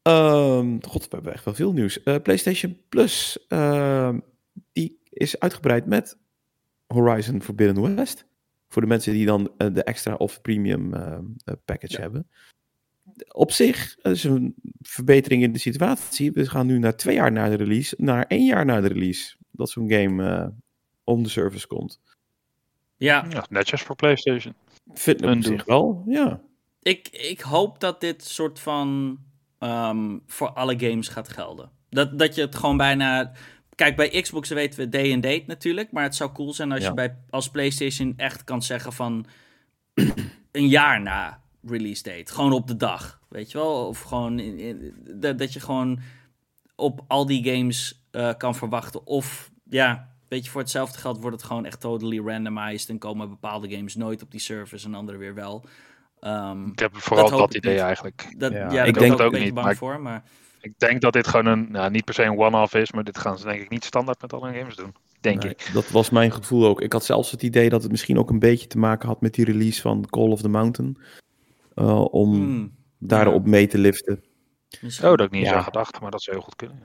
Ehm, 0.07 0.77
God, 0.81 1.01
we 1.03 1.15
hebben 1.15 1.33
echt 1.33 1.45
wel 1.45 1.53
veel 1.53 1.73
nieuws. 1.73 2.03
Eh, 2.03 2.15
PlayStation 2.23 2.77
Plus, 2.89 3.45
ehm, 3.47 4.19
die 4.71 4.99
is 5.09 5.39
uitgebreid 5.39 5.85
met 5.85 6.17
Horizon 6.87 7.41
Forbidden 7.41 7.95
West. 7.95 8.25
Voor 8.69 8.81
de 8.81 8.87
mensen 8.87 9.13
die 9.13 9.25
dan 9.25 9.51
eh, 9.57 9.73
de 9.73 9.83
extra 9.83 10.13
of 10.15 10.41
premium 10.41 10.93
ehm, 10.93 11.23
eh, 11.45 11.53
package 11.65 11.93
Ja. 11.93 11.99
hebben. 12.01 12.27
Op 13.31 13.51
zich 13.51 13.97
is 14.01 14.23
een 14.23 14.55
verbetering 14.81 15.43
in 15.43 15.51
de 15.53 15.59
situatie. 15.59 16.31
We 16.31 16.45
gaan 16.49 16.65
nu 16.67 16.79
na 16.79 16.93
twee 16.93 17.15
jaar 17.15 17.31
na 17.31 17.49
de 17.49 17.55
release, 17.55 17.95
naar 17.97 18.25
één 18.27 18.45
jaar 18.45 18.65
na 18.65 18.81
de 18.81 18.87
release, 18.87 19.35
dat 19.51 19.69
zo'n 19.69 19.91
game 19.91 20.29
eh 20.29 20.47
om 21.03 21.23
de 21.23 21.29
service 21.29 21.67
komt. 21.67 21.99
ja, 22.97 23.25
Ja, 23.29 23.45
netjes 23.49 23.81
voor 23.81 23.95
PlayStation. 23.95 24.53
Vind 24.93 25.19
ik 25.21 25.25
op 25.25 25.31
Een 25.31 25.43
zich 25.43 25.65
wel, 25.65 26.03
ja. 26.07 26.41
ik, 26.81 27.07
ik 27.07 27.41
hoop 27.41 27.79
dat 27.79 28.01
dit 28.01 28.23
soort 28.23 28.59
van 28.59 29.17
ehm, 29.59 30.17
voor 30.27 30.49
alle 30.49 30.79
games 30.79 31.07
gaat 31.07 31.29
gelden. 31.29 31.69
Dat, 31.89 32.19
dat 32.19 32.35
je 32.35 32.41
het 32.41 32.55
gewoon 32.55 32.77
bijna. 32.77 33.31
Kijk, 33.75 33.95
bij 33.95 34.21
Xbox 34.21 34.49
weten 34.49 34.79
we 34.79 34.89
day 34.89 35.13
and 35.13 35.23
date 35.23 35.43
natuurlijk. 35.47 35.91
Maar 35.91 36.03
het 36.03 36.15
zou 36.15 36.31
cool 36.31 36.53
zijn 36.53 36.71
als 36.71 36.81
Ja. 36.81 36.87
je 36.87 36.93
bij, 36.93 37.17
als 37.29 37.49
PlayStation 37.49 38.13
echt 38.17 38.43
kan 38.43 38.61
zeggen 38.61 38.93
van 38.93 39.25
een 40.51 40.67
jaar 40.67 41.01
na 41.01 41.41
release 41.63 42.03
date. 42.03 42.33
Gewoon 42.33 42.51
op 42.51 42.67
de 42.67 42.75
dag. 42.77 43.19
Weet 43.29 43.51
je 43.51 43.57
wel? 43.57 43.87
Of 43.87 44.01
gewoon 44.01 44.39
in, 44.39 44.59
in- 44.59 44.93
dat, 45.19 45.37
dat 45.39 45.53
je 45.53 45.59
gewoon 45.59 45.99
op 46.75 47.03
al 47.07 47.25
die 47.25 47.43
games 47.55 48.05
eh, 48.11 48.33
kan 48.37 48.55
verwachten. 48.55 49.05
Of 49.07 49.51
ja, 49.69 50.15
weet 50.27 50.45
je, 50.45 50.51
voor 50.51 50.61
hetzelfde 50.61 50.97
geld 50.99 51.19
wordt 51.21 51.35
het 51.37 51.45
gewoon 51.45 51.65
echt 51.65 51.79
totally 51.79 52.19
randomized. 52.19 52.89
En 52.89 52.97
komen 52.97 53.29
bepaalde 53.29 53.69
games 53.75 53.95
nooit 53.95 54.21
op 54.21 54.31
die 54.31 54.39
service 54.39 54.85
en 54.85 54.93
andere 54.93 55.17
weer 55.17 55.33
wel. 55.33 55.65
Ehm, 56.19 56.67
Ik 56.67 56.79
heb 56.79 56.95
vooral 56.97 57.29
dat, 57.29 57.53
idee 57.55 57.71
niet. 57.73 57.81
eigenlijk. 57.81 58.33
dat, 58.37 58.51
Ja, 58.51 58.57
ja, 58.71 58.83
ik 58.83 58.93
denk 58.93 58.93
ben 58.93 59.03
ik 59.05 59.11
het 59.11 59.11
ook 59.11 59.19
ook 59.19 59.25
een 59.25 59.29
beetje 59.29 59.45
niet, 59.45 59.53
bang 59.53 59.65
maar- 59.65 59.75
voor. 59.75 60.01
Maar 60.01 60.23
Ik 60.61 60.73
denk 60.79 61.01
dat 61.01 61.13
dit 61.13 61.27
gewoon 61.27 61.45
een, 61.45 61.67
nou, 61.71 61.91
niet 61.91 62.05
per 62.05 62.13
se 62.13 62.23
een 62.23 62.37
one-off 62.39 62.73
is, 62.73 62.91
maar 62.91 63.03
dit 63.03 63.17
gaan 63.17 63.37
ze 63.37 63.45
denk 63.45 63.61
ik 63.61 63.69
niet 63.69 63.83
standaard 63.85 64.21
met 64.21 64.33
alle 64.33 64.53
games 64.53 64.75
doen. 64.75 64.95
Denk 65.21 65.43
Nee, 65.43 65.51
ik. 65.51 65.69
Dat 65.73 65.89
was 65.89 66.09
mijn 66.09 66.31
gevoel 66.31 66.65
ook. 66.67 66.81
Ik 66.81 66.93
had 66.93 67.05
zelfs 67.05 67.31
het 67.31 67.43
idee 67.43 67.69
dat 67.69 67.81
het 67.81 67.91
misschien 67.91 68.17
ook 68.19 68.29
een 68.29 68.39
beetje 68.39 68.67
te 68.67 68.77
maken 68.77 69.07
had 69.07 69.21
met 69.21 69.33
die 69.33 69.45
release 69.45 69.81
van 69.81 70.05
Call 70.09 70.29
of 70.31 70.41
the 70.41 70.49
Mountain. 70.49 70.97
eh, 71.75 72.13
om 72.13 72.33
hmm, 72.33 72.75
daarop 72.99 73.45
mee 73.45 73.67
te 73.67 73.77
liften. 73.77 74.23
misschien- 74.81 75.09
Oh, 75.09 75.15
dat 75.15 75.25
ik 75.25 75.31
niet 75.31 75.41
eens 75.41 75.49
Ja. 75.51 75.57
aan 75.57 75.63
gedacht, 75.63 76.01
maar 76.01 76.11
dat 76.11 76.21
zou 76.21 76.35
heel 76.35 76.45
goed 76.45 76.55
kunnen. 76.55 76.79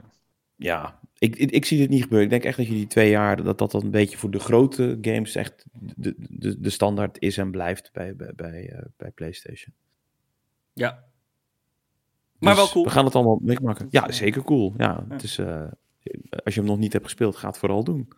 Ja. 0.56 1.00
Ik, 1.18 1.36
ik, 1.36 1.50
ik 1.50 1.64
zie 1.64 1.78
dit 1.78 1.88
niet 1.88 2.02
gebeuren. 2.02 2.24
Ik 2.24 2.32
denk 2.32 2.44
echt 2.44 2.56
dat 2.56 2.66
je 2.66 2.72
die 2.72 2.86
twee 2.86 3.10
jaar, 3.10 3.42
dat 3.42 3.58
dat 3.58 3.70
dan 3.70 3.82
een 3.82 3.90
beetje 3.90 4.16
voor 4.16 4.30
de 4.30 4.38
grote 4.38 4.98
games 5.00 5.34
echt 5.34 5.64
de, 5.72 6.14
de, 6.18 6.60
de 6.60 6.70
standaard 6.70 7.16
is 7.20 7.38
en 7.38 7.50
blijft 7.50 7.90
bij, 7.92 8.16
bij, 8.16 8.32
bij, 8.36 8.68
eh, 8.68 8.82
bij 8.96 9.10
PlayStation. 9.10 9.74
Ja. 10.72 11.04
Maar 12.38 12.54
wel 12.54 12.64
Dus 12.64 12.72
cool. 12.72 12.84
We 12.84 12.90
gaan 12.90 13.04
het 13.04 13.14
allemaal 13.14 13.38
meemaken. 13.42 13.86
Ja, 13.90 14.12
zeker 14.12 14.42
cool. 14.44 14.74
Ja, 14.76 15.04
Ja. 15.08 15.14
het 15.14 15.22
is, 15.22 15.38
eh, 15.38 15.62
als 16.44 16.54
je 16.54 16.60
hem 16.60 16.68
nog 16.68 16.78
niet 16.78 16.92
hebt 16.92 17.04
gespeeld, 17.04 17.36
ga 17.36 17.48
het 17.48 17.58
vooral 17.58 17.84
doen. 17.84 18.08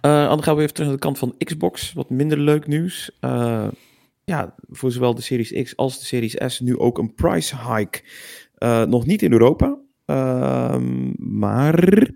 Eh, 0.00 0.28
dan 0.28 0.42
gaan 0.42 0.56
we 0.56 0.62
even 0.62 0.74
terug 0.74 0.88
naar 0.88 0.98
de 0.98 1.04
kant 1.04 1.18
van 1.18 1.34
Xbox. 1.38 1.92
Wat 1.92 2.10
minder 2.10 2.38
leuk 2.38 2.66
nieuws. 2.66 3.10
Ja, 4.24 4.54
voor 4.68 4.92
zowel 4.92 5.14
de 5.14 5.22
Series 5.22 5.62
X 5.62 5.76
als 5.76 5.98
de 5.98 6.04
Series 6.04 6.36
S 6.46 6.60
nu 6.60 6.78
ook 6.78 6.98
een 6.98 7.14
price 7.14 7.56
hike. 7.74 8.02
Nog 8.86 9.06
niet 9.06 9.22
in 9.22 9.32
Europa, 9.32 9.78
maar 11.18 12.08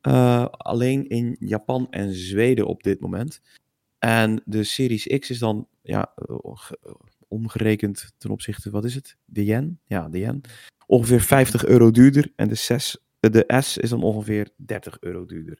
eh, 0.00 0.44
alleen 0.48 1.08
in 1.08 1.36
Japan 1.38 1.86
en 1.90 2.12
Zweden 2.14 2.66
op 2.66 2.82
dit 2.82 3.00
moment. 3.00 3.40
En 3.98 4.42
de 4.44 4.64
Series 4.64 5.06
X 5.06 5.30
is 5.30 5.38
dan 5.38 5.68
ja, 5.82 6.12
eh, 6.16 6.36
ge- 6.42 6.96
omgerekend 7.28 8.12
ten 8.18 8.30
opzichte, 8.30 8.70
wat 8.70 8.84
is 8.84 8.94
het? 8.94 9.16
De 9.24 9.44
yen? 9.44 9.80
Ja, 9.84 10.08
de 10.08 10.18
yen. 10.18 10.40
Ongeveer 10.86 11.20
50 11.20 11.64
euro 11.64 11.90
duurder. 11.90 12.32
En 12.36 12.48
de, 12.48 12.54
6, 12.54 12.96
de 13.20 13.44
S 13.60 13.76
is 13.76 13.90
dan 13.90 14.02
ongeveer 14.02 14.48
30 14.56 14.96
euro 15.00 15.26
duurder. 15.26 15.58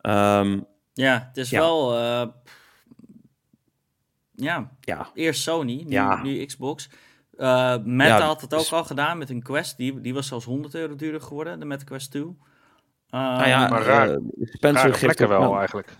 Ehm, 0.00 0.60
Ja, 0.92 1.24
het 1.28 1.36
is 1.36 1.50
Ja. 1.50 1.58
wel. 1.60 1.94
eh, 1.96 2.28
ja, 4.34 4.76
ja, 4.80 5.10
eerst 5.14 5.42
Sony, 5.42 5.82
nu, 5.82 5.90
Ja. 5.90 6.22
nu 6.22 6.44
Xbox. 6.44 6.90
Eh 7.38 7.76
Meta 7.84 8.18
Ja, 8.18 8.26
had 8.26 8.40
het 8.40 8.54
ook 8.54 8.60
dus- 8.60 8.72
al 8.72 8.84
gedaan 8.84 9.18
met 9.18 9.30
een 9.30 9.42
Quest. 9.42 9.76
Die, 9.76 10.00
die 10.00 10.14
was 10.14 10.26
zelfs 10.26 10.44
100 10.44 10.74
euro 10.74 10.96
duurder 10.96 11.20
geworden, 11.20 11.58
de 11.58 11.64
Meta 11.64 11.84
Quest 11.84 12.10
2. 12.10 12.22
Eh, 12.22 13.20
nou 13.20 13.48
ja, 13.48 13.68
maar 13.68 13.82
raar- 13.82 14.08
eh, 14.10 14.16
Spencer 14.40 14.94
geeft 14.94 15.26
wel 15.26 15.58
eigenlijk. 15.58 15.96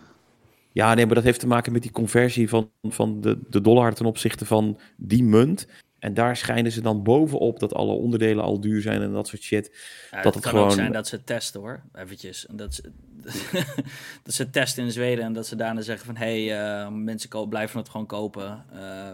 Ja, 0.72 0.95
nee, 0.95 1.07
maar 1.07 1.14
dat 1.14 1.24
heeft 1.24 1.41
te 1.41 1.47
maken 1.47 1.72
met 1.72 1.82
die 1.82 1.91
conversie 1.91 2.49
van, 2.49 2.70
van 2.82 3.20
de, 3.20 3.39
de 3.49 3.61
dollar 3.61 3.95
ten 3.95 4.07
opzichte 4.07 4.47
van 4.47 4.78
die 4.97 5.24
munt. 5.24 5.66
En 5.99 6.14
daar 6.14 6.36
schijnen 6.36 6.72
ze 6.72 6.80
dan 6.80 7.03
bovenop 7.03 7.59
dat 7.61 7.74
alle 7.74 7.92
onderdelen 7.92 8.44
al 8.44 8.61
duur 8.61 8.80
zijn 8.82 9.03
en 9.03 9.12
dat 9.12 9.28
soort 9.28 9.42
shit. 9.42 9.76
Ja, 10.11 10.22
dat 10.22 10.34
het 10.34 10.44
het 10.44 10.53
kan 10.53 10.53
ook 10.53 10.59
gewoon- 10.61 10.70
zijn 10.76 10.92
dat 10.92 11.07
ze 11.09 11.24
testen 11.24 11.61
hoor, 11.61 11.82
eventjes. 11.94 12.46
En 12.46 12.57
dat, 12.57 12.74
ze, 12.74 12.82
dat 14.22 14.34
ze 14.34 14.51
testen 14.51 14.84
in 14.84 14.90
Zweden 14.92 15.24
en 15.24 15.32
dat 15.32 15.46
ze 15.46 15.57
daarna 15.57 15.80
zeggen 15.80 16.07
van... 16.07 16.16
hé, 16.16 16.46
hey, 16.46 16.80
eh, 16.84 16.88
mensen 16.92 17.28
ko- 17.28 17.46
blijven 17.46 17.78
het 17.78 17.88
gewoon 17.88 18.07
kopen. 18.07 18.64
Eh, 18.72 19.11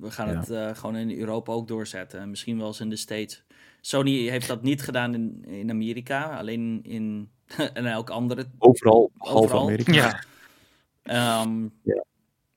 we 0.00 0.10
gaan 0.10 0.28
Ja. 0.28 0.38
het 0.38 0.50
eh, 0.50 0.74
gewoon 0.74 0.96
in 0.96 1.18
Europa 1.18 1.52
ook 1.52 1.68
doorzetten. 1.68 2.20
En 2.20 2.30
misschien 2.30 2.58
wel 2.58 2.66
eens 2.66 2.80
in 2.80 2.90
de 2.90 2.96
States. 2.96 3.42
Sony 3.80 4.28
heeft 4.28 4.48
dat 4.48 4.62
niet 4.62 4.82
gedaan 4.82 5.14
in, 5.14 5.44
in 5.46 5.70
Amerika, 5.70 6.38
alleen 6.38 6.80
in 6.82 7.30
en 7.74 7.86
elk 7.86 8.10
andere. 8.10 8.44
Overal, 8.58 9.10
half 9.18 9.34
Overal. 9.42 9.62
Amerika. 9.62 9.92
Ja, 9.92 10.22
Ehm, 11.02 11.62
Ja. 11.82 12.04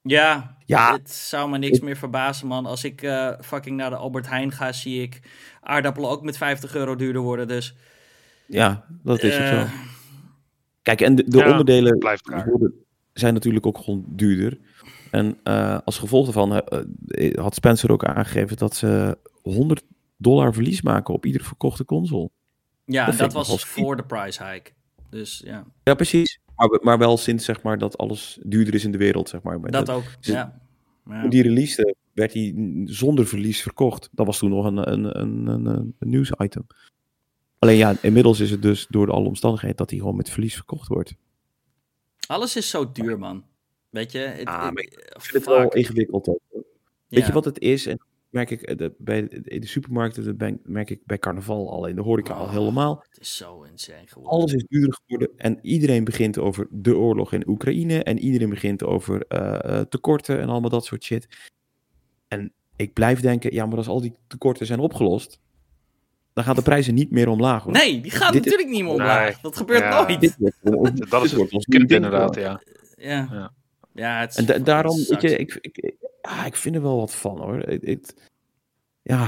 Ja, 0.05 0.57
Ja. 0.65 0.93
het 0.93 1.11
zou 1.11 1.49
me 1.49 1.57
niks 1.57 1.79
meer 1.79 1.97
verbazen 1.97 2.47
man. 2.47 2.65
Als 2.65 2.83
ik 2.83 3.01
eh, 3.01 3.31
fucking 3.41 3.77
naar 3.77 3.89
de 3.89 3.95
Albert 3.95 4.27
Heijn 4.27 4.51
ga, 4.51 4.71
zie 4.71 5.01
ik 5.01 5.21
aardappelen 5.61 6.09
ook 6.09 6.23
met 6.23 6.37
50 6.37 6.75
euro 6.75 6.95
duurder 6.95 7.21
worden. 7.21 7.47
Dus 7.47 7.75
Ja, 8.47 8.85
dat 9.03 9.23
is 9.23 9.37
het 9.37 9.43
eh, 9.51 9.61
zo. 9.61 9.67
Kijk, 10.81 11.01
en 11.01 11.15
de, 11.15 11.23
de 11.29 11.37
Ja, 11.37 11.49
onderdelen 11.49 11.97
zijn 13.13 13.33
natuurlijk 13.33 13.65
ook 13.65 13.77
gewoon 13.77 14.03
duurder. 14.07 14.59
En 15.11 15.39
eh, 15.43 15.77
als 15.85 15.97
gevolg 15.97 16.23
daarvan 16.23 16.51
had 17.35 17.55
Spencer 17.55 17.91
ook 17.91 18.05
aangegeven 18.05 18.57
dat 18.57 18.75
ze 18.75 19.17
100 19.41 19.83
dollar 20.17 20.53
verlies 20.53 20.81
maken 20.81 21.13
op 21.13 21.25
iedere 21.25 21.43
verkochte 21.43 21.85
console. 21.85 22.29
Ja, 22.85 23.05
Dat 23.05 23.17
dat 23.17 23.33
was 23.33 23.65
voor 23.65 23.95
de 23.95 24.03
price 24.03 24.43
hike. 24.45 24.71
Dus 25.09 25.41
ja, 25.45 25.65
Ja, 25.83 25.93
precies. 25.93 26.39
Maar, 26.55 26.67
we- 26.69 26.79
maar 26.83 26.97
wel 26.97 27.17
sinds 27.17 27.45
zeg 27.45 27.61
maar, 27.61 27.77
dat 27.77 27.97
alles 27.97 28.39
duurder 28.43 28.73
is 28.73 28.83
in 28.85 28.91
de 28.91 28.97
wereld. 28.97 29.29
Zeg 29.29 29.41
maar. 29.41 29.61
Dat 29.61 29.85
dat- 29.85 29.89
ook. 29.95 30.03
Ja. 30.19 30.59
Die 31.29 31.41
release 31.41 31.95
werd 32.13 32.33
hij 32.33 32.53
zonder 32.85 33.27
verlies 33.27 33.61
verkocht. 33.61 34.09
Dat 34.11 34.25
was 34.25 34.37
toen 34.37 34.49
nog 34.49 34.65
een, 34.65 34.91
een, 34.91 35.19
een, 35.21 35.47
een, 35.47 35.65
een 35.99 36.09
nieuwsitem. 36.09 36.67
Alleen 37.59 37.77
ja, 37.77 37.95
inmiddels 38.01 38.39
is 38.39 38.51
het 38.51 38.61
dus 38.61 38.87
door 38.89 39.11
alle 39.11 39.27
omstandigheden 39.27 39.75
dat 39.77 39.89
hij 39.89 39.99
gewoon 39.99 40.15
met 40.15 40.29
verlies 40.29 40.55
verkocht 40.55 40.87
wordt. 40.87 41.15
Alles 42.27 42.55
is 42.55 42.69
zo 42.69 42.91
duur, 42.91 43.19
man. 43.19 43.43
Weet 43.89 44.11
je? 44.11 44.17
Het, 44.17 44.45
Ah, 44.47 44.71
Ik 44.73 44.93
fuck. 44.93 45.21
vind 45.21 45.33
het 45.33 45.45
wel 45.45 45.69
ingewikkeld 45.73 46.27
ook. 46.27 46.39
Weet 47.07 47.19
Ja. 47.19 47.25
je 47.25 47.33
wat 47.33 47.45
het 47.45 47.59
is? 47.59 47.85
En 47.85 47.99
merk 48.35 48.49
ik 48.51 48.61
eh, 48.61 48.77
dat 48.77 48.91
bij 48.97 49.27
de, 49.27 49.41
in 49.43 49.61
de 49.61 49.67
supermarkten, 49.67 50.23
dat 50.25 50.37
ben- 50.37 50.59
merk 50.63 50.89
ik 50.89 50.99
bij 51.05 51.17
carnaval 51.19 51.71
al, 51.71 51.85
in 51.87 51.95
de 51.95 52.01
horeca 52.01 52.33
al 52.33 52.43
Oh. 52.45 52.51
helemaal. 52.51 53.03
Het 53.09 53.19
is 53.21 53.35
zo 53.37 53.63
insane 53.71 54.07
geworden. 54.07 54.31
Alles 54.39 54.53
is 54.53 54.65
duurder 54.67 54.97
geworden 55.05 55.37
en 55.37 55.59
iedereen 55.61 56.03
begint 56.03 56.39
over 56.39 56.67
de 56.71 56.97
oorlog 56.97 57.33
in 57.33 57.47
Oekraïne 57.47 58.03
en 58.03 58.19
iedereen 58.19 58.49
begint 58.49 58.83
over 58.83 59.25
eh, 59.27 59.79
eh, 59.79 59.85
tekorten 59.85 60.39
en 60.39 60.49
allemaal 60.49 60.69
dat 60.69 60.85
soort 60.85 61.03
shit. 61.03 61.27
En 62.27 62.53
ik 62.75 62.93
blijf 62.93 63.19
denken, 63.19 63.53
ja, 63.53 63.65
maar 63.65 63.77
als 63.77 63.87
al 63.87 64.01
die 64.01 64.13
tekorten 64.27 64.65
zijn 64.65 64.79
opgelost, 64.79 65.39
dan 66.33 66.43
gaan 66.43 66.55
de 66.55 66.61
prijzen 66.61 66.93
niet 66.93 67.11
meer 67.11 67.27
omlaag. 67.29 67.63
Hoor. 67.63 67.73
Nee, 67.73 67.91
die 67.91 68.01
Dit 68.01 68.13
is- 68.13 68.19
natuurlijk 68.19 68.69
niet 68.69 68.83
meer 68.83 68.91
omlaag. 68.91 69.23
Nee. 69.31 69.37
Dat 69.41 69.57
gebeurt 69.57 69.79
Ja. 69.79 70.01
nooit. 70.05 70.19
Dit 70.21 70.35
wordt, 70.61 71.09
dat 71.09 71.23
is 71.23 71.31
het 71.31 71.65
kind 71.65 71.91
inderdaad, 71.91 72.35
ja. 72.35 72.61
Ja. 72.97 73.27
Ja. 73.31 73.51
Ja, 73.93 74.19
het 74.19 74.29
is 74.29 74.35
En 74.37 74.45
da- 74.45 74.57
daarom, 74.59 74.95
weet 75.07 75.21
je, 75.21 75.37
ik, 75.37 75.57
ik, 75.61 75.93
ja, 76.29 76.45
ik 76.45 76.55
vind 76.55 76.75
er 76.75 76.81
wel 76.81 76.97
wat 76.97 77.15
van 77.15 77.37
hoor. 77.39 77.79
Ja, 79.01 79.27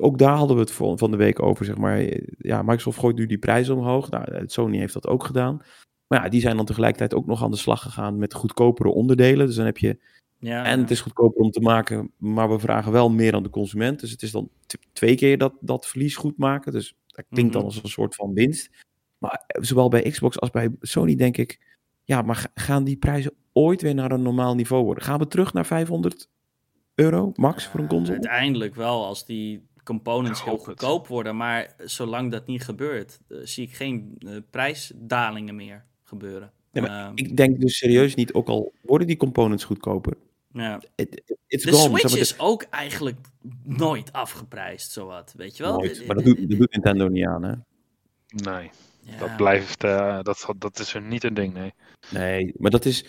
ook 0.00 0.18
daar 0.18 0.36
hadden 0.36 0.56
we 0.56 0.62
het 0.62 0.72
van 0.72 1.10
de 1.10 1.16
week 1.16 1.42
over, 1.42 1.64
zeg 1.64 1.76
maar. 1.76 2.06
Ja, 2.38 2.62
Microsoft 2.62 2.98
gooit 2.98 3.16
nu 3.16 3.26
die 3.26 3.38
prijzen 3.38 3.74
omhoog. 3.76 4.10
Nou, 4.10 4.42
Sony 4.46 4.78
heeft 4.78 4.92
dat 4.94 5.06
ook 5.06 5.24
gedaan. 5.24 5.62
Maar 6.06 6.22
ja, 6.22 6.28
die 6.28 6.40
zijn 6.40 6.56
dan 6.56 6.64
tegelijkertijd 6.66 7.14
ook 7.14 7.26
nog 7.26 7.42
aan 7.42 7.50
de 7.50 7.56
slag 7.56 7.82
gegaan 7.82 8.18
met 8.18 8.34
goedkopere 8.34 8.88
onderdelen. 8.88 9.46
Dus 9.46 9.56
dan 9.56 9.64
heb 9.64 9.78
je, 9.78 9.98
Ja, 10.38 10.64
en 10.64 10.80
het 10.80 10.90
is 10.90 11.00
goedkoper 11.00 11.40
om 11.42 11.50
te 11.50 11.60
maken, 11.60 12.10
maar 12.16 12.50
we 12.50 12.58
vragen 12.58 12.92
wel 12.92 13.10
meer 13.10 13.34
aan 13.34 13.42
de 13.42 13.50
consument. 13.50 14.00
Dus 14.00 14.10
het 14.10 14.22
is 14.22 14.30
dan 14.30 14.48
twee 14.92 15.14
keer 15.16 15.38
dat, 15.38 15.54
dat 15.60 15.86
verlies 15.86 16.16
goed 16.16 16.38
maken. 16.38 16.72
Dus 16.72 16.96
dat 17.06 17.24
klinkt 17.30 17.52
dan 17.52 17.62
Mhm. 17.62 17.70
als 17.74 17.82
een 17.82 17.88
soort 17.88 18.14
van 18.14 18.34
winst. 18.34 18.70
Maar 19.18 19.44
zowel 19.46 19.88
bij 19.88 20.02
Xbox 20.10 20.40
als 20.40 20.50
bij 20.50 20.70
Sony 20.80 21.14
denk 21.14 21.36
ik, 21.36 21.76
ja, 22.04 22.22
maar 22.22 22.36
ga- 22.36 22.50
gaan 22.54 22.84
die 22.84 22.96
prijzen 22.96 23.32
ooit 23.58 23.82
weer 23.82 23.94
naar 23.94 24.10
een 24.12 24.22
normaal 24.22 24.54
niveau 24.54 24.84
worden? 24.84 25.04
Gaan 25.04 25.18
we 25.18 25.28
terug 25.28 25.52
naar 25.52 25.66
500 25.66 26.28
euro 26.94 27.32
max 27.34 27.66
voor 27.66 27.80
een 27.80 27.88
console? 27.88 28.12
Uiteindelijk 28.12 28.74
wel, 28.74 29.04
als 29.04 29.24
die 29.26 29.66
components 29.84 30.44
heel 30.44 30.52
het. 30.52 30.62
goedkoop 30.62 31.06
worden. 31.06 31.36
Maar 31.36 31.74
zolang 31.78 32.30
dat 32.32 32.46
niet 32.46 32.64
gebeurt, 32.64 33.20
eh, 33.28 33.38
zie 33.42 33.64
ik 33.66 33.74
geen 33.74 34.14
eh, 34.18 34.36
prijsdalingen 34.50 35.54
meer 35.56 35.84
gebeuren. 36.04 36.52
Nee, 36.72 36.82
maar 36.82 37.04
Ehm, 37.06 37.12
Ik 37.14 37.36
denk 37.36 37.60
dus 37.60 37.76
serieus 37.78 38.14
niet, 38.14 38.32
ook 38.32 38.48
al 38.48 38.72
worden 38.82 39.06
die 39.06 39.16
components 39.16 39.64
goedkoper. 39.64 40.16
ja. 40.52 40.80
It, 40.94 41.22
it's 41.46 41.64
De 41.64 41.72
gone. 41.72 41.98
Switch 41.98 42.16
is 42.16 42.38
ook 42.38 42.62
eigenlijk 42.62 43.16
nooit 43.64 44.12
afgeprijsd, 44.12 44.92
zowat. 44.92 45.34
Weet 45.36 45.56
je 45.56 45.62
wel? 45.62 45.72
nooit. 45.78 46.06
Maar 46.06 46.16
dat 46.16 46.24
doet, 46.24 46.48
dat 46.50 46.58
doet 46.58 46.72
Nintendo 46.72 47.08
niet 47.08 47.26
aan, 47.26 47.42
hè? 47.42 47.52
Nee, 48.28 48.70
ja. 49.00 49.18
dat 49.18 49.36
blijft, 49.36 49.84
eh, 49.84 50.22
dat, 50.22 50.46
dat 50.58 50.78
is 50.78 50.94
er 50.94 51.02
niet 51.02 51.24
een 51.24 51.34
ding, 51.34 51.54
nee. 51.54 51.72
Nee, 52.10 52.54
maar 52.56 52.70
dat 52.70 52.84
is... 52.84 53.04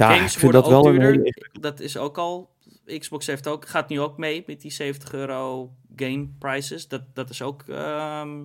Ja, 0.00 0.14
Games 0.14 0.32
ik 0.34 0.38
vind 0.38 0.52
worden 0.52 0.60
dat 0.60 0.70
wel 0.70 0.80
ook 0.80 0.86
een 0.86 1.00
duurder. 1.00 1.22
hele... 1.22 1.60
Dat 1.60 1.80
is 1.80 1.96
ook 1.96 2.18
al. 2.18 2.50
Xbox 2.98 3.26
heeft 3.26 3.46
ook, 3.48 3.68
gaat 3.68 3.88
nu 3.88 4.00
ook 4.00 4.18
mee 4.18 4.44
met 4.46 4.60
die 4.60 4.70
70 4.72 5.12
euro 5.12 5.72
game 5.96 6.28
prices. 6.38 6.88
Dat, 6.88 7.02
dat 7.14 7.30
is 7.30 7.42
ook. 7.42 7.62
ehm, 7.68 8.44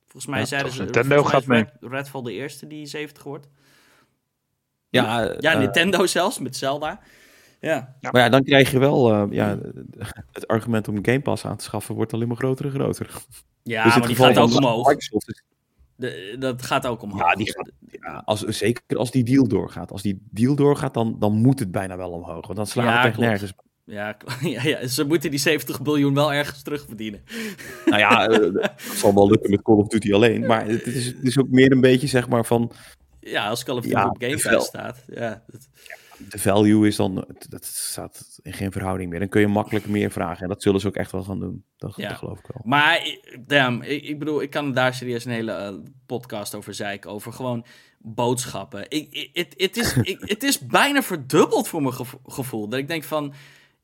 volgens 0.00 0.26
mij 0.26 0.40
Ja, 0.40 0.46
zeiden 0.46 0.72
ze. 0.72 0.82
Nintendo 0.82 1.22
gaat 1.24 1.44
Red, 1.46 1.70
Redfall 1.80 2.22
de 2.22 2.32
eerste 2.32 2.66
die 2.66 2.86
70 2.86 3.22
wordt. 3.22 3.48
Ja, 4.88 5.22
Ja, 5.38 5.52
eh, 5.52 5.58
Nintendo 5.58 6.06
zelfs 6.06 6.38
met 6.38 6.56
Zelda. 6.56 7.00
Ja. 7.60 7.96
Maar 8.00 8.22
ja, 8.22 8.28
dan 8.28 8.42
krijg 8.44 8.70
je 8.70 8.78
wel... 8.78 9.12
eh, 9.12 9.24
ja, 9.30 9.58
het 10.32 10.46
argument 10.46 10.88
om 10.88 10.98
Game 11.04 11.20
Pass 11.20 11.44
aan 11.44 11.56
te 11.56 11.64
schaffen 11.64 11.94
wordt 11.94 12.12
alleen 12.12 12.28
maar 12.28 12.36
groter 12.36 12.64
en 12.64 12.70
groter. 12.70 13.10
Ja, 13.62 13.84
Dus 13.84 13.96
maar 13.96 14.06
die 14.06 14.16
gaat 14.16 14.38
ook 14.38 14.54
omhoog. 14.56 14.86
Microsoft 14.88 15.28
is- 15.28 15.42
De, 15.96 16.36
dat 16.38 16.62
gaat 16.62 16.86
ook 16.86 17.02
omhoog. 17.02 17.20
Ja, 17.20 17.34
die 17.34 17.52
gaat, 17.52 17.70
ja, 17.90 18.22
als, 18.24 18.40
zeker 18.40 18.96
als 18.96 19.10
die 19.10 19.24
deal 19.24 19.48
doorgaat. 19.48 19.90
Als 19.92 20.02
die 20.02 20.22
deal 20.30 20.54
doorgaat, 20.54 20.94
dan, 20.94 21.16
dan 21.18 21.32
moet 21.32 21.58
het 21.58 21.70
bijna 21.70 21.96
wel 21.96 22.10
omhoog. 22.10 22.44
Want 22.46 22.56
dan 22.56 22.66
slaan 22.66 22.84
Ja, 22.84 22.90
we 22.90 22.96
het 22.96 23.06
echt 23.06 23.14
klopt. 23.14 23.28
nergens. 23.30 23.52
Ja, 23.84 24.16
ja, 24.40 24.62
ja, 24.62 24.86
ze 24.86 25.04
moeten 25.04 25.30
die 25.30 25.38
70 25.38 25.82
biljoen 25.82 26.14
wel 26.14 26.32
ergens 26.32 26.62
terugverdienen. 26.62 27.22
Nou 27.86 27.98
ja, 27.98 28.26
eh, 28.28 28.52
dat 28.62 28.72
zal 28.94 29.14
wel 29.14 29.30
lukken 29.30 29.50
met 29.50 29.62
Call 29.62 29.74
of 29.76 29.88
Duty 29.88 30.12
alleen. 30.12 30.46
Maar 30.46 30.66
het 30.66 30.86
is, 30.86 31.06
het 31.06 31.22
is 31.22 31.38
ook 31.38 31.48
meer 31.48 31.72
een 31.72 31.80
beetje 31.80 32.06
zeg 32.06 32.28
maar 32.28 32.44
van... 32.44 32.72
Ja, 33.20 33.48
als 33.48 33.64
Call 33.64 33.76
of 33.76 33.82
Duty 33.82 33.96
op 33.96 34.16
Game. 34.22 34.38
Pass 34.54 34.66
staat. 34.66 35.04
Ja, 35.14 35.42
dat- 35.46 35.68
De 36.28 36.38
value 36.38 36.86
is 36.86 36.96
dan... 36.96 37.24
Dat 37.48 37.64
staat 37.64 38.38
in 38.42 38.52
geen 38.52 38.72
verhouding 38.72 39.10
meer. 39.10 39.18
Dan 39.18 39.28
kun 39.28 39.40
je 39.40 39.46
makkelijk 39.46 39.86
meer 39.86 40.10
vragen. 40.10 40.42
En 40.42 40.48
dat 40.48 40.62
zullen 40.62 40.80
ze 40.80 40.86
ook 40.86 40.96
echt 40.96 41.12
wel 41.12 41.22
gaan 41.22 41.40
doen. 41.40 41.64
Dat, 41.76 41.92
Ja. 41.96 42.08
dat 42.08 42.18
geloof 42.18 42.38
ik 42.38 42.46
wel. 42.46 42.62
Maar, 42.64 43.06
i- 43.06 43.20
damn, 43.46 43.82
ik, 43.82 44.02
ik 44.04 44.18
bedoel, 44.18 44.42
ik 44.42 44.50
kan 44.50 44.72
daar 44.72 44.94
serieus 44.94 45.24
een 45.24 45.32
hele 45.32 45.52
eh, 45.52 45.74
podcast 46.06 46.54
over 46.54 46.74
zeiken. 46.74 47.10
Over 47.10 47.32
gewoon 47.32 47.64
boodschappen. 47.98 48.80
Het, 48.80 49.54
het, 49.56 49.76
is, 49.76 49.96
ik, 49.96 50.42
is 50.42 50.58
bijna 50.66 51.02
verdubbeld 51.02 51.68
voor 51.68 51.82
mijn 51.82 51.94
gevo- 51.94 52.20
gevoel. 52.24 52.68
Dat 52.68 52.78
ik 52.78 52.88
denk 52.88 53.04
van, 53.04 53.34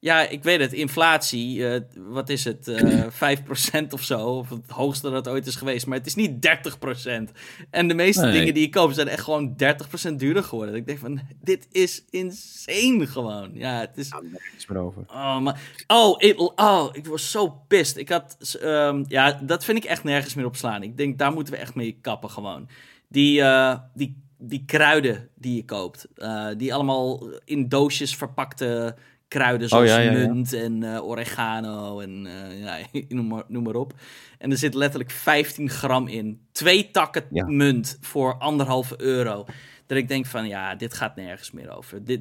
ja, 0.01 0.29
ik 0.29 0.43
weet 0.43 0.61
het, 0.61 0.73
inflatie, 0.73 1.69
eh, 1.69 1.81
wat 1.97 2.29
is 2.29 2.45
het, 2.45 2.69
eh 2.69 3.37
5% 3.83 3.93
of 3.93 4.03
zo. 4.03 4.19
Of 4.21 4.49
het 4.49 4.71
hoogste 4.71 5.11
dat 5.11 5.29
ooit 5.29 5.47
is 5.47 5.57
geweest. 5.57 5.87
Maar 5.87 5.99
het 5.99 6.07
is 6.07 6.15
niet 6.15 6.43
30%. 6.43 7.33
En 7.71 7.89
de 7.89 7.95
meeste 7.95 8.23
Nee. 8.25 8.33
dingen 8.39 8.55
die 8.55 8.63
ik 8.65 8.71
koop 8.71 8.93
zijn 8.93 9.09
echt 9.09 9.23
gewoon 9.23 9.57
30% 9.57 10.19
duurder 10.19 10.43
geworden. 10.45 10.73
Dat 10.73 10.81
ik 10.81 10.87
denk 10.87 10.99
van, 10.99 11.21
dit 11.43 11.69
is 11.73 12.05
insane 12.11 13.07
gewoon. 13.07 13.51
Ja, 13.55 13.81
het 13.81 13.97
is... 13.97 14.09
Ja, 14.09 14.21
niks 14.53 14.67
meer 14.67 14.79
over. 14.79 15.03
Oh, 15.09 15.39
maar, 15.39 15.61
oh, 15.87 16.15
ik, 16.23 16.41
oh, 16.61 16.89
ik 16.93 17.07
was 17.07 17.31
zo 17.31 17.49
pist. 17.69 17.97
Ik 17.97 18.09
had, 18.09 18.57
ehm, 18.61 19.05
ja, 19.09 19.33
dat 19.43 19.65
vind 19.65 19.79
ik 19.79 19.85
echt 19.85 20.05
nergens 20.05 20.35
meer 20.35 20.47
op 20.47 20.57
slaan. 20.57 20.83
Ik 20.83 20.97
denk, 20.97 21.19
daar 21.19 21.33
moeten 21.33 21.53
we 21.55 21.61
echt 21.61 21.75
mee 21.75 21.99
kappen 22.01 22.31
gewoon. 22.31 22.69
Die, 23.09 23.43
eh, 23.43 23.79
die, 23.95 24.23
die 24.39 24.63
kruiden 24.67 25.29
die 25.35 25.55
je 25.57 25.65
koopt, 25.65 26.09
die 26.57 26.75
allemaal 26.75 27.29
in 27.45 27.69
doosjes 27.69 28.17
verpakte 28.17 28.97
kruiden, 29.29 29.69
zoals 29.69 29.85
Oh, 29.85 29.97
ja, 29.97 29.99
ja, 30.01 30.11
ja. 30.11 30.27
munt 30.27 30.53
en 30.53 30.83
eh, 30.83 31.05
oregano 31.05 32.01
en 32.01 32.27
ja, 32.57 32.79
noem, 33.09 33.27
maar, 33.27 33.45
noem 33.49 33.63
maar 33.63 33.75
op. 33.75 33.93
En 34.39 34.51
er 34.51 34.57
zit 34.57 34.75
letterlijk 34.75 35.11
15 35.11 35.71
gram 35.71 36.07
in. 36.07 36.47
Twee 36.53 36.91
takken 36.91 37.25
Ja. 37.31 37.47
munt 37.47 37.99
voor 38.01 38.35
anderhalve 38.39 39.01
euro. 39.03 39.45
Dat 39.87 39.99
ik 39.99 40.09
denk 40.09 40.27
van, 40.27 40.49
ja, 40.49 40.75
dit 40.75 40.95
gaat 40.95 41.17
nergens 41.17 41.51
meer 41.51 41.77
over. 41.77 42.05
Dit, 42.05 42.21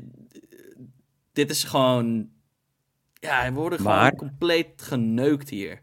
dit 1.33 1.49
is 1.49 1.63
gewoon... 1.63 2.29
Ja, 3.13 3.45
we 3.47 3.53
worden 3.53 3.79
gewoon 3.79 3.95
Maar- 3.97 4.15
compleet 4.15 4.81
geneukt 4.81 5.49
hier. 5.49 5.81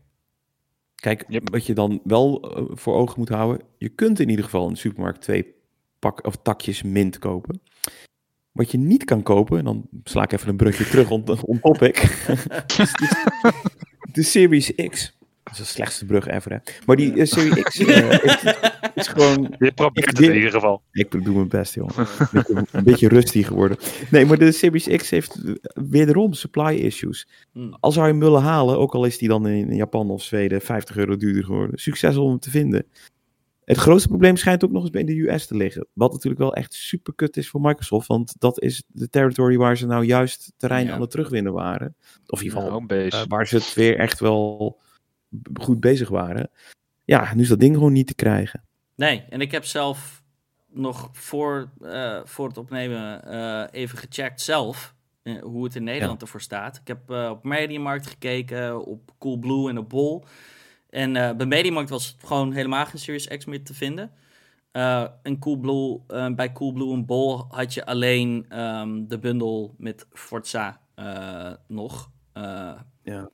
Kijk, 0.94 1.24
wat 1.44 1.66
je 1.66 1.74
dan 1.74 2.00
wel 2.04 2.40
eh, 2.56 2.64
voor 2.76 2.94
ogen 2.94 3.18
moet 3.18 3.28
houden. 3.28 3.66
Je 3.78 3.88
kunt 3.88 4.20
in 4.20 4.28
ieder 4.28 4.44
geval 4.44 4.66
in 4.66 4.72
de 4.72 4.78
supermarkt 4.78 5.20
twee 5.20 5.54
pak, 5.98 6.26
of 6.26 6.36
takjes 6.42 6.82
mint 6.82 7.18
kopen. 7.18 7.60
Wat 8.54 8.70
je 8.70 8.78
niet 8.78 9.04
kan 9.04 9.22
kopen, 9.22 9.58
en 9.58 9.64
dan 9.64 9.88
sla 10.04 10.22
ik 10.22 10.32
even 10.32 10.48
een 10.48 10.56
brugje 10.56 10.84
terug 10.84 11.10
on, 11.10 11.24
on 11.42 11.60
topic. 11.60 11.96
is 12.78 12.92
de, 14.12 14.22
Series 14.22 14.74
X. 14.74 15.16
is 15.50 15.56
de 15.56 15.64
slechtste 15.64 16.04
brug 16.04 16.26
ever, 16.26 16.52
hè. 16.52 16.58
Maar 16.86 16.96
die 16.96 17.14
uh, 17.14 17.24
Serie 17.24 17.62
X 17.62 17.78
uh, 17.80 18.10
is 18.94 19.08
gewoon... 19.08 19.54
Je 19.58 19.72
probeert 19.72 20.06
het 20.06 20.20
in 20.20 20.34
ieder 20.34 20.50
geval. 20.50 20.82
Ik 20.92 21.24
doe 21.24 21.34
mijn 21.34 21.48
best, 21.48 21.74
joh. 21.74 21.88
een, 22.32 22.66
een 22.72 22.84
beetje 22.84 23.08
rustig 23.08 23.46
geworden. 23.46 23.76
Nee, 24.10 24.26
maar 24.26 24.38
de 24.38 24.52
Series 24.52 24.86
X 24.86 25.10
heeft 25.10 25.38
wederom 25.74 26.32
supply 26.32 26.74
issues. 26.74 27.28
Hmm. 27.52 27.76
Als 27.80 27.94
zou 27.94 28.06
je 28.06 28.12
hem 28.12 28.22
willen 28.22 28.42
halen, 28.42 28.78
ook 28.78 28.94
al 28.94 29.04
is 29.04 29.18
die 29.18 29.28
dan 29.28 29.46
in 29.46 29.74
Japan 29.74 30.10
of 30.10 30.22
Zweden 30.22 30.60
50 30.60 30.96
euro 30.96 31.16
duurder 31.16 31.44
geworden. 31.44 31.78
Succes 31.78 32.16
om 32.16 32.28
hem 32.28 32.38
te 32.38 32.50
vinden. 32.50 32.86
Het 33.64 33.76
grootste 33.76 34.08
probleem 34.08 34.36
schijnt 34.36 34.64
ook 34.64 34.70
nog 34.70 34.82
eens 34.82 34.90
bij 34.90 35.04
de 35.04 35.28
US 35.28 35.46
te 35.46 35.56
liggen. 35.56 35.86
Wat 35.92 36.12
natuurlijk 36.12 36.40
wel 36.40 36.54
echt 36.54 36.74
super 36.74 37.14
kut 37.14 37.36
is 37.36 37.48
voor 37.48 37.60
Microsoft. 37.60 38.06
Want 38.06 38.34
dat 38.38 38.60
is 38.62 38.84
de 38.86 39.10
territory 39.10 39.56
waar 39.56 39.76
ze 39.76 39.86
nou 39.86 40.04
juist 40.04 40.52
terrein 40.56 40.90
aan 40.90 41.00
het 41.00 41.10
terugwinnen 41.10 41.52
waren. 41.52 41.96
Of 42.26 42.38
in 42.38 42.44
ieder 42.44 42.60
geval 42.60 42.82
uh, 42.90 43.24
waar 43.28 43.46
ze 43.46 43.56
het 43.56 43.74
weer 43.74 43.98
echt 43.98 44.20
wel 44.20 44.80
goed 45.60 45.80
bezig 45.80 46.08
waren. 46.08 46.50
Ja, 47.04 47.34
nu 47.34 47.42
is 47.42 47.48
dat 47.48 47.60
ding 47.60 47.74
gewoon 47.74 47.92
niet 47.92 48.06
te 48.06 48.14
krijgen. 48.14 48.64
Nee, 48.94 49.24
en 49.28 49.40
ik 49.40 49.50
heb 49.50 49.64
zelf 49.64 50.22
nog 50.70 51.08
voor, 51.12 51.70
uh, 51.80 52.20
voor 52.24 52.48
het 52.48 52.58
opnemen 52.58 53.22
uh, 53.28 53.64
even 53.70 53.98
gecheckt 53.98 54.40
zelf. 54.40 54.94
hoe 55.42 55.64
het 55.64 55.76
in 55.76 55.84
Nederland 55.84 56.22
ervoor 56.22 56.40
staat. 56.40 56.76
Ik 56.76 56.86
heb 56.86 57.10
op 57.30 57.44
Mediamarkt 57.44 58.06
gekeken, 58.06 58.86
op 58.86 59.14
Coolblue 59.18 59.68
en 59.68 59.78
op 59.78 59.88
Bol. 59.88 60.24
En 60.94 61.14
uh, 61.14 61.32
bij 61.32 61.46
Mediamarkt 61.46 61.90
was 61.90 62.06
het 62.06 62.16
gewoon 62.26 62.52
helemaal 62.52 62.86
geen 62.86 63.00
Series 63.00 63.26
X 63.26 63.44
meer 63.44 63.64
te 63.64 63.74
vinden. 63.74 64.10
Uh, 64.72 65.06
en 65.22 65.38
Coolblue, 65.38 66.00
uh, 66.08 66.34
bij 66.34 66.52
Coolblue 66.52 66.92
en 66.92 67.06
Bol 67.06 67.44
had 67.48 67.74
je 67.74 67.86
alleen 67.86 68.60
um, 68.60 69.08
de 69.08 69.18
bundel 69.18 69.74
met 69.78 70.06
Forza 70.12 70.80
nog. 71.66 72.10
ja. 73.02 73.30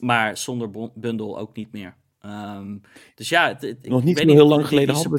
Maar 0.00 0.36
zonder 0.36 0.90
bundel 0.94 1.38
ook 1.38 1.56
niet 1.56 1.72
meer. 1.72 1.96
Um, 2.26 2.80
dus 3.14 3.28
ja, 3.28 3.48
het, 3.48 3.62
het, 3.62 3.88
nog 3.88 4.04
niet 4.04 4.18
zo 4.18 4.28
heel 4.28 4.46
lang 4.46 4.66
geleden 4.66 4.94
hadden 4.94 5.12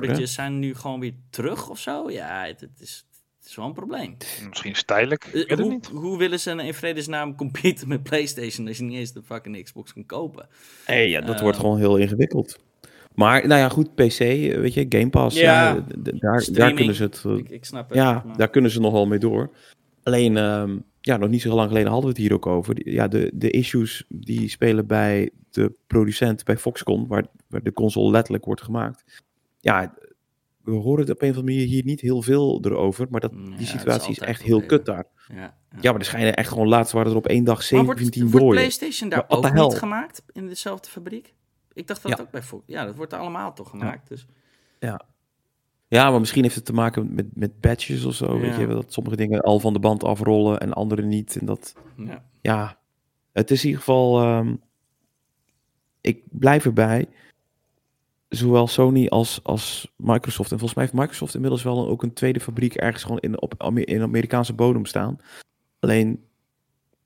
we 0.00 0.06
het 0.06 0.28
zijn 0.28 0.58
nu 0.58 0.74
gewoon 0.74 1.00
weer 1.00 1.14
terug 1.30 1.68
of 1.68 1.78
zo. 1.78 2.10
Ja, 2.10 2.44
het, 2.44 2.60
het 2.60 2.80
is 2.80 3.06
is 3.48 3.56
wel 3.56 3.66
een 3.66 3.72
probleem. 3.72 4.16
Misschien 4.48 4.74
tijdelijk. 4.86 5.30
Uh, 5.32 5.56
hoe, 5.56 5.80
hoe, 5.92 6.18
willen 6.18 6.40
ze 6.40 6.50
in 6.50 6.74
vredesnaam 6.74 7.36
competen 7.36 7.88
met 7.88 8.02
PlayStation 8.02 8.68
als 8.68 8.76
je 8.76 8.84
niet 8.84 8.98
eens 8.98 9.12
de 9.12 9.22
fucking 9.22 9.62
Xbox 9.64 9.92
kan 9.92 10.06
kopen? 10.06 10.48
Hey, 10.84 11.08
ja, 11.08 11.20
dat 11.20 11.36
uh, 11.36 11.40
wordt 11.40 11.58
gewoon 11.58 11.78
heel 11.78 11.96
ingewikkeld. 11.96 12.58
Maar 13.14 13.46
nou 13.46 13.60
ja, 13.60 13.68
goed, 13.68 13.94
PC, 13.94 14.18
weet 14.18 14.74
je, 14.74 14.86
Game 14.88 15.10
Pass, 15.10 15.36
ja, 15.36 15.74
ja 15.74 15.84
daar, 15.98 16.48
daar 16.52 16.72
kunnen 16.72 16.94
ze 16.94 17.02
het. 17.02 17.24
Ik, 17.24 17.48
ik 17.48 17.64
snap 17.64 17.88
het, 17.88 17.98
ja, 17.98 18.22
maar... 18.26 18.36
daar 18.36 18.50
kunnen 18.50 18.70
ze 18.70 18.80
nog 18.80 18.92
wel 18.92 19.06
mee 19.06 19.18
door. 19.18 19.50
Alleen, 20.02 20.36
um, 20.36 20.84
ja, 21.00 21.16
nog 21.16 21.28
niet 21.28 21.42
zo 21.42 21.54
lang 21.54 21.68
geleden 21.68 21.90
hadden 21.90 22.10
we 22.10 22.16
het 22.16 22.26
hier 22.26 22.34
ook 22.34 22.46
over. 22.46 22.90
Ja, 22.90 23.08
de, 23.08 23.30
de 23.34 23.50
issues 23.50 24.04
die 24.08 24.48
spelen 24.48 24.86
bij 24.86 25.30
de 25.50 25.72
producent, 25.86 26.44
bij 26.44 26.56
Foxconn, 26.56 27.06
waar, 27.06 27.26
waar 27.48 27.62
de 27.62 27.72
console 27.72 28.10
letterlijk 28.10 28.44
wordt 28.44 28.62
gemaakt. 28.62 29.22
Ja, 29.60 29.94
we 30.70 30.76
horen 30.76 31.00
het 31.00 31.10
op 31.10 31.22
een 31.22 31.30
of 31.30 31.36
andere 31.36 31.54
manier 31.54 31.68
hier 31.68 31.84
niet 31.84 32.00
heel 32.00 32.22
veel 32.22 32.60
erover, 32.62 33.06
maar 33.10 33.20
dat, 33.20 33.32
die 33.56 33.66
situatie 33.66 34.10
is, 34.10 34.18
echt 34.18 34.42
heel 34.42 34.62
kut 34.62 34.84
daar. 34.84 35.04
Ja, 35.28 35.56
ja. 35.80 35.90
maar 35.90 36.00
er 36.00 36.04
schijnen 36.04 36.36
echt 36.36 36.48
gewoon 36.48 36.68
laatst 36.68 36.92
waren 36.92 37.10
er 37.10 37.16
op 37.16 37.26
één 37.26 37.44
dag 37.44 37.62
17 37.62 37.86
maar 37.86 37.96
wordt, 37.96 38.32
wordt 38.32 38.54
PlayStation 38.54 39.08
daar 39.08 39.24
ook 39.28 39.52
niet 39.52 39.74
gemaakt 39.74 40.22
in 40.32 40.46
dezelfde 40.46 40.90
fabriek? 40.90 41.34
Ik 41.72 41.86
dacht 41.86 42.02
dat 42.02 42.16
ja. 42.16 42.22
ook 42.22 42.30
bij. 42.30 42.42
Ja, 42.66 42.84
dat 42.84 42.96
wordt 42.96 43.12
allemaal 43.12 43.54
toch 43.54 43.70
gemaakt. 43.70 44.08
Dus. 44.08 44.26
Ja. 44.78 45.00
Ja, 45.88 46.10
maar 46.10 46.20
misschien 46.20 46.42
heeft 46.42 46.54
het 46.54 46.64
te 46.64 46.72
maken 46.72 47.14
met, 47.14 47.26
met 47.36 47.60
patches 47.60 48.04
of 48.04 48.14
zo. 48.14 48.38
Weet 48.38 48.56
je, 48.56 48.66
dat 48.66 48.92
sommige 48.92 49.16
dingen 49.16 49.40
al 49.40 49.60
van 49.60 49.72
de 49.72 49.78
band 49.78 50.04
afrollen 50.04 50.60
en 50.60 50.72
andere 50.72 51.02
niet. 51.02 51.36
En 51.36 51.46
dat, 51.46 51.74
ja, 51.96 52.24
ja 52.40 52.78
het 53.32 53.50
is 53.50 53.60
in 53.60 53.66
ieder 53.66 53.82
geval. 53.84 54.36
Um, 54.36 54.60
ik 56.00 56.22
blijf 56.30 56.64
erbij 56.64 57.08
zowel 58.28 58.66
Sony 58.66 59.06
als, 59.06 59.40
als 59.42 59.92
Microsoft. 59.96 60.50
En 60.50 60.58
volgens 60.58 60.78
mij 60.78 60.84
heeft 60.84 60.98
Microsoft 60.98 61.34
inmiddels 61.34 61.62
wel 61.62 61.82
een, 61.82 61.88
ook 61.88 62.02
een 62.02 62.12
tweede 62.12 62.40
fabriek 62.40 62.74
ergens 62.74 63.02
gewoon 63.02 63.18
in, 63.18 63.40
op, 63.40 63.72
in 63.74 64.02
Amerikaanse 64.02 64.52
bodem 64.52 64.86
staan. 64.86 65.18
Alleen 65.78 66.24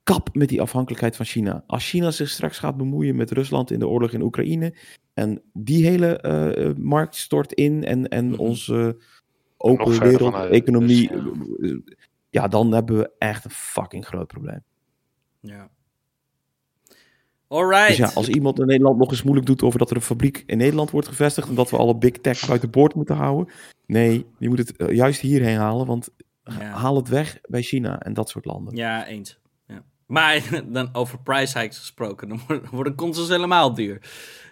kap 0.02 0.34
met 0.34 0.48
die 0.48 0.60
afhankelijkheid 0.60 1.16
van 1.16 1.26
China. 1.26 1.64
Als 1.66 1.88
China 1.88 2.10
zich 2.10 2.28
straks 2.28 2.58
gaat 2.58 2.76
bemoeien 2.76 3.16
met 3.16 3.30
Rusland 3.30 3.70
in 3.70 3.78
de 3.78 3.88
oorlog 3.88 4.12
in 4.12 4.22
Oekraïne 4.22 4.74
en 5.14 5.42
die 5.52 5.86
hele 5.86 6.24
uh, 6.58 6.84
markt 6.84 7.16
stort 7.16 7.52
in 7.52 7.84
en, 7.84 8.08
en 8.08 8.26
-hmm. 8.28 8.38
onze 8.38 9.02
open 9.56 9.98
wereld-economie, 10.00 11.08
dus, 11.08 11.22
ja. 11.58 11.94
ja, 12.30 12.48
dan 12.48 12.72
hebben 12.72 12.98
we 12.98 13.10
echt 13.18 13.44
een 13.44 13.50
fucking 13.50 14.06
groot 14.06 14.26
probleem. 14.26 14.62
Ja. 15.40 15.70
Alright. 17.53 17.88
Dus 17.88 17.96
ja, 17.96 18.11
als 18.14 18.28
iemand 18.28 18.61
in 18.61 18.66
Nederland 18.66 18.98
nog 18.98 19.11
eens 19.11 19.22
moeilijk 19.22 19.46
doet 19.46 19.62
over 19.62 19.78
dat 19.78 19.90
er 19.90 19.96
een 19.96 20.03
fabriek 20.03 20.42
in 20.46 20.57
Nederland 20.57 20.90
wordt 20.90 21.09
gevestigd 21.09 21.48
en 21.48 21.55
dat 21.55 21.70
we 21.70 21.76
alle 21.76 21.96
big 21.96 22.11
tech 22.11 22.46
buiten 22.46 22.70
boord 22.70 22.94
moeten 22.94 23.16
houden. 23.16 23.55
Nee, 23.86 24.26
je 24.38 24.48
moet 24.48 24.59
het 24.59 24.76
eh, 24.76 24.94
juist 24.94 25.20
hierheen 25.20 25.57
halen, 25.57 25.86
want 25.86 26.09
haal 26.72 26.96
het 26.96 27.09
weg 27.09 27.38
bij 27.48 27.62
China 27.62 28.00
en 28.00 28.14
dat 28.14 28.28
soort 28.28 28.44
landen. 28.44 28.76
Ja, 28.76 29.07
eens. 29.07 29.38
Ja. 29.66 29.82
Maar 30.07 30.42
dan 30.66 30.88
over 30.92 31.22
price 31.22 31.59
hikes 31.59 31.78
gesproken, 31.78 32.28
dan 32.28 32.40
worden 32.70 32.94
consoles 33.05 33.28
helemaal 33.28 33.74
duur. 33.74 34.11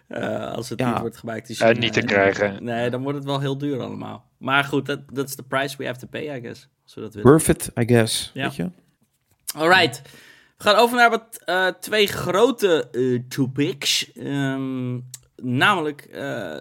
Uh, 0.08 0.52
als 0.52 0.68
het 0.68 0.84
niet 0.84 0.98
wordt 0.98 1.16
gemaakt 1.16 1.48
in 1.48 1.54
China. 1.54 1.70
Uh, 1.70 1.78
niet 1.78 1.92
te 1.92 2.02
krijgen. 2.02 2.64
Nee, 2.64 2.90
dan 2.90 3.02
wordt 3.02 3.18
het 3.18 3.26
wel 3.26 3.40
heel 3.40 3.58
duur 3.58 3.80
allemaal. 3.80 4.24
Maar 4.38 4.64
goed, 4.64 4.86
dat 5.12 5.28
is 5.28 5.36
de 5.36 5.42
price 5.42 5.76
we 5.76 5.86
have 5.86 6.00
to 6.00 6.06
pay, 6.06 6.36
I 6.36 6.40
guess. 6.40 6.68
Als 6.82 7.14
Worth 7.22 7.48
it, 7.48 7.70
I 7.78 7.84
guess. 7.86 8.30
Ja. 8.34 8.42
Weet 8.42 8.56
je? 8.56 8.70
Alright. 9.56 10.02
We 10.60 10.66
gaan 10.66 10.76
over 10.76 10.96
naar 10.96 11.10
wat 11.10 11.42
uh, 11.46 11.66
twee 11.66 12.06
grote 12.06 12.88
uh, 12.92 13.20
topics. 13.28 14.10
Um, 14.16 15.10
namelijk 15.36 16.06
uh, 16.10 16.14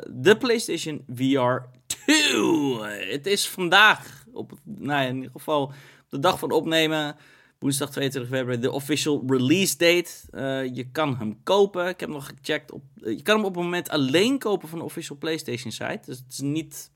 de 0.09 0.35
PlayStation 0.39 1.03
VR 1.15 1.55
2. 1.85 2.83
Het 3.11 3.27
is 3.27 3.49
vandaag, 3.49 4.25
op, 4.33 4.51
nou 4.63 5.07
in 5.07 5.15
ieder 5.15 5.31
geval 5.31 5.63
op 5.63 5.73
de 6.09 6.19
dag 6.19 6.39
van 6.39 6.51
opnemen, 6.51 7.15
woensdag 7.57 7.89
22 7.89 8.31
februari, 8.31 8.61
de 8.61 8.71
official 8.71 9.23
release 9.27 9.77
date. 9.77 10.11
je 10.73 10.87
kan 10.91 11.17
hem 11.17 11.43
kopen. 11.43 11.87
Ik 11.87 11.99
heb 11.99 12.09
nog 12.09 12.25
gecheckt. 12.25 12.71
Op, 12.71 12.83
je 12.95 13.21
kan 13.21 13.35
hem 13.35 13.45
op 13.45 13.55
het 13.55 13.63
moment 13.63 13.89
alleen 13.89 14.37
kopen 14.37 14.69
van 14.69 14.79
de 14.79 14.85
official 14.85 15.17
PlayStation 15.17 15.71
site. 15.71 16.01
Dus 16.05 16.17
het 16.17 16.31
is 16.31 16.39
niet 16.39 16.91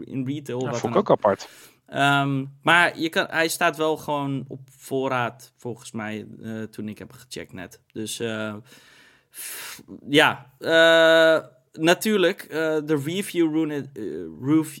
in 0.00 0.26
retail. 0.26 0.58
Dat 0.58 0.78
vond 0.78 0.94
ik 0.94 1.00
ook 1.00 1.10
apart. 1.10 1.48
Um, 1.94 2.52
maar 2.62 2.98
je 2.98 3.08
kan, 3.08 3.26
hij 3.30 3.48
staat 3.48 3.76
wel 3.76 3.96
gewoon 3.96 4.44
op 4.48 4.60
voorraad, 4.76 5.52
volgens 5.56 5.92
mij, 5.92 6.26
uh, 6.38 6.62
toen 6.62 6.88
ik 6.88 6.98
heb 6.98 7.12
gecheckt 7.12 7.52
net. 7.52 7.80
Dus 7.92 8.20
uh, 8.20 8.54
ja, 10.08 10.52
uh, 10.58 11.46
natuurlijk, 11.72 12.48
de 12.84 13.00
review, 13.04 13.56
unit, 13.56 13.94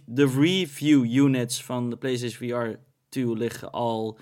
de 0.06 0.26
review 0.38 1.04
units 1.04 1.64
van 1.64 1.90
de 1.90 1.96
PlayStation 1.96 2.48
VR 2.48 2.78
2 3.08 3.36
liggen 3.36 3.70
al 3.70 4.18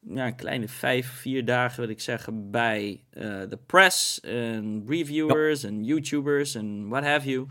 ja, 0.00 0.26
een 0.26 0.36
kleine 0.36 0.68
vijf, 0.68 1.10
vier 1.10 1.44
dagen, 1.44 1.80
wil 1.80 1.90
ik 1.90 2.00
zeggen, 2.00 2.50
bij 2.50 3.04
de 3.48 3.58
press 3.66 4.20
en 4.20 4.84
reviewers 4.86 5.64
en 5.64 5.84
YouTubers 5.84 6.54
en 6.54 6.88
what 6.88 7.04
have 7.04 7.28
you. 7.30 7.46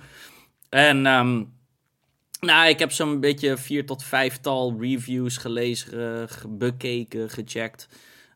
En 0.70 1.06
um, 1.06 1.57
nou, 2.40 2.70
ik 2.70 2.80
heb 2.80 2.92
zo'n 2.92 3.20
beetje 3.20 3.58
vier 3.58 3.86
tot 3.86 4.04
vijftal 4.04 4.76
reviews 4.80 5.38
gelezen, 5.38 6.28
bekeken, 6.50 7.30
gecheckt. 7.30 7.88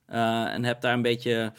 Uh, 0.10 0.54
en 0.54 0.64
heb 0.64 0.82
daar 0.82 0.94
een 0.94 1.02
beetje. 1.02 1.54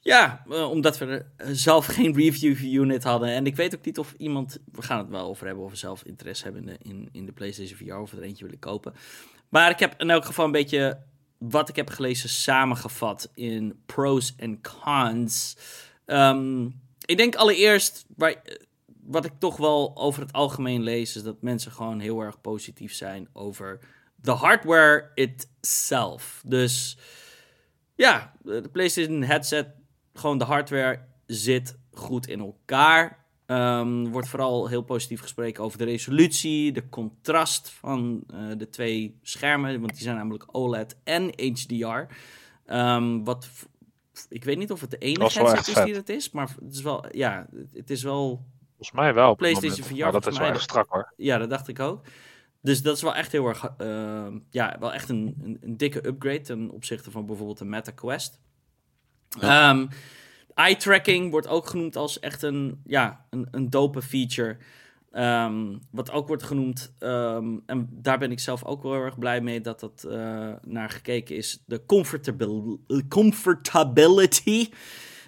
Ja, 0.00 0.44
uh, 0.48 0.70
omdat 0.70 0.98
we 0.98 1.24
zelf 1.52 1.86
geen 1.86 2.14
review 2.14 2.62
unit 2.62 3.04
hadden. 3.04 3.28
En 3.28 3.46
ik 3.46 3.56
weet 3.56 3.74
ook 3.74 3.84
niet 3.84 3.98
of 3.98 4.14
iemand. 4.16 4.58
We 4.72 4.82
gaan 4.82 4.98
het 4.98 5.08
wel 5.08 5.28
over 5.28 5.46
hebben. 5.46 5.64
Of 5.64 5.70
we 5.70 5.76
zelf 5.76 6.04
interesse 6.04 6.44
hebben 6.44 6.78
in 6.82 7.00
de, 7.02 7.08
in, 7.12 7.26
de 7.26 7.32
PlayStation 7.32 7.78
VR. 7.78 7.94
Of 7.94 8.12
er 8.12 8.22
eentje 8.22 8.44
willen 8.44 8.58
kopen. 8.58 8.94
Maar 9.48 9.70
ik 9.70 9.78
heb 9.78 9.94
in 10.00 10.10
elk 10.10 10.24
geval 10.24 10.44
een 10.44 10.52
beetje. 10.52 10.98
Wat 11.38 11.68
ik 11.68 11.76
heb 11.76 11.90
gelezen 11.90 12.28
samengevat 12.28 13.30
in 13.34 13.82
pros 13.86 14.34
en 14.36 14.60
cons. 14.60 15.56
Um, 16.06 16.80
ik 17.04 17.16
denk 17.16 17.34
allereerst. 17.34 18.04
Waar, 18.16 18.42
wat 19.12 19.24
ik 19.24 19.32
toch 19.38 19.56
wel 19.56 19.96
over 19.96 20.22
het 20.22 20.32
algemeen 20.32 20.82
lees, 20.82 21.16
is 21.16 21.22
dat 21.22 21.42
mensen 21.42 21.72
gewoon 21.72 22.00
heel 22.00 22.20
erg 22.20 22.40
positief 22.40 22.94
zijn 22.94 23.28
over 23.32 23.78
de 24.14 24.30
hardware 24.30 25.10
itself. 25.14 26.42
Dus 26.46 26.98
ja, 27.94 28.32
de 28.42 28.68
PlayStation 28.72 29.22
headset, 29.22 29.66
gewoon 30.14 30.38
de 30.38 30.44
hardware 30.44 31.00
zit 31.26 31.78
goed 31.92 32.26
in 32.26 32.40
elkaar. 32.40 33.20
Um, 33.46 34.10
wordt 34.10 34.28
vooral 34.28 34.68
heel 34.68 34.82
positief 34.82 35.20
gesproken 35.20 35.64
over 35.64 35.78
de 35.78 35.84
resolutie, 35.84 36.72
de 36.72 36.88
contrast 36.88 37.70
van 37.70 38.24
uh, 38.34 38.52
de 38.56 38.68
twee 38.68 39.18
schermen, 39.22 39.80
want 39.80 39.92
die 39.92 40.02
zijn 40.02 40.16
namelijk 40.16 40.44
OLED 40.46 40.96
en 41.04 41.24
HDR. 41.36 41.74
Um, 41.84 42.08
ehm, 42.66 43.24
wat 43.24 43.48
ik 44.28 44.44
weet 44.44 44.58
niet 44.58 44.70
of 44.70 44.80
het 44.80 44.90
de 44.90 44.98
enige 44.98 45.38
headset 45.38 45.76
is 45.76 45.84
die 45.84 45.94
het 45.94 46.08
is, 46.08 46.30
maar 46.30 46.54
het 46.64 46.74
is 46.74 46.82
wel, 46.82 47.16
ja, 47.16 47.46
het 47.72 47.90
is 47.90 48.02
wel 48.02 48.44
Volgens 48.82 49.00
mij 49.04 49.14
wel. 49.14 49.34
PlayStation 49.34 49.86
VR. 49.86 50.02
Maar 50.02 50.12
dat 50.12 50.26
is 50.26 50.38
wel 50.38 50.48
echt 50.48 50.60
strak 50.60 50.86
hoor. 50.88 51.12
Ja, 51.16 51.38
dat 51.38 51.50
dacht 51.50 51.68
ik 51.68 51.80
ook. 51.80 52.04
Dus 52.60 52.82
dat 52.82 52.96
is 52.96 53.02
wel 53.02 53.14
echt 53.14 53.32
heel 53.32 53.46
erg, 53.46 53.70
uh, 53.78 54.26
ja, 54.50 54.76
wel 54.80 54.92
echt 54.92 55.08
een, 55.08 55.36
een, 55.42 55.58
een, 55.60 55.76
dikke 55.76 56.06
upgrade 56.06 56.40
ten 56.40 56.70
opzichte 56.70 57.10
van 57.10 57.26
bijvoorbeeld 57.26 57.58
de 57.58 57.64
Meta 57.64 57.90
Quest. 57.90 58.40
Ja. 59.28 59.70
Um, 59.70 59.88
eye 60.54 60.76
tracking 60.76 61.30
wordt 61.30 61.46
ook 61.46 61.66
genoemd 61.66 61.96
als 61.96 62.20
echt 62.20 62.42
een, 62.42 62.80
ja, 62.84 63.26
een, 63.30 63.48
een 63.50 63.70
dope 63.70 64.02
feature. 64.02 64.56
Ehm, 65.10 65.76
wat 65.90 66.10
ook 66.10 66.28
wordt 66.28 66.42
genoemd, 66.42 66.94
ehm, 66.98 67.58
en 67.66 67.88
daar 67.90 68.18
ben 68.18 68.30
ik 68.30 68.40
zelf 68.40 68.64
ook 68.64 68.82
wel 68.82 68.92
heel 68.92 69.02
erg 69.02 69.18
blij 69.18 69.40
mee 69.40 69.60
dat 69.60 69.80
dat 69.80 70.04
uh, 70.06 70.52
naar 70.62 70.90
gekeken 70.90 71.36
is, 71.36 71.62
de 71.66 71.86
comfortabil 71.86 72.80
comfortability. 73.08 74.68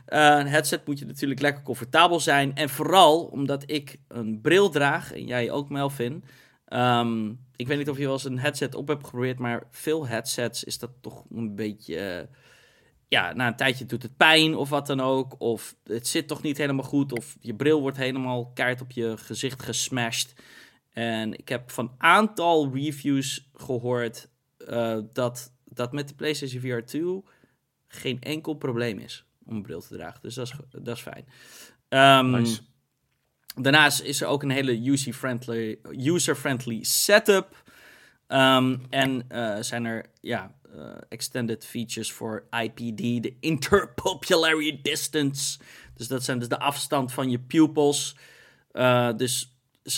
Uh, 0.08 0.36
een 0.38 0.46
headset 0.46 0.86
moet 0.86 0.98
je 0.98 1.06
natuurlijk 1.06 1.40
lekker 1.40 1.62
comfortabel 1.62 2.20
zijn. 2.20 2.54
En 2.54 2.68
vooral 2.68 3.24
omdat 3.24 3.62
ik 3.66 3.98
een 4.08 4.40
bril 4.40 4.70
draag, 4.70 5.12
en 5.12 5.26
jij 5.26 5.50
ook 5.50 5.68
Melvin. 5.68 6.24
Um, 6.68 7.40
ik 7.56 7.66
weet 7.66 7.78
niet 7.78 7.90
of 7.90 7.96
je 7.96 8.04
wel 8.04 8.12
eens 8.12 8.24
een 8.24 8.38
headset 8.38 8.74
op 8.74 8.88
hebt 8.88 9.04
geprobeerd, 9.04 9.38
maar 9.38 9.62
veel 9.70 10.06
headsets 10.06 10.64
is 10.64 10.78
dat 10.78 10.90
toch 11.00 11.24
een 11.30 11.54
beetje... 11.54 11.96
Uh, 11.96 12.36
ja, 13.08 13.32
na 13.32 13.46
een 13.46 13.56
tijdje 13.56 13.86
doet 13.86 14.02
het 14.02 14.16
pijn 14.16 14.56
of 14.56 14.68
wat 14.68 14.86
dan 14.86 15.00
ook. 15.00 15.34
Of 15.40 15.76
het 15.84 16.06
zit 16.06 16.28
toch 16.28 16.42
niet 16.42 16.58
helemaal 16.58 16.84
goed. 16.84 17.12
Of 17.12 17.36
je 17.40 17.54
bril 17.54 17.80
wordt 17.80 17.96
helemaal 17.96 18.50
keihard 18.54 18.80
op 18.80 18.90
je 18.90 19.16
gezicht 19.16 19.62
gesmashed. 19.62 20.34
En 20.92 21.38
ik 21.38 21.48
heb 21.48 21.70
van 21.70 21.94
aantal 21.98 22.70
reviews 22.74 23.50
gehoord 23.54 24.28
uh, 24.58 24.98
dat 25.12 25.52
dat 25.64 25.92
met 25.92 26.08
de 26.08 26.14
PlayStation 26.14 26.60
VR 26.60 26.84
2 26.84 27.22
geen 27.86 28.20
enkel 28.20 28.54
probleem 28.54 28.98
is 28.98 29.24
om 29.46 29.56
een 29.56 29.62
bril 29.62 29.80
te 29.80 29.94
dragen. 29.94 30.20
Dus 30.22 30.34
dat 30.34 30.46
is, 30.46 30.54
dat 30.82 30.96
is 30.96 31.02
fijn. 31.02 31.26
Um, 31.88 32.30
nice. 32.30 32.60
Daarnaast 33.54 34.00
is 34.00 34.20
er 34.20 34.26
ook 34.26 34.42
een 34.42 34.50
hele 34.50 34.90
user-friendly 34.90 35.78
user 35.90 36.36
setup. 36.80 37.62
Um, 38.28 38.82
en 38.90 39.26
uh, 39.32 39.56
zijn 39.60 39.84
er 39.84 40.06
ja, 40.20 40.54
uh, 40.76 40.94
extended 41.08 41.66
features 41.66 42.12
voor 42.12 42.44
IPD, 42.50 43.22
de 43.22 43.36
interpupillary 43.40 44.80
distance. 44.82 45.58
Dus 45.94 46.08
dat 46.08 46.24
zijn 46.24 46.38
dus 46.38 46.48
de 46.48 46.58
afstand 46.58 47.12
van 47.12 47.30
je 47.30 47.38
pupils. 47.38 48.16
Uh, 48.72 49.12
dus 49.16 49.53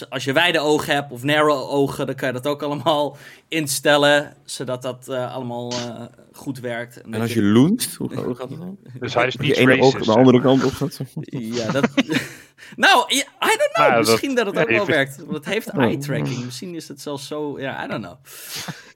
als 0.09 0.25
je 0.25 0.33
wijde 0.33 0.61
ogen 0.61 0.95
hebt 0.95 1.13
of 1.13 1.23
narrow 1.23 1.71
ogen, 1.71 2.07
dan 2.07 2.15
kan 2.15 2.29
je 2.29 2.35
dat 2.35 2.47
ook 2.47 2.63
allemaal 2.63 3.17
instellen, 3.49 4.37
zodat 4.45 4.83
dat 4.83 5.07
uh, 5.09 5.35
allemaal 5.35 5.73
uh, 5.73 6.05
goed 6.33 6.61
werkt. 6.61 7.03
En, 7.03 7.15
en 7.15 7.21
als 7.21 7.33
je, 7.33 7.41
je 7.41 7.47
loont, 7.47 7.95
hoe, 7.99 8.15
hoe, 8.15 8.35
gaat 8.35 8.51
het 8.51 8.59
dan? 8.59 8.79
Dus 9.01 9.15
hij 9.15 9.27
is 9.27 9.37
niet 9.37 9.55
de 9.55 9.61
ene 9.61 9.83
oog 9.83 10.05
de 10.05 10.13
andere 10.13 10.41
kant 10.41 10.65
op 10.65 10.73
gaat. 10.73 11.01
ja, 11.21 11.71
dat... 11.71 11.89
nou, 12.77 13.13
I 13.13 13.25
don't 13.41 13.71
know. 13.73 13.89
Nou, 13.89 13.99
Misschien 13.99 14.35
dat, 14.35 14.45
dat 14.45 14.55
het 14.55 14.65
ook 14.65 14.71
wel 14.71 14.87
werkt. 14.87 15.17
Want 15.17 15.33
het 15.33 15.45
heeft 15.45 15.73
oh. 15.73 15.83
eye 15.83 15.99
tracking. 15.99 16.45
Misschien 16.45 16.75
is 16.75 16.89
het 16.89 17.01
zelfs 17.01 17.27
zo. 17.27 17.61
Ja, 17.61 17.85
I 17.85 17.89
don't 17.89 18.05
know. 18.05 18.17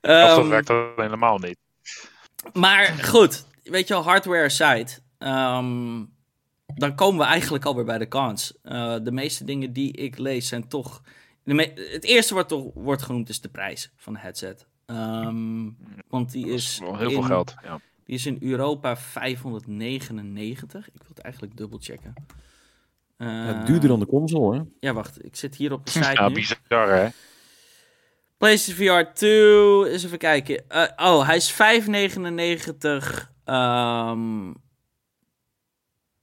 Um, 0.01 0.23
of 0.31 0.37
dat 0.37 0.49
werkt 0.49 0.67
dat 0.67 0.87
helemaal 0.97 1.39
niet. 1.39 1.57
Maar 2.53 2.87
goed, 3.03 3.45
weet 3.63 3.89
je 3.89 3.95
wel, 3.95 4.03
hardware 4.03 4.45
aside. 4.45 4.89
Um, 5.19 6.19
dan 6.75 6.95
komen 6.95 7.21
we 7.21 7.27
eigenlijk 7.27 7.65
alweer 7.65 7.85
bij 7.85 7.99
de 7.99 8.09
cons. 8.09 8.55
Uh, 8.65 8.97
de 9.03 9.13
meeste 9.13 9.45
dingen 9.45 9.73
die 9.73 9.93
ik 9.93 10.19
lees 10.19 10.49
zijn 10.49 10.69
toch. 10.69 11.03
het 11.45 12.05
eerste 12.05 12.35
wat 12.35 12.49
toch 12.49 12.71
wordt 12.75 13.03
genoemd 13.03 13.29
is 13.29 13.41
de 13.41 13.49
prijs 13.49 13.93
van 13.97 14.13
de 14.13 14.19
headset. 14.19 14.67
Um, 14.87 15.77
want 16.09 16.33
die 16.33 16.47
is. 16.47 16.79
Wel 16.79 16.97
heel 16.97 17.09
in, 17.09 17.15
veel 17.15 17.23
geld. 17.23 17.55
Ja. 17.63 17.81
Die 18.05 18.15
is 18.15 18.27
in 18.27 18.39
Europa 18.41 18.97
599. 18.97 20.87
Ik 20.87 21.01
wil 21.01 21.09
het 21.09 21.19
eigenlijk 21.19 21.57
dubbel 21.57 21.79
checken. 21.79 22.15
Uh, 23.19 23.29
ja, 23.29 23.65
duurder 23.65 23.89
dan 23.89 24.01
de 24.01 24.07
console, 24.07 24.57
hè? 24.57 24.63
Ja, 24.81 24.93
wacht. 24.93 25.25
Ik 25.25 25.37
zit 25.37 25.57
hier 25.57 25.73
op 25.73 25.85
de 25.87 25.91
site. 26.03 26.13
Ja, 26.13 26.29
nu. 26.29 26.35
bizar, 26.35 26.89
hè? 26.89 27.09
PlayStation 28.39 29.05
VR 29.05 29.13
2. 29.15 29.91
Eens 29.91 30.05
even 30.05 30.19
kijken. 30.19 30.65
Uh, 30.69 30.85
oh, 30.97 31.27
hij 31.27 31.37
is 31.37 31.51
599. 31.51 33.33
Um, 33.45 34.55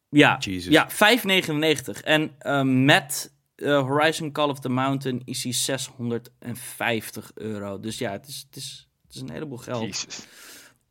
ja, 0.10 0.38
ja 0.46 0.90
5,99. 0.90 2.04
En 2.04 2.32
uh, 2.42 2.62
met 2.64 3.34
uh, 3.56 3.82
Horizon 3.82 4.32
Call 4.32 4.50
of 4.50 4.60
the 4.60 4.70
Mountain 4.70 5.22
is 5.26 5.44
hij 5.44 5.54
650 5.54 7.32
euro. 7.34 7.80
Dus 7.80 7.98
ja, 7.98 8.12
het 8.12 8.28
is, 8.28 8.46
het 8.48 8.56
is, 8.56 8.90
het 9.06 9.16
is 9.16 9.22
een 9.22 9.32
heleboel 9.32 9.58
geld. 9.58 9.84
Jezus. 9.84 10.28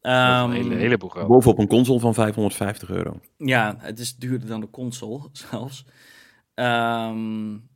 Um, 0.03 0.13
een 0.13 0.53
hele, 0.53 0.75
heleboel 0.75 1.09
geld. 1.09 1.29
Bovenop 1.29 1.59
een 1.59 1.69
console 1.69 2.01
van 2.01 2.15
550 2.15 2.91
euro. 2.91 3.21
Ja, 3.37 3.77
het 3.79 3.99
is 3.99 4.17
duurder 4.17 4.49
dan 4.49 4.61
de 4.61 4.71
console 4.71 5.29
zelfs. 5.51 5.85
Um, 6.55 7.69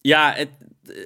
ja, 0.00 0.32
het, 0.32 0.50
uh, 0.82 0.96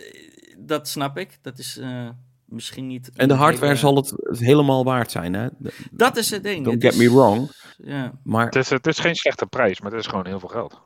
dat 0.59 0.89
snap 0.89 1.19
ik. 1.19 1.39
Dat 1.43 1.59
is 1.59 1.79
uh, 1.79 2.09
misschien 2.47 2.87
niet. 2.87 3.11
En 3.15 3.29
de 3.29 3.35
hardware 3.35 3.67
hele... 3.67 3.79
zal 3.79 3.97
het 3.97 4.39
helemaal 4.39 4.85
waard 4.85 5.11
zijn, 5.11 5.35
hè? 5.35 5.49
Dat 5.91 6.17
is 6.17 6.31
het 6.31 6.43
ding. 6.43 6.65
Don't 6.65 6.83
get 6.83 6.97
me 6.97 7.11
wrong. 7.11 7.51
Ja. 7.77 8.19
Maar... 8.23 8.45
Het, 8.45 8.57
is, 8.57 8.71
het 8.71 8.87
is 8.87 8.99
geen 8.99 9.15
slechte 9.15 9.47
prijs, 9.47 9.81
maar 9.81 9.91
het 9.91 10.01
is 10.01 10.07
gewoon 10.07 10.27
heel 10.27 10.41
veel 10.41 10.49
geld. 10.49 10.81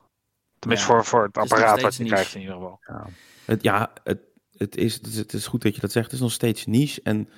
Tenminste, 0.58 0.86
ja, 0.86 0.92
voor, 0.92 1.04
voor 1.04 1.24
het 1.24 1.36
apparaat 1.36 1.80
wat 1.80 1.94
je 1.94 2.02
niche. 2.02 2.14
krijgt 2.14 2.34
in 2.34 2.40
ieder 2.40 2.54
geval. 2.54 2.78
Ja, 2.86 3.06
het, 3.44 3.62
ja 3.62 3.92
het, 4.04 4.20
het, 4.56 4.76
is, 4.76 4.94
het, 4.94 5.06
is, 5.06 5.16
het 5.16 5.32
is 5.32 5.46
goed 5.46 5.62
dat 5.62 5.74
je 5.74 5.80
dat 5.80 5.92
zegt. 5.92 6.04
Het 6.04 6.14
is 6.14 6.20
nog 6.20 6.32
steeds 6.32 6.66
niche. 6.66 7.00
En 7.02 7.28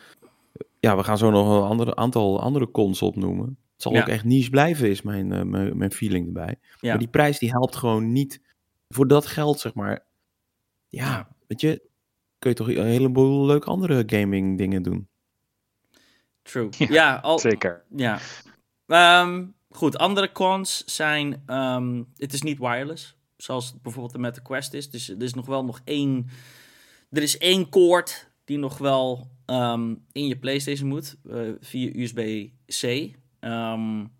ja, 0.81 0.97
we 0.97 1.05
gaan 1.05 1.19
zo 1.19 1.31
nog 1.31 1.49
een 1.49 1.69
andere, 1.69 1.97
aantal 1.97 2.41
andere 2.41 2.71
cons 2.71 3.03
opnoemen. 3.03 3.47
Het 3.47 3.83
zal 3.83 3.93
ja. 3.93 4.01
ook 4.01 4.09
echt 4.09 4.25
niche 4.25 4.51
blijven, 4.51 4.91
is 4.91 5.03
mijn, 5.03 5.33
uh, 5.33 5.43
mijn, 5.43 5.77
mijn 5.77 5.93
feeling 5.93 6.27
erbij. 6.27 6.59
Ja. 6.81 6.89
Maar 6.89 6.99
die 6.99 7.09
prijs 7.09 7.39
die 7.39 7.51
helpt 7.51 7.77
gewoon 7.77 8.13
niet 8.13 8.41
voor 8.89 9.09
dat 9.09 9.27
geld, 9.27 9.61
zeg 9.61 9.75
maar. 9.75 10.05
Ja, 10.89 11.29
weet 11.47 11.61
je, 11.61 11.83
kun 12.43 12.51
je 12.51 12.57
toch 12.57 12.69
een 12.69 12.87
heleboel 12.87 13.47
leuke 13.47 13.67
andere 13.67 14.03
gaming 14.07 14.59
dingen 14.59 14.83
doen. 14.83 15.09
True. 16.43 16.69
Ja, 16.79 17.17
al, 17.17 17.39
zeker. 17.39 17.85
Ja. 17.97 18.19
Um, 19.23 19.55
goed, 19.71 19.99
andere 19.99 20.33
cons 20.33 20.85
zijn, 20.85 21.43
um, 21.47 22.09
het 22.17 22.33
is 22.33 22.43
niet 22.43 22.59
wireless, 22.59 23.17
zoals 23.37 23.81
bijvoorbeeld 23.83 24.13
de 24.13 24.19
Meta 24.19 24.41
Quest 24.41 24.75
is. 24.75 24.91
Dus 24.91 25.09
er 25.09 25.23
is 25.23 25.35
nog 25.35 25.47
wel 25.47 25.65
nog 25.65 25.81
één, 25.85 26.29
er 27.11 27.23
is 27.23 27.39
één 27.39 27.69
koord 27.69 28.31
die 28.45 28.59
nog 28.59 28.79
wel 28.79 29.31
um, 29.47 30.05
in 30.13 30.27
je 30.27 30.39
PlayStation 30.39 30.89
moet, 30.89 31.17
uh, 31.25 31.53
via 31.61 31.91
USB-C. 31.95 32.83
Um, 33.41 34.11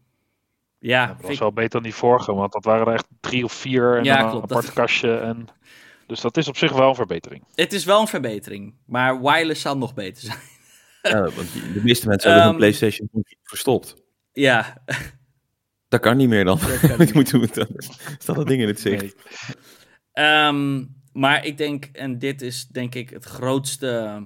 ja, 0.79 1.07
dat 1.07 1.29
was 1.29 1.39
wel 1.39 1.53
beter 1.53 1.71
dan 1.71 1.83
die 1.83 1.95
vorige, 1.95 2.35
want 2.35 2.53
dat 2.53 2.65
waren 2.65 2.87
er 2.87 2.93
echt 2.93 3.07
drie 3.21 3.45
of 3.45 3.53
vier 3.53 3.97
en 3.97 4.05
ja, 4.05 4.23
een 4.23 4.31
klopt, 4.31 4.51
apart 4.51 4.67
dat... 4.67 4.75
kastje. 4.75 5.17
En... 5.17 5.47
Dus 6.13 6.21
dat 6.21 6.37
is 6.37 6.49
op 6.49 6.57
zich 6.57 6.73
wel 6.73 6.89
een 6.89 6.95
verbetering. 6.95 7.45
Het 7.55 7.73
is 7.73 7.85
wel 7.85 8.01
een 8.01 8.07
verbetering, 8.07 8.75
maar 8.87 9.21
wireless 9.21 9.61
zal 9.61 9.79
nog 9.79 9.95
beter 9.95 10.23
zijn. 10.23 10.39
ja, 11.03 11.21
want 11.21 11.53
de 11.53 11.81
meeste 11.83 12.09
mensen 12.09 12.31
hebben 12.31 12.49
hun 12.49 12.57
PlayStation 12.57 13.09
verstopt. 13.43 13.95
Ja. 14.33 14.83
Dat 15.89 16.01
kan 16.01 16.17
niet 16.17 16.29
meer 16.29 16.45
dan. 16.45 16.59
Ik 16.99 17.15
moet 17.15 17.31
doen. 17.31 17.49
Staat 18.19 18.37
dat 18.37 18.47
ding 18.53 18.63
in 18.63 18.69
het 18.69 18.81
zicht. 18.81 19.15
Um, 20.13 20.95
maar 21.13 21.45
ik 21.45 21.59
denk, 21.59 21.85
en 21.85 22.19
dit 22.19 22.43
is 22.43 22.67
denk 22.67 22.95
ik 22.95 23.11
het 23.11 23.25
grootste 23.25 24.23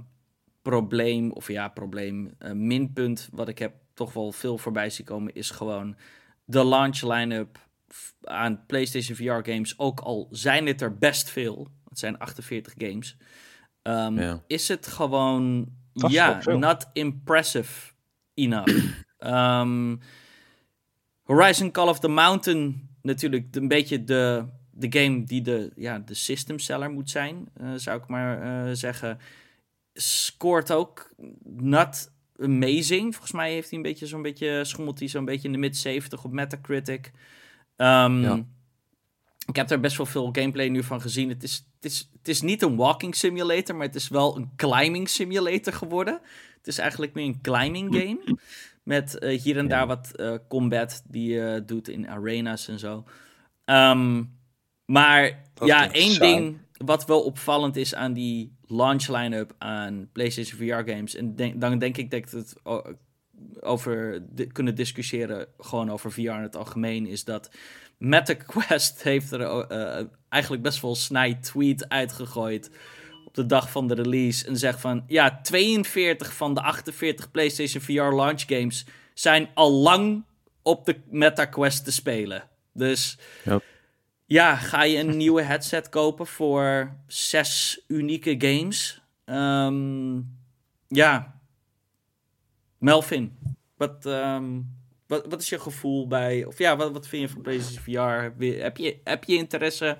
probleem, 0.62 1.32
of 1.32 1.48
ja, 1.48 1.68
probleem, 1.68 2.34
uh, 2.38 2.52
minpunt 2.52 3.28
wat 3.32 3.48
ik 3.48 3.58
heb 3.58 3.74
toch 3.94 4.12
wel 4.12 4.32
veel 4.32 4.58
voorbij 4.58 4.90
zien 4.90 5.06
komen, 5.06 5.34
is 5.34 5.50
gewoon 5.50 5.96
de 6.44 6.64
launch 6.64 7.02
line-up 7.02 7.58
aan 8.22 8.64
PlayStation 8.66 9.16
VR 9.16 9.50
games. 9.50 9.78
Ook 9.78 10.00
al 10.00 10.28
zijn 10.30 10.66
het 10.66 10.80
er 10.80 10.98
best 10.98 11.30
veel, 11.30 11.68
het 11.97 12.05
zijn 12.05 12.18
48 12.18 12.74
games, 12.78 13.16
um, 13.82 14.18
ja. 14.18 14.43
is 14.47 14.68
het 14.68 14.86
gewoon, 14.86 15.68
ja, 15.93 16.40
not 16.44 16.86
impressive 16.93 17.93
enough. 18.35 19.05
um, 19.18 20.01
Horizon 21.31 21.70
Call 21.70 21.89
of 21.89 22.01
the 22.01 22.09
Mountain, 22.09 22.89
natuurlijk 23.02 23.56
een 23.56 23.68
beetje 23.68 24.05
de, 24.05 24.44
de 24.70 25.01
game 25.01 25.24
die 25.24 25.43
de, 25.43 25.73
ja, 25.77 25.98
de 25.98 26.14
system 26.14 26.59
seller 26.59 26.90
moet 26.90 27.10
zijn, 27.10 27.48
uh, 27.60 27.73
zou 27.77 28.01
ik 28.01 28.09
maar 28.09 28.66
uh, 28.66 28.74
zeggen. 28.74 29.18
Scoort 29.94 30.73
ook 30.73 31.10
not 31.44 32.10
amazing. 32.39 33.12
Volgens 33.12 33.32
mij 33.32 33.52
heeft 33.52 33.68
hij 33.68 33.78
een 33.78 33.85
beetje 33.85 34.06
zo'n 34.06 34.23
beetje, 34.23 34.64
schommelt 34.64 34.98
hij 34.98 35.09
zo'n 35.09 35.24
beetje 35.24 35.47
in 35.47 35.52
de 35.52 35.59
mid 35.59 35.77
70 35.77 36.24
op 36.24 36.32
Metacritic. 36.32 37.12
Um, 37.77 38.23
ja. 38.23 38.44
Ik 39.47 39.56
heb 39.56 39.70
er 39.70 39.81
best 39.81 39.97
wel 39.97 40.06
veel 40.06 40.28
gameplay 40.32 40.68
nu 40.68 40.82
van 40.82 41.01
gezien. 41.01 41.28
Het 41.28 41.43
is, 41.43 41.66
het, 41.74 41.85
is, 41.85 42.10
het 42.18 42.28
is 42.28 42.40
niet 42.40 42.62
een 42.62 42.77
walking 42.77 43.14
simulator, 43.14 43.77
maar 43.77 43.86
het 43.86 43.94
is 43.94 44.09
wel 44.09 44.36
een 44.36 44.51
climbing 44.56 45.09
simulator 45.09 45.73
geworden. 45.73 46.20
Het 46.56 46.66
is 46.66 46.78
eigenlijk 46.78 47.14
meer 47.14 47.27
een 47.27 47.40
climbing 47.40 47.94
game. 47.97 48.39
Met 48.82 49.16
uh, 49.20 49.40
hier 49.40 49.56
en 49.56 49.68
daar 49.68 49.86
wat 49.86 50.12
uh, 50.16 50.35
combat 50.48 51.02
die 51.09 51.32
je 51.32 51.55
uh, 51.60 51.66
doet 51.66 51.89
in 51.89 52.09
arenas 52.09 52.68
en 52.68 52.78
zo. 52.78 53.05
Um, 53.64 54.35
maar 54.85 55.43
dat 55.55 55.68
ja, 55.68 55.93
één 55.93 56.10
saai. 56.10 56.35
ding 56.35 56.59
wat 56.77 57.06
wel 57.06 57.23
opvallend 57.23 57.77
is 57.77 57.94
aan 57.94 58.12
die 58.12 58.56
launch 58.66 59.09
line-up 59.09 59.55
aan 59.59 60.09
PlayStation 60.12 60.59
VR 60.59 60.90
games. 60.90 61.14
En 61.14 61.36
denk, 61.36 61.60
dan 61.60 61.78
denk 61.78 61.97
ik 61.97 62.10
dat 62.10 62.31
het 62.31 62.55
over 63.60 64.23
kunnen 64.52 64.74
discussiëren, 64.74 65.47
gewoon 65.59 65.90
over 65.90 66.12
VR 66.12 66.20
in 66.20 66.43
het 66.43 66.56
algemeen, 66.56 67.06
is 67.06 67.24
dat 67.24 67.51
MetaQuest 67.98 69.02
heeft 69.10 69.32
er 69.32 69.66
eigenlijk 70.28 70.62
best 70.62 70.81
wel 70.81 70.94
snij 70.94 71.35
tweet 71.35 71.89
uitgegooid 71.89 72.70
de 73.36 73.47
dag 73.47 73.70
van 73.70 73.89
de 73.89 73.94
release 73.94 74.47
en 74.47 74.56
zegt 74.56 74.81
van 74.81 75.05
ja, 75.06 75.40
42 75.43 76.35
van 76.35 76.55
de 76.55 76.60
48 76.60 77.31
PlayStation 77.31 77.82
VR 77.82 78.14
launch 78.14 78.43
games 78.47 78.86
zijn 79.14 79.48
al 79.55 79.73
lang 79.73 80.24
op 80.62 80.85
de 80.85 81.01
MetaQuest 81.10 81.85
te 81.85 81.93
spelen. 81.93 82.48
Dus 82.73 83.18
ja, 84.27 84.56
ga 84.56 84.82
je 84.82 84.98
een 84.98 85.16
nieuwe 85.16 85.43
headset 85.43 85.89
kopen 85.89 86.27
voor 86.27 86.97
zes 87.06 87.81
unieke 87.89 88.35
games? 88.39 89.02
Ehm, 89.24 90.20
ja, 90.89 91.40
Melvin, 92.78 93.39
wat, 93.77 94.06
ehm, 94.06 94.60
wat, 95.06 95.26
wat 95.26 95.40
is 95.40 95.48
je 95.48 95.60
gevoel 95.60 96.06
bij, 96.06 96.44
of 96.44 96.58
ja, 96.58 96.76
wat, 96.76 96.92
wat 96.92 97.08
vind 97.08 97.22
je 97.22 97.28
van 97.28 97.42
PlayStation 97.42 97.82
VR? 97.82 98.42
Heb 98.62 98.76
je, 98.76 99.00
heb 99.04 99.24
je 99.24 99.36
interesse? 99.36 99.96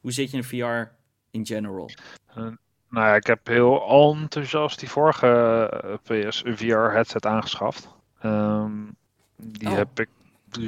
Hoe 0.00 0.12
zit 0.12 0.30
je 0.30 0.36
in 0.36 0.44
VR 0.44 0.90
in 1.30 1.46
general? 1.46 1.90
Uh, 2.30 2.44
nou 2.90 3.06
ja, 3.06 3.14
ik 3.14 3.26
heb 3.26 3.46
heel 3.46 3.88
enthousiast 4.12 4.78
die 4.80 4.90
vorige 4.90 5.26
eh, 6.04 6.26
PS 6.26 6.42
VR 6.46 6.92
headset 6.92 7.26
aangeschaft. 7.26 7.88
Um, 8.22 8.96
die 9.36 9.68
oh. 9.68 9.74
heb 9.74 10.00
ik 10.00 10.08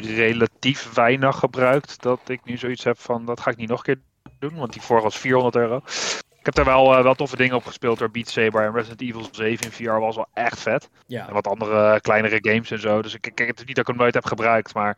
relatief 0.02 0.92
weinig 0.92 1.38
gebruikt. 1.38 2.02
Dat 2.02 2.20
ik 2.28 2.44
nu 2.44 2.56
zoiets 2.56 2.84
heb 2.84 2.98
van, 2.98 3.24
dat 3.24 3.40
ga 3.40 3.50
ik 3.50 3.56
niet 3.56 3.68
nog 3.68 3.86
een 3.86 3.94
keer 3.94 4.30
doen. 4.38 4.58
Want 4.58 4.72
die 4.72 4.82
vorige 4.82 5.04
was 5.04 5.18
400 5.18 5.56
euro. 5.56 5.82
Ik 6.40 6.46
heb 6.46 6.54
daar 6.54 6.64
wel, 6.64 6.98
uh, 6.98 7.02
wel 7.02 7.14
toffe 7.14 7.36
dingen 7.36 7.56
op 7.56 7.64
gespeeld 7.64 7.98
door 7.98 8.10
Beat 8.10 8.28
Saber 8.28 8.64
en 8.64 8.72
Resident 8.72 9.00
Evil 9.00 9.28
7 9.30 9.64
in 9.66 9.72
VR 9.72 9.90
was 9.90 10.16
wel 10.16 10.28
echt 10.32 10.60
vet. 10.60 10.90
Ja. 11.06 11.28
En 11.28 11.32
wat 11.32 11.46
andere 11.46 12.00
kleinere 12.00 12.38
games 12.42 12.70
en 12.70 12.80
zo. 12.80 13.02
Dus 13.02 13.14
ik, 13.14 13.20
kijk 13.20 13.48
het 13.48 13.58
is 13.58 13.64
niet 13.64 13.76
dat 13.76 13.88
ik 13.88 13.94
hem 13.94 14.02
nooit 14.02 14.14
heb 14.14 14.24
gebruikt, 14.24 14.74
maar 14.74 14.96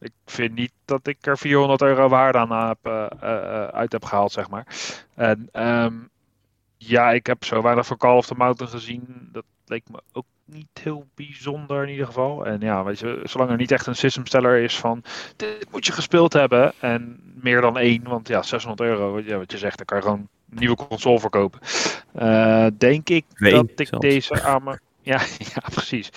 ik 0.00 0.12
vind 0.26 0.54
niet 0.54 0.72
dat 0.84 1.06
ik 1.06 1.26
er 1.26 1.38
400 1.38 1.82
euro 1.82 2.08
waarde 2.08 2.38
aan 2.38 2.68
heb, 2.68 2.78
uh, 2.82 3.06
uh, 3.22 3.64
uit 3.64 3.92
heb 3.92 4.04
gehaald, 4.04 4.32
zeg 4.32 4.48
maar. 4.50 4.66
En 5.14 5.48
um, 5.52 6.10
ja, 6.76 7.10
ik 7.10 7.26
heb 7.26 7.44
zo 7.44 7.62
weinig 7.62 7.86
van 7.86 7.96
Call 7.96 8.16
of 8.16 8.26
the 8.26 8.34
Mountain 8.34 8.72
gezien. 8.72 9.28
Dat 9.32 9.44
leek 9.66 9.84
me 9.90 10.00
ook 10.12 10.26
niet 10.44 10.80
heel 10.82 11.06
bijzonder 11.14 11.82
in 11.82 11.88
ieder 11.88 12.06
geval. 12.06 12.46
En 12.46 12.60
ja, 12.60 12.84
weet 12.84 12.98
je, 12.98 13.20
zolang 13.22 13.50
er 13.50 13.56
niet 13.56 13.72
echt 13.72 13.86
een 13.86 13.96
systemsteller 13.96 14.58
is 14.58 14.78
van 14.78 15.02
dit 15.36 15.66
moet 15.70 15.86
je 15.86 15.92
gespeeld 15.92 16.32
hebben 16.32 16.72
en 16.78 17.20
meer 17.34 17.60
dan 17.60 17.78
één, 17.78 18.02
want 18.02 18.28
ja, 18.28 18.42
600 18.42 18.88
euro, 18.88 19.20
ja, 19.20 19.38
wat 19.38 19.52
je 19.52 19.58
zegt, 19.58 19.76
dan 19.76 19.86
kan 19.86 19.96
je 19.96 20.02
gewoon 20.02 20.28
nieuwe 20.50 20.76
console 20.76 21.20
verkopen. 21.20 21.60
Uh, 22.18 22.66
denk 22.78 23.08
ik 23.08 23.24
dat 23.36 23.70
ik 23.76 24.00
deze 24.00 24.42
aan 24.42 24.62
me, 24.62 24.78
ja, 25.12 25.20
ja, 25.38 25.62
precies. 25.70 26.10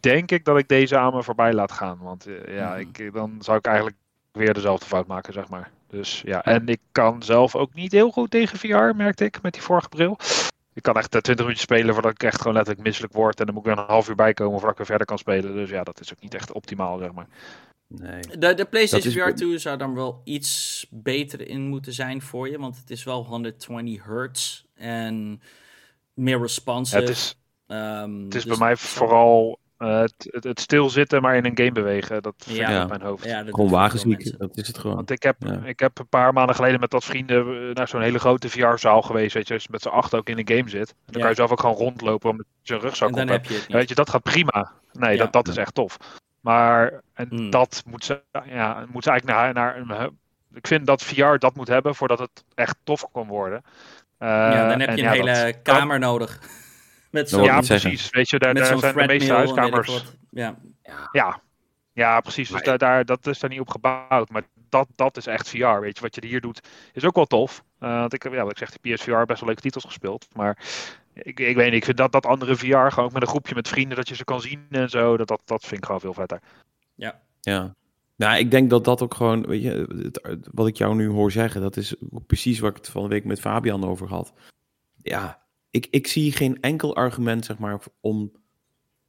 Denk 0.00 0.30
ik 0.30 0.44
dat 0.44 0.58
ik 0.58 0.68
deze 0.68 0.98
aan 0.98 1.14
me 1.14 1.22
voorbij 1.22 1.52
laat 1.52 1.72
gaan, 1.72 1.98
want 2.00 2.28
uh, 2.28 2.56
ja, 2.56 2.70
hmm. 2.72 2.80
ik, 2.80 3.12
dan 3.12 3.36
zou 3.40 3.58
ik 3.58 3.66
eigenlijk 3.66 3.96
weer 4.32 4.54
dezelfde 4.54 4.86
fout 4.86 5.06
maken, 5.06 5.32
zeg 5.32 5.48
maar. 5.48 5.70
Dus 5.86 6.22
ja, 6.24 6.44
en 6.44 6.68
ik 6.68 6.80
kan 6.92 7.22
zelf 7.22 7.54
ook 7.54 7.74
niet 7.74 7.92
heel 7.92 8.10
goed 8.10 8.30
tegen 8.30 8.58
VR, 8.58 8.96
merkte 8.96 9.24
ik 9.24 9.42
met 9.42 9.52
die 9.52 9.62
vorige 9.62 9.88
bril. 9.88 10.18
Ik 10.72 10.82
kan 10.82 10.96
echt 10.96 11.10
20 11.10 11.36
minuten 11.36 11.62
spelen 11.62 11.94
voordat 11.94 12.12
ik 12.12 12.22
echt 12.22 12.38
gewoon 12.38 12.52
letterlijk 12.52 12.86
misselijk 12.86 13.12
word. 13.12 13.40
En 13.40 13.46
dan 13.46 13.54
moet 13.54 13.66
ik 13.66 13.74
weer 13.74 13.78
een 13.78 13.90
half 13.90 14.08
uur 14.08 14.14
bijkomen 14.14 14.52
voordat 14.52 14.70
ik 14.70 14.76
weer 14.76 14.86
verder 14.86 15.06
kan 15.06 15.18
spelen. 15.18 15.54
Dus 15.54 15.70
ja, 15.70 15.82
dat 15.82 16.00
is 16.00 16.12
ook 16.12 16.20
niet 16.20 16.34
echt 16.34 16.52
optimaal, 16.52 16.98
zeg 16.98 17.12
maar. 17.12 17.26
Nee. 17.98 18.20
De, 18.38 18.54
de 18.54 18.64
PlayStation 18.64 19.12
VR 19.12 19.34
2 19.34 19.58
zou 19.58 19.78
dan 19.78 19.94
wel 19.94 20.20
iets 20.24 20.86
beter 20.90 21.48
in 21.48 21.60
moeten 21.60 21.92
zijn 21.92 22.22
voor 22.22 22.48
je. 22.48 22.58
Want 22.58 22.76
het 22.76 22.90
is 22.90 23.04
wel 23.04 23.24
120 23.24 24.04
hertz 24.04 24.64
en 24.74 25.42
meer 26.14 26.40
responsive. 26.40 27.00
het 27.00 27.08
is, 27.08 27.38
um, 27.66 28.24
het 28.24 28.34
is 28.34 28.42
bij 28.42 28.50
dus 28.50 28.58
mij 28.58 28.76
vooral 28.76 29.58
uh, 29.78 30.00
het, 30.00 30.28
het, 30.40 30.60
stilzitten, 30.60 31.22
maar 31.22 31.36
in 31.36 31.44
een 31.44 31.56
game 31.56 31.72
bewegen, 31.72 32.22
dat 32.22 32.34
vind 32.38 32.56
ja. 32.56 32.82
ik 32.82 32.88
mijn 32.88 33.02
hoofd. 33.02 33.24
Ja, 33.24 33.44
gewoon 33.44 33.70
wagenziek, 33.70 34.38
dat 34.38 34.56
is 34.56 34.66
het 34.66 34.78
gewoon. 34.78 34.96
Want 34.96 35.10
ik 35.10 35.22
heb, 35.22 35.44
ik 35.64 35.80
heb 35.80 35.98
een 35.98 36.08
paar 36.08 36.32
maanden 36.32 36.54
geleden 36.54 36.80
met 36.80 36.92
wat 36.92 37.04
vrienden 37.04 37.68
eh, 37.68 37.74
naar 37.74 37.88
zo'n 37.88 38.02
hele 38.02 38.18
grote 38.18 38.48
VR-zaal 38.48 39.02
geweest, 39.02 39.34
weet 39.34 39.48
je, 39.48 39.54
dus 39.54 39.68
met 39.68 39.82
z'n 39.82 39.88
acht 39.88 40.14
ook 40.14 40.28
in 40.28 40.38
een 40.38 40.56
game 40.56 40.68
zit. 40.68 40.88
En 40.90 41.12
dan 41.12 41.20
kan 41.20 41.30
je 41.30 41.36
zelf 41.36 41.50
ook 41.50 41.60
gewoon 41.60 41.76
rondlopen 41.76 42.36
met 42.36 42.46
je 42.62 42.78
rugzak 42.78 43.08
en 43.08 43.14
dan 43.14 43.28
heb 43.28 43.44
je 43.44 43.54
het 43.54 43.66
Weet 43.66 43.88
je, 43.88 43.94
dat 43.94 44.10
gaat 44.10 44.22
prima. 44.22 44.72
Nee, 44.92 45.16
dat, 45.16 45.32
dat 45.32 45.48
is 45.48 45.56
echt 45.56 45.74
tof. 45.74 45.96
Maar 46.40 47.00
en 47.14 47.28
mm. 47.30 47.50
dat 47.50 47.82
moet 47.86 48.04
ze, 48.04 48.22
ja, 48.44 48.84
moet 48.88 49.04
ze 49.04 49.10
eigenlijk 49.10 49.38
naar, 49.38 49.54
naar 49.54 49.76
een, 49.76 50.18
ik 50.54 50.66
vind 50.66 50.86
dat 50.86 51.02
VR 51.02 51.36
dat 51.36 51.54
moet 51.54 51.68
hebben 51.68 51.94
voordat 51.94 52.18
het 52.18 52.44
echt 52.54 52.76
tof 52.84 53.04
kan 53.12 53.26
worden. 53.26 53.62
Uh, 54.18 54.28
ja, 54.28 54.68
dan 54.68 54.80
heb 54.80 54.96
je 54.96 55.02
een 55.02 55.10
hele 55.10 55.54
kamer 55.62 55.98
nodig. 55.98 56.40
Met 57.10 57.28
zo 57.28 57.42
ja, 57.42 57.60
precies. 57.60 58.10
Weet 58.10 58.30
je, 58.30 58.38
daar, 58.38 58.54
daar 58.54 58.78
zijn 58.78 58.94
de 58.94 59.06
meeste 59.06 59.32
huiskamers. 59.32 60.04
Ja. 60.30 60.54
ja. 61.12 61.40
Ja, 61.92 62.20
precies. 62.20 62.48
Dus 62.48 62.62
daar, 62.62 62.78
daar, 62.78 63.04
dat 63.04 63.26
is 63.26 63.38
daar 63.38 63.50
niet 63.50 63.60
op 63.60 63.68
gebouwd. 63.68 64.30
Maar 64.30 64.42
dat, 64.68 64.88
dat 64.96 65.16
is 65.16 65.26
echt 65.26 65.48
VR. 65.48 65.80
Weet 65.80 65.96
je, 65.96 66.02
wat 66.02 66.14
je 66.14 66.26
hier 66.26 66.40
doet, 66.40 66.68
is 66.92 67.04
ook 67.04 67.14
wel 67.14 67.26
tof. 67.26 67.62
Uh, 67.80 68.00
want 68.00 68.14
ik 68.14 68.22
heb, 68.22 68.32
ja, 68.32 68.42
wat 68.42 68.50
ik 68.50 68.58
zeg, 68.58 68.70
de 68.70 68.94
PSVR 68.94 69.24
best 69.24 69.40
wel 69.40 69.48
leuke 69.48 69.60
titels 69.60 69.84
gespeeld. 69.84 70.26
Maar 70.34 70.58
ik, 71.12 71.40
ik 71.40 71.56
weet 71.56 71.64
niet, 71.64 71.74
ik 71.74 71.84
vind 71.84 71.96
dat, 71.96 72.12
dat 72.12 72.26
andere 72.26 72.56
VR, 72.56 72.66
gewoon 72.66 73.04
ook 73.04 73.12
met 73.12 73.22
een 73.22 73.28
groepje 73.28 73.54
met 73.54 73.68
vrienden, 73.68 73.96
dat 73.96 74.08
je 74.08 74.14
ze 74.14 74.24
kan 74.24 74.40
zien 74.40 74.66
en 74.70 74.90
zo, 74.90 75.16
dat, 75.16 75.28
dat, 75.28 75.42
dat 75.44 75.64
vind 75.64 75.80
ik 75.80 75.84
gewoon 75.84 76.00
veel 76.00 76.14
vetter. 76.14 76.40
Ja. 76.94 77.20
Ja. 77.40 77.74
Nou, 78.16 78.38
ik 78.38 78.50
denk 78.50 78.70
dat 78.70 78.84
dat 78.84 79.02
ook 79.02 79.14
gewoon, 79.14 79.46
weet 79.46 79.62
je, 79.62 79.70
het, 80.22 80.48
wat 80.52 80.66
ik 80.66 80.76
jou 80.76 80.94
nu 80.94 81.08
hoor 81.08 81.32
zeggen, 81.32 81.60
dat 81.60 81.76
is 81.76 81.94
precies 82.26 82.58
waar 82.58 82.70
ik 82.70 82.76
het 82.76 82.88
van 82.88 83.02
de 83.02 83.08
week 83.08 83.24
met 83.24 83.40
Fabian 83.40 83.84
over 83.84 84.08
had. 84.08 84.32
Ja, 85.02 85.42
ik, 85.70 85.86
ik 85.90 86.06
zie 86.06 86.32
geen 86.32 86.60
enkel 86.60 86.96
argument, 86.96 87.44
zeg 87.44 87.58
maar, 87.58 87.80
om 88.00 88.32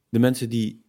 de 0.08 0.18
mensen 0.18 0.48
die 0.48 0.84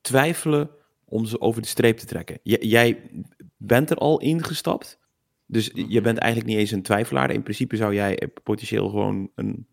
twijfelen 0.00 0.70
om 1.04 1.24
ze 1.24 1.40
over 1.40 1.62
de 1.62 1.68
streep 1.68 1.96
te 1.98 2.06
trekken. 2.06 2.38
jij 2.42 3.10
bent 3.56 3.90
er 3.90 3.96
al 3.96 4.20
ingestapt, 4.20 4.98
dus 5.46 5.70
je 5.74 6.00
bent 6.00 6.18
eigenlijk 6.18 6.50
niet 6.50 6.60
eens 6.60 6.70
een 6.70 6.82
twijfelaar. 6.82 7.30
In 7.30 7.42
principe 7.42 7.76
zou 7.76 7.94
jij 7.94 8.28
potentieel 8.42 8.88
gewoon 8.88 9.30
een, 9.34 9.66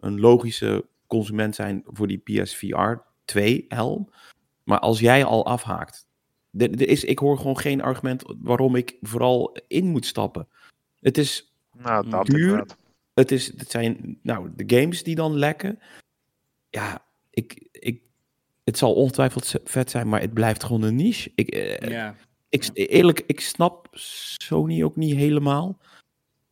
een 0.00 0.20
logische 0.20 0.86
consument 1.06 1.54
zijn 1.54 1.82
voor 1.86 2.06
die 2.06 2.18
PSVR 2.18 2.94
2 3.24 3.64
helm. 3.68 4.10
Maar 4.64 4.78
als 4.78 5.00
jij 5.00 5.24
al 5.24 5.46
afhaakt, 5.46 6.08
er, 6.58 6.88
is, 6.88 7.04
ik 7.04 7.18
hoor 7.18 7.36
gewoon 7.36 7.58
geen 7.58 7.82
argument 7.82 8.34
waarom 8.38 8.74
ik 8.74 8.96
vooral 9.00 9.56
in 9.68 9.86
moet 9.86 10.06
stappen. 10.06 10.48
Het 11.00 11.18
is 11.18 11.54
nou, 11.72 12.08
dat 12.08 12.26
duur. 12.26 12.66
Het, 13.14 13.30
is, 13.30 13.46
het 13.56 13.70
zijn 13.70 14.18
nou, 14.22 14.50
de 14.56 14.80
games 14.80 15.02
die 15.02 15.14
dan 15.14 15.34
lekken. 15.34 15.78
Ja, 16.70 17.04
ik, 17.30 17.68
ik, 17.72 18.02
het 18.64 18.78
zal 18.78 18.94
ongetwijfeld 18.94 19.54
vet 19.64 19.90
zijn, 19.90 20.08
maar 20.08 20.20
het 20.20 20.34
blijft 20.34 20.64
gewoon 20.64 20.82
een 20.82 20.96
niche. 20.96 21.32
Ik, 21.34 21.48
eh, 21.48 21.90
ja. 21.90 22.16
Ik, 22.50 22.70
eerlijk, 22.72 23.22
ik 23.26 23.40
snap 23.40 23.88
Sony 23.92 24.82
ook 24.82 24.96
niet 24.96 25.14
helemaal. 25.14 25.78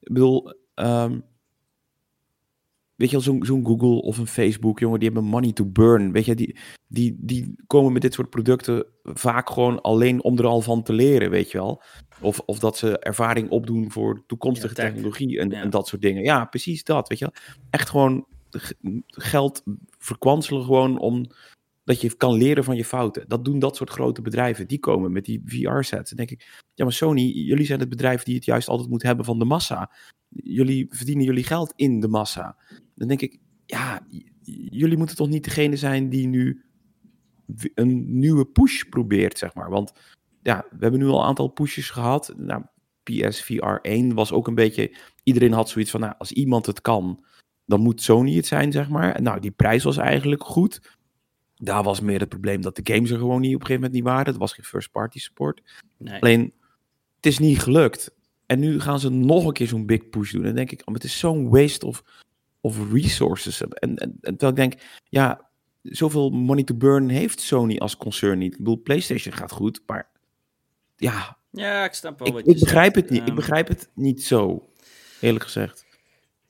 Ik 0.01 0.13
bedoel, 0.13 0.55
um, 0.75 1.25
weet 2.95 3.11
je 3.11 3.17
wel, 3.17 3.25
zo'n 3.25 3.45
zo'n 3.45 3.67
Google 3.67 4.03
of 4.03 4.19
een 4.19 4.27
Facebook, 4.27 4.79
jongen, 4.79 4.99
die 4.99 5.11
hebben 5.11 5.31
money 5.31 5.53
to 5.53 5.67
burn. 5.67 6.13
Weet 6.13 6.25
je, 6.25 6.35
die, 6.35 6.59
die, 6.89 7.17
die 7.19 7.55
komen 7.67 7.93
met 7.93 8.03
dit 8.03 8.15
soort 8.15 8.31
producten 8.31 8.87
vaak 9.03 9.51
gewoon 9.51 9.81
alleen 9.81 10.23
om 10.23 10.39
er 10.39 10.47
al 10.47 10.61
van 10.61 10.83
te 10.83 10.93
leren, 10.93 11.31
weet 11.31 11.51
je 11.51 11.59
wel. 11.59 11.83
Of, 12.21 12.41
of 12.41 12.59
dat 12.59 12.77
ze 12.77 12.99
ervaring 12.99 13.51
opdoen 13.51 13.91
voor 13.91 14.25
toekomstige 14.27 14.75
technologie 14.75 15.39
en, 15.39 15.53
en, 15.53 15.71
dat 15.71 15.89
soort 15.89 16.03
dingen. 16.03 16.23
Ja, 16.23 16.45
precies 16.45 16.85
dat, 16.85 17.09
weet 17.09 17.19
je 17.19 17.25
wel. 17.25 17.43
Echt 17.71 17.89
gewoon 17.89 18.27
geld 19.07 19.63
verkwanselen 19.99 20.63
gewoon 20.65 20.99
om 20.99 21.27
dat 21.89 22.01
je 22.01 22.17
kan 22.17 22.35
leren 22.35 22.65
van 22.65 22.77
je 22.77 22.85
fouten. 22.85 23.29
Dat 23.29 23.45
doen 23.45 23.59
dat 23.59 23.77
soort 23.77 23.91
grote 23.91 24.23
bedrijven. 24.23 24.69
Die 24.69 24.79
komen 24.79 25.13
met 25.13 25.25
die 25.25 25.43
VR-sets. 25.45 26.09
Dan 26.09 26.17
denk 26.17 26.31
ik, 26.31 26.63
ja, 26.75 26.85
maar 26.85 26.93
Sony, 26.93 27.23
jullie 27.23 27.65
zijn 27.65 27.81
het 27.81 27.89
bedrijf 27.89 28.23
die 28.23 28.35
het 28.35 28.45
juist 28.45 28.69
altijd 28.69 28.89
moet 28.89 29.03
hebben 29.03 29.25
van 29.25 29.39
de 29.39 29.45
massa. 29.45 29.91
Jullie 30.29 30.87
verdienen 30.91 31.25
jullie 31.25 31.45
geld 31.45 31.73
in 31.77 32.01
de 32.01 32.09
massa. 32.09 32.57
Dan 32.95 33.09
denk 33.09 33.21
ik, 33.21 33.39
ja, 33.67 34.07
jullie 34.71 34.97
moeten 34.97 35.17
toch 35.17 35.29
niet 35.29 35.45
degene 35.45 35.77
zijn 35.77 36.09
die 36.09 36.27
nu 36.27 36.65
een 37.75 38.19
nieuwe 38.19 38.47
push 38.47 38.83
probeert, 38.83 39.39
zeg 39.39 39.55
maar. 39.55 39.71
Want 39.71 39.93
ja, 40.43 40.67
we 40.71 40.79
hebben 40.81 41.01
nu 41.01 41.07
al 41.07 41.21
een 41.21 41.27
aantal 41.27 41.49
pushes 41.49 41.91
gehad. 41.91 42.35
Nou, 42.37 42.63
PSVR 43.03 43.79
1 43.83 44.15
was 44.15 44.33
ook 44.33 44.47
een 44.47 44.55
beetje... 44.55 44.97
Iedereen 45.23 45.53
had 45.53 45.69
zoiets 45.69 45.91
van, 45.91 46.01
nou, 46.01 46.15
als 46.19 46.33
iemand 46.33 46.67
het 46.67 46.81
kan, 46.81 47.25
dan 47.65 47.81
moet 47.81 48.03
Sony 48.03 48.35
het 48.37 48.47
zijn, 48.47 48.73
zeg 48.73 48.89
maar. 48.89 49.23
Nou, 49.23 49.41
die 49.41 49.51
prijs 49.51 49.85
was 49.85 49.97
eigenlijk 49.97 50.45
goed. 50.45 50.98
Daar 51.59 51.83
was 51.83 52.01
meer 52.01 52.21
het 52.21 52.29
probleem 52.29 52.61
dat 52.61 52.77
de 52.77 52.93
games 52.95 53.11
er 53.11 53.19
gewoon 53.19 53.41
niet 53.41 53.55
op 53.55 53.61
een 53.61 53.67
gegeven 53.67 53.83
moment 53.83 53.93
niet 53.93 54.13
waren. 54.13 54.27
Het 54.27 54.37
was 54.37 54.53
geen 54.53 54.65
first-party 54.65 55.19
support. 55.19 55.63
Nee. 55.97 56.21
Alleen, 56.21 56.53
het 57.17 57.27
is 57.27 57.39
niet 57.39 57.59
gelukt. 57.59 58.17
En 58.47 58.59
nu 58.59 58.81
gaan 58.81 59.01
ze 59.01 59.11
nog 59.11 59.45
een 59.45 59.53
keer 59.53 59.67
zo'n 59.67 59.87
big 59.87 60.09
push 60.09 60.33
doen. 60.33 60.41
En 60.41 60.47
dan 60.47 60.57
denk 60.57 60.71
ik, 60.71 60.83
oh, 60.85 60.95
het 60.95 61.05
is 61.05 61.19
zo'n 61.19 61.49
waste 61.49 61.87
of, 61.87 62.03
of 62.61 62.93
resources. 62.93 63.63
En, 63.63 63.95
en, 63.95 64.19
en 64.21 64.37
terwijl 64.37 64.51
ik 64.51 64.57
denk, 64.57 64.75
ja, 65.09 65.49
zoveel 65.83 66.31
money 66.31 66.65
to 66.65 66.75
burn 66.75 67.09
heeft 67.09 67.41
Sony 67.41 67.77
als 67.77 67.97
concern 67.97 68.39
niet. 68.39 68.53
Ik 68.53 68.59
bedoel, 68.59 68.83
PlayStation 68.83 69.35
gaat 69.35 69.53
goed, 69.53 69.81
maar 69.87 70.11
ja. 70.97 71.37
Ja, 71.51 71.85
ik 71.85 71.93
snap 71.93 72.19
wel 72.19 72.29
ik, 72.29 72.35
wat 72.35 72.45
je 72.45 72.51
Ik 72.51 72.61
begrijp 72.61 72.95
het 72.95 73.11
niet. 73.11 73.29
Ik 73.29 73.35
begrijp 73.35 73.69
het 73.69 73.91
niet 73.95 74.23
zo, 74.23 74.69
eerlijk 75.21 75.45
gezegd. 75.45 75.87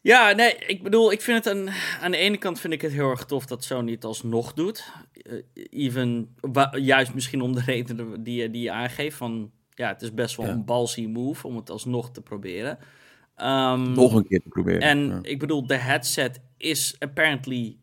Ja, 0.00 0.32
nee, 0.32 0.54
ik 0.54 0.82
bedoel, 0.82 1.12
ik 1.12 1.20
vind 1.20 1.44
het 1.44 1.54
aan, 1.54 1.68
aan 2.00 2.10
de 2.10 2.16
ene 2.16 2.38
kant 2.38 2.60
vind 2.60 2.72
ik 2.72 2.80
het 2.80 2.92
heel 2.92 3.10
erg 3.10 3.24
tof 3.24 3.46
dat 3.46 3.64
Sony 3.64 3.92
het 3.92 4.04
alsnog 4.04 4.52
doet. 4.52 4.92
Uh, 5.12 5.42
even, 5.54 6.36
juist 6.72 7.14
misschien 7.14 7.40
om 7.40 7.54
de 7.54 7.62
redenen 7.64 8.22
die, 8.22 8.50
die 8.50 8.62
je 8.62 8.72
aangeeft, 8.72 9.16
van 9.16 9.52
ja, 9.70 9.88
het 9.88 10.02
is 10.02 10.14
best 10.14 10.36
wel 10.36 10.46
een 10.46 10.64
ballsy 10.64 11.06
move 11.06 11.46
om 11.46 11.56
het 11.56 11.70
alsnog 11.70 12.10
te 12.10 12.22
proberen. 12.22 12.78
Um, 13.36 13.92
Nog 13.92 14.14
een 14.14 14.26
keer 14.26 14.40
te 14.42 14.48
proberen. 14.48 14.80
En 14.80 15.18
ik 15.22 15.38
bedoel, 15.38 15.66
de 15.66 15.76
headset 15.76 16.40
is 16.56 16.96
apparently, 16.98 17.78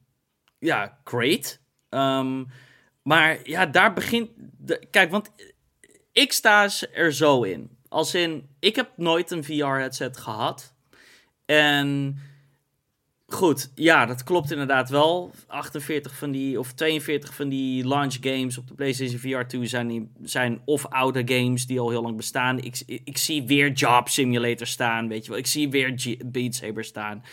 ja, 0.60 1.00
great. 1.04 1.60
Um, 1.90 2.48
maar 3.02 3.50
ja, 3.50 3.66
daar 3.66 3.94
begint, 3.94 4.30
de, 4.58 4.88
kijk, 4.90 5.12
want 5.12 5.32
ik 6.12 6.34
sta 6.34 6.70
er 6.94 7.14
zo 7.14 7.44
in. 7.44 7.78
Als 7.88 8.16
in, 8.16 8.50
ik 8.60 8.76
heb 8.76 8.92
nooit 8.96 9.32
een 9.32 9.44
VR-headset 9.44 10.18
gehad. 10.18 10.75
En 11.46 12.20
goed, 13.28 13.72
ja, 13.76 14.06
dat 14.06 14.24
klopt 14.24 14.52
inderdaad 14.52 14.90
wel. 14.90 15.32
48 15.48 16.16
van 16.16 16.32
die, 16.32 16.60
of 16.60 16.74
42 16.74 17.36
van 17.36 17.50
die 17.50 17.88
launch 17.88 18.18
games 18.22 18.58
op 18.58 18.68
de 18.68 18.74
PlayStation 18.74 19.20
VR 19.20 19.48
2 19.48 19.66
zijn, 19.66 20.12
zijn 20.24 20.62
of 20.66 20.86
oude 20.86 21.22
games 21.26 21.66
die 21.66 21.80
al 21.80 21.90
heel 21.90 22.02
lang 22.02 22.18
bestaan. 22.18 22.60
Ik, 22.60 22.84
ik, 22.86 23.18
zie 23.18 23.44
weer 23.44 23.72
Job 23.72 24.10
Simulator 24.10 24.68
staan, 24.68 25.08
weet 25.08 25.24
je 25.24 25.30
wel. 25.30 25.40
Ik 25.40 25.48
zie 25.48 25.70
weer 25.70 26.18
Beat 26.26 26.56
Saber 26.56 26.84
staan. 26.84 27.24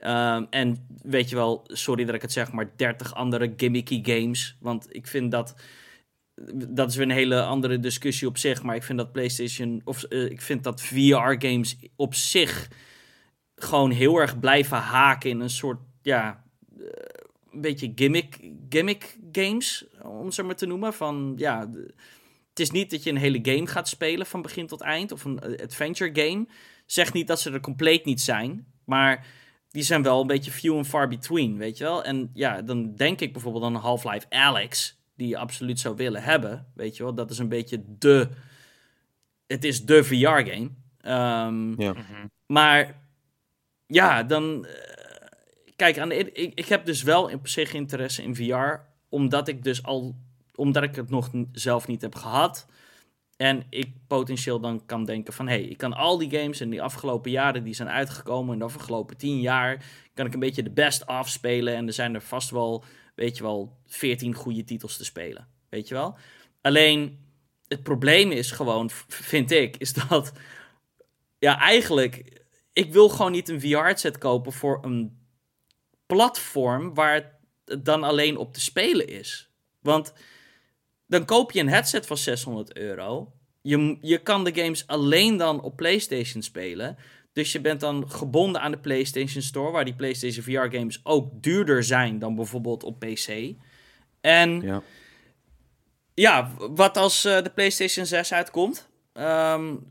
Um, 0.00 0.46
en 0.50 0.86
weet 1.02 1.28
je 1.28 1.36
wel, 1.36 1.64
sorry 1.66 2.04
dat 2.04 2.14
ik 2.14 2.22
het 2.22 2.32
zeg, 2.32 2.52
maar 2.52 2.70
30 2.76 3.14
andere 3.14 3.52
gimmicky 3.56 4.00
games. 4.04 4.56
Want 4.60 4.86
ik 4.94 5.06
vind 5.06 5.30
dat. 5.30 5.54
Dat 6.68 6.88
is 6.88 6.96
weer 6.96 7.04
een 7.04 7.12
hele 7.12 7.42
andere 7.42 7.80
discussie 7.80 8.28
op 8.28 8.38
zich. 8.38 8.62
Maar 8.62 8.76
ik 8.76 8.82
vind 8.82 8.98
dat 8.98 9.12
PlayStation. 9.12 9.80
Of 9.84 10.04
uh, 10.08 10.30
ik 10.30 10.40
vind 10.40 10.64
dat 10.64 10.80
VR-games 10.80 11.76
op 11.96 12.14
zich 12.14 12.68
gewoon 13.62 13.90
heel 13.90 14.16
erg 14.16 14.40
blijven 14.40 14.76
haken 14.76 15.30
in 15.30 15.40
een 15.40 15.50
soort, 15.50 15.80
ja, 16.02 16.44
uh, 16.78 16.86
een 17.52 17.60
beetje 17.60 17.92
gimmick, 17.94 18.50
gimmick 18.68 19.18
games, 19.32 19.86
om 20.02 20.30
ze 20.30 20.42
maar 20.42 20.56
te 20.56 20.66
noemen. 20.66 20.94
Van, 20.94 21.34
ja, 21.36 21.68
het 22.48 22.60
is 22.60 22.70
niet 22.70 22.90
dat 22.90 23.02
je 23.02 23.10
een 23.10 23.16
hele 23.16 23.38
game 23.42 23.66
gaat 23.66 23.88
spelen 23.88 24.26
van 24.26 24.42
begin 24.42 24.66
tot 24.66 24.80
eind, 24.80 25.12
of 25.12 25.24
een 25.24 25.40
eh, 25.40 25.64
adventure 25.64 26.10
game. 26.22 26.46
Zeg 26.86 27.12
niet 27.12 27.26
dat 27.26 27.40
ze 27.40 27.50
er 27.50 27.60
compleet 27.60 28.04
niet 28.04 28.20
zijn, 28.20 28.66
maar 28.84 29.26
die 29.70 29.82
zijn 29.82 30.02
wel 30.02 30.20
een 30.20 30.26
beetje 30.26 30.50
few 30.50 30.76
and 30.76 30.86
far 30.86 31.08
between, 31.08 31.58
weet 31.58 31.78
je 31.78 31.84
wel. 31.84 32.04
En 32.04 32.30
ja, 32.34 32.62
dan 32.62 32.94
denk 32.94 33.20
ik 33.20 33.32
bijvoorbeeld 33.32 33.64
aan 33.64 33.74
Half-Life 33.74 34.26
Alex, 34.28 35.00
die 35.16 35.28
je 35.28 35.38
absoluut 35.38 35.80
zou 35.80 35.96
willen 35.96 36.22
hebben, 36.22 36.66
weet 36.74 36.96
je 36.96 37.02
wel. 37.02 37.14
Dat 37.14 37.30
is 37.30 37.38
een 37.38 37.48
beetje 37.48 37.84
de, 37.86 38.28
het 39.46 39.64
is 39.64 39.84
de 39.84 40.04
VR-game. 40.04 40.70
Um, 41.04 41.80
ja. 41.80 41.94
Maar 42.46 43.01
ja, 43.92 44.22
dan. 44.22 44.66
Uh, 44.66 44.72
kijk, 45.76 45.98
aan 45.98 46.12
ik, 46.12 46.54
ik 46.54 46.68
heb 46.68 46.84
dus 46.84 47.02
wel 47.02 47.28
in 47.28 47.40
zich 47.42 47.72
interesse 47.72 48.22
in 48.22 48.36
VR. 48.36 48.90
Omdat 49.08 49.48
ik 49.48 49.62
dus 49.62 49.82
al. 49.82 50.16
Omdat 50.54 50.82
ik 50.82 50.96
het 50.96 51.10
nog 51.10 51.30
zelf 51.52 51.86
niet 51.86 52.02
heb 52.02 52.14
gehad. 52.14 52.66
En 53.36 53.66
ik 53.70 53.92
potentieel 54.06 54.60
dan 54.60 54.86
kan 54.86 55.04
denken 55.04 55.32
van... 55.32 55.48
hé, 55.48 55.54
hey, 55.54 55.64
ik 55.64 55.76
kan 55.76 55.92
al 55.92 56.18
die 56.18 56.30
games 56.30 56.60
in 56.60 56.70
die 56.70 56.82
afgelopen 56.82 57.30
jaren... 57.30 57.64
die 57.64 57.74
zijn 57.74 57.88
uitgekomen 57.88 58.52
in 58.52 58.58
de 58.58 58.64
afgelopen 58.64 59.16
tien 59.16 59.40
jaar... 59.40 59.84
kan 60.14 60.26
ik 60.26 60.34
een 60.34 60.40
beetje 60.40 60.62
de 60.62 60.70
best 60.70 61.06
afspelen. 61.06 61.74
En 61.74 61.86
er 61.86 61.92
zijn 61.92 62.14
er 62.14 62.22
vast 62.22 62.50
wel, 62.50 62.84
weet 63.14 63.36
je 63.36 63.42
wel... 63.42 63.76
14 63.86 64.34
goede 64.34 64.64
titels 64.64 64.96
te 64.96 65.04
spelen. 65.04 65.48
Weet 65.68 65.88
je 65.88 65.94
wel? 65.94 66.16
Alleen, 66.60 67.18
het 67.68 67.82
probleem 67.82 68.30
is 68.30 68.50
gewoon, 68.50 68.90
vind 69.08 69.50
ik... 69.50 69.76
is 69.76 69.92
dat... 70.08 70.32
ja, 71.38 71.58
eigenlijk 71.58 72.41
ik 72.72 72.92
wil 72.92 73.08
gewoon 73.08 73.32
niet 73.32 73.48
een 73.48 73.60
VR-set 73.60 74.18
kopen 74.18 74.52
voor 74.52 74.78
een 74.82 75.20
platform 76.06 76.94
waar 76.94 77.38
het 77.64 77.84
dan 77.84 78.02
alleen 78.02 78.36
op 78.36 78.54
te 78.54 78.60
spelen 78.60 79.08
is. 79.08 79.50
Want 79.80 80.12
dan 81.06 81.24
koop 81.24 81.52
je 81.52 81.60
een 81.60 81.68
headset 81.68 82.06
van 82.06 82.16
600 82.16 82.76
euro. 82.76 83.32
Je, 83.62 83.98
je 84.00 84.18
kan 84.18 84.44
de 84.44 84.54
games 84.54 84.86
alleen 84.86 85.36
dan 85.36 85.62
op 85.62 85.76
PlayStation 85.76 86.42
spelen. 86.42 86.96
Dus 87.32 87.52
je 87.52 87.60
bent 87.60 87.80
dan 87.80 88.10
gebonden 88.10 88.60
aan 88.60 88.70
de 88.70 88.78
PlayStation 88.78 89.42
Store, 89.42 89.70
waar 89.70 89.84
die 89.84 89.94
PlayStation 89.94 90.44
VR 90.44 90.76
games 90.76 91.00
ook 91.02 91.42
duurder 91.42 91.84
zijn 91.84 92.18
dan 92.18 92.34
bijvoorbeeld 92.34 92.82
op 92.82 92.98
PC. 92.98 93.54
En 94.20 94.60
ja, 94.60 94.82
ja 96.14 96.50
wat 96.56 96.96
als 96.96 97.24
uh, 97.24 97.42
de 97.42 97.50
PlayStation 97.50 98.06
6 98.06 98.32
uitkomt? 98.32 98.90
Um, 99.14 99.88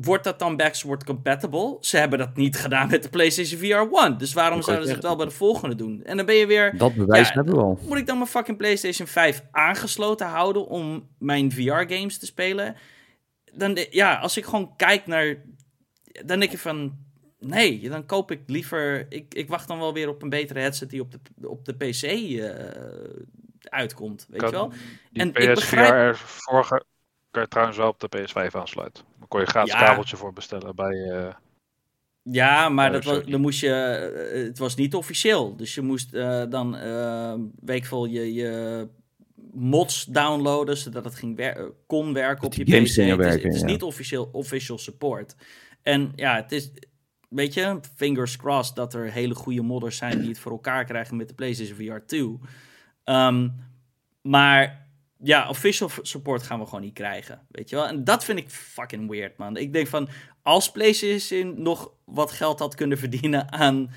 wordt 0.00 0.24
dat 0.24 0.38
dan 0.38 0.56
backward 0.56 1.04
compatible? 1.04 1.76
Ze 1.80 1.96
hebben 1.96 2.18
dat 2.18 2.36
niet 2.36 2.56
gedaan 2.56 2.90
met 2.90 3.02
de 3.02 3.08
PlayStation 3.08 3.60
VR 3.60 3.96
1. 3.96 4.18
Dus 4.18 4.32
waarom 4.32 4.62
zouden 4.62 4.86
ze 4.86 4.92
het 4.94 5.02
wel 5.02 5.16
bij 5.16 5.26
de 5.26 5.32
volgende 5.32 5.74
doen? 5.74 6.04
En 6.04 6.16
dan 6.16 6.26
ben 6.26 6.34
je 6.34 6.46
weer. 6.46 6.78
Dat 6.78 6.94
bewijs 6.94 7.32
hebben 7.32 7.54
we 7.54 7.60
al. 7.60 7.78
Moet 7.88 7.98
ik 7.98 8.06
dan 8.06 8.16
mijn 8.16 8.28
fucking 8.28 8.56
PlayStation 8.56 9.06
5 9.06 9.42
aangesloten 9.50 10.26
houden 10.26 10.66
om 10.66 11.08
mijn 11.18 11.52
VR-games 11.52 12.18
te 12.18 12.26
spelen? 12.26 12.76
Dan, 13.52 13.78
ja, 13.90 14.14
als 14.14 14.36
ik 14.36 14.44
gewoon 14.44 14.76
kijk 14.76 15.06
naar. 15.06 15.36
Dan 16.24 16.38
denk 16.38 16.52
ik 16.52 16.58
van. 16.58 16.98
Nee, 17.38 17.88
dan 17.88 18.06
koop 18.06 18.30
ik 18.30 18.40
liever. 18.46 19.06
Ik, 19.08 19.34
ik 19.34 19.48
wacht 19.48 19.68
dan 19.68 19.78
wel 19.78 19.92
weer 19.92 20.08
op 20.08 20.22
een 20.22 20.28
betere 20.28 20.60
headset 20.60 20.90
die 20.90 21.00
op 21.00 21.12
de, 21.12 21.48
op 21.48 21.64
de 21.64 21.74
PC 21.74 22.02
uh, 22.02 22.50
uitkomt. 23.60 24.26
Weet 24.28 24.40
je 24.40 24.50
wel? 24.50 24.72
en 25.12 25.32
PSVR 25.32 25.42
ik 25.42 25.54
begrijp... 25.54 26.16
vorige 26.16 26.84
kan 27.34 27.42
je 27.42 27.48
trouwens 27.48 27.78
wel 27.78 27.88
op 27.88 28.00
de 28.00 28.08
PS5 28.16 28.50
aansluiten. 28.50 29.04
Daar 29.18 29.28
kon 29.28 29.40
je 29.40 29.46
gratis 29.46 29.72
ja. 29.72 29.78
kabeltje 29.78 30.16
voor 30.16 30.32
bestellen 30.32 30.74
bij... 30.74 30.94
Uh, 30.94 31.28
ja, 32.22 32.68
maar 32.68 32.92
dat 32.92 33.04
was, 33.04 33.24
dan 33.24 33.40
moest 33.40 33.60
je, 33.60 34.32
uh, 34.34 34.46
het 34.46 34.58
was 34.58 34.74
niet 34.74 34.94
officieel. 34.94 35.56
Dus 35.56 35.74
je 35.74 35.80
moest 35.80 36.14
uh, 36.14 36.42
dan 36.48 36.76
weekvol 37.60 38.04
je, 38.04 38.34
je 38.34 38.88
mods 39.52 40.04
downloaden, 40.04 40.76
zodat 40.76 41.04
het 41.04 41.14
ging 41.14 41.36
wer 41.36 41.72
kon 41.86 42.12
werken 42.12 42.46
op 42.46 42.54
je 42.54 42.64
PC. 42.64 42.70
Het 42.70 42.82
is, 42.82 42.96
werken, 42.96 43.46
het 43.46 43.54
is 43.54 43.60
ja. 43.60 43.66
niet 43.66 43.82
officieel 43.82 44.28
official 44.32 44.78
support. 44.78 45.36
En 45.82 46.12
ja, 46.16 46.36
het 46.36 46.52
is, 46.52 46.70
weet 47.28 47.54
je, 47.54 47.80
fingers 47.96 48.36
crossed 48.36 48.76
dat 48.76 48.94
er 48.94 49.12
hele 49.12 49.34
goede 49.34 49.62
modders 49.62 49.96
zijn 49.96 50.18
die 50.18 50.28
het 50.28 50.38
voor 50.38 50.52
elkaar 50.52 50.84
krijgen 50.84 51.16
met 51.16 51.28
de 51.28 51.34
PlayStation 51.34 51.76
VR 51.76 52.06
2. 52.06 52.38
Um, 53.04 53.54
maar 54.22 54.83
ja, 55.24 55.48
official 55.48 55.90
support 56.02 56.42
gaan 56.42 56.58
we 56.58 56.64
gewoon 56.64 56.80
niet 56.80 56.94
krijgen. 56.94 57.40
Weet 57.48 57.70
je 57.70 57.76
wel? 57.76 57.86
En 57.86 58.04
dat 58.04 58.24
vind 58.24 58.38
ik 58.38 58.50
fucking 58.50 59.10
weird, 59.10 59.36
man. 59.36 59.56
Ik 59.56 59.72
denk 59.72 59.86
van, 59.86 60.08
als 60.42 60.70
PlayStation 60.70 61.62
nog 61.62 61.92
wat 62.04 62.30
geld 62.30 62.58
had 62.58 62.74
kunnen 62.74 62.98
verdienen 62.98 63.52
aan 63.52 63.90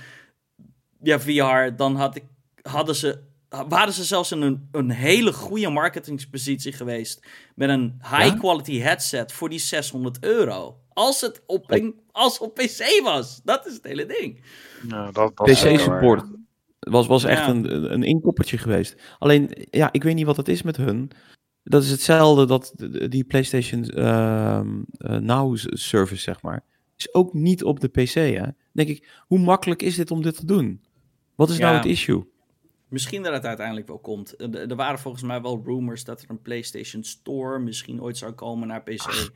ja, 1.02 1.20
VR, 1.20 1.76
dan 1.76 1.96
had 1.96 2.16
ik, 2.16 2.24
hadden 2.62 2.96
ze, 2.96 3.20
waren 3.68 3.94
ze 3.94 4.04
zelfs 4.04 4.32
in 4.32 4.42
een, 4.42 4.68
een 4.72 4.90
hele 4.90 5.34
goede 5.34 5.70
marketingspositie 5.70 6.72
geweest. 6.72 7.26
Met 7.56 7.70
een 7.70 8.02
high 8.02 8.40
quality 8.40 8.80
headset 8.80 9.32
voor 9.32 9.50
die 9.50 9.60
600 9.60 10.18
euro. 10.24 10.80
Als 10.94 11.22
het 11.22 11.42
op, 11.46 11.72
een, 11.72 12.00
als 12.12 12.40
op 12.40 12.54
PC 12.54 13.02
was. 13.04 13.42
Dat 13.44 13.66
is 13.66 13.74
het 13.74 13.84
hele 13.84 14.06
ding. 14.06 14.42
Ja, 14.88 15.12
dat, 15.12 15.38
dat 15.38 15.46
PC 15.46 15.80
support 15.80 16.24
was, 16.90 17.08
was 17.08 17.24
echt 17.24 17.48
een, 17.48 17.94
een 17.94 18.04
inkoppertje 18.04 18.58
geweest. 18.58 19.02
Alleen, 19.20 19.52
ja, 19.70 19.90
ik 19.92 20.04
weet 20.04 20.16
niet 20.16 20.26
wat 20.26 20.38
het 20.38 20.48
is 20.48 20.62
met 20.62 20.78
hun. 20.78 21.12
Dat 21.64 21.84
is 21.84 21.92
hetzelfde 21.92 22.46
dat 22.46 22.74
die 23.10 23.24
PlayStation 23.24 24.00
uh, 24.00 24.62
Now 25.20 25.58
service, 25.58 26.22
zeg 26.22 26.42
maar, 26.42 26.64
is 26.98 27.14
ook 27.14 27.34
niet 27.34 27.64
op 27.64 27.80
de 27.80 27.88
PC. 27.88 28.14
Hè? 28.14 28.46
denk 28.72 28.90
ik, 28.90 29.24
hoe 29.28 29.40
makkelijk 29.40 29.82
is 29.82 29.96
dit 29.96 30.12
om 30.12 30.22
dit 30.22 30.36
te 30.36 30.46
doen? 30.46 30.82
Wat 31.36 31.50
is 31.50 31.58
nou 31.58 31.76
het 31.76 31.86
issue? 31.86 32.24
Misschien 32.88 33.24
dat 33.24 33.34
het 33.34 33.46
uiteindelijk 33.46 33.88
wel 33.88 34.00
komt. 34.00 34.42
Er, 34.56 34.76
waren 34.76 35.00
volgens 35.00 35.24
mij 35.24 35.42
wel 35.42 35.62
rumors 35.66 36.04
dat 36.04 36.22
er 36.22 36.30
een 36.30 36.42
PlayStation 36.42 37.04
Store 37.04 37.60
misschien 37.60 38.02
ooit 38.02 38.18
zou 38.18 38.32
komen 38.32 38.68
naar 38.68 38.84
PC. 38.84 39.32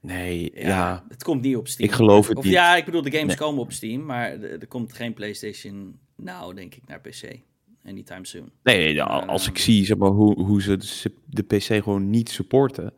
nee, 0.00 0.50
ja, 0.54 1.04
Het 1.08 1.22
komt 1.22 1.42
niet 1.42 1.56
op 1.56 1.68
Steam. 1.68 1.88
Ik 1.88 1.94
geloof 1.94 2.28
het 2.28 2.36
of, 2.36 2.44
niet. 2.44 2.52
Ja, 2.52 2.76
ik 2.76 2.84
bedoel, 2.84 3.02
de 3.02 3.18
games 3.18 3.34
komen 3.34 3.60
op 3.60 3.72
Steam, 3.72 4.04
maar 4.04 4.30
er, 4.30 4.60
er 4.60 4.66
komt 4.66 4.92
geen 4.92 5.14
PlayStation 5.14 5.98
nou, 6.16 6.54
denk 6.54 6.74
ik, 6.74 6.82
naar 6.86 7.00
PC. 7.00 7.40
Anytime 7.84 8.26
soon. 8.26 8.52
Nee, 8.62 8.92
nee 8.92 9.02
als 9.02 9.48
ik 9.48 9.58
zie 9.58 9.84
zeg 9.84 9.96
maar, 9.96 10.10
hoe, 10.10 10.42
hoe 10.42 10.62
ze 10.62 10.78
de 11.26 11.42
PC 11.42 11.62
gewoon 11.62 12.10
niet 12.10 12.30
supporten. 12.30 12.94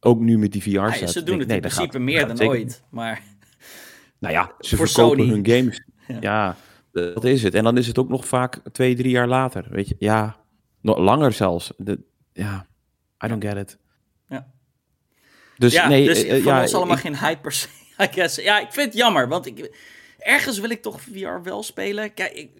Ook 0.00 0.20
nu 0.20 0.38
met 0.38 0.52
die 0.52 0.62
VR-set. 0.62 0.98
Ja, 0.98 1.06
ze 1.06 1.22
doen 1.22 1.38
het 1.38 1.50
in 1.50 1.60
principe 1.60 1.98
meer 1.98 2.26
dan 2.26 2.42
ooit. 2.42 2.82
Maar 2.90 3.22
nou 4.18 4.34
ja, 4.34 4.52
ze 4.58 4.76
verkopen 4.76 5.28
hun 5.28 5.46
games. 5.46 5.80
Ja. 6.20 6.56
dat 6.92 7.24
is 7.24 7.42
het. 7.42 7.54
En 7.54 7.64
dan 7.64 7.76
is 7.76 7.86
het 7.86 7.98
ook 7.98 8.08
nog 8.08 8.26
vaak 8.26 8.60
twee, 8.72 8.94
drie 8.94 9.10
jaar 9.10 9.28
later. 9.28 9.66
Weet 9.70 9.88
je, 9.88 9.96
ja, 9.98 10.36
nog 10.80 10.98
langer 10.98 11.32
zelfs. 11.32 11.72
De, 11.76 12.00
ja, 12.32 12.66
I 13.24 13.28
don't 13.28 13.44
get 13.44 13.56
it. 13.56 13.78
Ja. 14.28 14.46
Dus 15.56 15.72
ja, 15.72 15.88
nee, 15.88 16.06
dus 16.06 16.24
uh, 16.24 16.44
ja, 16.44 16.60
ons 16.60 16.74
allemaal 16.74 16.96
geen 16.96 17.18
hype 17.18 17.40
per 17.40 17.52
se, 17.52 17.68
I 18.04 18.06
guess. 18.10 18.36
Ja, 18.36 18.60
ik 18.60 18.72
vind 18.72 18.86
het 18.86 18.96
jammer, 18.96 19.28
want 19.28 19.46
ik, 19.46 19.76
ergens 20.22 20.58
wil 20.58 20.70
ik 20.70 20.82
toch 20.82 21.00
VR 21.00 21.42
wel 21.42 21.62
spelen. 21.62 22.14
Kijk, 22.14 22.32
ik, 22.32 22.50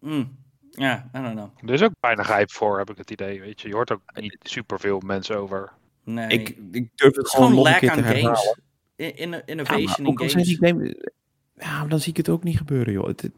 uh, 0.00 0.24
ja, 0.70 1.10
I 1.16 1.22
don't 1.22 1.34
know. 1.34 1.68
Er 1.68 1.74
is 1.74 1.82
ook 1.82 1.92
weinig 2.00 2.26
hype 2.26 2.52
voor, 2.52 2.78
heb 2.78 2.90
ik 2.90 2.96
het 2.96 3.10
idee. 3.10 3.40
Weet 3.40 3.60
je, 3.60 3.68
je 3.68 3.74
hoort 3.74 3.92
ook 3.92 4.02
niet 4.14 4.36
superveel 4.42 5.00
mensen 5.00 5.36
over. 5.38 5.72
Nee. 6.04 6.28
Ik, 6.28 6.56
ik 6.70 6.88
durf 6.94 7.16
het, 7.16 7.28
gewoon 7.28 7.54
nog 7.54 7.66
een 7.66 7.78
keer 7.78 7.92
te 7.92 8.02
games. 8.02 8.56
In, 8.96 9.16
in, 9.16 9.42
innovation 9.46 10.04
ja, 10.04 10.10
in 10.10 10.18
games. 10.18 10.46
Die 10.46 10.56
game, 10.56 11.10
ja, 11.54 11.86
dan 11.86 12.00
zie 12.00 12.10
ik 12.10 12.16
het 12.16 12.28
ook 12.28 12.44
niet 12.44 12.56
gebeuren, 12.56 12.92
joh. 12.92 13.06
Het, 13.06 13.30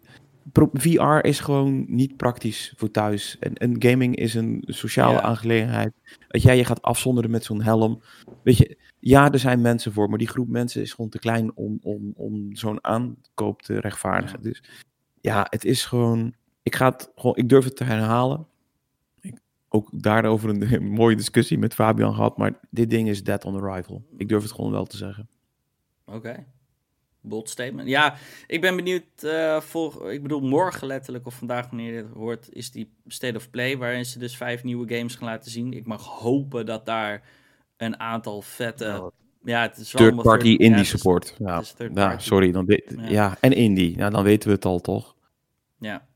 VR 0.73 1.19
is 1.27 1.41
gewoon 1.41 1.85
niet 1.89 2.17
praktisch 2.17 2.73
voor 2.77 2.91
thuis. 2.91 3.37
En, 3.41 3.55
en 3.55 3.77
gaming 3.79 4.17
is 4.17 4.35
een 4.35 4.65
sociale 4.67 5.21
aangelegenheid. 5.21 5.93
Dat 6.29 6.43
jij 6.43 6.57
je 6.57 6.65
gaat 6.65 6.83
afzonderen 6.83 7.31
met 7.31 7.45
zo'n 7.45 7.63
helm. 7.63 8.03
Weet 8.43 8.57
je, 8.57 8.77
ja, 9.05 9.31
er 9.31 9.39
zijn 9.39 9.61
mensen 9.61 9.93
voor, 9.93 10.09
maar 10.09 10.19
die 10.19 10.29
groep 10.29 10.49
mensen 10.49 10.83
is 10.83 10.93
gewoon 10.93 11.11
te 11.11 11.19
klein 11.19 11.57
om, 11.57 11.79
om, 11.83 12.13
om 12.17 12.57
zo'n 12.57 12.85
aankoop 12.85 13.63
te 13.63 13.81
rechtvaardigen. 13.81 14.43
Dus 14.43 14.63
ja, 15.21 15.47
het 15.51 15.65
is 15.65 15.85
gewoon. 15.85 16.35
Ik, 16.63 16.75
ga 16.75 16.91
het 16.91 17.11
gewoon, 17.15 17.37
ik 17.37 17.49
durf 17.49 17.65
het 17.65 17.77
te 17.77 17.85
herhalen. 17.85 18.47
Ik, 19.21 19.39
ook 19.69 19.89
daarover 19.93 20.49
een, 20.49 20.73
een, 20.75 20.91
mooie 20.91 21.17
discussie 21.17 21.59
met 21.59 21.75
Fabian 21.75 22.15
gehad. 22.15 22.37
Maar 22.37 22.61
dit 22.71 22.91
ding 22.91 23.09
is 23.09 23.25
dead 23.25 23.45
on 23.45 23.63
arrival. 23.63 24.05
Ik 24.17 24.29
durf 24.29 24.43
het 24.43 24.53
gewoon 24.53 24.71
wel 24.71 24.87
te 24.87 24.97
zeggen. 24.97 25.29
Oké. 26.05 26.47
Bold 27.21 27.49
statement. 27.49 27.89
Ja, 27.89 28.17
ik 28.47 28.61
ben 28.61 28.77
benieuwd. 28.77 29.05
Uh, 29.21 29.61
voor, 29.61 30.13
ik 30.13 30.23
bedoel, 30.23 30.41
morgen 30.41 30.87
letterlijk, 30.87 31.27
of 31.27 31.35
vandaag 31.35 31.69
wanneer 31.69 31.93
je 31.93 32.03
het 32.03 32.13
hoort, 32.13 32.53
is 32.53 32.71
die 32.71 32.93
State 33.07 33.37
of 33.37 33.51
Play. 33.51 33.77
Waarin 33.77 34.05
ze 34.05 34.19
dus 34.19 34.37
vijf 34.37 34.65
nieuwe 34.65 34.95
games 34.95 35.15
gaan 35.15 35.29
laten 35.29 35.51
zien. 35.51 35.73
Ik 35.73 35.87
mag 35.87 36.07
hopen 36.07 36.67
dat 36.67 36.87
daar 36.87 37.23
een 37.83 38.01
aantal 38.01 38.43
vette. 38.43 39.13
Ja, 39.45 39.63
het 39.63 39.77
is 39.77 39.93
wel 39.93 40.03
third 40.03 40.23
party 40.23 40.49
third, 40.49 40.61
indie 40.61 40.85
support. 40.85 41.35
ja, 41.39 41.63
ja 41.95 42.19
sorry. 42.19 42.53
Dan 42.53 42.65
ja. 42.67 43.09
ja. 43.09 43.37
en 43.41 43.53
indie. 43.53 43.97
Ja, 43.97 44.11
dan 44.11 44.23
weten 44.23 44.49
we 44.49 44.55
het 44.55 44.65
al 44.65 44.81
toch? 44.81 45.15
Ja. 45.79 46.07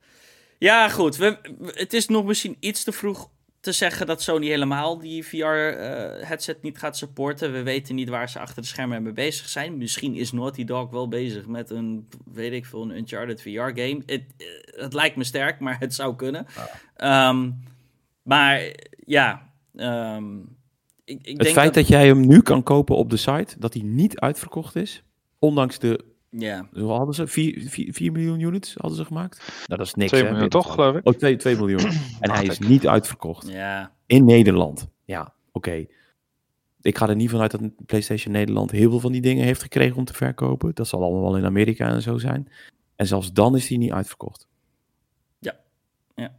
Ja, 0.58 0.88
goed. 0.88 1.16
We, 1.16 1.38
het 1.64 1.92
is 1.92 2.06
nog 2.08 2.24
misschien 2.24 2.56
iets 2.60 2.84
te 2.84 2.92
vroeg 2.92 3.30
te 3.60 3.72
zeggen 3.72 4.06
dat 4.06 4.22
Sony 4.22 4.46
helemaal 4.46 4.98
die 4.98 5.24
VR-headset 5.24 6.56
eh, 6.56 6.62
niet 6.62 6.78
gaat 6.78 6.96
supporten. 6.96 7.52
We 7.52 7.62
weten 7.62 7.94
niet 7.94 8.08
waar 8.08 8.28
ze 8.28 8.38
achter 8.38 8.62
de 8.62 8.68
schermen 8.68 9.02
mee 9.02 9.12
bezig 9.12 9.48
zijn. 9.48 9.78
Misschien 9.78 10.14
is 10.14 10.32
Naughty 10.32 10.64
Dog 10.64 10.90
wel 10.90 11.08
bezig 11.08 11.46
met 11.46 11.70
een, 11.70 12.08
weet 12.32 12.52
ik 12.52 12.66
veel, 12.66 12.82
een 12.82 12.96
Uncharted 12.96 13.42
VR-game. 13.42 14.02
Het, 14.06 14.24
eh, 14.36 14.82
het 14.82 14.92
lijkt 14.92 15.16
me 15.16 15.24
sterk, 15.24 15.60
maar 15.60 15.78
het 15.78 15.94
zou 15.94 16.16
kunnen. 16.16 16.46
Ehm, 16.96 17.50
maar 18.22 18.72
ja, 19.04 19.52
um, 19.74 20.55
ik, 21.06 21.18
ik 21.22 21.26
het 21.26 21.38
denk 21.38 21.54
feit 21.54 21.74
dat... 21.74 21.88
jij 21.88 22.06
hem 22.06 22.26
nu 22.26 22.40
kan 22.40 22.62
kopen 22.62 22.96
op 22.96 23.10
de 23.10 23.16
site, 23.16 23.56
dat 23.58 23.74
hij 23.74 23.82
niet 23.82 24.18
uitverkocht 24.18 24.76
is, 24.76 25.02
ondanks 25.38 25.78
de 25.78 26.04
ja. 26.38 26.68
Hoe 26.72 26.90
hadden 26.90 27.14
ze? 27.14 27.26
4, 27.26 28.12
miljoen 28.12 28.40
units 28.40 28.74
hadden 28.74 28.98
ze 28.98 29.04
gemaakt? 29.04 29.38
Nou, 29.66 29.78
dat 29.78 29.86
is 29.86 29.94
niks. 29.94 30.10
2 30.10 30.30
miljoen 30.30 30.48
toch, 30.48 30.72
geloof 30.72 30.96
ik? 30.96 31.06
Oh, 31.06 31.14
2, 31.14 31.36
2 31.36 31.56
miljoen. 31.56 31.90
en 32.20 32.30
hij 32.30 32.44
is 32.44 32.58
niet 32.58 32.86
uitverkocht. 32.86 33.48
Ja. 33.48 33.92
In 34.06 34.24
Nederland. 34.24 34.88
Ja, 35.04 35.32
oké. 35.52 35.86
Ik 36.80 36.98
ga 36.98 37.08
er 37.08 37.16
niet 37.16 37.30
vanuit 37.30 37.50
dat 37.50 37.86
PlayStation 37.86 38.32
Nederland 38.32 38.70
heel 38.70 38.90
veel 38.90 39.00
van 39.00 39.12
die 39.12 39.20
dingen 39.20 39.44
heeft 39.44 39.62
gekregen 39.62 39.96
om 39.96 40.04
te 40.04 40.14
verkopen. 40.14 40.74
Dat 40.74 40.88
zal 40.88 41.02
allemaal 41.02 41.22
wel 41.22 41.36
in 41.36 41.44
Amerika 41.44 41.88
en 41.88 42.02
zo 42.02 42.18
zijn. 42.18 42.48
En 42.96 43.06
zelfs 43.06 43.32
dan 43.32 43.56
is 43.56 43.68
hij 43.68 43.78
niet 43.78 43.92
uitverkocht. 43.92 44.48
Ja. 45.38 45.56
ja. 46.14 46.32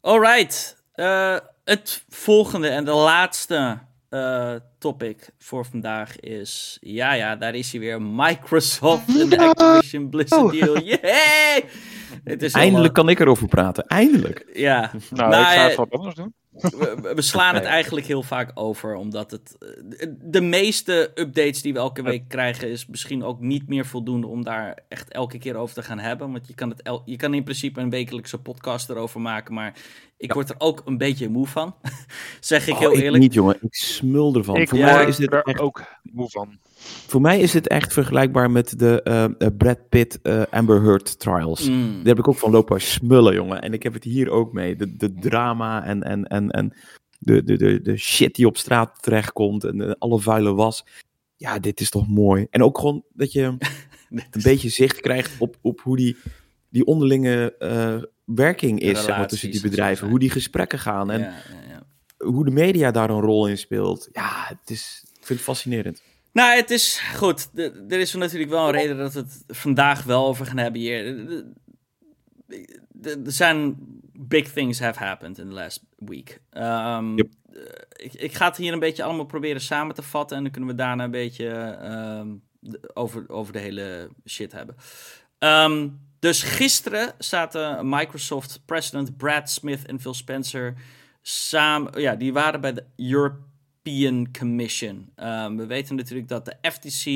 Alright. 0.00 0.82
Uh, 0.94 1.36
het 1.68 2.04
volgende 2.08 2.68
en 2.68 2.84
de 2.84 2.92
laatste 2.92 3.78
uh, 4.10 4.54
topic 4.78 5.30
voor 5.38 5.66
vandaag 5.66 6.20
is... 6.20 6.78
Ja, 6.80 7.12
ja, 7.12 7.36
daar 7.36 7.54
is 7.54 7.70
hij 7.70 7.80
weer. 7.80 8.02
Microsoft 8.02 9.20
en 9.20 9.28
de 9.28 9.38
Activision 9.38 10.08
Blizzard 10.08 10.52
deal. 10.52 10.74
Het 12.24 12.42
is 12.42 12.52
Eindelijk 12.52 12.94
kan 12.94 13.08
ik 13.08 13.20
erover 13.20 13.48
praten. 13.48 13.86
Eindelijk. 13.86 14.46
Ja. 14.52 14.90
Nou, 15.10 15.30
nou 15.30 15.42
ik 15.42 15.48
ga 15.48 15.66
het 15.66 15.76
wat 15.76 15.90
anders 15.90 16.14
doen. 16.14 16.34
We, 16.50 17.12
we 17.14 17.22
slaan 17.22 17.54
het 17.54 17.64
eigenlijk 17.64 18.06
heel 18.06 18.22
vaak 18.22 18.50
over, 18.54 18.94
omdat 18.94 19.30
het... 19.30 19.56
Eh, 19.98 20.08
de 20.20 20.40
meeste 20.40 21.10
updates 21.14 21.62
die 21.62 21.72
we 21.72 21.78
elke 21.78 22.02
week 22.02 22.28
krijgen 22.28 22.70
is 22.70 22.86
misschien 22.86 23.24
ook 23.24 23.40
niet 23.40 23.68
meer 23.68 23.86
voldoende 23.86 24.26
om 24.26 24.44
daar 24.44 24.78
echt 24.88 25.12
elke 25.12 25.38
keer 25.38 25.56
over 25.56 25.74
te 25.74 25.82
gaan 25.82 25.98
hebben. 25.98 26.32
Want 26.32 26.46
je 26.46 26.54
kan, 26.54 26.70
het 26.70 26.82
el 26.82 27.02
je 27.04 27.16
kan 27.16 27.34
in 27.34 27.44
principe 27.44 27.80
een 27.80 27.90
wekelijkse 27.90 28.38
podcast 28.38 28.90
erover 28.90 29.20
maken, 29.20 29.54
maar 29.54 29.74
ik 30.18 30.32
word 30.32 30.50
er 30.50 30.54
ook 30.58 30.82
een 30.84 30.98
beetje 30.98 31.28
moe 31.28 31.46
van. 31.46 31.74
zeg 32.40 32.66
ik 32.66 32.74
oh, 32.74 32.80
heel 32.80 32.92
eerlijk. 32.92 33.14
Ik 33.14 33.20
niet, 33.20 33.34
jongen. 33.34 33.56
Ik 33.60 33.74
smul 33.74 34.34
ervan. 34.34 34.56
Ik 34.56 34.68
Voor 34.68 34.78
mij 34.78 35.06
is 35.06 35.16
dit 35.16 35.32
er 35.32 35.42
echt... 35.42 35.60
ook 35.60 35.84
moe 36.02 36.30
van. 36.30 36.58
Voor 37.06 37.20
mij 37.20 37.40
is 37.40 37.52
dit 37.52 37.68
echt 37.68 37.92
vergelijkbaar 37.92 38.50
met 38.50 38.78
de 38.78 39.00
uh, 39.38 39.48
Brad 39.56 39.88
Pitt 39.88 40.18
uh, 40.22 40.42
Amber 40.50 40.82
Heard 40.82 41.18
trials. 41.18 41.68
Mm. 41.68 41.96
Daar 41.96 42.06
heb 42.06 42.18
ik 42.18 42.28
ook 42.28 42.36
van 42.36 42.50
lopen 42.50 42.80
smullen, 42.80 43.34
jongen. 43.34 43.62
En 43.62 43.72
ik 43.72 43.82
heb 43.82 43.92
het 43.92 44.04
hier 44.04 44.30
ook 44.30 44.52
mee. 44.52 44.76
De, 44.76 44.96
de 44.96 45.14
drama 45.14 45.84
en, 45.84 46.02
en, 46.02 46.24
en, 46.24 46.50
en 46.50 46.72
de, 47.18 47.42
de, 47.42 47.56
de, 47.56 47.82
de 47.82 47.96
shit 47.96 48.34
die 48.34 48.46
op 48.46 48.56
straat 48.56 49.02
terechtkomt 49.02 49.64
en 49.64 49.98
alle 49.98 50.20
vuile 50.20 50.54
was. 50.54 50.84
Ja, 51.36 51.58
dit 51.58 51.80
is 51.80 51.90
toch 51.90 52.08
mooi. 52.08 52.46
En 52.50 52.62
ook 52.62 52.78
gewoon 52.78 53.04
dat 53.12 53.32
je 53.32 53.42
een 54.10 54.42
beetje 54.42 54.68
zicht 54.68 55.00
krijgt 55.00 55.32
op, 55.38 55.56
op 55.62 55.80
hoe 55.80 55.96
die, 55.96 56.16
die 56.68 56.84
onderlinge 56.84 57.54
uh, 57.58 58.02
werking 58.34 58.80
is 58.80 59.04
zeg 59.04 59.16
maar, 59.16 59.28
tussen 59.28 59.50
die 59.50 59.60
bedrijven. 59.60 60.08
Hoe 60.08 60.18
die 60.18 60.30
gesprekken 60.30 60.78
gaan 60.78 61.10
en 61.10 61.20
ja, 61.20 61.34
ja, 61.68 61.82
hoe 62.16 62.44
de 62.44 62.50
media 62.50 62.90
daar 62.90 63.10
een 63.10 63.20
rol 63.20 63.48
in 63.48 63.58
speelt. 63.58 64.08
Ja, 64.12 64.44
het 64.48 64.70
is, 64.70 65.04
ik 65.04 65.26
vind 65.26 65.38
het 65.38 65.48
fascinerend. 65.48 66.02
Nou, 66.32 66.56
het 66.56 66.70
is 66.70 67.00
goed. 67.14 67.50
Er 67.88 68.00
is 68.00 68.14
natuurlijk 68.14 68.50
wel 68.50 68.66
een 68.66 68.74
reden 68.74 68.96
dat 68.96 69.12
we 69.12 69.20
het 69.20 69.44
vandaag 69.46 70.02
wel 70.02 70.26
over 70.26 70.46
gaan 70.46 70.56
hebben 70.56 70.80
hier. 70.80 71.18
Er 73.02 73.16
zijn 73.24 73.76
big 74.12 74.52
things 74.52 74.80
have 74.80 74.98
happened 74.98 75.38
in 75.38 75.48
the 75.48 75.54
last 75.54 75.84
week. 75.96 76.40
Um, 76.52 77.18
ik, 77.18 78.14
ik, 78.14 78.34
ga 78.34 78.46
het 78.46 78.56
hier 78.56 78.72
een 78.72 78.78
beetje 78.78 79.02
allemaal 79.02 79.24
proberen 79.24 79.60
samen 79.60 79.94
te 79.94 80.02
vatten. 80.02 80.36
En 80.36 80.42
dan 80.42 80.52
kunnen 80.52 80.70
we 80.70 80.76
daarna 80.76 81.04
een 81.04 81.10
beetje 81.10 81.78
um, 82.20 82.42
over, 82.94 83.28
over 83.28 83.52
de 83.52 83.58
hele 83.58 84.10
shit 84.26 84.52
hebben. 84.52 84.76
Um, 85.38 86.00
dus 86.18 86.42
gisteren 86.42 87.14
zaten 87.18 87.88
Microsoft 87.88 88.60
president 88.64 89.16
Brad 89.16 89.50
Smith 89.50 89.86
en 89.86 90.00
Phil 90.00 90.14
Spencer 90.14 90.74
samen. 91.22 92.00
Ja, 92.00 92.14
die 92.14 92.32
waren 92.32 92.60
bij 92.60 92.72
de 92.72 92.84
Europe 92.96 93.46
European 93.88 94.30
Commission. 94.38 95.12
Um, 95.16 95.56
we 95.56 95.66
weten 95.66 95.96
natuurlijk 95.96 96.28
dat 96.28 96.44
de 96.44 96.70
FTC, 96.70 97.06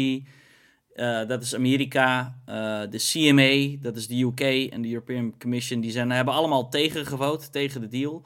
eh, 0.95 1.27
dat 1.29 1.43
is 1.43 1.55
Amerika, 1.55 2.39
uh, 2.49 2.81
de 2.91 2.99
CMA, 2.99 3.83
dat 3.83 3.97
is 3.97 4.07
de 4.07 4.23
UK 4.23 4.71
en 4.73 4.83
de 4.83 4.89
European 4.89 5.35
Commission, 5.39 5.81
die 5.81 5.91
zijn, 5.91 6.11
hebben 6.11 6.35
allemaal 6.35 6.69
tegengevoot 6.69 7.53
tegen 7.53 7.81
de 7.81 7.89
deal. 7.89 8.25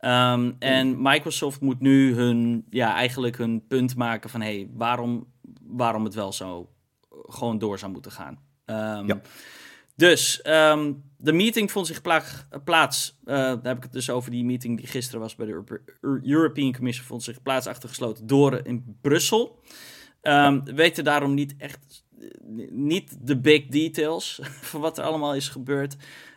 Um, 0.00 0.56
en 0.58 1.02
Microsoft 1.02 1.60
moet 1.60 1.80
nu 1.80 2.14
hun, 2.14 2.64
ja, 2.70 2.94
eigenlijk 2.94 3.36
hun 3.36 3.66
punt 3.66 3.96
maken 3.96 4.30
van, 4.30 4.40
hey, 4.40 4.68
waarom, 4.72 5.26
waarom 5.62 6.04
het 6.04 6.14
wel 6.14 6.32
zo 6.32 6.70
gewoon 7.10 7.58
door 7.58 7.78
zou 7.78 7.92
moeten 7.92 8.12
gaan. 8.12 8.38
Um, 8.66 9.06
ja. 9.06 9.20
Dus 9.96 10.40
um, 10.46 11.02
de 11.16 11.32
meeting 11.32 11.70
vond 11.70 11.86
zich 11.86 12.00
plaats. 12.64 13.18
Uh, 13.24 13.34
daar 13.34 13.58
heb 13.62 13.76
ik 13.76 13.82
het 13.82 13.92
dus 13.92 14.10
over 14.10 14.30
die 14.30 14.44
meeting 14.44 14.76
die 14.76 14.86
gisteren 14.86 15.20
was 15.20 15.34
bij 15.34 15.46
de 15.46 15.80
European 16.22 16.72
Commission. 16.72 17.06
Vond 17.06 17.22
zich 17.22 17.42
plaats 17.42 17.66
achter 17.66 17.88
gesloten 17.88 18.26
deuren 18.26 18.64
in 18.64 18.96
Brussel. 19.00 19.62
Um, 20.22 20.64
we 20.64 20.74
weten 20.74 21.04
daarom 21.04 21.34
niet 21.34 21.54
echt. 21.58 22.04
Niet 22.70 23.26
de 23.26 23.40
big 23.40 23.66
details 23.66 24.40
van 24.70 24.80
wat 24.80 24.98
er 24.98 25.04
allemaal 25.04 25.34
is 25.34 25.48
gebeurd. 25.48 25.96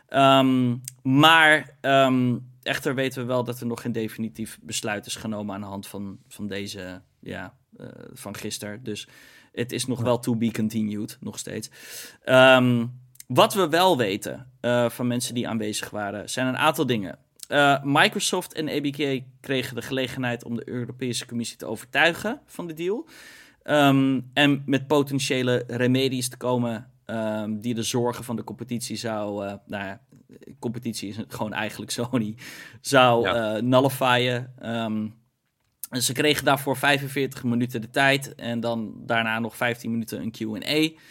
Um, 0.09 0.81
maar 1.01 1.77
echter 2.61 2.95
weten 2.95 3.21
we 3.21 3.27
wel 3.27 3.43
dat 3.43 3.59
er 3.59 3.65
nog 3.65 3.81
geen 3.81 3.91
definitief 3.91 4.59
besluit 4.61 5.05
is 5.05 5.15
genomen 5.15 5.55
aan 5.55 5.61
de 5.61 5.67
hand 5.67 5.87
van, 5.87 6.19
van 6.27 6.47
deze. 6.47 7.01
Ja, 7.19 7.57
uh, 7.77 7.87
van 8.13 8.35
gisteren. 8.35 8.83
Dus 8.83 9.07
het 9.51 9.71
is 9.71 9.85
nog 9.85 10.01
wel 10.01 10.19
to 10.19 10.35
be 10.35 10.51
continued, 10.51 11.17
nog 11.19 11.39
steeds. 11.39 11.69
Um, 12.25 12.99
wat 13.33 13.53
we 13.53 13.69
wel 13.69 13.97
weten 13.97 14.51
uh, 14.61 14.89
van 14.89 15.07
mensen 15.07 15.33
die 15.33 15.47
aanwezig 15.47 15.89
waren, 15.89 16.29
zijn 16.29 16.47
een 16.47 16.57
aantal 16.57 16.85
dingen. 16.85 17.17
Uh, 17.49 17.83
Microsoft 17.83 18.53
en 18.53 18.69
ABK 18.69 19.23
kregen 19.39 19.75
de 19.75 19.81
gelegenheid 19.81 20.43
om 20.43 20.55
de 20.55 20.69
Europese 20.69 21.25
Commissie 21.25 21.57
te 21.57 21.65
overtuigen 21.65 22.41
van 22.45 22.67
de 22.67 22.73
deal. 22.73 23.07
Um, 23.63 24.29
en 24.33 24.63
met 24.65 24.87
potentiële 24.87 25.63
remedies 25.67 26.29
te 26.29 26.37
komen 26.37 26.91
um, 27.05 27.59
die 27.59 27.73
de 27.73 27.83
zorgen 27.83 28.23
van 28.23 28.35
de 28.35 28.43
competitie 28.43 28.95
zou. 28.95 29.45
Uh, 29.45 29.53
nou 29.65 29.83
ja, 29.83 30.01
competitie 30.59 31.09
is 31.09 31.17
gewoon 31.27 31.53
eigenlijk 31.53 31.91
Sony. 31.91 32.35
Zou 32.81 33.27
ja. 33.27 33.59
nullifyen. 33.59 34.53
Um, 34.63 35.15
en 35.89 36.01
ze 36.01 36.13
kregen 36.13 36.45
daarvoor 36.45 36.77
45 36.77 37.43
minuten 37.43 37.81
de 37.81 37.89
tijd. 37.89 38.35
En 38.35 38.59
dan 38.59 38.93
daarna 39.05 39.39
nog 39.39 39.55
15 39.55 39.91
minuten 39.91 40.21
een 40.21 40.31
QA. 40.31 41.01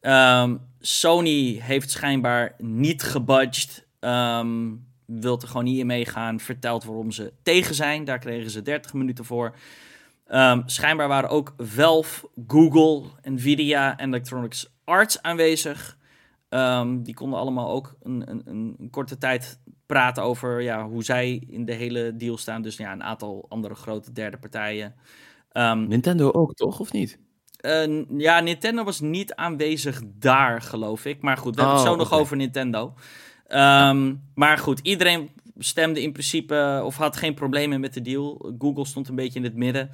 Um, 0.00 0.60
Sony 0.80 1.58
heeft 1.62 1.90
schijnbaar 1.90 2.54
niet 2.58 3.02
gebudged. 3.02 3.86
Um, 4.00 4.86
wilt 5.06 5.42
er 5.42 5.48
gewoon 5.48 5.64
niet 5.64 5.78
in 5.78 5.86
meegaan. 5.86 6.40
Vertelt 6.40 6.84
waarom 6.84 7.10
ze 7.10 7.32
tegen 7.42 7.74
zijn. 7.74 8.04
Daar 8.04 8.18
kregen 8.18 8.50
ze 8.50 8.62
30 8.62 8.92
minuten 8.92 9.24
voor. 9.24 9.56
Um, 10.28 10.62
schijnbaar 10.66 11.08
waren 11.08 11.30
ook 11.30 11.54
Valve, 11.56 12.28
Google, 12.46 13.10
Nvidia 13.22 13.96
en 13.96 14.08
Electronics 14.08 14.74
Arts 14.84 15.22
aanwezig. 15.22 15.96
Die 16.96 17.14
konden 17.14 17.38
allemaal 17.38 17.70
ook 17.70 17.96
een, 18.02 18.30
een, 18.30 18.42
een, 18.44 18.88
korte 18.90 19.18
tijd 19.18 19.60
praten 19.86 20.22
over 20.22 20.62
ja, 20.62 20.88
hoe 20.88 21.04
zij 21.04 21.42
in 21.48 21.64
de 21.64 21.72
hele 21.72 22.16
deal 22.16 22.36
staan. 22.36 22.62
Dus 22.62 22.76
ja, 22.76 22.92
een 22.92 23.02
aantal 23.02 23.46
andere 23.48 23.74
grote 23.74 24.12
derde 24.12 24.38
partijen. 24.38 24.94
Nintendo 25.88 26.30
ook, 26.32 26.54
toch? 26.54 26.80
Of 26.80 26.92
niet? 26.92 27.18
Uh, 27.68 28.04
ja, 28.18 28.40
Nintendo 28.40 28.84
was 28.84 29.00
niet 29.00 29.34
aanwezig 29.34 30.00
daar, 30.04 30.62
geloof 30.62 31.04
ik. 31.04 31.22
Maar 31.22 31.36
goed, 31.36 31.54
we 31.54 31.60
hebben 31.60 31.78
het 31.78 31.88
oh, 31.88 31.92
zo 31.92 31.98
nog 31.98 32.12
over 32.12 32.36
Nintendo. 32.36 32.94
Um, 33.48 34.22
maar 34.34 34.58
goed, 34.58 34.80
iedereen 34.82 35.30
stemde 35.58 36.02
in 36.02 36.12
principe 36.12 36.80
of 36.84 36.96
had 36.96 37.16
geen 37.16 37.34
problemen 37.34 37.80
met 37.80 37.94
de 37.94 38.02
deal. 38.02 38.52
Google 38.58 38.86
stond 38.86 39.08
een 39.08 39.14
beetje 39.14 39.38
in 39.38 39.44
het 39.44 39.54
midden. 39.54 39.90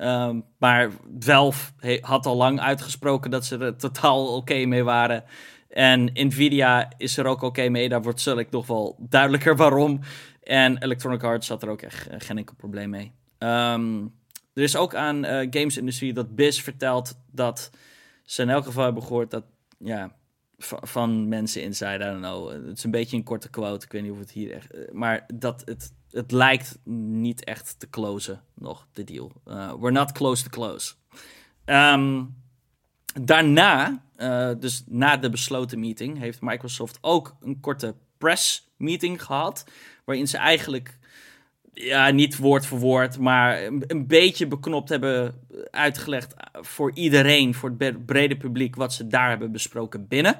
Um, 0.00 0.44
maar 0.58 0.90
Valve 1.18 1.72
had 2.00 2.26
al 2.26 2.36
lang 2.36 2.60
uitgesproken 2.60 3.30
dat 3.30 3.44
ze 3.44 3.58
er 3.58 3.76
totaal 3.76 4.36
oké 4.36 4.64
mee 4.64 4.84
waren. 4.84 5.24
En 5.68 6.10
Nvidia 6.12 6.92
is 6.96 7.16
er 7.16 7.26
ook 7.26 7.42
oké 7.42 7.68
mee. 7.68 7.88
Daar 7.88 8.02
wordt 8.02 8.20
zulk 8.20 8.50
nog 8.50 8.66
wel 8.66 8.96
duidelijker 8.98 9.56
waarom. 9.66 10.00
En 10.42 10.82
Electronic 10.82 11.22
Arts 11.22 11.48
had 11.48 11.62
er 11.62 11.68
ook 11.68 11.82
echt 11.82 12.08
geen 12.18 12.38
enkel 12.38 12.54
probleem 12.56 12.90
mee. 12.90 13.12
Ehm, 13.38 14.04
er 14.56 14.62
is 14.62 14.76
ook 14.76 14.94
aan 14.94 15.24
uh, 15.24 15.46
gamesindustrie 15.50 16.12
dat 16.12 16.34
BIS 16.34 16.62
vertelt 16.62 17.18
dat 17.30 17.70
ze 18.24 18.42
in 18.42 18.48
elk 18.48 18.64
geval 18.64 18.84
hebben 18.84 19.02
gehoord 19.02 19.30
dat, 19.30 19.44
ja, 19.78 20.16
van 20.58 21.28
mensen 21.28 21.62
inside, 21.62 21.94
I 21.94 21.98
don't 21.98 22.18
know. 22.18 22.50
Het 22.50 22.78
is 22.78 22.84
een 22.84 22.90
beetje 22.90 23.16
een 23.16 23.22
korte 23.22 23.50
quote, 23.50 23.84
ik 23.84 23.92
weet 23.92 24.02
niet 24.02 24.12
of 24.12 24.18
het 24.18 24.30
hier 24.30 24.52
echt... 24.52 24.70
Eh, 24.70 24.92
maar 24.92 25.26
dat 25.34 25.62
het, 25.64 25.92
het 26.10 26.32
lijkt 26.32 26.78
niet 26.84 27.44
echt 27.44 27.78
te 27.78 27.90
closen 27.90 28.42
nog, 28.54 28.86
de 28.92 29.04
deal. 29.04 29.32
Uh, 29.48 29.72
we're 29.72 29.90
not 29.90 30.12
close 30.12 30.42
to 30.42 30.48
close. 30.48 30.94
Ehm, 31.64 32.24
daarna, 33.22 34.02
dus 34.58 34.84
na 34.86 35.16
de 35.16 35.30
besloten 35.30 35.80
meeting, 35.80 36.18
heeft 36.18 36.40
Microsoft 36.40 36.98
ook 37.00 37.36
een 37.40 37.60
korte 37.60 37.94
press 38.18 38.68
meeting 38.76 39.22
gehad. 39.22 39.64
Waarin 40.04 40.28
ze 40.28 40.36
eigenlijk 40.36 40.98
ja, 41.78 42.10
niet 42.10 42.36
woord 42.36 42.66
voor 42.66 42.78
woord, 42.78 43.18
maar 43.18 43.62
een, 43.64 44.06
beetje 44.06 44.46
beknopt 44.46 44.88
hebben 44.88 45.34
uitgelegd 45.70 46.34
voor 46.52 46.90
iedereen, 46.94 47.54
voor 47.54 47.74
het 47.78 48.06
brede 48.06 48.36
publiek, 48.36 48.76
wat 48.76 48.92
ze 48.92 49.06
daar 49.06 49.28
hebben 49.28 49.52
besproken 49.52 50.08
binnen. 50.08 50.38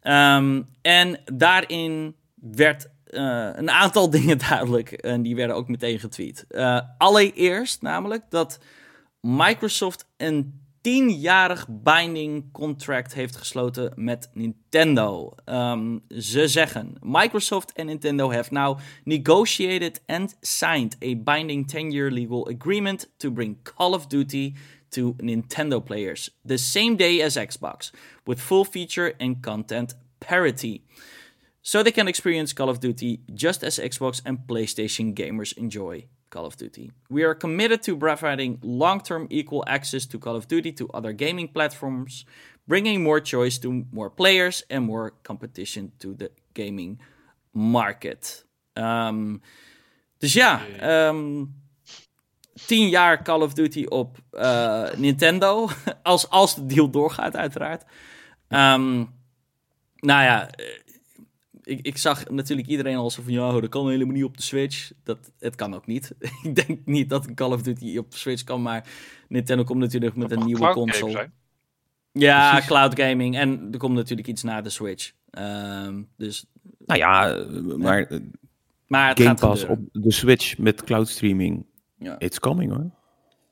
Ehm, 0.00 0.62
en 0.82 1.20
daarin 1.24 2.14
werd 2.34 2.86
uh, 3.10 3.48
een 3.52 3.70
aantal 3.70 4.10
dingen 4.16 4.38
duidelijk 4.38 4.92
en 4.92 5.22
die 5.22 5.36
werden 5.36 5.56
ook 5.56 5.68
meteen 5.68 5.98
getweet. 5.98 6.44
Uh, 6.50 6.80
allereerst 6.98 7.82
namelijk 7.82 8.22
dat 8.28 8.58
Microsoft 9.20 10.06
een 10.16 10.63
tienjarig 10.84 11.66
binding 11.68 12.52
contract 12.52 13.14
heeft 13.14 13.36
gesloten 13.36 13.92
met 13.96 14.30
Nintendo. 14.34 15.32
Um, 15.44 16.00
ze 16.08 16.48
zeggen: 16.48 16.96
Microsoft 17.02 17.78
and 17.78 17.88
Nintendo 17.88 18.32
have 18.32 18.52
now 18.52 18.78
negotiated 19.04 20.02
and 20.06 20.36
signed 20.40 20.96
a 21.00 21.14
binding 21.16 21.70
10-year 21.70 22.10
legal 22.10 22.48
agreement 22.48 23.10
to 23.16 23.30
bring 23.30 23.56
Call 23.62 23.94
of 23.94 24.06
Duty 24.06 24.54
to 24.88 25.14
Nintendo 25.16 25.80
players 25.84 26.38
the 26.46 26.58
same 26.58 26.96
day 26.96 27.22
as 27.22 27.36
Xbox, 27.36 27.90
with 28.26 28.40
full 28.40 28.64
feature 28.64 29.14
and 29.18 29.42
content 29.42 29.94
parity. 30.18 30.82
So 31.62 31.82
they 31.82 31.92
can 31.92 32.08
experience 32.08 32.54
Call 32.54 32.68
of 32.68 32.78
Duty 32.78 33.20
just 33.32 33.62
as 33.62 33.78
Xbox 33.78 34.20
and 34.24 34.38
PlayStation 34.46 35.14
gamers 35.14 35.56
enjoy 35.56 36.08
Call 36.34 36.46
of 36.46 36.56
Duty. 36.56 36.90
We 37.08 37.22
are 37.22 37.34
committed 37.34 37.82
to 37.82 37.96
providing 37.96 38.58
long 38.62 39.00
term 39.00 39.26
equal 39.30 39.62
access 39.66 40.06
to 40.06 40.18
Call 40.18 40.34
of 40.34 40.46
Duty 40.48 40.72
to 40.72 40.88
other 40.92 41.12
gaming 41.12 41.48
platforms, 41.52 42.24
bringing 42.66 43.02
more 43.02 43.20
choice 43.20 43.58
to 43.58 43.84
more 43.92 44.10
players 44.10 44.64
and 44.68 44.84
more 44.84 45.12
competition 45.22 45.92
to 45.98 46.14
the 46.14 46.30
gaming 46.52 46.98
market. 47.52 48.44
Um, 48.76 49.40
dus 50.18 50.32
ja, 50.32 50.60
um, 50.82 51.54
tien 52.66 52.88
jaar 52.88 53.22
Call 53.22 53.42
of 53.42 53.54
Duty 53.54 53.84
op 53.84 54.18
uh, 54.32 54.90
Nintendo. 54.96 55.68
als, 56.02 56.28
als 56.28 56.54
de 56.54 56.66
deal 56.66 56.90
doorgaat, 56.90 57.36
uiteraard. 57.36 57.84
Um, 58.48 59.14
nou 60.00 60.22
ja, 60.22 60.50
ik, 61.64 61.80
ik 61.82 61.96
zag 61.96 62.28
natuurlijk 62.28 62.68
iedereen 62.68 62.96
al 62.96 63.10
zo 63.10 63.22
van, 63.22 63.32
ja, 63.32 63.60
dat 63.60 63.68
kan 63.68 63.88
helemaal 63.88 64.14
niet 64.14 64.24
op 64.24 64.36
de 64.36 64.42
Switch. 64.42 64.92
Dat, 65.02 65.32
het 65.38 65.54
kan 65.54 65.74
ook 65.74 65.86
niet. 65.86 66.14
ik 66.42 66.66
denk 66.66 66.78
niet 66.84 67.08
dat 67.08 67.26
een 67.26 67.34
Call 67.34 67.52
of 67.52 67.62
Duty 67.62 67.98
op 67.98 68.10
de 68.10 68.16
Switch 68.16 68.44
kan, 68.44 68.62
maar 68.62 68.86
Nintendo 69.28 69.64
komt 69.64 69.80
natuurlijk 69.80 70.16
met 70.16 70.30
een 70.30 70.44
nieuwe 70.44 70.70
console. 70.70 71.30
Ja, 72.12 72.60
cloud 72.66 73.00
gaming. 73.00 73.36
En 73.36 73.68
er 73.72 73.78
komt 73.78 73.94
natuurlijk 73.94 74.28
iets 74.28 74.42
na 74.42 74.60
de 74.60 74.70
Switch. 74.70 75.12
Um, 75.38 76.08
dus... 76.16 76.46
Nou 76.86 76.98
ja, 76.98 77.44
maar, 77.76 78.20
maar 78.86 79.08
het 79.08 79.20
Game 79.20 79.34
Pass 79.34 79.64
op 79.64 79.78
de 79.92 80.12
Switch 80.12 80.58
met 80.58 80.84
cloud 80.84 81.08
streaming. 81.08 81.66
Ja. 81.98 82.18
It's 82.18 82.38
coming 82.38 82.72
hoor. 82.72 82.90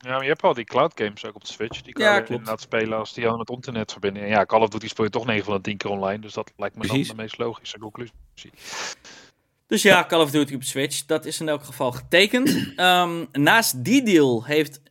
Ja, 0.03 0.09
maar 0.09 0.21
je 0.21 0.27
hebt 0.27 0.43
al 0.43 0.53
die 0.53 0.65
cloud 0.65 0.91
games 0.95 1.25
ook 1.25 1.35
op 1.35 1.45
de 1.45 1.51
Switch. 1.51 1.81
Die 1.81 1.93
kan 1.93 2.13
je 2.15 2.25
inderdaad 2.27 2.61
spelen 2.61 2.97
als 2.97 3.13
die 3.13 3.29
aan 3.29 3.39
het 3.39 3.49
internet 3.49 3.91
verbinden. 3.91 4.23
En 4.23 4.29
ja, 4.29 4.45
Call 4.45 4.61
of 4.61 4.69
Duty 4.69 4.87
speel 4.87 5.05
je 5.05 5.11
toch 5.11 5.25
9 5.25 5.45
van 5.45 5.55
de 5.55 5.61
10 5.61 5.77
keer 5.77 5.91
online. 5.91 6.19
Dus 6.19 6.33
dat 6.33 6.51
lijkt 6.57 6.75
me 6.75 6.87
dan 6.87 7.01
de 7.01 7.15
meest 7.15 7.37
logische 7.37 7.79
conclusie. 7.79 8.13
Dus 9.67 9.81
ja, 9.81 10.05
Call 10.05 10.21
of 10.21 10.31
Duty 10.31 10.55
op 10.55 10.63
Switch, 10.63 11.05
dat 11.05 11.25
is 11.25 11.39
in 11.39 11.49
elk 11.49 11.63
geval 11.63 11.91
getekend. 11.91 12.79
Um, 12.79 13.27
naast 13.49 13.83
die 13.83 14.03
deal 14.03 14.45
heeft, 14.45 14.81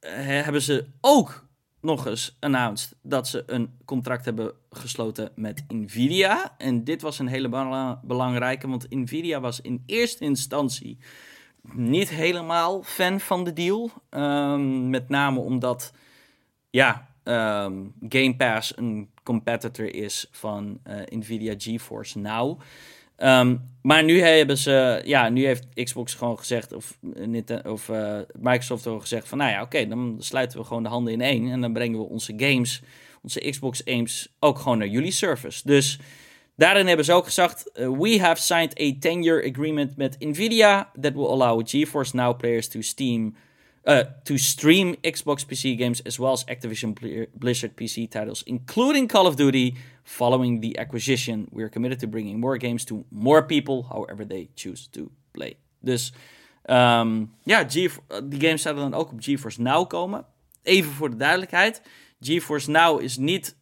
uh, 0.00 0.10
hebben 0.14 0.62
ze 0.62 0.86
ook 1.00 1.46
nog 1.80 2.06
eens 2.06 2.36
announced 2.40 2.94
dat 3.02 3.28
ze 3.28 3.42
een 3.46 3.78
contract 3.84 4.24
hebben 4.24 4.52
gesloten 4.70 5.32
met 5.34 5.64
Nvidia. 5.68 6.54
En 6.58 6.84
dit 6.84 7.02
was 7.02 7.18
een 7.18 7.26
hele 7.26 7.98
belangrijke, 8.02 8.68
want 8.68 8.90
Nvidia 8.90 9.40
was 9.40 9.60
in 9.60 9.82
eerste 9.86 10.24
instantie 10.24 10.98
niet 11.62 12.10
helemaal 12.10 12.82
fan 12.82 13.20
van 13.20 13.44
de 13.44 13.52
deal. 13.52 13.90
Um, 14.10 14.90
met 14.90 15.08
name 15.08 15.40
omdat, 15.40 15.92
ja, 16.70 17.08
um, 17.24 17.94
Game 18.08 18.36
Pass 18.36 18.76
een 18.76 19.10
competitor 19.22 19.94
is 19.94 20.26
van 20.30 20.80
uh, 20.86 20.94
Nvidia 21.04 21.54
GeForce 21.56 22.18
Now. 22.18 22.60
Um, 23.16 23.70
maar 23.82 24.04
nu 24.04 24.20
hebben 24.20 24.58
ze, 24.58 25.02
ja, 25.04 25.28
nu 25.28 25.44
heeft 25.44 25.66
Xbox 25.74 26.14
gewoon 26.14 26.38
gezegd, 26.38 26.72
of, 26.72 26.98
of 27.64 27.88
uh, 27.88 28.18
Microsoft 28.38 28.86
ook 28.86 29.00
gezegd 29.00 29.28
van, 29.28 29.38
nou 29.38 29.50
ja, 29.50 29.62
oké, 29.62 29.86
dan 29.86 30.16
sluiten 30.18 30.58
we 30.58 30.64
gewoon 30.64 30.82
de 30.82 30.88
handen 30.88 31.12
in 31.12 31.20
één 31.20 31.50
en 31.50 31.60
dan 31.60 31.72
brengen 31.72 31.98
we 31.98 32.04
onze 32.04 32.32
games, 32.36 32.82
onze 33.22 33.50
Xbox 33.50 33.84
aims 33.84 34.34
ook 34.38 34.58
gewoon 34.58 34.78
naar 34.78 34.88
jullie 34.88 35.10
service. 35.10 35.60
Dus 35.64 35.98
Daarin 36.56 36.86
hebben 36.86 37.04
ze 37.04 37.12
ook 37.12 37.24
gezegd: 37.24 37.70
uh, 37.74 37.88
We 37.88 38.20
have 38.20 38.42
signed 38.42 38.80
a 38.80 38.94
10-year 38.94 39.44
agreement 39.44 39.96
met 39.96 40.16
Nvidia 40.18 40.90
that 41.00 41.12
will 41.12 41.26
allow 41.26 41.62
GeForce 41.68 42.16
Now 42.16 42.38
players 42.38 42.68
to 42.68 42.80
Steam. 42.80 43.34
Uh, 43.84 43.98
to 44.22 44.36
stream 44.36 44.94
Xbox 45.00 45.44
PC 45.44 45.76
games 45.78 46.04
as 46.04 46.16
well 46.16 46.30
as 46.30 46.44
Activision 46.44 46.92
Blizzard 47.32 47.74
PC 47.74 48.08
titles, 48.08 48.42
including 48.42 49.08
Call 49.08 49.26
of 49.26 49.34
Duty. 49.34 49.74
Following 50.04 50.60
the 50.60 50.78
acquisition, 50.78 51.46
we 51.50 51.62
are 51.62 51.68
committed 51.68 51.98
to 51.98 52.06
bringing 52.06 52.40
more 52.40 52.58
games 52.58 52.84
to 52.84 53.04
more 53.08 53.42
people, 53.46 53.84
however 53.88 54.26
they 54.26 54.48
choose 54.54 54.88
to 54.90 55.10
play. 55.30 55.56
Dus 55.80 56.12
um, 56.66 57.34
ja, 57.44 57.64
die 57.64 57.90
games 58.40 58.62
zouden 58.62 58.90
dan 58.90 59.00
ook 59.00 59.12
op 59.12 59.22
GeForce 59.22 59.62
Now 59.62 59.88
komen. 59.88 60.26
Even 60.62 60.92
voor 60.92 61.10
de 61.10 61.16
duidelijkheid: 61.16 61.82
GeForce 62.20 62.70
Now 62.70 63.00
is 63.00 63.16
niet 63.16 63.56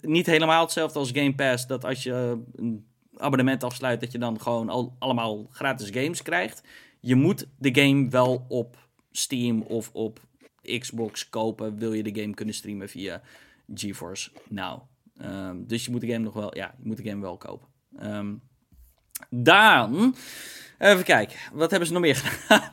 niet 0.00 0.26
helemaal 0.26 0.62
hetzelfde 0.62 0.98
als 0.98 1.10
Game 1.10 1.34
Pass. 1.34 1.66
Dat 1.66 1.84
als 1.84 2.02
je 2.02 2.42
een 2.54 2.86
abonnement 3.16 3.64
afsluit, 3.64 4.00
dat 4.00 4.12
je 4.12 4.18
dan 4.18 4.40
gewoon 4.40 4.68
al, 4.68 4.96
allemaal 4.98 5.46
gratis 5.50 5.90
games 5.90 6.22
krijgt. 6.22 6.62
Je 7.00 7.14
moet 7.14 7.46
de 7.58 7.80
game 7.80 8.08
wel 8.08 8.44
op 8.48 8.76
Steam 9.12 9.62
of 9.62 9.90
op 9.92 10.20
Xbox 10.78 11.28
kopen. 11.28 11.78
Wil 11.78 11.92
je 11.92 12.02
de 12.02 12.20
game 12.20 12.34
kunnen 12.34 12.54
streamen 12.54 12.88
via 12.88 13.22
GeForce 13.74 14.30
Now. 14.48 14.82
Um, 15.22 15.66
dus 15.66 15.84
je 15.84 15.90
moet 15.90 16.00
de 16.00 16.06
game 16.06 16.24
nog 16.24 16.34
wel, 16.34 16.56
ja, 16.56 16.74
je 16.78 16.88
moet 16.88 16.96
de 16.96 17.08
game 17.08 17.20
wel 17.20 17.36
kopen. 17.36 17.68
Um, 18.02 18.42
dan, 19.30 20.16
even 20.78 21.04
kijken, 21.04 21.38
wat 21.52 21.70
hebben 21.70 21.88
ze 21.88 21.94
nog 21.94 22.02
meer 22.02 22.16
gedaan? 22.24 22.68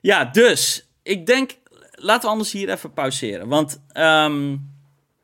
ja, 0.00 0.24
dus, 0.24 0.88
ik 1.02 1.26
denk, 1.26 1.58
laten 1.90 2.22
we 2.22 2.28
anders 2.28 2.52
hier 2.52 2.70
even 2.70 2.92
pauzeren. 2.92 3.48
Want 3.48 3.82
um, 3.94 4.75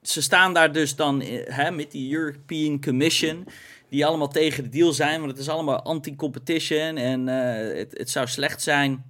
ze 0.02 0.22
staan 0.22 0.54
daar 0.54 0.72
dus 0.72 0.96
dan 0.96 1.22
hè, 1.44 1.70
met 1.70 1.90
die 1.90 2.14
European 2.14 2.80
Commission. 2.80 3.46
Die 3.88 4.06
allemaal 4.06 4.28
tegen 4.28 4.62
de 4.62 4.68
deal 4.68 4.92
zijn. 4.92 5.18
Want 5.18 5.30
het 5.30 5.40
is 5.40 5.48
allemaal 5.48 5.82
anti-competition. 5.82 6.96
En 6.96 7.28
uh, 7.28 7.78
het, 7.78 7.98
het 7.98 8.10
zou 8.10 8.26
slecht 8.26 8.62
zijn. 8.62 9.04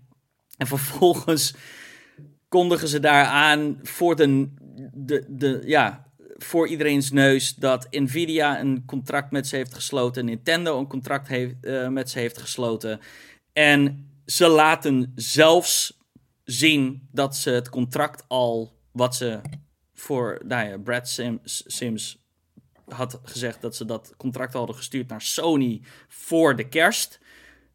En 0.56 0.66
vervolgens 0.66 1.54
kondigen 2.48 2.88
ze 2.88 3.00
daar 3.00 3.24
aan 3.24 3.78
voor, 3.82 4.16
de, 4.16 4.48
de, 4.92 5.24
de, 5.28 5.62
ja, 5.64 6.06
voor 6.36 6.68
iedereen's 6.68 7.10
neus 7.10 7.54
dat 7.54 7.86
Nvidia 7.90 8.60
een 8.60 8.82
contract 8.86 9.30
met 9.30 9.46
ze 9.46 9.56
heeft 9.56 9.74
gesloten. 9.74 10.24
Nintendo 10.24 10.78
een 10.78 10.86
contract 10.86 11.28
heeft, 11.28 11.54
uh, 11.60 11.88
met 11.88 12.10
ze 12.10 12.18
heeft 12.18 12.38
gesloten. 12.38 13.00
En 13.52 14.08
ze 14.26 14.48
laten 14.48 15.12
zelfs 15.14 15.98
zien 16.44 17.08
dat 17.12 17.36
ze 17.36 17.50
het 17.50 17.68
contract 17.68 18.24
al 18.28 18.78
wat 18.92 19.16
ze 19.16 19.40
voor, 20.02 20.40
nou 20.44 20.68
ja, 20.68 20.78
Brad 20.78 21.08
Sims, 21.08 21.62
Sims 21.66 22.18
had 22.88 23.20
gezegd 23.22 23.60
dat 23.60 23.76
ze 23.76 23.84
dat 23.84 24.14
contract 24.16 24.52
hadden 24.52 24.76
gestuurd 24.76 25.08
naar 25.08 25.22
Sony 25.22 25.80
voor 26.08 26.56
de 26.56 26.68
kerst. 26.68 27.18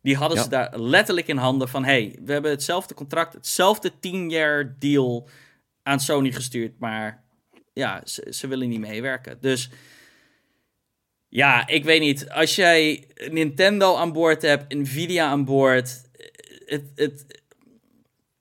Die 0.01 0.15
hadden 0.15 0.43
ze 0.43 0.49
daar 0.49 0.79
letterlijk 0.79 1.27
in 1.27 1.37
handen 1.37 1.69
van: 1.69 1.83
hey, 1.83 2.19
we 2.25 2.31
hebben 2.31 2.51
hetzelfde 2.51 2.93
contract, 2.93 3.33
hetzelfde 3.33 3.91
10 3.99 4.29
jaar 4.29 4.75
deal 4.79 5.29
aan 5.83 5.99
Sony 5.99 6.31
gestuurd, 6.31 6.79
maar 6.79 7.23
ja, 7.73 8.01
ze, 8.05 8.27
ze 8.29 8.47
willen 8.47 8.69
niet 8.69 8.79
meewerken. 8.79 9.37
Dus 9.41 9.69
ja, 11.27 11.67
ik 11.67 11.83
weet 11.83 12.01
niet. 12.01 12.29
Als 12.29 12.55
jij 12.55 13.07
Nintendo 13.31 13.95
aan 13.95 14.13
boord 14.13 14.41
hebt, 14.41 14.73
Nvidia 14.73 15.27
aan 15.27 15.45
boord, 15.45 16.01
het, 16.65 16.91
het, 16.95 17.41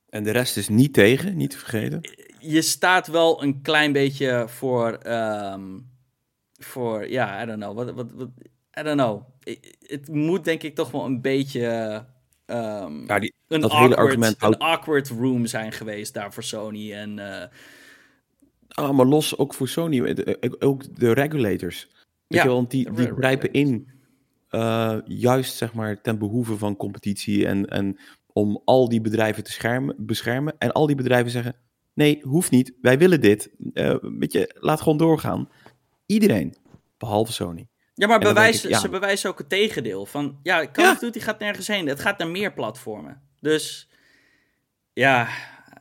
en 0.09 0.25
de 0.25 0.31
rest 0.31 0.57
is 0.57 0.69
niet 0.69 0.95
tegen, 0.95 1.37
niet 1.37 1.51
te 1.51 1.59
vergeten 1.59 2.01
je 2.47 2.63
staat 2.63 3.07
wel 3.07 3.43
een 3.43 3.63
klein 3.63 3.93
beetje 3.93 4.45
voor. 4.49 4.99
Um, 5.07 5.95
voor, 6.59 7.09
ja, 7.09 7.43
I 7.43 7.47
don't 7.47 7.61
know. 7.61 7.77
Wat, 7.77 7.91
wat, 7.93 8.13
wat, 8.13 8.29
I 8.81 8.83
don't 8.83 9.01
know. 9.01 9.23
Het 9.81 10.09
moet 10.09 10.45
denk 10.45 10.63
ik 10.63 10.75
toch 10.75 10.91
wel 10.91 11.05
een 11.05 11.21
beetje 11.21 12.05
um, 12.47 13.07
ja, 13.07 13.19
die, 13.19 13.33
een, 13.49 13.61
dat 13.61 13.71
awkward, 13.71 13.91
hele 13.91 14.09
argument 14.09 14.43
een 14.43 14.59
awkward 14.59 15.09
room 15.09 15.47
zijn 15.47 15.73
geweest 15.73 16.15
daar 16.15 16.33
voor 16.33 16.43
Sony. 16.43 16.93
En, 16.93 17.19
uh, 17.19 17.43
ah, 18.69 18.97
maar 18.97 19.07
los 19.07 19.39
ook 19.39 19.55
voor 19.55 19.69
Sony, 19.69 20.01
eh, 20.01 20.51
ook 20.59 20.99
de 20.99 21.13
regulators. 21.13 21.89
ja, 22.27 22.43
je, 22.43 22.49
want 22.49 22.71
die, 22.71 22.93
die 22.93 23.13
grijpen 23.15 23.53
in 23.53 23.89
uh, 24.51 24.97
juist 25.05 25.57
zeg 25.57 25.75
maar 25.75 26.01
ten 26.01 26.19
behoeve 26.19 26.59
van 26.59 26.77
competitie 26.77 27.47
en, 27.47 27.67
en 27.67 27.99
om 28.33 28.63
al 28.65 28.89
die 28.89 29.01
bedrijven 29.01 29.45
te 29.45 29.53
schermen, 29.53 29.95
beschermen. 29.99 30.55
En 30.59 30.73
al 30.73 30.87
die 30.87 30.97
bedrijven 30.97 31.31
zeggen, 31.31 31.57
nee, 31.97 32.21
hoeft 32.23 32.51
niet, 32.51 32.73
wij 32.81 32.99
willen 32.99 33.21
dit. 33.21 33.51
Uh, 33.73 33.97
weet 34.01 34.33
je, 34.33 34.57
laat 34.59 34.81
gewoon 34.81 34.99
doorgaan. 34.99 35.49
Iedereen, 36.07 36.55
behalve 36.99 37.33
Sony. 37.33 37.69
Ja, 37.95 38.07
maar 38.07 38.19
bewijs, 38.19 38.61
ze 38.61 38.89
bewijzen 38.89 39.31
ook 39.31 39.39
het 39.39 39.49
tegendeel. 39.49 40.07
Van, 40.07 40.39
ja, 40.43 40.71
Call 40.71 40.91
of 40.91 40.99
Duty 40.99 41.21
gaat 41.21 41.39
nergens 41.39 41.67
heen. 41.67 41.87
Het 41.87 42.01
gaat 42.01 42.19
naar 42.19 42.29
meer 42.29 42.53
platformen. 42.53 43.23
Dus, 43.41 43.89
ja, 44.93 45.29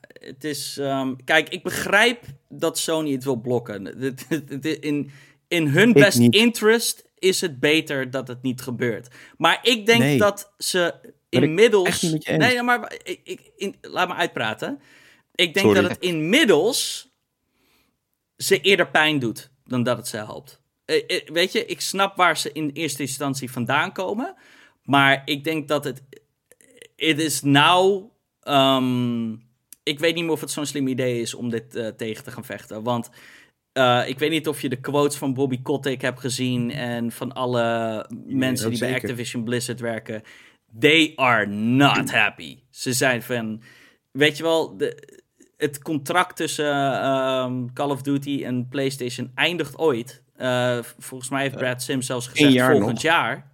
het 0.08 0.44
is... 0.44 0.78
Um, 0.78 1.24
kijk, 1.24 1.50
ik 1.50 1.64
begrijp 1.64 2.24
dat 2.50 2.78
Sony 2.78 3.12
het 3.12 3.24
wil 3.24 3.36
blokken. 3.36 3.98
In, 4.82 5.12
in 5.48 5.68
hun 5.68 5.94
best 5.94 6.20
interest 6.20 7.04
is 7.20 7.42
het 7.42 7.60
beter 7.60 8.12
dat 8.12 8.28
het 8.28 8.42
niet 8.42 8.62
gebeurt. 8.62 9.08
Maar 9.38 9.60
ik 9.62 9.86
denk 9.86 10.20
dat 10.20 10.54
ze 10.58 10.94
inmiddels... 11.30 12.02
Nee, 12.02 12.62
maar 12.62 12.94
ik, 13.04 13.20
ik, 13.24 13.52
in, 13.56 13.76
laat 13.82 14.08
me 14.08 14.14
uitpraten. 14.14 14.80
Ik 15.36 15.54
denk 15.54 15.76
dat 15.76 15.90
het 15.90 16.00
inmiddels 16.00 17.10
ze 18.38 18.60
eerder 18.60 18.88
pijn 18.90 19.20
doet 19.20 19.50
dan 19.64 19.84
dat 19.84 19.98
het 19.98 20.08
ze 20.08 20.18
helpt. 20.18 20.62
Eh, 20.86 21.04
eh, 21.08 21.28
weet 21.28 21.52
je, 21.52 21.66
ik 21.66 21.82
snap 21.82 22.16
waar 22.16 22.38
ze 22.38 22.52
in 22.52 22.70
eerste 22.74 23.02
instantie 23.02 23.52
vandaan 23.52 23.92
komen. 23.92 24.36
Maar 24.84 25.22
ik 25.26 25.44
denk 25.44 25.68
dat 25.68 25.84
het. 25.84 26.04
Het 26.96 27.20
is 27.20 27.42
nou. 27.42 28.04
Um, 28.48 29.44
ik 29.84 30.00
weet 30.00 30.16
niet 30.16 30.24
meer 30.24 30.34
of 30.34 30.42
het 30.42 30.52
zo'n 30.52 30.66
slim 30.66 30.88
idee 30.88 31.22
is 31.22 31.34
om 31.34 31.50
dit 31.50 31.76
uh, 31.76 31.88
tegen 31.88 32.24
te 32.24 32.32
gaan 32.32 32.46
vechten. 32.46 32.84
Want 32.84 33.10
uh, 33.74 34.04
ik 34.08 34.20
weet 34.20 34.30
niet 34.30 34.48
of 34.48 34.62
je 34.62 34.70
de 34.70 34.80
quotes 34.80 35.18
van 35.18 35.34
Bobby 35.34 35.62
Kotick 35.62 36.02
hebt 36.02 36.20
gezien. 36.20 36.72
En 36.72 37.12
van 37.12 37.34
alle 37.34 38.10
mensen 38.26 38.70
die 38.70 38.80
bij 38.80 38.94
Activision 38.94 39.44
Blizzard 39.44 39.80
werken. 39.80 40.22
They 40.80 41.14
are 41.16 41.46
not 41.46 42.12
happy. 42.12 42.60
Ze 42.70 42.94
zijn 42.94 43.24
van. 43.24 43.62
Weet 44.12 44.38
je 44.38 44.44
wel, 44.44 44.78
de, 44.78 45.15
het 45.58 45.82
contract 45.82 46.36
tussen 46.36 46.74
uh, 46.76 47.52
Call 47.74 47.90
of 47.90 48.02
Duty 48.02 48.44
en 48.44 48.68
PlayStation 48.68 49.32
eindigt 49.36 49.78
ooit. 49.78 50.24
Uh, 50.38 50.78
volgens 50.98 51.30
mij 51.30 51.42
heeft 51.42 51.56
Brad 51.56 51.82
Sims 51.82 52.06
zelfs 52.06 52.28
gezegd 52.28 52.54
jaar 52.54 52.72
volgend 52.72 52.94
nog. 52.94 53.02
jaar. 53.02 53.52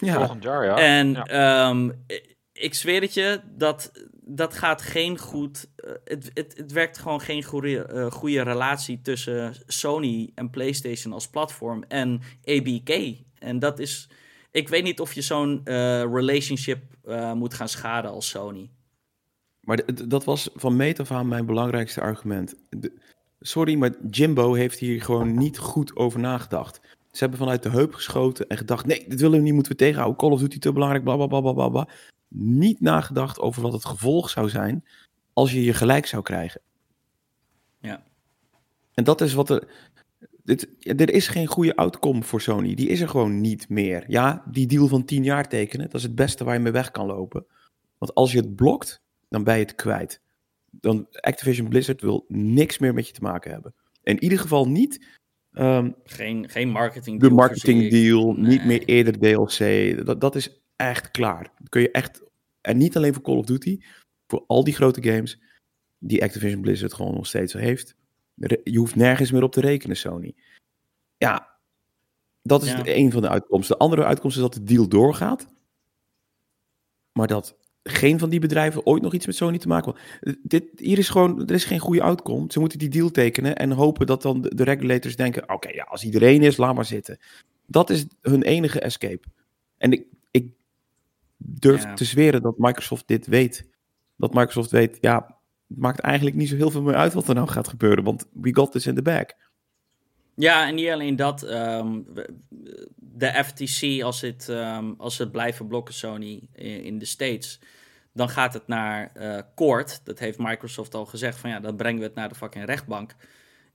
Ja. 0.00 0.14
Volgend 0.14 0.42
jaar, 0.42 0.64
ja. 0.64 0.76
En 0.76 1.12
ja. 1.12 1.68
Um, 1.68 2.04
ik 2.52 2.74
zweer 2.74 3.00
het 3.00 3.14
je, 3.14 3.40
dat, 3.44 3.92
dat 4.20 4.54
gaat 4.54 4.82
geen 4.82 5.18
goed... 5.18 5.68
Uh, 5.76 5.90
het, 6.04 6.30
het, 6.34 6.56
het 6.56 6.72
werkt 6.72 6.98
gewoon 6.98 7.20
geen 7.20 7.42
goede, 7.42 7.90
uh, 7.92 8.10
goede 8.10 8.42
relatie 8.42 9.00
tussen 9.00 9.54
Sony 9.66 10.30
en 10.34 10.50
PlayStation 10.50 11.12
als 11.12 11.28
platform 11.28 11.84
en 11.88 12.20
ABK. 12.44 13.16
En 13.38 13.58
dat 13.58 13.78
is... 13.78 14.08
Ik 14.50 14.68
weet 14.68 14.82
niet 14.82 15.00
of 15.00 15.12
je 15.12 15.22
zo'n 15.22 15.60
relationship 16.12 16.82
moet 17.34 17.54
gaan 17.54 17.68
schaden 17.68 18.10
als 18.10 18.28
Sony. 18.28 18.70
Maar 19.60 19.80
dat 20.08 20.24
was 20.24 20.50
van 20.54 20.76
meet 20.76 21.00
af 21.00 21.10
aan 21.10 21.28
mijn 21.28 21.46
belangrijkste 21.46 22.00
argument. 22.00 22.54
De, 22.68 22.92
sorry, 23.40 23.74
maar 23.74 23.94
Jimbo 24.10 24.52
heeft 24.52 24.78
hier 24.78 25.02
gewoon 25.02 25.34
niet 25.34 25.58
goed 25.58 25.96
over 25.96 26.20
nagedacht. 26.20 26.80
Ze 27.10 27.18
hebben 27.18 27.38
vanuit 27.38 27.62
de 27.62 27.70
heup 27.70 27.94
geschoten 27.94 28.48
en 28.48 28.56
gedacht: 28.56 28.86
nee, 28.86 29.04
dit 29.08 29.20
willen 29.20 29.38
we 29.38 29.44
niet, 29.44 29.54
moeten 29.54 29.72
we 29.72 29.78
tegenhouden. 29.78 30.18
Call 30.18 30.30
of 30.30 30.40
Duty 30.40 30.58
te 30.58 30.72
belangrijk, 30.72 31.04
bla 31.04 31.16
bla 31.16 31.26
bla 31.26 31.52
bla 31.52 31.68
bla. 31.68 31.88
Niet 32.28 32.80
nagedacht 32.80 33.40
over 33.40 33.62
wat 33.62 33.72
het 33.72 33.84
gevolg 33.84 34.30
zou 34.30 34.48
zijn 34.48 34.84
als 35.32 35.52
je 35.52 35.64
je 35.64 35.74
gelijk 35.74 36.06
zou 36.06 36.22
krijgen. 36.22 36.60
Ja. 37.80 38.02
En 38.94 39.04
dat 39.04 39.20
is 39.20 39.32
wat 39.32 39.50
er. 39.50 39.88
Dit, 40.44 40.68
er 40.78 41.10
is 41.10 41.28
geen 41.28 41.46
goede 41.46 41.76
outcome 41.76 42.22
voor 42.22 42.40
Sony. 42.40 42.74
Die 42.74 42.88
is 42.88 43.00
er 43.00 43.08
gewoon 43.08 43.40
niet 43.40 43.68
meer. 43.68 44.04
Ja, 44.08 44.42
die 44.50 44.66
deal 44.66 44.88
van 44.88 45.04
10 45.04 45.24
jaar 45.24 45.48
tekenen, 45.48 45.86
dat 45.86 45.94
is 45.94 46.02
het 46.02 46.14
beste 46.14 46.44
waar 46.44 46.54
je 46.54 46.60
mee 46.60 46.72
weg 46.72 46.90
kan 46.90 47.06
lopen. 47.06 47.46
Want 47.98 48.14
als 48.14 48.32
je 48.32 48.38
het 48.38 48.56
blokt, 48.56 49.02
dan 49.30 49.44
ben 49.44 49.54
je 49.54 49.62
het 49.62 49.74
kwijt 49.74 50.20
dan 50.70 51.06
Activision 51.10 51.68
Blizzard 51.68 52.00
wil 52.00 52.24
niks 52.28 52.78
meer 52.78 52.94
met 52.94 53.06
je 53.06 53.12
te 53.12 53.22
maken 53.22 53.50
hebben. 53.50 53.74
In 54.02 54.22
ieder 54.22 54.38
geval 54.38 54.68
niet. 54.68 55.06
Um, 55.52 55.94
geen, 56.04 56.48
geen 56.48 56.68
marketing 56.68 57.20
deal. 57.20 57.30
De 57.30 57.36
marketing 57.36 57.90
deal, 57.90 58.32
niet 58.32 58.64
meer 58.64 58.84
eerder 58.84 59.18
DLC. 59.18 60.06
Dat, 60.06 60.20
dat 60.20 60.34
is 60.34 60.62
echt 60.76 61.10
klaar. 61.10 61.52
Dat 61.58 61.68
kun 61.68 61.80
je 61.80 61.90
echt. 61.90 62.22
En 62.60 62.76
niet 62.76 62.96
alleen 62.96 63.14
voor 63.14 63.22
Call 63.22 63.36
of 63.36 63.44
Duty, 63.44 63.80
voor 64.26 64.44
al 64.46 64.64
die 64.64 64.74
grote 64.74 65.02
games 65.02 65.40
die 65.98 66.22
Activision 66.22 66.60
Blizzard 66.60 66.94
gewoon 66.94 67.14
nog 67.14 67.26
steeds 67.26 67.52
heeft. 67.52 67.94
Je 68.64 68.78
hoeft 68.78 68.96
nergens 68.96 69.30
meer 69.30 69.42
op 69.42 69.52
te 69.52 69.60
rekenen, 69.60 69.96
Sony. 69.96 70.34
Ja, 71.16 71.58
dat 72.42 72.62
is 72.62 72.70
ja. 72.70 72.82
een 72.84 73.12
van 73.12 73.22
de 73.22 73.28
uitkomsten. 73.28 73.76
De 73.76 73.84
andere 73.84 74.04
uitkomst 74.04 74.36
is 74.36 74.42
dat 74.42 74.54
de 74.54 74.62
deal 74.62 74.88
doorgaat. 74.88 75.46
Maar 77.12 77.26
dat 77.26 77.59
geen 77.82 78.18
van 78.18 78.30
die 78.30 78.40
bedrijven 78.40 78.86
ooit 78.86 79.02
nog 79.02 79.14
iets 79.14 79.26
met 79.26 79.36
Sony 79.36 79.58
te 79.58 79.68
maken 79.68 79.94
Dit, 80.42 80.64
hier 80.76 80.98
is 80.98 81.08
gewoon, 81.08 81.40
er 81.40 81.54
is 81.54 81.64
geen 81.64 81.78
goede 81.78 82.02
outcome. 82.02 82.44
Ze 82.48 82.60
moeten 82.60 82.78
die 82.78 82.88
deal 82.88 83.10
tekenen 83.10 83.56
en 83.56 83.70
hopen 83.70 84.06
dat 84.06 84.22
dan 84.22 84.40
de, 84.40 84.64
regulators 84.64 85.16
denken: 85.16 85.52
oké, 85.52 85.68
ja, 85.68 85.84
als 85.84 86.04
iedereen 86.04 86.42
is, 86.42 86.56
laat 86.56 86.74
maar 86.74 86.84
zitten. 86.84 87.18
Dat 87.66 87.90
is 87.90 88.06
hun 88.22 88.42
enige 88.42 88.80
escape. 88.80 89.28
En 89.78 89.92
ik, 89.92 90.04
ik 90.30 90.52
durf 91.36 91.94
te 91.94 92.04
zweren 92.04 92.42
dat 92.42 92.58
Microsoft 92.58 93.08
dit 93.08 93.26
weet. 93.26 93.68
Dat 94.16 94.34
Microsoft 94.34 94.70
weet, 94.70 94.98
ja, 95.00 95.38
het 95.68 95.78
maakt 95.78 96.00
eigenlijk 96.00 96.36
niet 96.36 96.48
zo 96.48 96.56
heel 96.56 96.70
veel 96.70 96.82
meer 96.82 96.94
uit 96.94 97.12
wat 97.12 97.28
er 97.28 97.34
nou 97.34 97.48
gaat 97.48 97.68
gebeuren, 97.68 98.04
want 98.04 98.26
we 98.32 98.54
got 98.54 98.72
this 98.72 98.86
in 98.86 98.94
the 98.94 99.02
bag. 99.02 99.24
Ja, 100.34 100.66
en 100.68 100.74
niet 100.74 100.88
alleen 100.88 101.16
dat. 101.16 101.50
Um, 101.50 102.06
de 103.12 103.44
FTC, 103.44 104.02
als, 104.02 104.20
het, 104.20 104.48
um, 104.48 104.94
als 104.98 105.18
het 105.18 105.32
blijven 105.32 105.66
blokken, 105.66 105.94
Sony, 105.94 106.40
in, 106.52 106.98
de 106.98 107.04
States, 107.04 107.60
dan 108.12 108.28
gaat 108.28 108.54
het 108.54 108.66
naar 108.66 109.12
uh, 109.16 109.38
court. 109.54 110.00
Dat 110.04 110.18
heeft 110.18 110.38
Microsoft 110.38 110.94
al 110.94 111.06
gezegd, 111.06 111.38
van 111.38 111.50
ja, 111.50 111.60
dan 111.60 111.76
brengen 111.76 112.00
we 112.00 112.06
het 112.06 112.14
naar 112.14 112.28
de 112.28 112.34
fucking 112.34 112.64
rechtbank. 112.64 113.14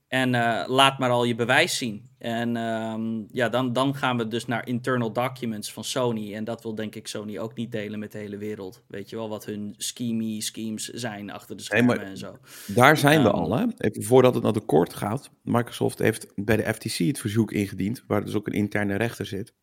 En 0.08 0.34
uh, 0.34 0.64
laat 0.66 0.98
maar 0.98 1.10
al 1.10 1.24
je 1.24 1.34
bewijs 1.34 1.76
zien. 1.76 2.08
En 2.18 2.56
um, 2.56 3.26
ja, 3.32 3.48
dan, 3.48 3.72
dan 3.72 3.94
gaan 3.94 4.16
we 4.16 4.28
dus 4.28 4.46
naar 4.46 4.66
internal 4.66 5.12
documents 5.12 5.72
van 5.72 5.84
Sony. 5.84 6.34
En 6.34 6.44
dat 6.44 6.62
wil 6.62 6.74
denk 6.74 6.94
ik 6.94 7.06
Sony 7.06 7.38
ook 7.38 7.54
niet 7.54 7.72
delen 7.72 7.98
met 7.98 8.12
de 8.12 8.18
hele 8.18 8.36
wereld. 8.36 8.82
Weet 8.88 9.10
je 9.10 9.16
wel, 9.16 9.28
wat 9.28 9.44
hun 9.44 9.74
schemie 9.76 10.42
schemes 10.42 10.88
zijn 10.88 11.30
achter 11.30 11.56
de 11.56 11.62
schermen 11.62 12.00
en 12.00 12.16
zo. 12.16 12.38
Daar 12.66 12.96
zijn 12.96 13.18
um, 13.18 13.24
we 13.24 13.30
al, 13.30 13.56
hè? 13.56 13.66
Even 13.76 14.02
voordat 14.02 14.34
het 14.34 14.42
naar 14.42 14.52
de 14.52 14.64
court 14.64 14.94
gaat. 14.94 15.30
Microsoft 15.42 15.98
heeft 15.98 16.32
bij 16.34 16.56
de 16.56 16.74
FTC 16.74 16.98
het 16.98 17.20
verzoek 17.20 17.52
ingediend, 17.52 18.04
waar 18.06 18.24
dus 18.24 18.34
ook 18.34 18.46
een 18.46 18.52
interne 18.52 18.96
rechter 18.96 19.26
zit. 19.26 19.54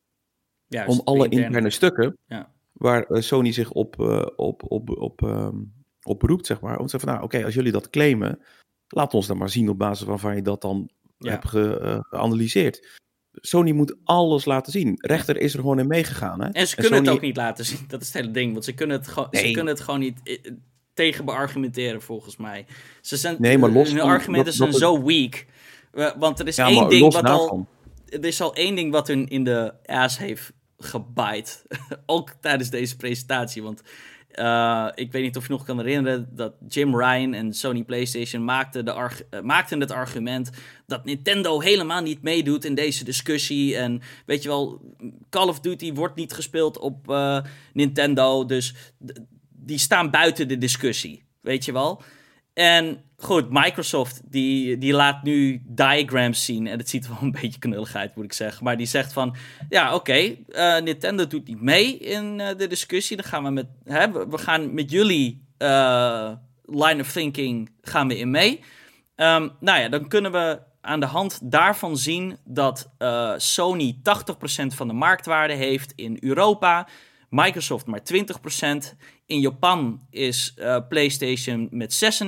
Juist, 0.68 0.90
om 0.90 1.02
alle 1.04 1.24
interne, 1.24 1.46
interne 1.46 1.70
stukken, 1.70 2.18
ja. 2.26 2.52
waar 2.72 3.12
uh, 3.12 3.22
Sony 3.22 3.52
zich 3.52 3.72
op, 3.72 4.00
uh, 4.00 4.26
op, 4.36 4.72
op, 4.72 4.90
op, 4.90 5.22
um, 5.22 5.74
op 6.04 6.20
beroept, 6.20 6.46
zeg 6.46 6.62
maar. 6.62 6.78
Om 6.78 6.86
te 6.86 6.90
zeggen 6.90 7.10
van, 7.10 7.18
nou, 7.18 7.24
oké, 7.24 7.46
als 7.46 7.54
jullie 7.54 7.72
dat 7.72 7.90
claimen 7.90 8.40
Laat 8.94 9.14
ons 9.14 9.28
dan 9.28 9.38
maar 9.38 9.50
zien 9.50 9.70
op 9.70 9.78
basis 9.78 10.08
waarvan 10.08 10.36
je 10.36 10.42
dat 10.42 10.62
dan 10.62 10.90
hebt 11.18 11.48
ge, 11.48 11.80
uh, 11.82 11.98
geanalyseerd. 12.02 13.02
Sony 13.32 13.72
moet 13.72 13.96
alles 14.04 14.46
laten 14.46 14.72
zien. 14.72 14.96
Rechter 14.98 15.38
is 15.38 15.54
er 15.54 15.60
gewoon 15.60 15.80
in 15.80 15.88
meegegaan. 15.88 16.42
Hè? 16.42 16.50
En 16.50 16.68
ze 16.68 16.76
kunnen 16.76 17.00
het 17.00 17.10
ook 17.10 17.22
niet 17.22 17.38
laten 17.38 17.66
zien. 17.66 17.80
Dat 17.88 18.02
is 18.02 18.08
het 18.08 18.16
hele 18.16 18.32
ding. 18.32 18.52
Want 18.52 18.66
ze 18.66 18.74
kunnen 18.74 18.98
het, 18.98 19.08
gewoon, 19.08 19.28
ze 19.32 19.52
kunnen 19.52 19.74
het 19.74 19.84
gewoon 19.84 20.00
niet 20.00 20.20
eh, 20.24 20.52
tegen 20.94 21.26
beargumenteren, 21.26 22.02
volgens 22.02 22.38
mij. 22.38 22.66
Ze 23.02 23.18
zijn, 23.18 23.36
nee, 23.40 23.58
maar 23.58 23.72
los 23.72 23.90
hun 23.90 24.02
argumenten 24.02 24.54
zijn 24.54 24.74
zo 24.74 25.04
weak. 25.04 25.46
Want 26.18 26.40
er 26.40 26.48
is 26.48 26.58
één 26.58 26.90
ding 26.90 27.14
wat 27.14 27.24
al. 27.24 27.68
Er 28.10 28.26
is 28.26 28.42
al 28.42 28.56
één 28.56 28.76
ding 28.76 28.92
wat 28.92 29.08
hun 29.08 29.28
in 29.28 29.44
de 29.44 29.74
ass 29.86 30.18
heeft 30.18 30.52
gebite. 30.78 31.52
ook 32.06 32.36
tijdens 32.42 32.70
deze 32.70 32.96
presentatie. 32.96 33.64
Want 33.64 33.82
uh, 34.40 34.88
ik 34.96 35.12
weet 35.12 35.24
niet 35.24 35.38
of 35.38 35.48
je 35.48 35.52
nog 35.52 35.64
kan 35.64 35.78
herinneren 35.78 36.30
dat 36.32 36.54
Jim 36.68 36.98
Ryan 36.98 37.34
en 37.34 37.54
Sony 37.54 37.84
PlayStation 37.84 38.44
maakten, 38.44 38.86
de 38.86 39.10
uh, 39.32 39.42
maakten 39.42 39.80
het 39.80 39.92
argument 39.92 40.50
dat 40.86 41.06
Nintendo 41.06 41.60
helemaal 41.60 42.02
niet 42.02 42.22
meedoet 42.22 42.66
in 42.66 42.76
deze 42.76 43.04
discussie. 43.04 43.78
En 43.78 44.02
weet 44.26 44.44
je 44.44 44.50
wel, 44.50 44.96
Call 45.30 45.48
of 45.48 45.60
Duty 45.60 45.94
wordt 45.94 46.16
niet 46.16 46.34
gespeeld 46.34 46.80
op 46.80 47.10
uh, 47.10 47.40
Nintendo, 47.74 48.46
dus 48.46 48.76
die 49.50 49.78
staan 49.78 50.10
buiten 50.10 50.48
de 50.48 50.58
discussie. 50.58 51.24
Weet 51.42 51.66
je 51.66 51.72
wel? 51.72 52.02
En 52.54 53.04
goed, 53.24 53.50
Microsoft 53.50 54.22
die, 54.26 54.78
die 54.78 54.94
laat 54.94 55.24
nu 55.24 55.62
diagrams 55.66 56.46
zien. 56.46 56.68
En 56.68 56.78
het 56.78 56.90
ziet 56.90 57.06
er 57.06 57.10
wel 57.10 57.22
een 57.22 57.32
beetje 57.42 57.60
knullig 57.60 57.96
uit, 57.96 58.16
moet 58.16 58.26
ik 58.26 58.34
zeggen. 58.34 58.64
Maar 58.64 58.78
die 58.78 58.86
zegt 58.86 59.14
van, 59.14 59.36
ja 59.70 59.96
oké, 59.96 60.18
uh, 60.18 60.80
Nintendo 60.80 61.28
doet 61.28 61.48
niet 61.48 61.62
mee 61.62 61.98
in 61.98 62.40
uh, 62.40 62.48
de 62.58 62.68
discussie. 62.68 63.18
Dan 63.18 63.26
gaan 63.26 63.44
we 63.44 63.50
met, 63.50 63.68
hè, 63.84 64.28
we 64.30 64.38
gaan 64.38 64.74
met 64.74 64.92
jullie 64.92 65.46
uh, 65.58 66.32
line 66.66 67.02
of 67.02 67.12
thinking 67.12 67.70
gaan 67.82 68.08
we 68.08 68.18
in 68.18 68.32
mee. 68.32 68.60
Um, 69.16 69.52
nou 69.60 69.80
ja, 69.80 69.90
dan 69.90 70.08
kunnen 70.08 70.32
we 70.32 70.60
aan 70.82 71.00
de 71.00 71.06
hand 71.06 71.40
daarvan 71.52 71.98
zien 71.98 72.38
dat 72.46 72.90
Sony 73.38 73.98
80% 73.98 74.02
van 74.68 74.88
de 74.88 74.94
marktwaarde 74.94 75.54
heeft 75.54 75.94
in 75.96 76.18
Europa, 76.20 76.88
Microsoft 77.30 77.86
maar 77.86 78.02
20%. 78.14 78.96
In 79.26 79.40
Japan 79.40 80.08
is 80.10 80.54
uh, 80.58 80.78
PlayStation 80.90 81.68
met 81.72 82.22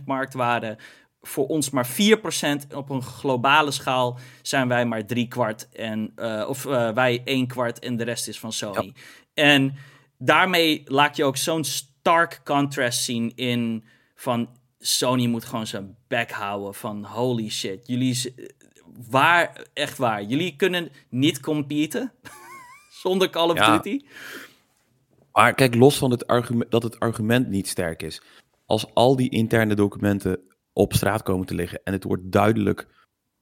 96% 0.00 0.04
marktwaarde, 0.04 0.78
voor 1.20 1.46
ons 1.46 1.70
maar 1.70 1.88
4%. 1.88 2.74
Op 2.74 2.90
een 2.90 3.02
globale 3.02 3.70
schaal 3.70 4.18
zijn 4.42 4.68
wij 4.68 4.86
maar 4.86 5.06
drie 5.06 5.28
kwart. 5.28 5.68
En, 5.68 6.12
uh, 6.16 6.44
of 6.48 6.64
uh, 6.64 6.90
wij 6.90 7.22
één 7.24 7.46
kwart 7.46 7.78
en 7.78 7.96
de 7.96 8.04
rest 8.04 8.28
is 8.28 8.38
van 8.38 8.52
Sony. 8.52 8.92
Ja. 8.94 9.02
En 9.34 9.74
daarmee 10.18 10.82
laat 10.84 11.16
je 11.16 11.24
ook 11.24 11.36
zo'n 11.36 11.64
stark 11.64 12.40
contrast 12.44 13.02
zien 13.02 13.32
in 13.34 13.84
van 14.14 14.48
Sony 14.78 15.26
moet 15.26 15.44
gewoon 15.44 15.66
zijn 15.66 15.96
bek 16.08 16.30
houden 16.30 16.74
van 16.74 17.04
holy 17.04 17.48
shit. 17.48 17.86
Jullie, 17.86 18.34
waar, 19.10 19.66
echt 19.72 19.98
waar, 19.98 20.22
jullie 20.22 20.56
kunnen 20.56 20.90
niet 21.08 21.40
competen 21.40 22.12
zonder 23.02 23.30
Call 23.30 23.50
of 23.50 23.58
Duty. 23.58 24.04
Maar 25.38 25.54
kijk, 25.54 25.74
los 25.74 25.98
van 25.98 26.10
het 26.10 26.26
argument, 26.26 26.70
dat 26.70 26.82
het 26.82 27.00
argument 27.00 27.48
niet 27.48 27.68
sterk 27.68 28.02
is. 28.02 28.22
Als 28.66 28.94
al 28.94 29.16
die 29.16 29.30
interne 29.30 29.74
documenten 29.74 30.40
op 30.72 30.92
straat 30.92 31.22
komen 31.22 31.46
te 31.46 31.54
liggen 31.54 31.80
en 31.84 31.92
het 31.92 32.04
wordt 32.04 32.32
duidelijk, 32.32 32.86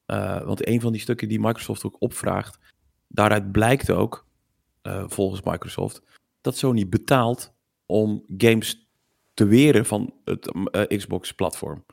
uh, 0.07 0.43
want 0.43 0.67
een 0.67 0.81
van 0.81 0.93
die 0.93 1.01
stukken 1.01 1.29
die 1.29 1.41
Microsoft 1.41 1.85
ook 1.85 1.97
opvraagt, 1.99 2.59
daaruit 3.09 3.53
blijkt 3.53 3.91
ook, 3.91 4.27
uh, 4.83 5.05
volgens 5.07 5.43
Microsoft, 5.43 6.03
dat 6.41 6.57
Sony 6.57 6.89
betaalt 6.89 7.55
om 7.87 8.25
games 8.37 8.89
te 9.35 9.47
weren 9.47 9.87
van 9.87 10.15
het 10.25 10.55
uh, 10.55 10.99
Xbox-platform. 10.99 11.85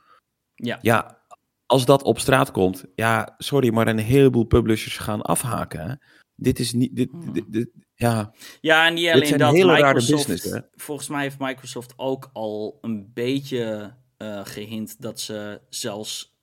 Ja. 0.56 0.80
ja, 0.82 1.20
als 1.66 1.86
dat 1.86 2.04
op 2.04 2.20
straat 2.20 2.52
komt, 2.52 2.86
ja, 2.96 3.36
sorry, 3.38 3.74
maar 3.74 3.88
een 3.88 3.98
heleboel 3.98 4.46
publishers 4.46 4.98
gaan 4.98 5.22
afhaken. 5.22 5.90
Hè? 5.90 5.96
Dit 6.36 6.60
is 6.60 6.74
niet, 6.74 6.96
dit, 6.96 7.12
Hmm. 7.12 7.34
dit, 7.34 7.44
dit, 7.48 7.70
ja. 7.96 8.34
Ja, 8.62 8.88
en 8.88 8.94
niet 8.94 9.04
Dit 9.04 9.14
alleen 9.14 9.28
zijn 9.28 9.40
dat. 9.40 9.54
hele 9.54 9.72
rare 9.72 9.84
Microsoft, 9.86 10.28
business, 10.28 10.56
hè? 10.56 10.60
volgens 10.76 11.08
mij 11.08 11.22
heeft 11.22 11.40
Microsoft 11.40 11.94
ook 11.96 12.30
al 12.34 12.78
een 12.82 13.12
beetje 13.14 13.94
uh, 14.18 14.40
gehint 14.44 15.02
dat 15.02 15.20
ze 15.20 15.62
zelfs 15.70 16.38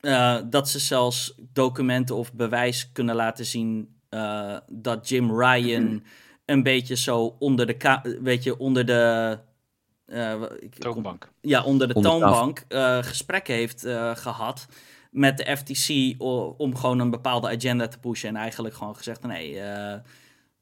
uh, 0.00 0.38
dat 0.50 0.68
ze 0.68 0.78
zelfs 0.78 1.34
documenten 1.52 2.16
of 2.16 2.32
bewijs 2.32 2.92
kunnen 2.92 3.14
laten 3.14 3.44
zien 3.46 3.96
uh, 4.10 4.56
dat 4.72 5.08
Jim 5.08 5.40
Ryan 5.40 6.02
een 6.44 6.62
beetje 6.62 6.96
zo 6.96 7.36
onder 7.38 7.66
de, 7.66 8.18
weet 8.22 8.42
je, 8.42 8.58
onder 8.58 8.86
de 8.86 9.38
ik, 10.58 10.74
toonbank. 10.74 11.20
Kom, 11.20 11.50
ja, 11.50 11.62
onder 11.64 11.88
de 11.88 11.94
onder 11.94 12.10
toonbank 12.10 12.64
gesprekken 13.04 13.54
heeft 13.54 13.80
gehad 14.14 14.66
met 15.14 15.36
de 15.36 15.56
FTC 15.56 16.14
om 16.58 16.76
gewoon 16.76 16.98
een 16.98 17.10
bepaalde 17.10 17.48
agenda 17.48 17.88
te 17.88 17.98
pushen. 17.98 18.28
En 18.28 18.36
eigenlijk 18.36 18.74
gewoon 18.74 18.96
gezegd: 18.96 19.22
nee, 19.22 19.50
uh, 19.50 19.94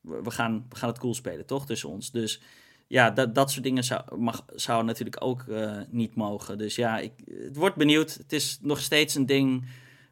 we, 0.01 0.31
gaan, 0.31 0.67
we 0.69 0.77
gaan 0.77 0.89
het 0.89 0.99
cool 0.99 1.15
spelen, 1.15 1.47
toch? 1.47 1.67
Tussen 1.67 1.89
ons. 1.89 2.11
Dus 2.11 2.43
ja, 2.87 3.11
dat, 3.11 3.35
dat 3.35 3.51
soort 3.51 3.65
dingen 3.65 3.85
zou, 3.85 4.19
mag, 4.19 4.45
zou 4.55 4.85
natuurlijk 4.85 5.25
ook 5.25 5.45
uh, 5.49 5.77
niet 5.91 6.15
mogen. 6.15 6.59
Dus 6.59 6.75
ja, 6.75 6.99
ik, 6.99 7.13
het 7.47 7.57
wordt 7.57 7.77
benieuwd. 7.77 8.15
Het 8.15 8.33
is 8.33 8.59
nog 8.63 8.81
steeds 8.81 9.15
een 9.15 9.27
ding 9.27 9.67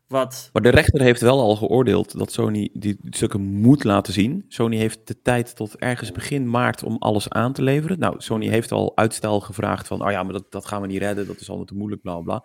wat. 0.06 0.50
Maar 0.52 0.62
de 0.62 0.68
rechter 0.68 1.00
heeft 1.00 1.20
wel 1.20 1.40
al 1.40 1.56
geoordeeld 1.56 2.18
dat 2.18 2.32
Sony 2.32 2.68
die 2.72 2.98
stukken 3.02 3.40
moet 3.40 3.84
laten 3.84 4.12
zien. 4.12 4.44
Sony 4.48 4.76
heeft 4.76 5.06
de 5.06 5.22
tijd 5.22 5.56
tot 5.56 5.76
ergens 5.76 6.12
begin 6.12 6.50
maart 6.50 6.82
om 6.82 6.96
alles 6.98 7.28
aan 7.28 7.52
te 7.52 7.62
leveren. 7.62 7.98
Nou, 7.98 8.14
Sony 8.18 8.48
heeft 8.48 8.72
al 8.72 8.96
uitstel 8.96 9.40
gevraagd 9.40 9.86
van: 9.86 10.04
oh 10.04 10.10
ja, 10.10 10.22
maar 10.22 10.32
dat, 10.32 10.52
dat 10.52 10.66
gaan 10.66 10.80
we 10.80 10.86
niet 10.86 11.02
redden, 11.02 11.26
dat 11.26 11.40
is 11.40 11.48
allemaal 11.48 11.66
te 11.66 11.74
moeilijk, 11.74 12.02
bla 12.02 12.18
bla. 12.18 12.44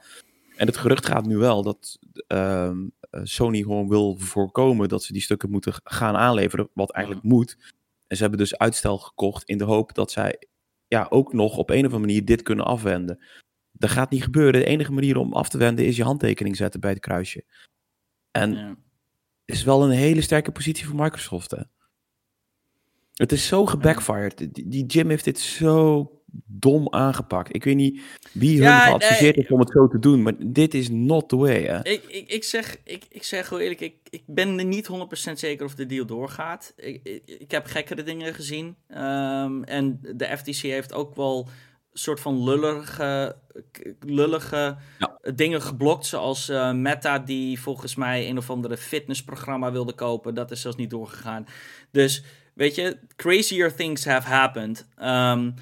En 0.56 0.68
het 0.68 0.78
gerucht 0.78 1.06
gaat 1.06 1.26
nu 1.26 1.38
wel 1.38 1.64
dat 1.64 2.00
uh, 2.28 2.72
Sony 3.24 3.62
gewoon 3.62 3.90
wil 3.90 4.18
voorkomen 4.18 4.90
dat 4.90 5.04
ze 5.04 5.14
die 5.14 5.22
stukken 5.22 5.50
moeten 5.50 5.74
gaan 5.84 6.16
aanleveren, 6.16 6.70
wat 6.74 6.92
eigenlijk 6.92 7.26
moet. 7.26 7.58
En 8.08 8.16
ze 8.16 8.22
hebben 8.22 8.40
dus 8.40 8.58
uitstel 8.58 8.98
gekocht 8.98 9.44
in 9.44 9.58
de 9.58 9.64
hoop 9.64 9.94
dat 9.94 10.12
zij 10.12 10.40
ja, 10.88 11.08
ook 11.10 11.34
nog 11.34 11.58
op 11.58 11.70
een 11.70 11.78
of 11.78 11.84
andere 11.84 12.00
manier 12.00 12.26
dit 12.26 12.42
kunnen 12.42 12.66
afwenden. 12.66 13.20
Dat 13.72 13.90
gaat 13.90 14.10
niet 14.10 14.24
gebeuren. 14.24 14.60
De 14.60 14.66
enige 14.66 14.92
manier 14.92 15.18
om 15.18 15.34
af 15.34 15.50
te 15.50 15.58
wenden 15.58 15.86
is 15.86 15.96
je 15.96 16.04
handtekening 16.04 16.56
zetten 16.56 16.80
bij 16.80 16.90
het 16.90 17.00
kruisje. 17.00 17.44
En 18.32 18.52
ja. 18.54 18.76
is 19.46 19.64
wel 19.64 19.84
een 19.84 19.90
hele 19.98 20.22
sterke 20.22 20.52
positie 20.52 20.86
voor 20.86 20.96
Microsoft. 20.96 21.52
Hè? 21.52 21.62
Het 23.14 23.32
is 23.32 23.48
zo 23.48 23.66
gebackfired. 23.66 24.38
Die, 24.38 24.68
die 24.68 24.86
Jim 24.86 25.10
heeft 25.10 25.24
dit 25.24 25.40
zo 25.40 26.10
dom 26.46 26.88
aangepakt. 26.90 27.56
Ik 27.56 27.64
weet 27.64 27.76
niet 27.76 28.02
wie 28.32 28.64
hun 28.64 28.80
geadviseerd 28.80 29.36
heeft 29.36 29.50
nee. 29.50 29.60
om 29.60 29.60
het 29.60 29.72
zo 29.72 29.88
te 29.88 30.00
doen, 30.00 30.22
maar 30.22 30.34
dit 30.40 30.74
is 30.74 30.90
not 30.90 31.30
the 31.30 31.36
way. 31.36 31.64
Hè? 31.64 31.84
Ik, 31.84 32.04
ik, 32.04 32.30
ik, 32.30 32.44
zeg, 32.44 32.78
ik, 32.84 33.06
ik 33.10 33.24
zeg 33.24 33.50
heel 33.50 33.60
eerlijk, 33.60 33.82
ik, 33.82 33.96
ik 34.10 34.24
ben 34.26 34.60
er 34.60 34.66
niet 34.66 34.90
100% 35.30 35.32
zeker 35.34 35.66
of 35.66 35.76
de 35.76 35.86
deal 35.86 36.06
doorgaat. 36.06 36.74
Ik, 36.76 37.00
ik, 37.04 37.22
ik 37.26 37.52
heb 37.52 37.66
gekkere 37.66 38.04
dingen 38.04 38.34
gezien. 38.34 38.76
Um, 38.90 39.64
en 39.64 40.00
de 40.16 40.38
FTC 40.38 40.62
heeft 40.62 40.94
ook 40.94 41.16
wel 41.16 41.50
soort 41.94 42.20
van 42.20 42.44
lullige, 42.44 43.36
lullige 44.00 44.78
ja. 45.00 45.18
dingen 45.36 45.62
geblokt. 45.62 46.06
Zoals 46.06 46.50
uh, 46.50 46.72
Meta, 46.72 47.20
die 47.20 47.62
volgens 47.62 47.96
mij 47.96 48.30
een 48.30 48.38
of 48.38 48.50
andere 48.50 48.78
fitnessprogramma 48.78 49.72
wilde 49.72 49.94
kopen. 49.94 50.34
Dat 50.34 50.52
is 50.52 50.62
zelfs 50.62 50.78
niet 50.78 50.90
doorgegaan. 50.90 51.46
Dus 51.92 52.24
weet 52.54 52.76
je, 52.76 52.98
crazier 53.16 53.76
things 53.76 54.06
have 54.06 54.28
happened. 54.28 54.88
Um, 55.02 55.54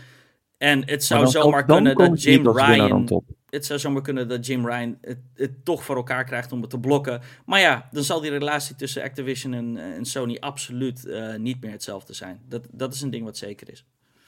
en 0.63 0.83
het 0.85 1.03
zou 1.03 1.27
zomaar 1.27 1.65
kunnen 1.65 1.95
dat 1.95 2.23
Jim 2.23 2.49
Ryan. 2.49 3.23
Het 3.49 3.65
zou 3.65 3.79
zomaar 3.79 4.01
kunnen 4.01 4.27
dat 4.27 4.45
Jim 4.45 4.67
Ryan 4.67 4.97
het, 5.01 5.17
het, 5.35 5.65
toch 5.65 5.83
voor 5.83 5.95
elkaar 5.95 6.23
krijgt 6.23 6.51
om 6.51 6.61
het 6.61 6.69
te 6.69 6.79
blokken. 6.79 7.21
Maar 7.45 7.59
ja, 7.59 7.87
dan 7.91 8.03
zal 8.03 8.21
die 8.21 8.31
relatie 8.31 8.75
tussen 8.75 9.03
Activision 9.03 9.53
en, 9.53 9.77
en 9.77 10.05
Sony 10.05 10.37
absoluut 10.39 11.05
uh, 11.05 11.35
niet 11.35 11.61
meer 11.61 11.71
hetzelfde 11.71 12.13
zijn. 12.13 12.41
Dat, 12.49 12.67
dat 12.71 12.93
is 12.93 13.01
een 13.01 13.09
ding 13.09 13.23
wat 13.23 13.37
zeker 13.37 13.71
is. 13.71 13.85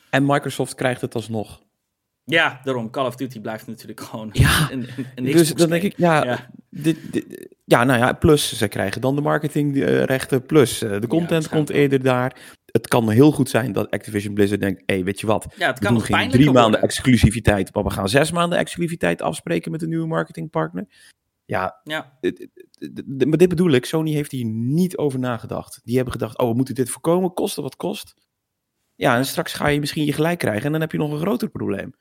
En 0.10 0.26
Microsoft 0.26 0.76
krijgt 0.76 1.02
het 1.02 1.16
alsnog. 1.16 1.62
Ja, 2.26 2.62
daarom. 2.64 2.90
Call 2.90 3.06
of 3.06 3.16
Duty 3.16 3.40
blijft 3.40 3.68
natuurlijk 3.68 4.02
gewoon 4.02 4.30
ja, 4.32 4.72
een, 4.72 4.88
een, 4.98 5.06
een 5.16 5.24
Dus 5.24 5.54
dan 5.54 5.70
denk 5.70 5.84
ik, 5.84 5.98
ja, 5.98 6.24
ja. 6.24 6.50
Dit, 6.70 6.98
dit, 7.12 7.48
ja, 7.66 7.84
nou 7.84 8.00
ja, 8.00 8.14
plus 8.14 8.58
ze 8.58 8.68
krijgen 8.68 9.02
dan 9.02 9.16
de 9.16 9.22
marketingrechten, 9.22 10.46
plus 10.46 10.84
uh, 10.84 11.02
de 11.02 11.08
content 11.08 11.44
ja, 11.44 11.50
komt 11.50 11.70
eerder 11.70 12.04
daar. 12.04 12.36
Het 12.76 12.88
kan 12.88 13.10
heel 13.10 13.32
goed 13.32 13.50
zijn 13.50 13.72
dat 13.72 13.92
Activision 13.92 14.34
Blizzard 14.34 14.62
denkt, 14.62 14.84
hé, 14.86 14.96
hey, 14.96 15.04
weet 15.04 15.20
je 15.20 15.28
wat, 15.28 15.54
ja, 15.58 15.68
het 15.68 15.80
we 15.80 15.86
kan 15.86 15.94
doen 15.94 16.04
geen 16.04 16.30
drie 16.30 16.46
maanden 16.46 16.64
worden. 16.64 16.82
exclusiviteit, 16.82 17.74
maar 17.74 17.84
we 17.84 17.90
gaan 17.90 18.10
zes 18.10 18.32
maanden 18.32 18.58
exclusiviteit 18.58 19.22
afspreken 19.22 19.72
met 19.72 19.82
een 19.82 19.90
nieuwe 19.90 20.08
marketingpartner. 20.08 20.88
Ja, 21.46 21.80
ja. 21.84 22.18
maar 23.28 23.38
dit 23.38 23.50
bedoel 23.50 23.72
ik, 23.72 23.86
Sony 23.86 24.12
heeft 24.12 24.32
hier 24.32 24.46
niet 24.46 24.98
over 24.98 25.20
nagedacht. 25.20 25.82
Die 25.84 25.96
hebben 25.96 26.14
gedacht, 26.14 26.38
oh, 26.38 26.50
we 26.50 26.56
moeten 26.56 26.76
dit 26.76 26.90
voorkomen, 26.90 27.34
koste 27.34 27.62
wat 27.62 27.76
kost. 27.76 28.14
Ja, 28.96 29.18
en 29.18 29.26
straks 29.26 29.54
ga 29.54 29.68
je 29.68 29.80
misschien 29.80 30.06
je 30.06 30.14
gelijk 30.14 30.40
krijgen 30.40 30.66
en 30.66 30.72
dan 30.72 30.82
heb 30.82 30.92
je 30.92 30.98
nog 30.98 31.12
een 31.12 31.20
groter 31.20 31.50
probleem. 31.50 31.94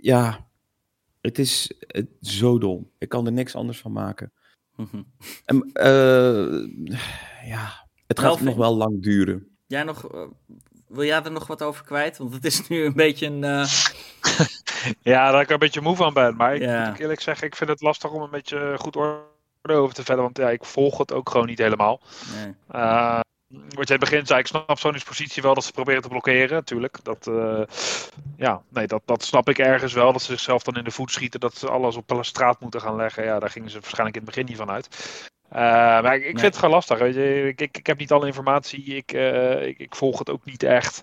Ja, 0.00 0.48
het 1.20 1.38
is 1.38 1.72
zo 2.20 2.58
dom. 2.58 2.90
Ik 2.98 3.08
kan 3.08 3.26
er 3.26 3.32
niks 3.32 3.54
anders 3.54 3.80
van 3.80 3.92
maken. 3.92 4.32
Mhm. 4.76 5.02
En, 5.44 5.70
uh, 5.72 6.66
ja, 7.48 7.88
het 8.06 8.18
gaat 8.18 8.40
nog 8.40 8.56
wel 8.56 8.76
lang 8.76 9.02
duren. 9.02 9.49
Jij 9.70 9.82
nog, 9.82 10.14
uh, 10.14 10.20
wil 10.88 11.04
jij 11.04 11.22
er 11.22 11.30
nog 11.30 11.46
wat 11.46 11.62
over 11.62 11.84
kwijt? 11.84 12.18
Want 12.18 12.34
het 12.34 12.44
is 12.44 12.68
nu 12.68 12.84
een 12.84 12.92
beetje 12.92 13.26
een... 13.26 13.42
Uh... 13.42 13.66
ja, 15.12 15.30
daar 15.30 15.40
ik 15.40 15.46
er 15.46 15.52
een 15.52 15.58
beetje 15.58 15.80
moe 15.80 15.96
van 15.96 16.12
ben. 16.12 16.36
Maar 16.36 16.54
ik 16.54 16.62
ja. 16.62 16.88
moet 16.88 16.98
eerlijk 16.98 17.20
zeggen, 17.20 17.46
ik 17.46 17.56
vind 17.56 17.70
het 17.70 17.80
lastig 17.80 18.10
om 18.10 18.22
een 18.22 18.30
beetje 18.30 18.76
goed 18.78 18.96
orde 18.96 19.22
over 19.62 19.94
te 19.94 20.04
vellen. 20.04 20.22
Want 20.22 20.38
ja, 20.38 20.50
ik 20.50 20.64
volg 20.64 20.98
het 20.98 21.12
ook 21.12 21.30
gewoon 21.30 21.46
niet 21.46 21.58
helemaal. 21.58 22.00
Nee. 22.34 22.54
Uh, 22.72 23.20
wat 23.48 23.88
jij 23.88 23.96
in 23.96 24.00
het 24.02 24.10
begin 24.10 24.26
zei, 24.26 24.40
ik 24.40 24.46
snap 24.46 24.78
Sony's 24.78 25.04
positie 25.04 25.42
wel 25.42 25.54
dat 25.54 25.64
ze 25.64 25.72
proberen 25.72 26.02
te 26.02 26.08
blokkeren, 26.08 26.56
natuurlijk. 26.56 26.98
Dat, 27.02 27.26
uh, 27.26 27.62
ja, 28.36 28.62
nee, 28.68 28.86
dat, 28.86 29.02
dat 29.04 29.22
snap 29.22 29.48
ik 29.48 29.58
ergens 29.58 29.92
wel. 29.92 30.12
Dat 30.12 30.22
ze 30.22 30.32
zichzelf 30.32 30.62
dan 30.62 30.76
in 30.76 30.84
de 30.84 30.90
voet 30.90 31.10
schieten, 31.10 31.40
dat 31.40 31.54
ze 31.56 31.70
alles 31.70 31.96
op 31.96 32.18
straat 32.20 32.60
moeten 32.60 32.80
gaan 32.80 32.96
leggen. 32.96 33.24
Ja, 33.24 33.38
daar 33.38 33.50
gingen 33.50 33.70
ze 33.70 33.80
waarschijnlijk 33.80 34.16
in 34.16 34.22
het 34.22 34.30
begin 34.30 34.48
niet 34.48 34.58
van 34.58 34.70
uit. 34.70 34.88
Uh, 35.52 35.56
maar 36.02 36.14
ik, 36.14 36.20
ik 36.22 36.28
vind 36.28 36.40
het 36.40 36.54
gewoon 36.56 36.74
lastig. 36.74 36.98
Weet 36.98 37.14
je. 37.14 37.46
Ik, 37.48 37.60
ik, 37.60 37.76
ik 37.76 37.86
heb 37.86 37.98
niet 37.98 38.12
alle 38.12 38.26
informatie. 38.26 38.84
Ik, 38.84 39.12
uh, 39.12 39.66
ik, 39.66 39.78
ik, 39.78 39.94
volg 39.94 40.18
het 40.18 40.30
ook 40.30 40.44
niet 40.44 40.62
echt. 40.62 41.02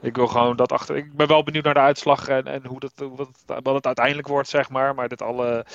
Ik 0.00 0.16
wil 0.16 0.26
gewoon 0.26 0.56
dat 0.56 0.72
achter. 0.72 0.96
Ik 0.96 1.12
ben 1.12 1.26
wel 1.28 1.42
benieuwd 1.42 1.64
naar 1.64 1.74
de 1.74 1.80
uitslag 1.80 2.28
en, 2.28 2.46
en 2.46 2.66
hoe 2.66 2.80
dat, 2.80 2.92
wat, 2.96 3.26
het, 3.26 3.62
wat 3.62 3.74
het 3.74 3.86
uiteindelijk 3.86 4.28
wordt, 4.28 4.48
zeg 4.48 4.68
maar. 4.70 4.94
Maar 4.94 5.08
dit 5.08 5.22
alle. 5.22 5.66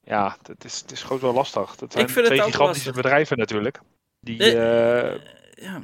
Ja, 0.00 0.36
het 0.46 0.64
is, 0.64 0.80
het 0.80 0.92
is 0.92 1.02
gewoon 1.02 1.20
wel 1.20 1.32
lastig. 1.32 1.80
Het 1.80 1.92
zijn 1.92 2.04
ik 2.04 2.10
vind 2.10 2.26
twee 2.26 2.40
gigantische 2.42 2.86
lastig. 2.86 2.94
bedrijven 2.94 3.38
natuurlijk. 3.38 3.80
Die. 4.20 4.42
Eh, 4.42 5.12
Uh, 5.14 5.20
ja. 5.54 5.80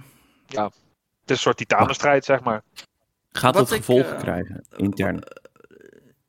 ja. 0.47 0.65
Het 0.65 1.31
is 1.31 1.37
een 1.37 1.37
soort 1.37 1.57
titanenstrijd, 1.57 2.25
zeg 2.25 2.41
maar. 2.43 2.63
Gaat 3.33 3.55
Wat 3.55 3.63
het 3.69 3.79
ik, 3.79 3.85
gevolgen 3.85 4.15
eh, 4.17 4.21
krijgen, 4.23 4.65
intern? 4.77 5.23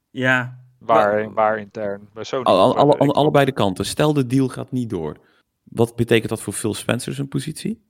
Ja. 0.09 0.57
Waar, 0.79 1.23
Wa- 1.25 1.33
waar 1.33 1.57
intern? 1.59 2.09
Bij 2.13 2.23
Sony. 2.23 2.43
Al, 2.43 2.59
al, 2.59 2.75
alle, 2.77 2.93
Ik- 2.93 3.01
aan 3.01 3.11
allebei 3.11 3.45
de 3.45 3.51
kanten. 3.51 3.85
Stel 3.85 4.13
de 4.13 4.27
deal 4.27 4.47
gaat 4.47 4.71
niet 4.71 4.89
door. 4.89 5.17
Wat 5.73 5.95
betekent 5.95 6.29
dat 6.29 6.41
voor 6.41 6.53
Phil 6.53 6.73
Spencer 6.73 7.13
zijn 7.13 7.27
positie? 7.27 7.81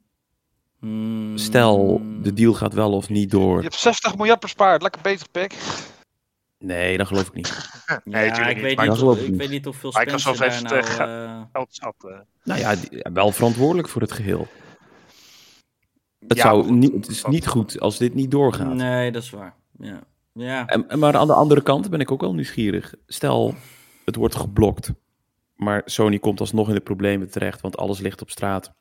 Hmm. 0.79 1.37
Stel, 1.37 2.01
de 2.21 2.33
deal 2.33 2.53
gaat 2.53 2.73
wel 2.73 2.91
of 2.91 3.09
niet 3.09 3.31
door. 3.31 3.57
Je 3.57 3.63
hebt 3.63 3.75
60 3.75 4.17
miljard 4.17 4.39
bespaard. 4.39 4.81
Lekker 4.81 5.01
bezig, 5.01 5.31
Pik. 5.31 5.55
Nee, 6.59 6.97
dat 6.97 7.07
geloof 7.07 7.27
ik 7.27 7.33
niet. 7.33 7.69
nee, 8.03 8.25
ja, 8.25 8.47
ik, 8.47 8.57
weet 8.57 8.81
niet, 8.81 9.01
of, 9.01 9.19
ik 9.19 9.35
weet 9.35 9.49
niet 9.49 9.67
of 9.67 9.75
veel 9.75 9.91
Spencer 9.91 10.37
daar 10.37 10.61
nou... 10.61 10.75
Uh... 11.09 11.41
Geld 11.51 11.67
zat, 11.69 11.95
uh... 12.05 12.19
Nou 12.43 12.59
ja, 12.59 12.75
die, 12.75 13.05
wel 13.13 13.31
verantwoordelijk 13.31 13.89
voor 13.89 14.01
het 14.01 14.11
geheel. 14.11 14.47
Het, 16.27 16.37
ja, 16.37 16.43
zou 16.43 16.71
niet, 16.71 16.93
het 16.93 17.07
is 17.07 17.25
niet 17.25 17.47
goed 17.47 17.79
als 17.79 17.97
dit 17.97 18.13
niet 18.13 18.31
doorgaat. 18.31 18.73
Nee, 18.73 19.11
dat 19.11 19.23
is 19.23 19.29
waar. 19.29 19.55
Ja. 19.79 19.99
Ja. 20.33 20.65
En, 20.65 20.99
maar 20.99 21.15
aan 21.15 21.27
de 21.27 21.33
andere 21.33 21.61
kant 21.61 21.89
ben 21.89 21.99
ik 21.99 22.11
ook 22.11 22.21
wel 22.21 22.33
nieuwsgierig. 22.33 22.93
Stel, 23.07 23.55
het 24.05 24.15
wordt 24.15 24.35
geblokt, 24.35 24.91
maar 25.55 25.81
Sony 25.85 26.19
komt 26.19 26.39
alsnog 26.39 26.67
in 26.67 26.73
de 26.73 26.81
problemen 26.81 27.29
terecht, 27.29 27.61
want 27.61 27.77
alles 27.77 27.99
ligt 27.99 28.21
op 28.21 28.29
straat. 28.29 28.73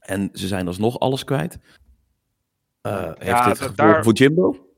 En 0.00 0.30
ze 0.32 0.46
zijn 0.46 0.66
alsnog 0.66 0.98
alles 0.98 1.24
kwijt. 1.24 1.58
Uh, 2.82 3.12
heeft 3.18 3.44
dit 3.44 3.58
gevolgen 3.58 3.76
daar, 3.76 4.04
voor 4.04 4.12
Jimbo? 4.12 4.68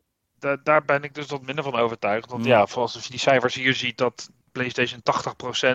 Daar 0.63 0.85
ben 0.85 1.03
ik 1.03 1.15
dus 1.15 1.27
wat 1.27 1.43
minder 1.43 1.65
van 1.65 1.75
overtuigd. 1.75 2.31
Want 2.31 2.43
hmm. 2.43 2.51
ja, 2.51 2.67
als 2.75 2.93
je 2.93 3.11
die 3.11 3.19
cijfers 3.19 3.55
hier 3.55 3.75
ziet 3.75 3.99
dat 3.99 4.31
PlayStation 4.53 5.01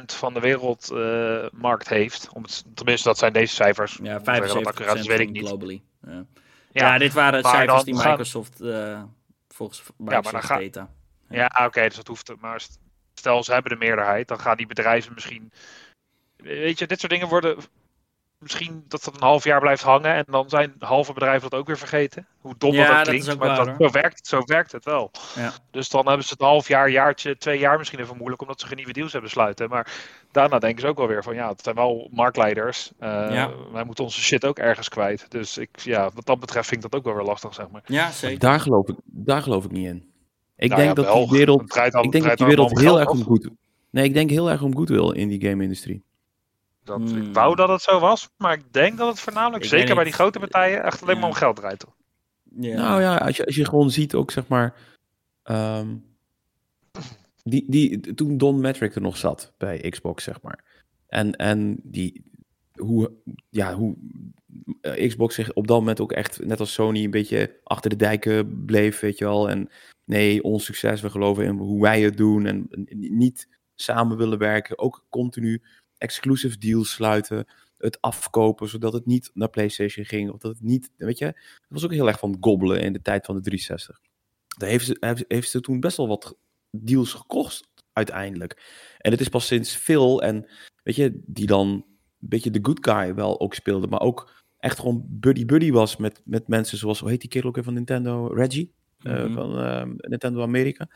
80% 0.02 0.04
van 0.06 0.34
de 0.34 0.40
wereldmarkt 0.40 1.92
uh, 1.92 1.98
heeft. 1.98 2.30
Om 2.34 2.44
het, 2.44 2.64
tenminste, 2.74 3.08
dat 3.08 3.18
zijn 3.18 3.34
deze 3.34 3.56
cijfers. 3.56 4.00
Ja, 4.04 4.20
75% 4.20 4.24
dat 4.24 5.06
weet 5.06 5.20
ik 5.20 5.32
niet. 5.32 5.48
globally. 5.48 5.82
Ja. 6.02 6.26
Ja, 6.72 6.98
dit 6.98 7.14
waren 7.14 7.44
cijfers 7.44 7.84
die 7.84 7.94
Microsoft 7.94 8.62
uh, 8.62 9.04
volgens 9.48 9.84
Microsoft 9.98 10.48
ja, 10.48 10.48
maar 10.48 10.60
data. 10.60 10.90
Ja, 11.30 11.50
ja 11.54 11.66
oké, 11.66 11.82
dus 11.82 11.96
dat 11.96 12.08
hoeft. 12.08 12.34
Maar 12.40 12.66
stel 13.20 13.44
ze 13.44 13.54
hebben 13.54 13.72
de 13.72 13.86
meerderheid, 13.86 14.28
dan 14.28 14.40
gaan 14.40 14.58
die 14.58 14.68
bedrijven 14.68 15.14
misschien. 15.14 15.52
Weet 16.38 16.80
je, 16.80 16.88
dit 16.88 17.00
soort 17.00 17.12
dingen 17.12 17.28
worden 17.28 17.58
misschien 18.40 18.84
dat 18.88 19.04
dat 19.04 19.16
een 19.16 19.28
half 19.28 19.44
jaar 19.44 19.60
blijft 19.60 19.84
hangen 19.84 20.14
en 20.14 20.24
dan 20.28 20.50
zijn 20.50 20.76
halve 20.80 21.14
bedrijven 21.14 21.50
dat 21.50 21.60
ook 21.60 21.68
weer 21.68 21.78
vergeten. 21.78 22.28
Hoe 22.42 22.56
dom 22.58 22.74
ja, 22.74 22.98
dat, 22.98 23.08
klinkt, 23.08 23.38
maar 23.38 23.56
dat, 23.56 23.76
zo, 23.78 23.90
werkt, 23.92 24.28
zo 24.28 24.42
werkt 24.46 24.72
het 24.72 24.86
wel. 24.86 25.12
Ja. 25.36 25.52
Dus 25.72 25.90
dan 25.90 26.08
hebben 26.08 26.26
ze 26.26 26.32
het 26.32 26.42
een 26.42 26.48
half 26.48 26.68
jaar, 26.68 26.90
jaartje, 26.90 27.38
twee 27.38 27.60
jaar 27.60 27.78
misschien 27.78 28.00
even 28.00 28.18
moeilijk 28.18 28.42
omdat 28.42 28.60
ze 28.60 28.68
geen 28.68 28.76
nieuwe 28.76 28.94
deals 28.94 29.12
hebben 29.12 29.30
sluiten. 29.30 29.70
Maar 29.70 29.92
daarna 30.32 30.60
denken 30.60 30.82
ze 30.82 30.88
ook 30.88 30.98
wel 30.98 31.08
weer 31.08 31.24
van 31.24 31.36
ja, 31.36 31.50
het 31.50 31.64
zijn 31.64 31.76
wel 31.76 32.10
marktleiders. 32.12 32.92
Uh, 33.00 33.50
Wij 33.72 33.84
moeten 33.84 34.04
onze 34.04 34.22
shit 34.22 34.46
ook 34.46 34.60
ergens 34.60 34.90
kwijt. 34.90 35.32
Dus 35.32 35.58
ik, 35.58 35.80
ja, 35.80 36.10
wat 36.14 36.26
dat 36.26 36.40
betreft 36.40 36.68
vind 36.68 36.84
ik 36.84 36.92
dat 36.92 37.00
ook 37.00 37.06
wel 37.06 37.16
weer 37.16 37.26
lastig, 37.26 37.54
zeg 37.54 37.70
maar. 37.70 37.82
Ja, 37.86 38.12
zeker. 38.12 38.40
Daar 38.40 38.60
geloof 38.60 38.88
ik, 38.88 38.96
daar 39.06 39.42
geloof 39.42 39.66
ik 39.66 39.72
niet 39.72 39.88
in. 39.88 40.12
Ik 40.58 40.70
nou 40.70 40.82
denk 40.82 40.96
dat 40.96 41.14
die 41.14 41.38
wereld, 41.38 41.62
ik 42.02 42.12
denk 42.12 42.24
dat 42.24 42.38
die 42.38 42.48
wereld 42.48 42.80
heel 42.80 43.00
erg 43.00 43.10
om 43.10 43.24
goed... 43.24 43.50
Nee, 43.90 44.06
ik 44.06 44.14
denk 44.14 44.30
heel 44.30 44.50
erg 44.50 44.62
om 44.62 44.76
goed 44.76 44.90
wil 44.90 45.12
in 45.12 45.28
die 45.28 45.42
game-industrie. 45.42 46.04
Dat, 46.84 47.02
Ik 47.02 47.08
hmm. 47.08 47.34
wou 47.34 47.56
dat 47.56 47.70
het 47.70 47.82
zo 47.82 48.00
was, 48.00 48.30
maar 48.38 48.54
ik 48.54 48.74
denk 48.74 48.98
dat 48.98 49.08
het 49.08 49.20
voornamelijk, 49.20 49.66
zeker 49.66 49.96
bij 49.96 50.04
die 50.04 50.14
grote 50.14 50.40
partijen, 50.40 50.84
echt 50.84 51.02
alleen 51.02 51.20
maar 51.20 51.30
om 51.30 51.36
geld 51.36 51.56
draait. 51.56 51.80
Toch? 51.80 51.96
Nou 52.54 53.02
ja, 53.02 53.16
als 53.16 53.38
je, 53.38 53.46
als 53.46 53.56
je 53.56 53.66
gewoon 53.66 53.92
ziet 53.92 54.16
ook, 54.16 54.32
zeg 54.32 54.48
maar... 54.48 54.76
Ehm, 55.44 55.96
die, 57.44 57.66
die, 57.68 58.14
toen 58.14 58.38
Don 58.38 58.62
Matrick 58.62 58.96
er 58.96 59.02
nog 59.02 59.18
zat 59.18 59.54
bij 59.58 59.90
Xbox, 59.90 60.24
zeg 60.24 60.42
maar. 60.42 60.64
En, 61.08 61.36
en 61.36 61.80
die, 61.84 62.24
hoe, 62.74 63.12
ja, 63.50 63.76
hoe 63.76 63.96
eh, 64.82 65.08
Xbox 65.08 65.36
zich 65.36 65.54
op 65.54 65.68
dat 65.68 65.80
moment 65.80 66.00
ook 66.00 66.12
echt, 66.12 66.46
net 66.46 66.60
als 66.60 66.74
Sony, 66.74 67.04
een 67.04 67.12
beetje 67.12 67.60
achter 67.64 67.90
de 67.90 67.96
dijken 67.96 68.66
bleef, 68.66 69.00
weet 69.00 69.18
je 69.18 69.26
wel. 69.26 69.50
En 69.50 69.70
nee, 70.08 70.44
ons 70.44 70.66
succes, 70.66 71.02
we 71.02 71.10
geloven 71.10 71.46
in 71.46 71.58
hoe 71.58 71.82
wij 71.82 72.02
het 72.02 72.18
doen 72.18 72.46
en 72.46 72.68
niet 72.98 73.48
samen 73.76 74.18
willen 74.18 74.38
werken. 74.38 74.80
Ook 74.80 75.06
continu 75.10 75.64
exclusive 75.98 76.58
deals 76.58 76.92
sluiten, 76.92 77.46
het 77.78 78.02
afkopen, 78.02 78.70
zodat 78.70 78.94
het 78.94 79.06
niet 79.06 79.32
naar 79.34 79.50
PlayStation 79.50 80.06
ging. 80.06 80.32
Of 80.32 80.40
dat 80.40 80.52
het 80.52 80.62
niet, 80.62 80.92
weet 80.98 81.18
je, 81.18 81.26
het 81.26 81.66
was 81.68 81.84
ook 81.84 81.92
heel 81.92 82.08
erg 82.08 82.20
van 82.20 82.38
gobbelen 82.40 82.82
in 82.82 82.94
de 82.94 83.02
tijd 83.02 83.26
van 83.26 83.36
de 83.36 83.42
360. 83.42 84.00
Daar 84.58 84.70
heeft 84.70 84.86
ze, 84.86 85.26
heeft 85.28 85.50
ze 85.50 85.62
toen 85.62 85.80
best 85.80 85.98
wel 85.98 86.08
wat 86.08 86.38
deals 86.72 87.14
gekost, 87.14 87.68
uiteindelijk. 87.94 88.64
En 88.98 89.12
het 89.12 89.22
is 89.22 89.30
pas 89.30 89.48
sinds 89.48 89.76
Phil 89.76 90.22
en, 90.22 90.50
weet 90.84 90.96
je, 90.96 91.22
die 91.26 91.48
dan 91.48 91.68
een 91.68 91.86
beetje 92.30 92.52
de 92.52 92.60
good 92.62 92.86
guy 92.90 93.14
wel 93.14 93.40
ook 93.40 93.54
speelde, 93.54 93.88
maar 93.88 94.02
ook 94.02 94.46
echt 94.58 94.80
gewoon 94.80 95.06
buddy-buddy 95.08 95.72
was 95.72 95.98
met, 95.98 96.22
met 96.26 96.48
mensen 96.48 96.78
zoals, 96.78 97.00
hoe 97.00 97.10
heet 97.10 97.22
die 97.22 97.30
kerel 97.30 97.50
ook 97.50 97.64
van 97.64 97.74
Nintendo? 97.74 98.28
Reggie? 98.28 98.77
Mm 99.04 99.34
van 99.34 99.60
uh, 99.60 99.84
Nintendo 99.98 100.42
Amerika 100.42 100.88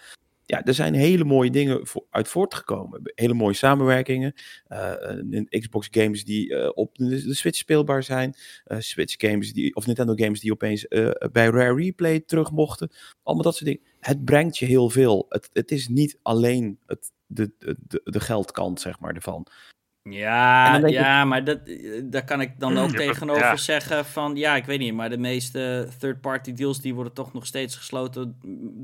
ja, 0.51 0.63
er 0.63 0.73
zijn 0.73 0.93
hele 0.93 1.23
mooie 1.23 1.51
dingen 1.51 1.81
uit 2.09 2.27
voortgekomen. 2.27 3.01
Hele 3.15 3.33
mooie 3.33 3.53
samenwerkingen. 3.53 4.33
Uh, 4.69 5.43
Xbox 5.49 5.87
games 5.91 6.23
die 6.23 6.49
uh, 6.49 6.69
op 6.73 6.95
de, 6.97 7.33
Switch 7.33 7.57
speelbaar 7.57 8.03
zijn. 8.03 8.35
Switch 8.65 9.15
games 9.17 9.53
die, 9.53 9.75
of 9.75 9.85
Nintendo 9.85 10.13
games 10.15 10.39
die 10.39 10.51
opeens 10.51 10.87
bij 11.31 11.45
Rare 11.45 11.75
Replay 11.75 12.19
terug 12.19 12.51
mochten. 12.51 12.91
Allemaal 13.23 13.43
dat 13.43 13.55
soort 13.55 13.65
dingen. 13.65 13.85
Het 13.99 14.25
brengt 14.25 14.57
je 14.57 14.65
heel 14.65 14.89
veel. 14.89 15.25
Het, 15.29 15.49
het 15.53 15.71
is 15.71 15.87
niet 15.87 16.19
alleen 16.21 16.79
het, 16.85 17.11
de, 17.27 17.51
de, 17.57 18.01
de 18.03 18.19
geldkant, 18.19 18.81
zeg 18.81 18.99
maar, 18.99 19.15
ervan. 19.15 19.47
Ja, 20.03 20.87
ja 20.87 21.25
maar 21.25 21.43
dat, 21.43 21.59
eh, 21.65 22.01
daar 22.03 22.23
kan 22.23 22.41
ik 22.41 22.59
dan 22.59 22.77
ook 22.77 22.89
tegenover 22.89 23.57
zeggen 23.57 24.05
van... 24.05 24.35
Ja, 24.35 24.55
ik 24.55 24.65
weet 24.65 24.79
niet, 24.79 24.93
maar 24.93 25.09
de 25.09 25.17
meeste 25.17 25.87
third-party 25.99 26.53
deals... 26.53 26.81
die 26.81 26.93
worden 26.93 27.13
toch 27.13 27.33
nog 27.33 27.45
steeds 27.45 27.75
gesloten 27.75 28.37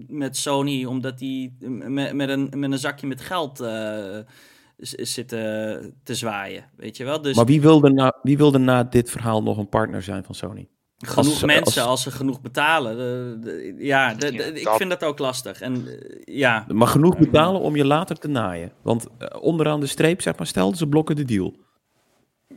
met 0.07 0.37
Sony... 0.37 0.85
omdat 0.85 1.17
die 1.17 1.55
met, 1.59 2.13
met, 2.13 2.29
een, 2.29 2.53
met 2.55 2.71
een 2.71 2.77
zakje 2.79 3.07
met 3.07 3.21
geld 3.21 3.61
uh, 3.61 4.17
zitten 4.77 5.93
te 6.03 6.15
zwaaien, 6.15 6.65
weet 6.75 6.97
je 6.97 7.03
wel. 7.03 7.21
Dus... 7.21 7.35
Maar 7.35 7.45
wie 7.45 7.61
wilde, 7.61 7.89
na, 7.89 8.17
wie 8.21 8.37
wilde 8.37 8.57
na 8.57 8.83
dit 8.83 9.11
verhaal 9.11 9.43
nog 9.43 9.57
een 9.57 9.69
partner 9.69 10.03
zijn 10.03 10.23
van 10.23 10.35
Sony? 10.35 10.67
Genoeg 11.05 11.45
mensen, 11.45 11.85
als... 11.85 12.01
ze 12.01 12.11
genoeg 12.11 12.41
betalen. 12.41 13.75
ja, 13.77 14.19
ik 14.19 14.69
vind 14.69 14.89
dat 14.89 15.03
ook 15.03 15.19
lastig. 15.19 15.61
En, 15.61 15.87
eh, 15.87 16.35
ja. 16.35 16.65
Maar 16.73 16.87
genoeg 16.87 17.17
betalen 17.17 17.61
om 17.61 17.75
je 17.75 17.85
later 17.85 18.17
te 18.17 18.27
naaien. 18.27 18.71
Want 18.81 19.07
uh, 19.19 19.27
onderaan 19.41 19.79
de 19.79 19.85
streep, 19.85 20.21
zeg 20.21 20.37
maar, 20.37 20.47
stel 20.47 20.75
ze 20.75 20.87
blokken 20.87 21.15
de 21.15 21.25
deal. 21.25 21.55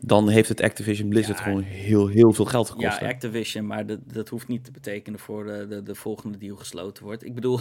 Dan 0.01 0.29
heeft 0.29 0.49
het 0.49 0.62
Activision 0.62 1.09
Blizzard 1.09 1.41
gewoon 1.41 1.62
heel, 1.62 2.07
heel 2.07 2.33
veel 2.33 2.45
geld 2.45 2.71
gekost. 2.71 3.01
Ja, 3.01 3.09
Activision, 3.09 3.67
maar 3.67 3.87
dat, 3.87 3.99
dat 4.12 4.29
hoeft 4.29 4.49
niet 4.49 4.65
te 4.65 4.71
betekenen 4.71 5.19
voor 5.19 5.45
de, 5.45 5.67
de, 5.69 5.83
de 5.83 5.95
volgende 5.95 6.39
deal 6.39 6.57
gesloten 6.57 7.05
wordt. 7.05 7.25
Ik 7.25 7.35
bedoel... 7.35 7.61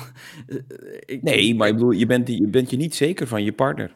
ik, 1.05 1.23
nee, 1.23 1.55
maar 1.55 1.67
ik 1.67 1.73
bedoel, 1.73 1.91
je 1.91 2.05
bent, 2.05 2.27
je 2.27 2.47
bent 2.47 2.69
je 2.69 2.77
niet 2.77 2.95
zeker 2.95 3.27
van 3.27 3.43
je 3.43 3.53
partner. 3.53 3.91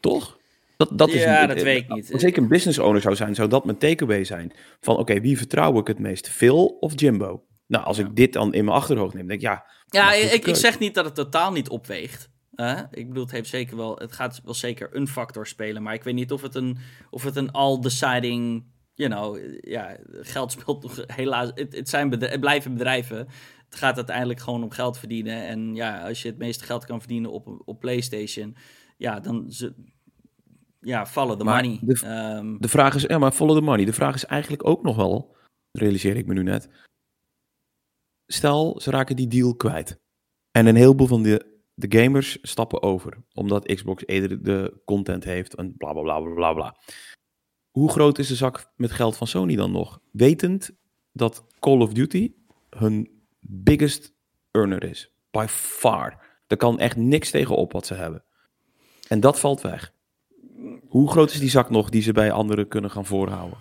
Toch? 0.00 0.38
Dat, 0.78 0.98
dat 0.98 1.12
ja, 1.12 1.46
dat 1.46 1.62
weet 1.62 1.82
ik 1.82 1.88
niet. 1.88 2.12
Als 2.12 2.22
ik 2.22 2.36
een 2.36 2.48
business 2.48 2.78
owner 2.78 3.00
zou 3.00 3.16
zijn, 3.16 3.34
zou 3.34 3.48
dat 3.48 3.64
mijn 3.64 3.78
takeaway 3.78 4.24
zijn. 4.24 4.52
Van 4.80 4.96
oké, 4.96 5.20
wie 5.20 5.36
vertrouw 5.36 5.78
ik 5.78 5.86
het 5.86 5.98
meest? 5.98 6.28
Phil 6.28 6.66
of 6.66 6.92
Jimbo? 6.94 7.44
Nou, 7.66 7.84
als 7.84 7.98
ik 7.98 8.16
dit 8.16 8.32
dan 8.32 8.54
in 8.54 8.64
mijn 8.64 8.76
achterhoofd 8.76 9.14
neem, 9.14 9.26
denk 9.26 9.40
ik 9.40 9.46
ja. 9.46 9.64
Ja, 9.86 10.12
ik, 10.12 10.46
ik 10.46 10.56
zeg 10.56 10.78
niet 10.78 10.94
dat 10.94 11.04
het 11.04 11.14
totaal 11.14 11.52
niet 11.52 11.68
opweegt. 11.68 12.30
ik 12.90 13.08
bedoel, 13.08 13.22
het, 13.22 13.32
heeft 13.32 13.48
zeker 13.48 13.76
wel, 13.76 13.96
het 13.96 14.12
gaat 14.12 14.40
wel 14.44 14.54
zeker 14.54 14.96
een 14.96 15.08
factor 15.08 15.46
spelen. 15.46 15.82
Maar 15.82 15.94
ik 15.94 16.02
weet 16.02 16.14
niet 16.14 16.32
of 16.32 16.42
het 16.42 16.54
een, 16.54 16.78
of 17.10 17.22
het 17.22 17.36
een 17.36 17.50
all-deciding. 17.50 18.64
You 18.94 19.10
know, 19.10 19.38
ja, 19.60 19.96
geld 20.10 20.52
speelt 20.52 20.80
toch 20.80 21.04
helaas. 21.06 21.50
Het, 21.54 21.76
het, 21.76 21.88
zijn 21.88 22.08
bedrijven, 22.08 22.32
het 22.32 22.46
blijven 22.46 22.72
bedrijven. 22.72 23.16
Het 23.68 23.78
gaat 23.78 23.96
uiteindelijk 23.96 24.40
gewoon 24.40 24.62
om 24.62 24.70
geld 24.70 24.98
verdienen. 24.98 25.46
En 25.46 25.74
ja, 25.74 26.06
als 26.08 26.22
je 26.22 26.28
het 26.28 26.38
meeste 26.38 26.64
geld 26.64 26.84
kan 26.84 26.98
verdienen 26.98 27.30
op, 27.30 27.62
op 27.64 27.80
PlayStation. 27.80 28.56
Ja, 28.96 29.20
dan. 29.20 29.50
Ja, 30.88 31.06
follow 31.06 31.38
the 31.38 31.44
money. 31.44 31.78
De, 31.82 32.00
ehm, 32.02 32.56
de 32.58 32.68
vraag 32.68 32.94
is, 32.94 33.02
ja, 33.02 33.18
maar 33.18 33.32
follow 33.32 33.56
the 33.56 33.62
money. 33.62 33.84
De 33.84 33.92
vraag 33.92 34.14
is 34.14 34.24
eigenlijk 34.24 34.66
ook 34.66 34.82
nog 34.82 34.96
wel, 34.96 35.36
realiseer 35.72 36.16
ik 36.16 36.26
me 36.26 36.34
nu 36.34 36.42
net. 36.42 36.68
Stel, 38.26 38.80
ze 38.80 38.90
raken 38.90 39.16
die 39.16 39.26
deal 39.26 39.54
kwijt. 39.54 40.00
En 40.50 40.66
een 40.66 40.76
heleboel 40.76 41.06
van 41.06 41.22
de, 41.22 41.60
de 41.74 41.98
gamers 41.98 42.38
stappen 42.42 42.82
over. 42.82 43.24
Omdat 43.32 43.74
Xbox 43.74 44.06
eerder 44.06 44.42
de 44.42 44.82
content 44.84 45.24
heeft 45.24 45.54
en 45.54 45.76
bla 45.76 45.92
bla 45.92 46.02
bla 46.02 46.20
bla 46.20 46.52
bla. 46.52 46.76
Hoe 47.70 47.90
groot 47.90 48.18
is 48.18 48.28
de 48.28 48.34
zak 48.34 48.72
met 48.76 48.90
geld 48.90 49.16
van 49.16 49.26
Sony 49.26 49.56
dan 49.56 49.72
nog? 49.72 50.00
Wetend 50.12 50.70
dat 51.12 51.44
Call 51.58 51.80
of 51.80 51.92
Duty 51.92 52.34
hun 52.70 53.22
biggest 53.40 54.14
earner 54.50 54.84
is. 54.84 55.12
By 55.30 55.46
far. 55.48 56.26
Er 56.46 56.56
kan 56.56 56.78
echt 56.78 56.96
niks 56.96 57.30
tegenop 57.30 57.72
wat 57.72 57.86
ze 57.86 57.94
hebben. 57.94 58.24
En 59.08 59.20
dat 59.20 59.40
valt 59.40 59.60
weg. 59.60 59.96
Hoe 60.88 61.10
groot 61.10 61.30
is 61.30 61.40
die 61.40 61.50
zak 61.50 61.70
nog 61.70 61.90
die 61.90 62.02
ze 62.02 62.12
bij 62.12 62.32
anderen 62.32 62.68
kunnen 62.68 62.90
gaan 62.90 63.06
voorhouden? 63.06 63.58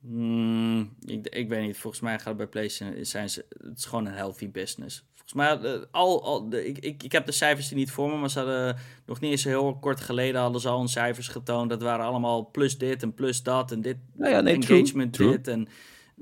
Hmm, 0.00 0.96
ik, 1.04 1.26
ik, 1.26 1.48
weet 1.48 1.66
niet. 1.66 1.76
Volgens 1.76 2.02
mij 2.02 2.16
gaat 2.16 2.26
het 2.26 2.36
bij 2.36 2.46
PlayStation 2.46 3.04
zijn 3.04 3.30
ze. 3.30 3.44
Het 3.48 3.78
is 3.78 3.84
gewoon 3.84 4.06
een 4.06 4.12
healthy 4.12 4.50
business. 4.50 5.04
Volgens 5.14 5.62
mij 5.62 5.72
uh, 5.72 5.82
al, 5.90 6.24
al 6.24 6.48
de, 6.48 6.66
ik, 6.66 6.78
ik, 6.78 7.02
ik 7.02 7.12
heb 7.12 7.26
de 7.26 7.32
cijfers 7.32 7.68
die 7.68 7.76
niet 7.76 7.90
voor 7.90 8.10
me, 8.10 8.16
maar 8.16 8.30
ze 8.30 8.38
hadden 8.38 8.76
nog 9.06 9.20
niet 9.20 9.30
eens 9.30 9.44
heel 9.44 9.78
kort 9.78 10.00
geleden 10.00 10.40
hadden 10.40 10.60
ze 10.60 10.68
al 10.68 10.80
een 10.80 10.88
cijfers 10.88 11.28
getoond. 11.28 11.70
Dat 11.70 11.82
waren 11.82 12.06
allemaal 12.06 12.50
plus 12.50 12.78
dit 12.78 13.02
en 13.02 13.14
plus 13.14 13.42
dat 13.42 13.72
en 13.72 13.80
dit 13.80 13.96
nou 14.14 14.30
ja, 14.30 14.40
nee, 14.40 14.54
engagement 14.54 15.12
true, 15.12 15.30
dit 15.30 15.48
en 15.48 15.68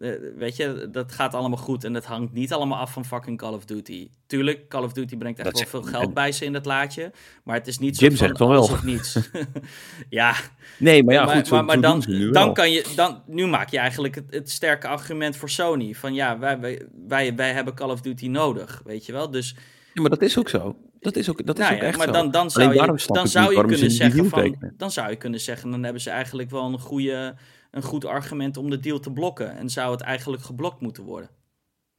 uh, 0.00 0.14
weet 0.36 0.56
je, 0.56 0.88
dat 0.90 1.12
gaat 1.12 1.34
allemaal 1.34 1.58
goed 1.58 1.84
en 1.84 1.92
dat 1.92 2.04
hangt 2.04 2.32
niet 2.32 2.52
allemaal 2.52 2.78
af 2.78 2.92
van 2.92 3.04
fucking 3.04 3.38
Call 3.38 3.52
of 3.52 3.64
Duty. 3.64 4.08
Tuurlijk, 4.26 4.68
Call 4.68 4.82
of 4.82 4.92
Duty 4.92 5.16
brengt 5.16 5.38
echt 5.38 5.58
wel 5.58 5.68
veel 5.68 5.82
geld 5.82 6.14
bij 6.14 6.32
ze 6.32 6.44
in 6.44 6.52
dat 6.52 6.64
laadje, 6.64 7.12
maar 7.44 7.56
het 7.56 7.66
is 7.66 7.78
niet 7.78 7.98
Jim 7.98 8.10
zo 8.10 8.16
zegt 8.16 8.38
van 8.38 8.48
wel. 8.48 8.62
of 8.62 8.84
niets. 8.84 9.18
ja. 10.08 10.34
Nee, 10.78 11.04
maar 11.04 11.14
ja, 11.14 11.26
goed, 11.26 11.50
maar, 11.50 11.64
maar, 11.64 11.80
dan, 11.80 12.04
dan 12.32 12.54
kan 12.54 12.70
je, 12.70 12.92
dan, 12.96 13.22
nu 13.26 13.46
maak 13.46 13.70
je 13.70 13.78
eigenlijk 13.78 14.14
het, 14.14 14.24
het, 14.30 14.50
sterke 14.50 14.88
argument 14.88 15.36
voor 15.36 15.50
Sony, 15.50 15.94
van 15.94 16.14
ja, 16.14 16.38
wij, 16.38 16.60
wij, 16.60 16.86
wij, 17.08 17.34
wij 17.34 17.52
hebben 17.52 17.74
Call 17.74 17.90
of 17.90 18.00
Duty 18.00 18.26
nodig, 18.26 18.82
weet 18.84 19.06
je 19.06 19.12
wel, 19.12 19.30
dus... 19.30 19.56
Ja, 19.92 20.00
maar 20.00 20.10
dat 20.10 20.22
is 20.22 20.38
ook 20.38 20.48
zo. 20.48 20.76
Dat 21.00 21.16
is 21.16 21.30
ook, 21.30 21.46
dat 21.46 21.58
is 21.58 21.64
Nou 21.64 21.74
ook 21.74 21.80
ja, 21.80 21.86
echt 21.86 21.96
maar 21.96 22.06
zo. 22.06 22.12
dan, 22.12 22.30
dan 22.30 22.40
Alleen 22.40 22.74
zou 22.74 22.92
je, 22.92 23.06
dan 23.06 23.28
zou 23.28 23.54
je 23.54 23.64
kunnen 23.64 23.90
zeggen 23.90 24.28
van, 24.28 24.72
dan 24.76 24.90
zou 24.90 25.10
je 25.10 25.16
kunnen 25.16 25.40
zeggen, 25.40 25.70
dan 25.70 25.82
hebben 25.82 26.02
ze 26.02 26.10
eigenlijk 26.10 26.50
wel 26.50 26.64
een, 26.64 26.78
goede, 26.78 27.34
een 27.74 27.82
goed 27.82 28.04
argument 28.04 28.56
om 28.56 28.70
de 28.70 28.80
deal 28.80 29.00
te 29.00 29.12
blokken. 29.12 29.56
En 29.56 29.70
zou 29.70 29.92
het 29.92 30.00
eigenlijk 30.00 30.42
geblokt 30.42 30.80
moeten 30.80 31.02
worden. 31.02 31.30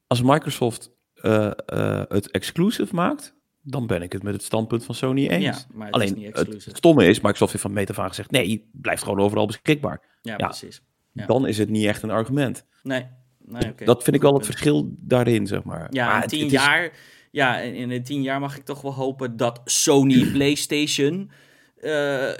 Als 0.07 0.21
Microsoft 0.21 0.91
eh, 1.13 1.51
eh, 1.65 2.03
het 2.07 2.31
exclusive 2.31 2.95
maakt, 2.95 3.35
dan 3.61 3.87
ben 3.87 4.01
ik 4.01 4.11
het 4.11 4.23
met 4.23 4.33
het 4.33 4.43
standpunt 4.43 4.83
van 4.85 4.95
Sony 4.95 5.27
eens. 5.27 5.43
Ja, 5.43 5.65
maar 5.73 5.85
het 5.85 5.95
Alleen 5.95 6.07
is 6.07 6.13
niet 6.15 6.65
het, 6.65 6.75
stomme 6.77 7.05
is, 7.05 7.21
Microsoft 7.21 7.51
heeft 7.51 7.63
van 7.63 7.73
meet 7.73 7.89
af 7.89 7.99
aan 7.99 8.07
gezegd, 8.07 8.31
nee, 8.31 8.69
blijft 8.71 9.03
gewoon 9.03 9.19
overal 9.19 9.45
beschikbaar. 9.45 10.01
Ja, 10.21 10.33
ja. 10.37 10.45
precies. 10.47 10.81
Ja. 11.11 11.25
Dan 11.25 11.47
is 11.47 11.57
het 11.57 11.69
niet 11.69 11.85
echt 11.85 12.03
een 12.03 12.09
argument. 12.11 12.65
Nee, 12.83 13.05
nee 13.45 13.73
dat 13.75 14.03
vind 14.03 14.15
ik 14.15 14.21
wel 14.21 14.33
het 14.33 14.45
verschil 14.45 14.95
daarin, 14.97 15.47
zeg 15.47 15.63
maar. 15.63 15.87
Ja, 15.89 16.07
Maar 16.07 16.21
in 16.21 16.29
tien 16.29 16.41
het 16.41 16.51
jaar. 16.51 16.91
Ja, 17.31 17.59
in, 17.59 17.91
in 17.91 18.03
tien 18.03 18.21
jaar 18.21 18.39
mag 18.39 18.57
ik 18.57 18.65
toch 18.65 18.81
wel 18.81 18.93
hopen 18.93 19.37
dat 19.37 19.61
Sony 19.65 20.25
PlayStation. 20.33 21.31
eh, 21.75 22.31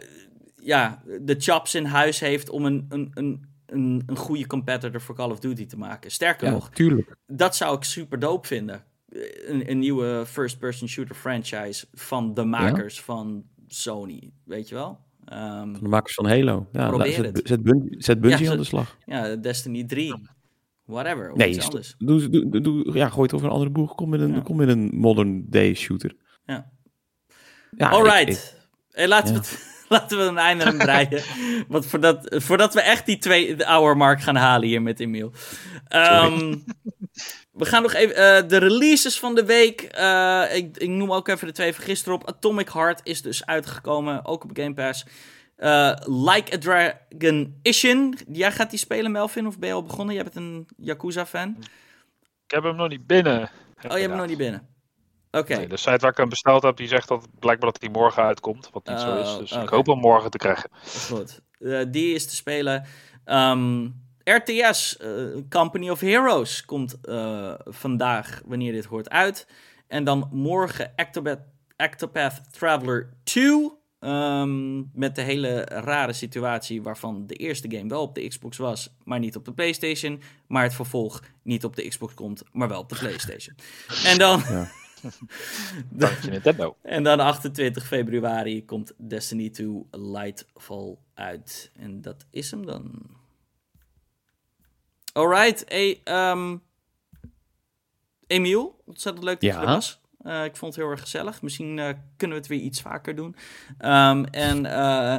ja, 0.66 1.04
de 1.22 1.36
chops 1.38 1.76
in 1.76 1.86
huis 1.86 2.20
heeft 2.20 2.50
om 2.50 2.66
een, 2.66 2.86
een, 2.90 3.12
een, 3.14 3.46
een, 3.66 4.04
een 4.06 4.18
goede 4.18 4.48
competitor 4.48 5.02
voor 5.02 5.16
Call 5.16 5.30
of 5.32 5.40
Duty 5.40 5.66
te 5.66 5.78
maken. 5.78 6.12
Sterker 6.12 6.48
ja, 6.48 6.54
nog, 6.54 6.70
tuurlijk. 6.70 7.16
dat 7.28 7.56
zou 7.56 7.76
ik 7.78 7.84
super 7.84 8.20
dope 8.20 8.48
vinden. 8.48 8.84
Een, 9.46 9.70
een 9.72 9.80
nieuwe 9.80 10.24
first-person 10.28 10.88
shooter 10.88 11.16
franchise 11.16 11.86
van 11.94 12.34
de 12.34 12.44
makers 12.44 13.02
van 13.02 13.44
Sony. 13.68 14.32
Weet 14.44 14.70
je 14.70 14.76
wel? 14.76 15.00
Ehm, 15.26 15.72
Van 15.74 15.84
de 15.84 15.88
makers 15.90 16.14
van 16.14 16.28
Halo. 16.28 16.68
Ja, 16.72 16.88
Probeer 16.88 17.12
zet, 17.14 17.26
het. 17.26 17.48
Zet, 17.48 17.64
Bungie, 17.64 18.04
zet 18.04 18.20
Bungie 18.22 18.46
Ja, 18.46 18.52
aan 18.52 18.58
de 18.58 18.64
slag. 18.64 18.98
ja, 19.06 19.36
Destiny 19.36 19.84
3. 19.84 20.22
Whatever. 20.86 21.32
Of 21.32 21.38
Nee, 21.38 21.48
iets 21.50 21.58
sto- 21.58 21.68
anders. 21.68 21.96
doe, 21.98 22.30
doe, 22.30 22.50
doe, 22.50 22.62
doe- 22.62 22.94
ja, 22.94 23.10
gooi 23.10 23.24
het 23.24 23.34
over 23.34 23.48
een 23.48 23.54
andere 23.54 23.72
boeg. 23.72 23.96
Kom 23.96 24.10
met 24.10 24.20
een, 24.20 24.34
Ja. 24.34 24.42
kom 24.42 24.56
met 24.56 24.68
een 24.68 24.90
modern 24.94 25.46
day 25.50 25.74
shooter. 25.74 26.16
Ja. 26.46 26.72
Ja, 27.78 28.20
ik- 28.20 28.28
ik- 28.28 28.54
Hey, 28.92 29.08
laten, 29.08 29.34
Ja. 29.34 29.40
we 29.40 29.46
het, 29.46 29.75
laten 29.90 30.18
we 30.18 30.24
een 30.24 30.38
einde 30.38 30.66
aan 30.66 30.78
breien. 30.78 31.24
Want 31.68 31.86
voordat, 31.86 32.36
voordat 32.44 32.74
we 32.74 32.82
echt 32.82 33.06
die 33.06 33.18
twee 33.18 33.56
de 33.56 33.66
hour 33.66 33.98
mark 33.98 34.22
gaan 34.22 34.36
halen 34.36 34.68
hier 34.68 34.82
met 34.82 35.00
Emiel. 35.00 35.32
Ehm, 35.88 36.56
we 37.52 37.66
gaan 37.66 37.82
nog 37.82 37.94
even... 37.94 38.16
eh, 38.16 38.50
de 38.50 38.58
releases 38.58 39.20
van 39.20 39.36
de 39.36 39.46
week. 39.46 39.82
eh, 39.82 40.56
ik, 40.56 40.78
ik 40.78 40.90
noem 40.90 41.14
ook 41.14 41.28
even 41.28 41.48
de 41.48 41.54
twee 41.54 41.74
van 41.74 41.84
gisteren 41.84 42.14
op. 42.20 42.28
Atomic 42.28 42.70
Heart 42.70 43.00
is 43.04 43.22
dus 43.22 43.46
uitgekomen. 43.46 44.26
Ook 44.26 44.44
op 44.44 44.50
Game 44.54 44.74
Pass. 44.74 45.06
Eh, 45.56 45.94
like 46.06 46.54
a 46.54 46.58
Dragon 46.58 47.60
Ishin. 47.62 48.18
Jij 48.32 48.52
gaat 48.52 48.70
die 48.70 48.80
spelen, 48.80 49.12
Melvin? 49.12 49.48
Of 49.48 49.60
ben 49.60 49.70
je 49.70 49.76
al 49.76 49.84
begonnen? 49.84 50.16
Jij 50.16 50.24
bent 50.24 50.36
een 50.36 50.68
Yakuza-fan. 50.78 51.56
Ik 52.46 52.52
heb 52.52 52.64
hem 52.64 52.76
nog 52.76 52.90
niet 52.90 53.08
binnen. 53.08 53.42
Oh, 53.42 53.50
je 53.82 53.88
hebt 53.88 54.02
hem 54.02 54.16
nog 54.18 54.28
niet 54.28 54.38
binnen. 54.38 54.68
Oké. 55.38 55.56
Nee, 55.56 55.68
de 55.68 55.78
site 55.78 55.98
waar 55.98 56.12
ik 56.12 56.18
hem 56.18 56.30
besteld 56.30 56.64
heb, 56.64 56.78
die 56.78 56.88
zegt 56.88 57.08
dat 57.08 57.28
blijkbaar 57.40 57.72
dat 57.72 57.82
hij 57.82 57.90
morgen 57.92 58.24
uitkomt. 58.24 58.70
Wat 58.72 58.88
niet 58.88 59.00
zo 59.00 59.16
is. 59.22 59.28
Oh, 59.34 59.38
Dus 59.38 59.52
ik 59.52 59.70
hoop 59.70 59.86
hem 59.86 60.00
morgen 60.00 60.32
te 60.32 60.38
krijgen. 60.38 60.70
Goed. 61.10 61.42
Eh, 61.60 61.82
die 61.88 62.14
is 62.16 62.28
te 62.28 62.36
spelen. 62.36 62.86
Ehm, 63.26 63.88
RTS, 64.24 64.98
eh, 64.98 65.10
Company 65.50 65.90
of 65.90 66.00
Heroes, 66.00 66.66
komt 66.66 66.98
eh, 67.02 67.54
vandaag, 67.66 68.42
wanneer 68.46 68.72
dit 68.72 68.86
hoort, 68.86 69.10
uit. 69.10 69.48
En 69.88 70.04
dan 70.04 70.30
morgen 70.32 70.94
Octopath, 70.96 71.40
Octopath 71.78 72.42
Traveler 72.52 73.14
2. 73.24 73.72
ehm, 74.00 74.78
met 74.94 75.16
de 75.16 75.22
hele 75.22 75.62
rare 75.64 76.14
situatie 76.14 76.82
waarvan 76.82 77.28
de 77.28 77.34
eerste 77.36 77.72
game 77.72 77.90
wel 77.90 78.02
op 78.02 78.16
de 78.16 78.28
Xbox 78.28 78.58
was, 78.58 78.96
maar 79.04 79.20
niet 79.20 79.36
op 79.36 79.46
de 79.46 79.54
PlayStation. 79.54 80.22
Maar 80.48 80.64
het 80.64 80.74
vervolg 80.74 81.22
niet 81.44 81.64
op 81.66 81.76
de 81.76 81.88
Xbox 81.88 82.14
komt, 82.14 82.44
maar 82.52 82.68
wel 82.68 82.80
op 82.80 82.90
de 82.90 82.96
PlayStation. 82.96 83.56
En 84.06 84.18
dan, 84.18 84.42
Ja. 84.50 84.68
Dankje 85.90 86.30
Nintendo. 86.30 86.76
en 86.82 87.04
dan 87.04 87.20
28 87.20 87.86
februari 87.88 88.66
komt 88.66 88.94
Destiny 88.98 89.50
2 89.50 89.86
Lightfall 89.92 90.96
uit. 91.14 91.72
En 91.76 92.02
dat 92.02 92.26
is 92.30 92.52
hem 92.52 92.66
dan. 92.66 92.92
Alright, 95.14 95.64
hey, 95.68 96.02
ehm, 96.04 96.58
Emiel, 98.28 98.82
ontzettend 98.86 99.24
leuk 99.26 99.42
dat 99.42 99.50
je 99.52 99.56
Ja? 99.56 99.62
er 99.62 99.68
was. 99.68 100.00
Eh, 100.22 100.44
ik 100.44 100.56
vond 100.56 100.74
het 100.76 100.84
heel 100.84 100.92
erg 100.92 101.02
gezellig. 101.02 101.42
Misschien 101.42 101.80
eh, 101.80 101.90
kunnen 102.18 102.38
we 102.38 102.44
het 102.44 102.48
weer 102.52 102.62
iets 102.62 102.82
vaker 102.82 103.16
doen. 103.16 103.36
Ehm, 103.78 104.24
en 104.24 104.66
eh, 104.66 105.18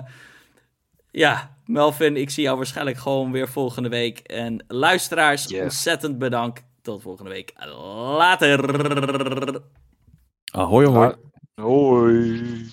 ja, 1.10 1.56
Melvin, 1.66 2.16
ik 2.16 2.30
zie 2.30 2.42
jou 2.42 2.56
waarschijnlijk 2.56 2.96
gewoon 2.98 3.32
weer 3.32 3.48
volgende 3.48 3.88
week. 3.88 4.18
En 4.18 4.64
luisteraars, 4.68 5.44
Yes. 5.44 5.62
ontzettend 5.62 6.18
bedankt. 6.18 6.64
Tot 6.86 7.02
volgende 7.02 7.30
week. 7.30 7.52
Later. 8.18 8.60
Ahoy, 10.52 10.86
ahoy. 10.86 11.14
Hoi. 11.60 12.70